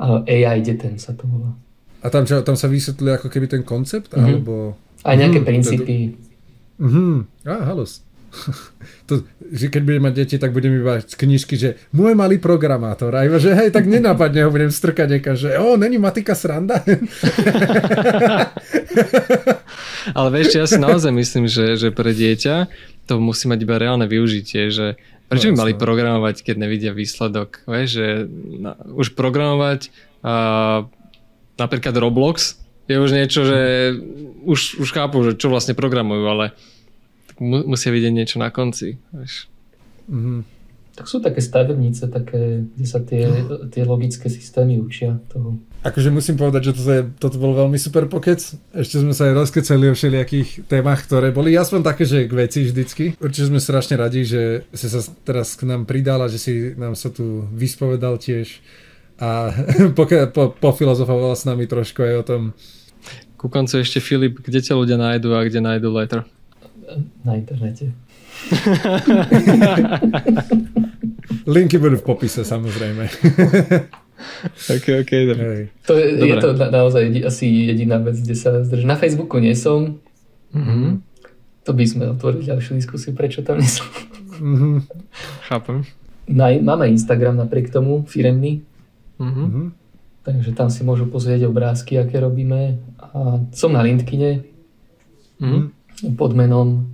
AI 0.00 0.60
Detem 0.60 1.00
sa 1.00 1.16
to 1.16 1.24
volá. 1.24 1.56
A 2.00 2.06
tam, 2.08 2.24
čo, 2.24 2.40
tam 2.40 2.56
sa 2.56 2.66
vysvetľuje 2.66 3.12
ako 3.20 3.28
keby 3.28 3.46
ten 3.46 3.62
koncept? 3.62 4.12
Mm-hmm. 4.12 4.24
Alebo... 4.24 4.76
Aj 5.04 5.16
nejaké 5.16 5.40
mm, 5.40 5.46
princípy. 5.46 5.96
To... 6.12 6.84
Mm-hmm. 6.88 7.12
Á, 7.44 7.54
halus. 7.68 8.04
to, 9.08 9.26
že 9.50 9.66
keď 9.68 9.82
budem 9.82 10.02
mať 10.06 10.14
deti, 10.14 10.36
tak 10.38 10.54
budem 10.54 10.78
iba 10.78 11.02
knižky, 11.02 11.58
že 11.58 11.76
môj 11.90 12.14
malý 12.14 12.38
programátor. 12.38 13.10
A 13.14 13.26
iba, 13.26 13.42
že 13.42 13.52
hej, 13.54 13.74
tak 13.74 13.90
nenápadne 13.90 14.46
ho 14.46 14.50
budem 14.54 14.70
strkať 14.70 15.18
niekam, 15.18 15.34
že 15.34 15.58
o, 15.58 15.74
není 15.74 15.98
matika 15.98 16.38
sranda. 16.38 16.80
Ale 20.16 20.28
vieš, 20.32 20.56
ja 20.56 20.66
si 20.66 20.78
naozaj 20.78 21.12
myslím, 21.12 21.44
že, 21.50 21.76
že 21.76 21.90
pre 21.90 22.14
dieťa 22.14 22.70
to 23.10 23.18
musí 23.18 23.50
mať 23.50 23.58
iba 23.66 23.76
reálne 23.76 24.06
využitie, 24.06 24.70
že 24.70 24.94
prečo 25.26 25.50
by 25.50 25.54
no, 25.58 25.60
mali 25.66 25.72
programovať, 25.74 26.46
keď 26.46 26.56
nevidia 26.56 26.92
výsledok? 26.94 27.66
Vieš, 27.66 27.88
že 27.90 28.06
na, 28.62 28.78
už 28.94 29.18
programovať 29.18 29.90
a, 30.22 30.86
napríklad 31.60 31.92
Roblox 31.92 32.56
je 32.90 32.96
už 32.98 33.10
niečo, 33.14 33.46
že 33.46 33.92
už, 34.42 34.82
už 34.82 34.88
chápu, 34.90 35.22
že 35.22 35.38
čo 35.38 35.52
vlastne 35.52 35.78
programujú, 35.78 36.24
ale 36.26 36.56
mu, 37.38 37.62
musia 37.68 37.94
vidieť 37.94 38.12
niečo 38.12 38.36
na 38.42 38.50
konci. 38.50 38.98
Vieš. 39.14 39.46
Mm-hmm. 40.10 40.40
Tak 40.98 41.06
sú 41.06 41.22
také 41.22 41.40
stavebnice, 41.40 42.10
také, 42.10 42.66
kde 42.66 42.86
sa 42.86 43.00
tie, 43.00 43.24
tie 43.72 43.86
logické 43.86 44.26
systémy 44.28 44.82
učia 44.82 45.16
toho. 45.30 45.56
Akože 45.80 46.12
musím 46.12 46.36
povedať, 46.36 46.60
že 46.68 46.72
toto, 46.76 46.90
je, 46.92 47.02
toto 47.16 47.36
bol 47.40 47.56
veľmi 47.56 47.80
super 47.80 48.04
pokec. 48.04 48.36
Ešte 48.76 49.00
sme 49.00 49.16
sa 49.16 49.32
aj 49.32 49.38
rozkecali 49.38 49.88
o 49.88 49.96
všelijakých 49.96 50.68
témach, 50.68 51.00
ktoré 51.08 51.32
boli 51.32 51.56
aspoň 51.56 51.80
také, 51.80 52.04
že 52.04 52.28
k 52.28 52.36
veci 52.36 52.68
vždycky. 52.68 53.16
Určite 53.16 53.48
sme 53.48 53.64
strašne 53.64 53.96
radi, 53.96 54.28
že 54.28 54.68
si 54.76 54.86
sa 54.92 55.00
teraz 55.24 55.56
k 55.56 55.64
nám 55.64 55.88
pridala, 55.88 56.28
že 56.28 56.36
si 56.36 56.52
nám 56.76 56.92
sa 56.98 57.08
tu 57.08 57.48
vyspovedal 57.54 58.20
tiež 58.20 58.60
a 59.20 59.52
po, 59.96 60.08
po, 60.08 60.42
pofilozofoval 60.56 61.36
s 61.36 61.44
nami 61.44 61.68
trošku 61.68 62.02
aj 62.02 62.14
o 62.16 62.24
tom. 62.24 62.42
Ku 63.36 63.48
koncu 63.48 63.80
ešte 63.80 64.00
Filip, 64.00 64.40
kde 64.40 64.60
ťa 64.60 64.76
ľudia 64.76 65.00
nájdu 65.00 65.32
a 65.32 65.44
kde 65.44 65.60
nájdu 65.64 65.88
letter? 65.92 66.24
na 67.24 67.36
internete. 67.36 67.92
Linky 71.46 71.78
budú 71.78 71.96
v 72.00 72.04
popise, 72.04 72.42
samozrejme. 72.42 73.06
ok, 74.76 74.86
ok, 75.06 75.12
dobre. 75.30 75.68
To 75.86 75.94
je, 75.94 76.06
dobre. 76.16 76.26
je 76.26 76.34
to 76.40 76.48
na, 76.56 76.66
naozaj 76.70 77.04
asi 77.26 77.46
jediná 77.70 77.98
vec, 78.02 78.18
kde 78.18 78.34
sa 78.34 78.64
zdrží. 78.64 78.86
Na 78.86 78.98
Facebooku 78.98 79.38
nie 79.38 79.54
som. 79.54 80.00
Mm-hmm. 80.50 81.00
To 81.68 81.72
by 81.76 81.84
sme 81.86 82.10
otvorili 82.10 82.48
ďalšiu 82.48 82.80
diskusiu, 82.80 83.14
prečo 83.14 83.46
tam 83.46 83.60
nie 83.60 83.70
som. 83.70 83.86
Mm-hmm. 84.40 84.74
Chápem. 85.46 85.84
Na, 86.30 86.54
máme 86.54 86.90
Instagram 86.90 87.36
napriek 87.36 87.70
tomu, 87.70 88.06
firemný. 88.06 88.62
Mm-hmm. 89.20 89.66
Takže 90.24 90.50
tam 90.56 90.72
si 90.72 90.80
môžu 90.82 91.04
pozrieť 91.06 91.46
obrázky, 91.46 92.00
aké 92.00 92.18
robíme. 92.18 92.80
A 92.96 93.44
som 93.52 93.70
na 93.70 93.84
LinkedIne. 93.84 94.48
Mm-hmm 95.38 95.78
pod 96.16 96.32
menom 96.32 96.88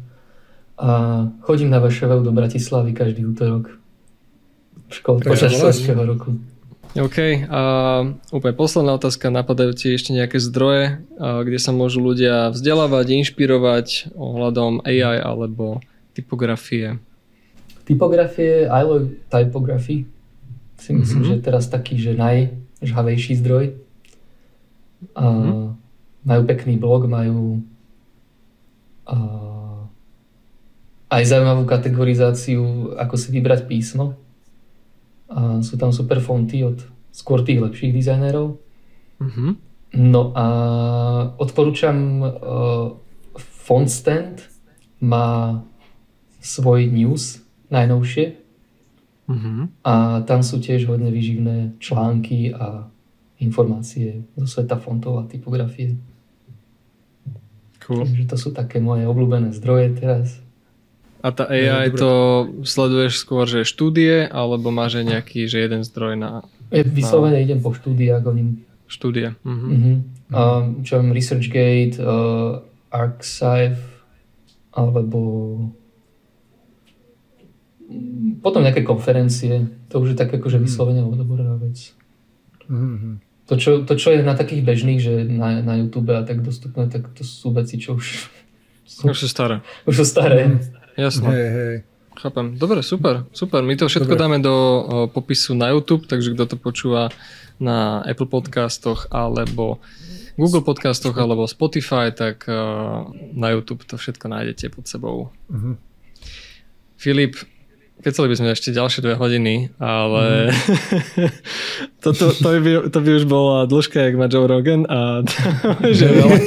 a 0.75 1.23
chodím 1.47 1.71
na 1.71 1.79
VŠV 1.79 2.27
do 2.27 2.35
Bratislavy 2.35 2.91
každý 2.91 3.23
útorok 3.23 3.79
škol, 4.91 5.23
počas 5.23 5.55
školského 5.55 6.03
roku. 6.03 6.35
OK. 6.99 7.47
A 7.47 7.61
úplne 8.35 8.55
posledná 8.57 8.99
otázka. 8.99 9.31
Napadajú 9.31 9.79
ti 9.79 9.95
ešte 9.95 10.11
nejaké 10.11 10.43
zdroje, 10.43 11.07
kde 11.19 11.59
sa 11.63 11.71
môžu 11.71 12.03
ľudia 12.03 12.51
vzdelávať, 12.51 13.23
inšpirovať 13.23 14.17
ohľadom 14.19 14.83
AI 14.83 15.23
alebo 15.23 15.79
typografie? 16.19 16.99
Typografie, 17.87 18.67
I 18.67 18.83
love 18.83 19.15
typography. 19.31 20.11
Si 20.77 20.93
myslím, 20.93 21.23
mm-hmm. 21.25 21.41
že 21.41 21.45
teraz 21.45 21.69
taký, 21.73 21.97
že 21.97 22.13
najžhavejší 22.15 23.41
zdroj. 23.41 23.77
A 25.17 25.25
mm-hmm. 25.25 25.69
Majú 26.27 26.43
pekný 26.43 26.75
blog, 26.75 27.07
majú 27.07 27.63
aj 31.07 31.23
zaujímavú 31.23 31.63
kategorizáciu, 31.71 32.99
ako 32.99 33.15
si 33.15 33.31
vybrať 33.31 33.71
písmo. 33.71 34.19
A 35.31 35.63
sú 35.63 35.79
tam 35.79 35.95
super 35.95 36.19
fonty 36.19 36.67
od 36.67 36.83
skôr 37.15 37.47
tých 37.47 37.63
lepších 37.63 37.95
dizajnerov. 37.95 38.59
Mm-hmm. 39.23 39.51
No 40.03 40.35
a 40.35 40.47
odporúčam 41.39 42.21
uh, 42.21 42.99
Fontstand 43.39 44.43
má 44.99 45.63
svoj 46.43 46.91
news 46.91 47.39
najnovšie 47.71 48.46
mm-hmm. 49.29 49.83
a 49.87 50.23
tam 50.25 50.41
sú 50.41 50.59
tiež 50.59 50.87
hodne 50.91 51.11
vyživné 51.11 51.79
články 51.83 52.55
a 52.55 52.89
informácie 53.39 54.25
zo 54.35 54.47
sveta 54.49 54.81
fontov 54.81 55.21
a 55.21 55.29
typografie. 55.29 55.99
Cool. 57.85 58.03
Takže 58.03 58.25
to 58.27 58.37
sú 58.41 58.49
také 58.51 58.83
moje 58.83 59.07
obľúbené 59.07 59.55
zdroje 59.55 59.95
teraz. 60.01 60.41
A 61.23 61.35
tá 61.35 61.47
AI 61.47 61.91
to 61.91 62.47
sleduješ 62.63 63.23
skôr, 63.23 63.47
že 63.51 63.67
štúdie, 63.67 64.27
alebo 64.31 64.71
máš 64.71 65.03
aj 65.03 65.05
nejaký, 65.11 65.51
že 65.51 65.63
jeden 65.63 65.83
zdroj 65.83 66.15
na... 66.19 66.47
Ja 66.71 66.87
vyslovene 66.87 67.39
na... 67.39 67.45
idem 67.47 67.59
po 67.63 67.75
štúdiách, 67.75 68.23
oni... 68.27 68.63
Štúdie. 68.87 69.35
Uh-huh. 69.43 69.67
Uh-huh. 69.75 69.97
Uh, 70.31 70.63
čo 70.87 71.03
viem, 71.03 71.11
ResearchGate, 71.11 71.99
uh, 71.99 72.63
ArcSive, 72.95 73.83
alebo 74.71 75.21
potom 78.43 78.63
nejaké 78.63 78.83
konferencie. 78.83 79.71
To 79.91 80.03
už 80.03 80.15
je 80.15 80.17
tak 80.19 80.31
akože 80.35 80.59
vyslovene 80.59 81.03
odborná 81.07 81.55
vec. 81.59 81.95
Uh-huh. 82.67 83.23
To 83.47 83.55
čo, 83.55 83.87
to, 83.87 83.95
čo 83.95 84.11
je 84.11 84.27
na 84.27 84.35
takých 84.35 84.67
bežných, 84.67 84.99
že 84.99 85.23
na, 85.23 85.63
na 85.63 85.79
YouTube 85.79 86.11
a 86.11 86.27
tak 86.27 86.43
dostupné, 86.43 86.91
tak 86.91 87.15
to 87.15 87.23
sú 87.23 87.55
veci, 87.55 87.79
čo 87.79 87.95
už 87.95 88.27
sú, 88.87 89.11
už 89.11 89.19
sú 89.19 89.29
staré. 89.31 89.63
Už 89.89 90.03
sú 90.03 90.07
staré. 90.07 90.47
Mm, 90.47 90.59
jasné. 90.95 91.27
Hej, 91.27 91.49
hej. 91.51 91.75
Chápem. 92.17 92.57
Dobre, 92.57 92.81
super, 92.87 93.29
super. 93.35 93.61
My 93.61 93.77
to 93.77 93.91
všetko 93.91 94.15
Dobre. 94.15 94.23
dáme 94.23 94.39
do 94.41 94.55
o, 94.55 94.75
popisu 95.11 95.53
na 95.59 95.75
YouTube, 95.75 96.09
takže 96.09 96.33
kto 96.33 96.55
to 96.55 96.57
počúva 96.57 97.11
na 97.59 98.01
Apple 98.07 98.31
podcastoch 98.31 99.11
alebo 99.11 99.83
Google 100.39 100.63
podcastoch 100.63 101.17
alebo 101.17 101.49
Spotify, 101.49 102.13
tak 102.13 102.45
uh, 102.47 103.09
na 103.33 103.57
YouTube 103.57 103.85
to 103.89 103.97
všetko 103.97 104.29
nájdete 104.29 104.69
pod 104.73 104.85
sebou. 104.85 105.17
Uh-huh. 105.49 105.77
Filip, 106.97 107.37
Kecali 107.97 108.29
by 108.29 108.37
sme 108.37 108.53
ešte 108.53 108.77
ďalšie 108.77 109.01
dve 109.01 109.17
hodiny, 109.17 109.73
ale 109.81 110.49
mm. 110.53 111.33
to, 112.05 112.13
to, 112.13 112.29
to, 112.37 112.49
by, 112.61 112.71
to 112.93 112.99
by 113.01 113.11
už 113.17 113.25
bola 113.25 113.65
dĺžka, 113.65 113.99
jak 113.99 114.15
má 114.21 114.29
Joe 114.29 114.45
Rogan 114.45 114.85
a 114.85 115.25
že 115.97 116.05
veľa. 116.05 116.39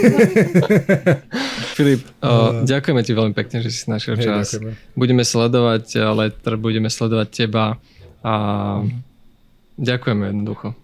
Filip, 1.73 2.05
uh, 2.21 2.61
ďakujeme 2.69 3.01
ti 3.01 3.11
veľmi 3.17 3.33
pekne, 3.33 3.65
že 3.65 3.73
si 3.73 3.89
našiel 3.89 4.21
hey, 4.21 4.25
čas. 4.29 4.55
Ďakujeme. 4.55 4.71
Budeme 4.93 5.23
sledovať 5.25 5.85
Letter, 6.13 6.53
budeme 6.61 6.89
sledovať 6.93 7.27
teba 7.33 7.81
a 8.21 8.33
ďakujeme 9.81 10.29
jednoducho. 10.29 10.77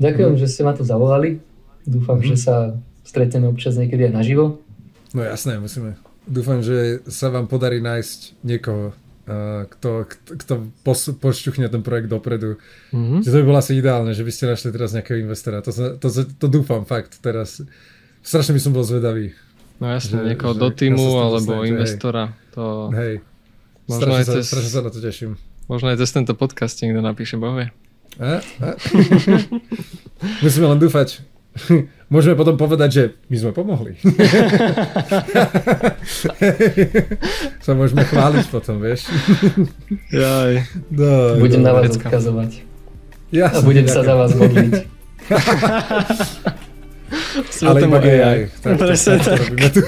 Ďakujem, 0.00 0.32
mm. 0.32 0.40
že 0.40 0.46
ste 0.48 0.62
ma 0.64 0.72
tu 0.72 0.86
zavolali. 0.86 1.42
Dúfam, 1.82 2.22
mm. 2.22 2.26
že 2.30 2.36
sa 2.38 2.78
stretneme 3.02 3.50
občas 3.50 3.74
niekedy 3.74 4.06
aj 4.06 4.14
naživo. 4.16 4.62
No 5.10 5.20
jasné, 5.26 5.58
musíme. 5.58 5.98
Dúfam, 6.30 6.62
že 6.62 7.02
sa 7.10 7.26
vám 7.32 7.50
podarí 7.50 7.82
nájsť 7.82 8.38
niekoho, 8.46 8.94
kto, 9.70 9.90
kto 10.10 10.54
pos, 10.82 11.12
pošťuchne 11.12 11.68
ten 11.70 11.82
projekt 11.84 12.10
dopredu. 12.10 12.58
Mm-hmm. 12.90 13.20
Že 13.22 13.28
to 13.30 13.36
by 13.38 13.44
bolo 13.46 13.58
asi 13.60 13.72
ideálne, 13.78 14.12
že 14.16 14.24
by 14.26 14.32
ste 14.32 14.50
našli 14.50 14.70
teraz 14.74 14.90
nejakého 14.96 15.20
investora. 15.22 15.62
To, 15.62 15.70
to, 15.70 16.06
to, 16.08 16.08
to 16.26 16.46
dúfam 16.50 16.82
fakt 16.88 17.20
teraz. 17.22 17.62
Strašne 18.24 18.56
by 18.56 18.60
som 18.60 18.72
bol 18.74 18.82
zvedavý. 18.82 19.36
No 19.80 19.96
jasne, 19.96 20.20
že, 20.20 20.34
niekoho 20.34 20.52
že, 20.52 20.60
do 20.60 20.68
týmu 20.74 21.04
ja 21.04 21.22
alebo 21.30 21.52
dostať, 21.56 21.70
investora. 21.72 22.24
Hej. 22.26 22.52
To... 22.52 22.64
hej. 22.92 23.14
Možno 23.88 24.00
strašne, 24.00 24.18
aj 24.20 24.24
cez, 24.26 24.34
sa, 24.34 24.48
strašne 24.48 24.70
sa 24.70 24.80
na 24.82 24.90
to 24.90 25.00
teším. 25.00 25.30
Možno 25.70 25.86
aj 25.88 25.98
cez 26.02 26.10
tento 26.10 26.32
podcast 26.36 26.74
niekto 26.82 27.00
napíše, 27.00 27.34
bohvie. 27.40 27.72
A, 28.18 28.42
a. 28.66 28.68
Musíme 30.44 30.66
len 30.74 30.78
dúfať. 30.82 31.22
Môžeme 32.10 32.34
potom 32.34 32.58
povedať, 32.58 32.90
že 32.90 33.14
my 33.30 33.36
sme 33.38 33.54
pomohli. 33.54 33.94
sa 37.64 37.72
môžeme 37.78 38.02
chváliť 38.02 38.50
potom, 38.50 38.82
vieš. 38.82 39.06
Jaj. 40.10 40.66
No, 40.90 41.38
budem 41.38 41.62
na 41.62 41.70
vás 41.70 41.94
odkazovať. 41.94 42.66
Ja 43.30 43.54
A 43.54 43.62
budem 43.62 43.86
sa 43.86 44.02
za 44.02 44.18
vás 44.18 44.34
modliť. 44.34 44.90
Ale 47.62 47.78
iba 47.86 47.98
AI. 48.02 48.50
Tak, 48.58 48.74
tak, 48.74 48.98
tak, 48.98 49.38
robíme 49.38 49.70
tu. 49.70 49.80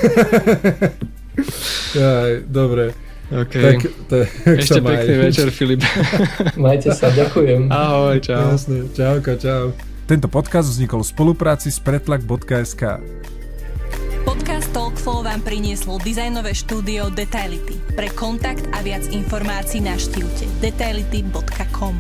Jaj, 1.99 2.47
dobre. 2.47 2.95
Okay. 3.35 3.63
Tak, 3.65 3.79
to, 4.07 4.17
Ešte 4.63 4.79
pekný 4.79 5.15
večer, 5.27 5.51
Filip. 5.51 5.83
Majte 6.55 6.95
sa, 6.95 7.11
ďakujem. 7.11 7.67
Ahoj, 7.67 8.23
čau. 8.23 8.55
Jasne, 8.55 8.87
čauko, 8.95 9.35
čau. 9.43 9.75
Tento 10.03 10.27
podcast 10.27 10.67
vznikol 10.67 11.07
v 11.07 11.09
spolupráci 11.15 11.71
s 11.71 11.79
pretlak.sk. 11.79 12.83
Podcast 14.27 14.69
Talkflow 14.75 15.23
vám 15.23 15.39
prinieslo 15.47 16.03
dizajnové 16.03 16.59
štúdio 16.59 17.07
Detaility. 17.15 17.79
Pre 17.95 18.11
kontakt 18.19 18.67
a 18.75 18.83
viac 18.83 19.07
informácií 19.15 19.79
navštívte 19.79 20.51
detaility.com 20.59 21.95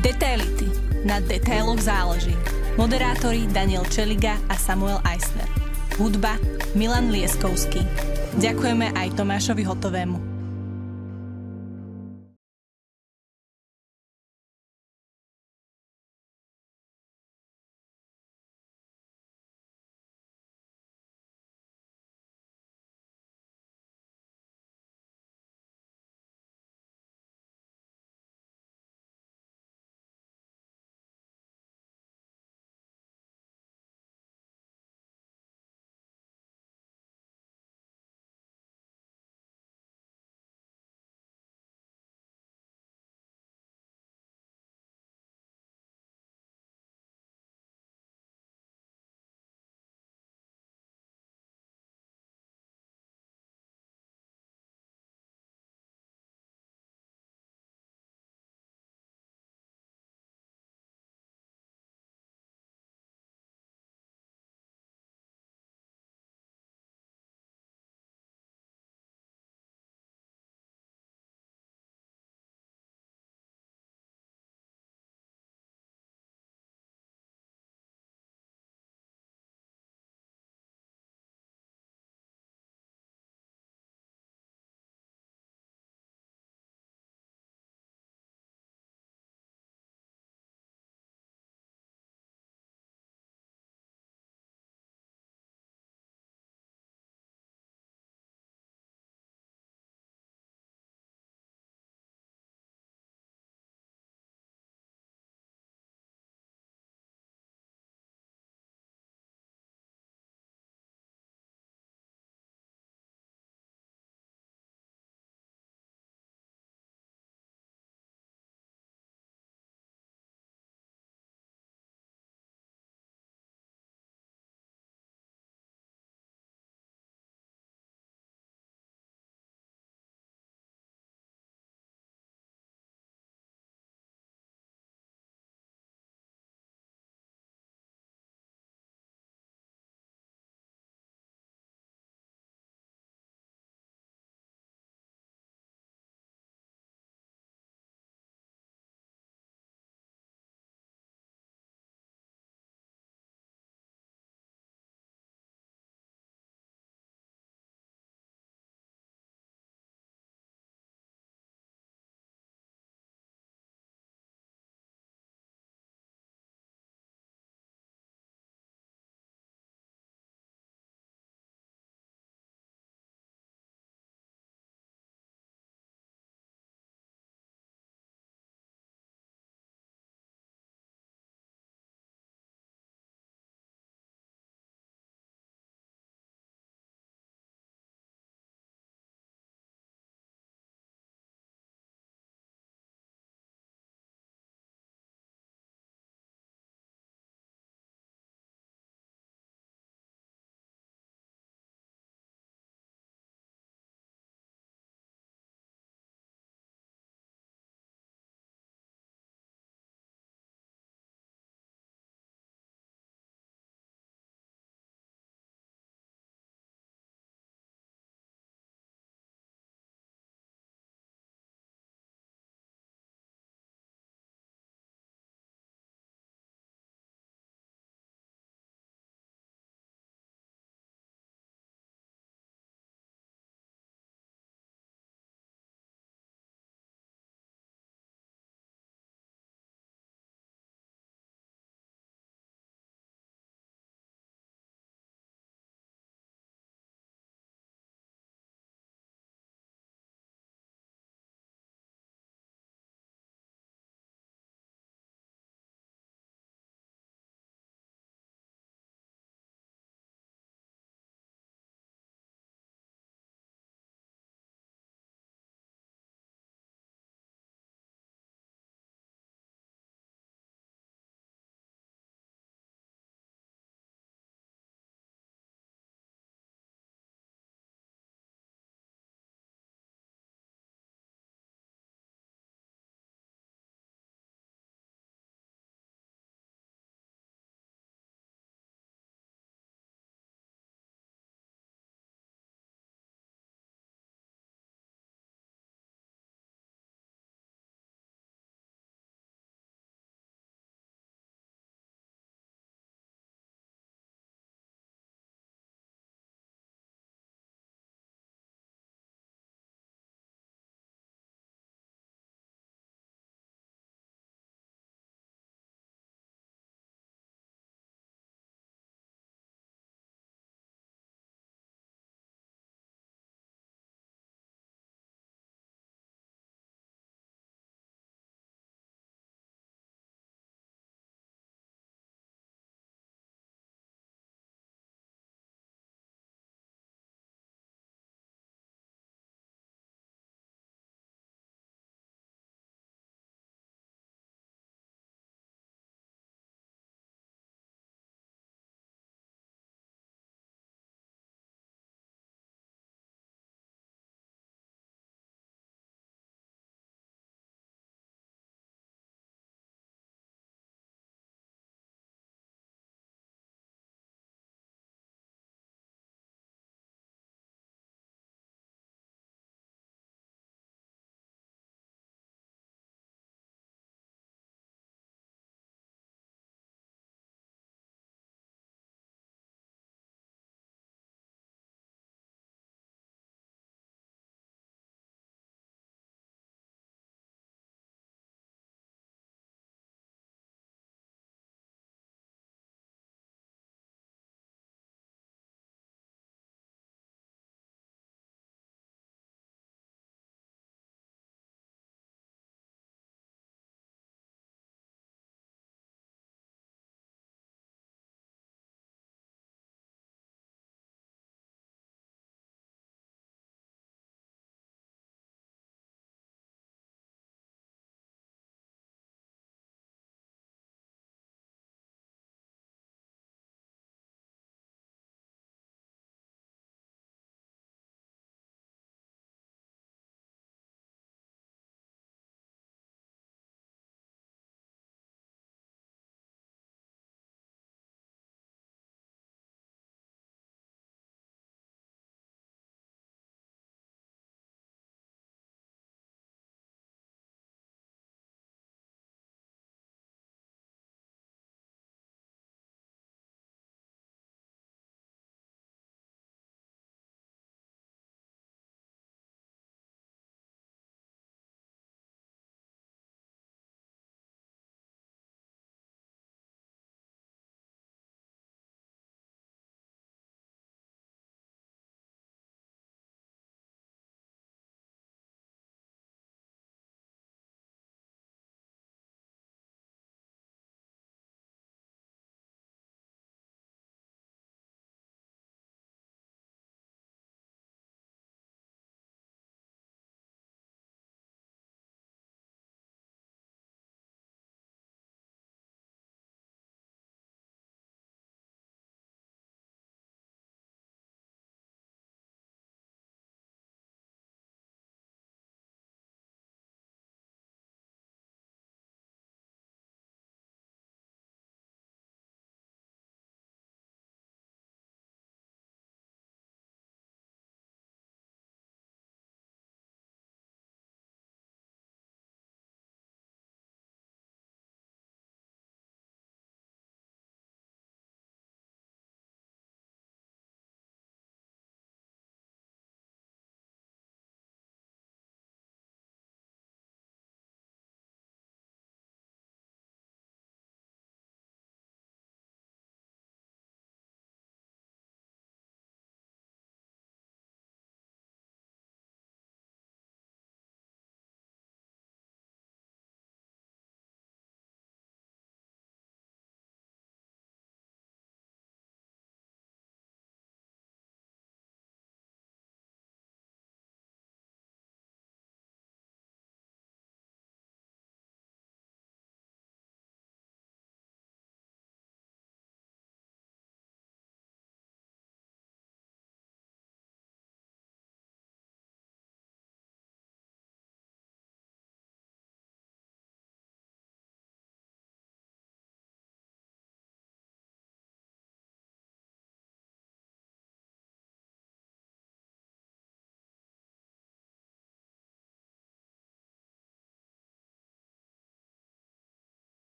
Detaility. 0.00 0.68
Na 1.04 1.20
detailoch 1.20 1.84
záleží. 1.84 2.32
Moderátori 2.80 3.44
Daniel 3.52 3.84
Čeliga 3.84 4.40
a 4.48 4.56
Samuel 4.56 5.04
Eisner. 5.04 5.48
Hudba 6.00 6.40
Milan 6.72 7.12
Lieskovský. 7.12 7.84
Ďakujeme 8.40 8.96
aj 8.96 9.12
Tomášovi 9.12 9.60
Hotovému. 9.68 10.31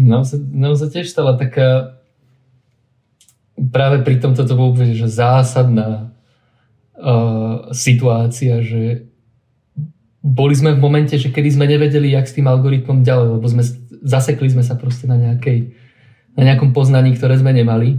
Nám 0.00 0.24
sa, 0.24 0.40
nám 0.40 0.74
sa 0.76 0.88
tiež 0.88 1.08
stala 1.08 1.36
taká 1.36 2.00
práve 3.70 4.02
pri 4.02 4.18
tomto 4.18 4.42
to 4.42 4.54
bolo 4.56 4.74
že 4.74 5.06
zásadná 5.06 6.10
uh, 6.96 7.70
situácia, 7.70 8.64
že 8.64 9.06
boli 10.22 10.54
sme 10.54 10.78
v 10.78 10.82
momente, 10.82 11.18
že 11.18 11.34
kedy 11.34 11.58
sme 11.58 11.66
nevedeli, 11.66 12.14
jak 12.14 12.30
s 12.30 12.34
tým 12.38 12.46
algoritmom 12.46 13.02
ďalej, 13.02 13.28
lebo 13.38 13.46
sme 13.50 13.62
zasekli 14.02 14.48
sme 14.50 14.62
sa 14.62 14.78
proste 14.78 15.10
na, 15.10 15.18
nejakej, 15.18 15.74
na 16.38 16.42
nejakom 16.46 16.70
poznaní, 16.70 17.14
ktoré 17.14 17.38
sme 17.38 17.50
nemali 17.50 17.98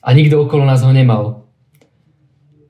a 0.00 0.08
nikto 0.16 0.40
okolo 0.40 0.64
nás 0.64 0.80
ho 0.80 0.92
nemal. 0.92 1.48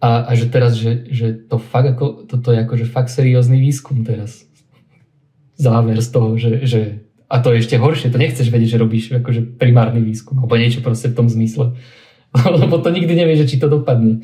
A, 0.03 0.29
a 0.29 0.31
že 0.37 0.51
teraz, 0.51 0.77
že, 0.77 1.09
že 1.09 1.33
to 1.47 1.57
fakt 1.57 1.97
ako, 1.97 2.27
toto 2.29 2.53
je 2.53 2.59
akože 2.63 2.87
fakt 2.87 3.09
seriózny 3.09 3.59
výskum 3.59 4.03
teraz. 4.03 4.45
Záver 5.57 5.99
z 6.05 6.09
toho, 6.13 6.37
že, 6.37 6.69
že 6.69 7.06
a 7.27 7.35
to 7.43 7.51
je 7.53 7.67
ešte 7.67 7.77
horšie, 7.79 8.15
to 8.15 8.23
nechceš 8.23 8.49
vedieť, 8.51 8.79
že 8.79 8.83
robíš 8.83 9.05
akože 9.19 9.59
primárny 9.59 9.99
výskum, 9.99 10.39
alebo 10.39 10.55
niečo 10.55 10.79
proste 10.83 11.11
v 11.11 11.17
tom 11.19 11.27
zmysle. 11.27 11.75
Lebo 12.63 12.79
to 12.79 12.95
nikdy 12.95 13.19
nevieš, 13.19 13.51
či 13.51 13.59
to 13.59 13.67
dopadne. 13.67 14.23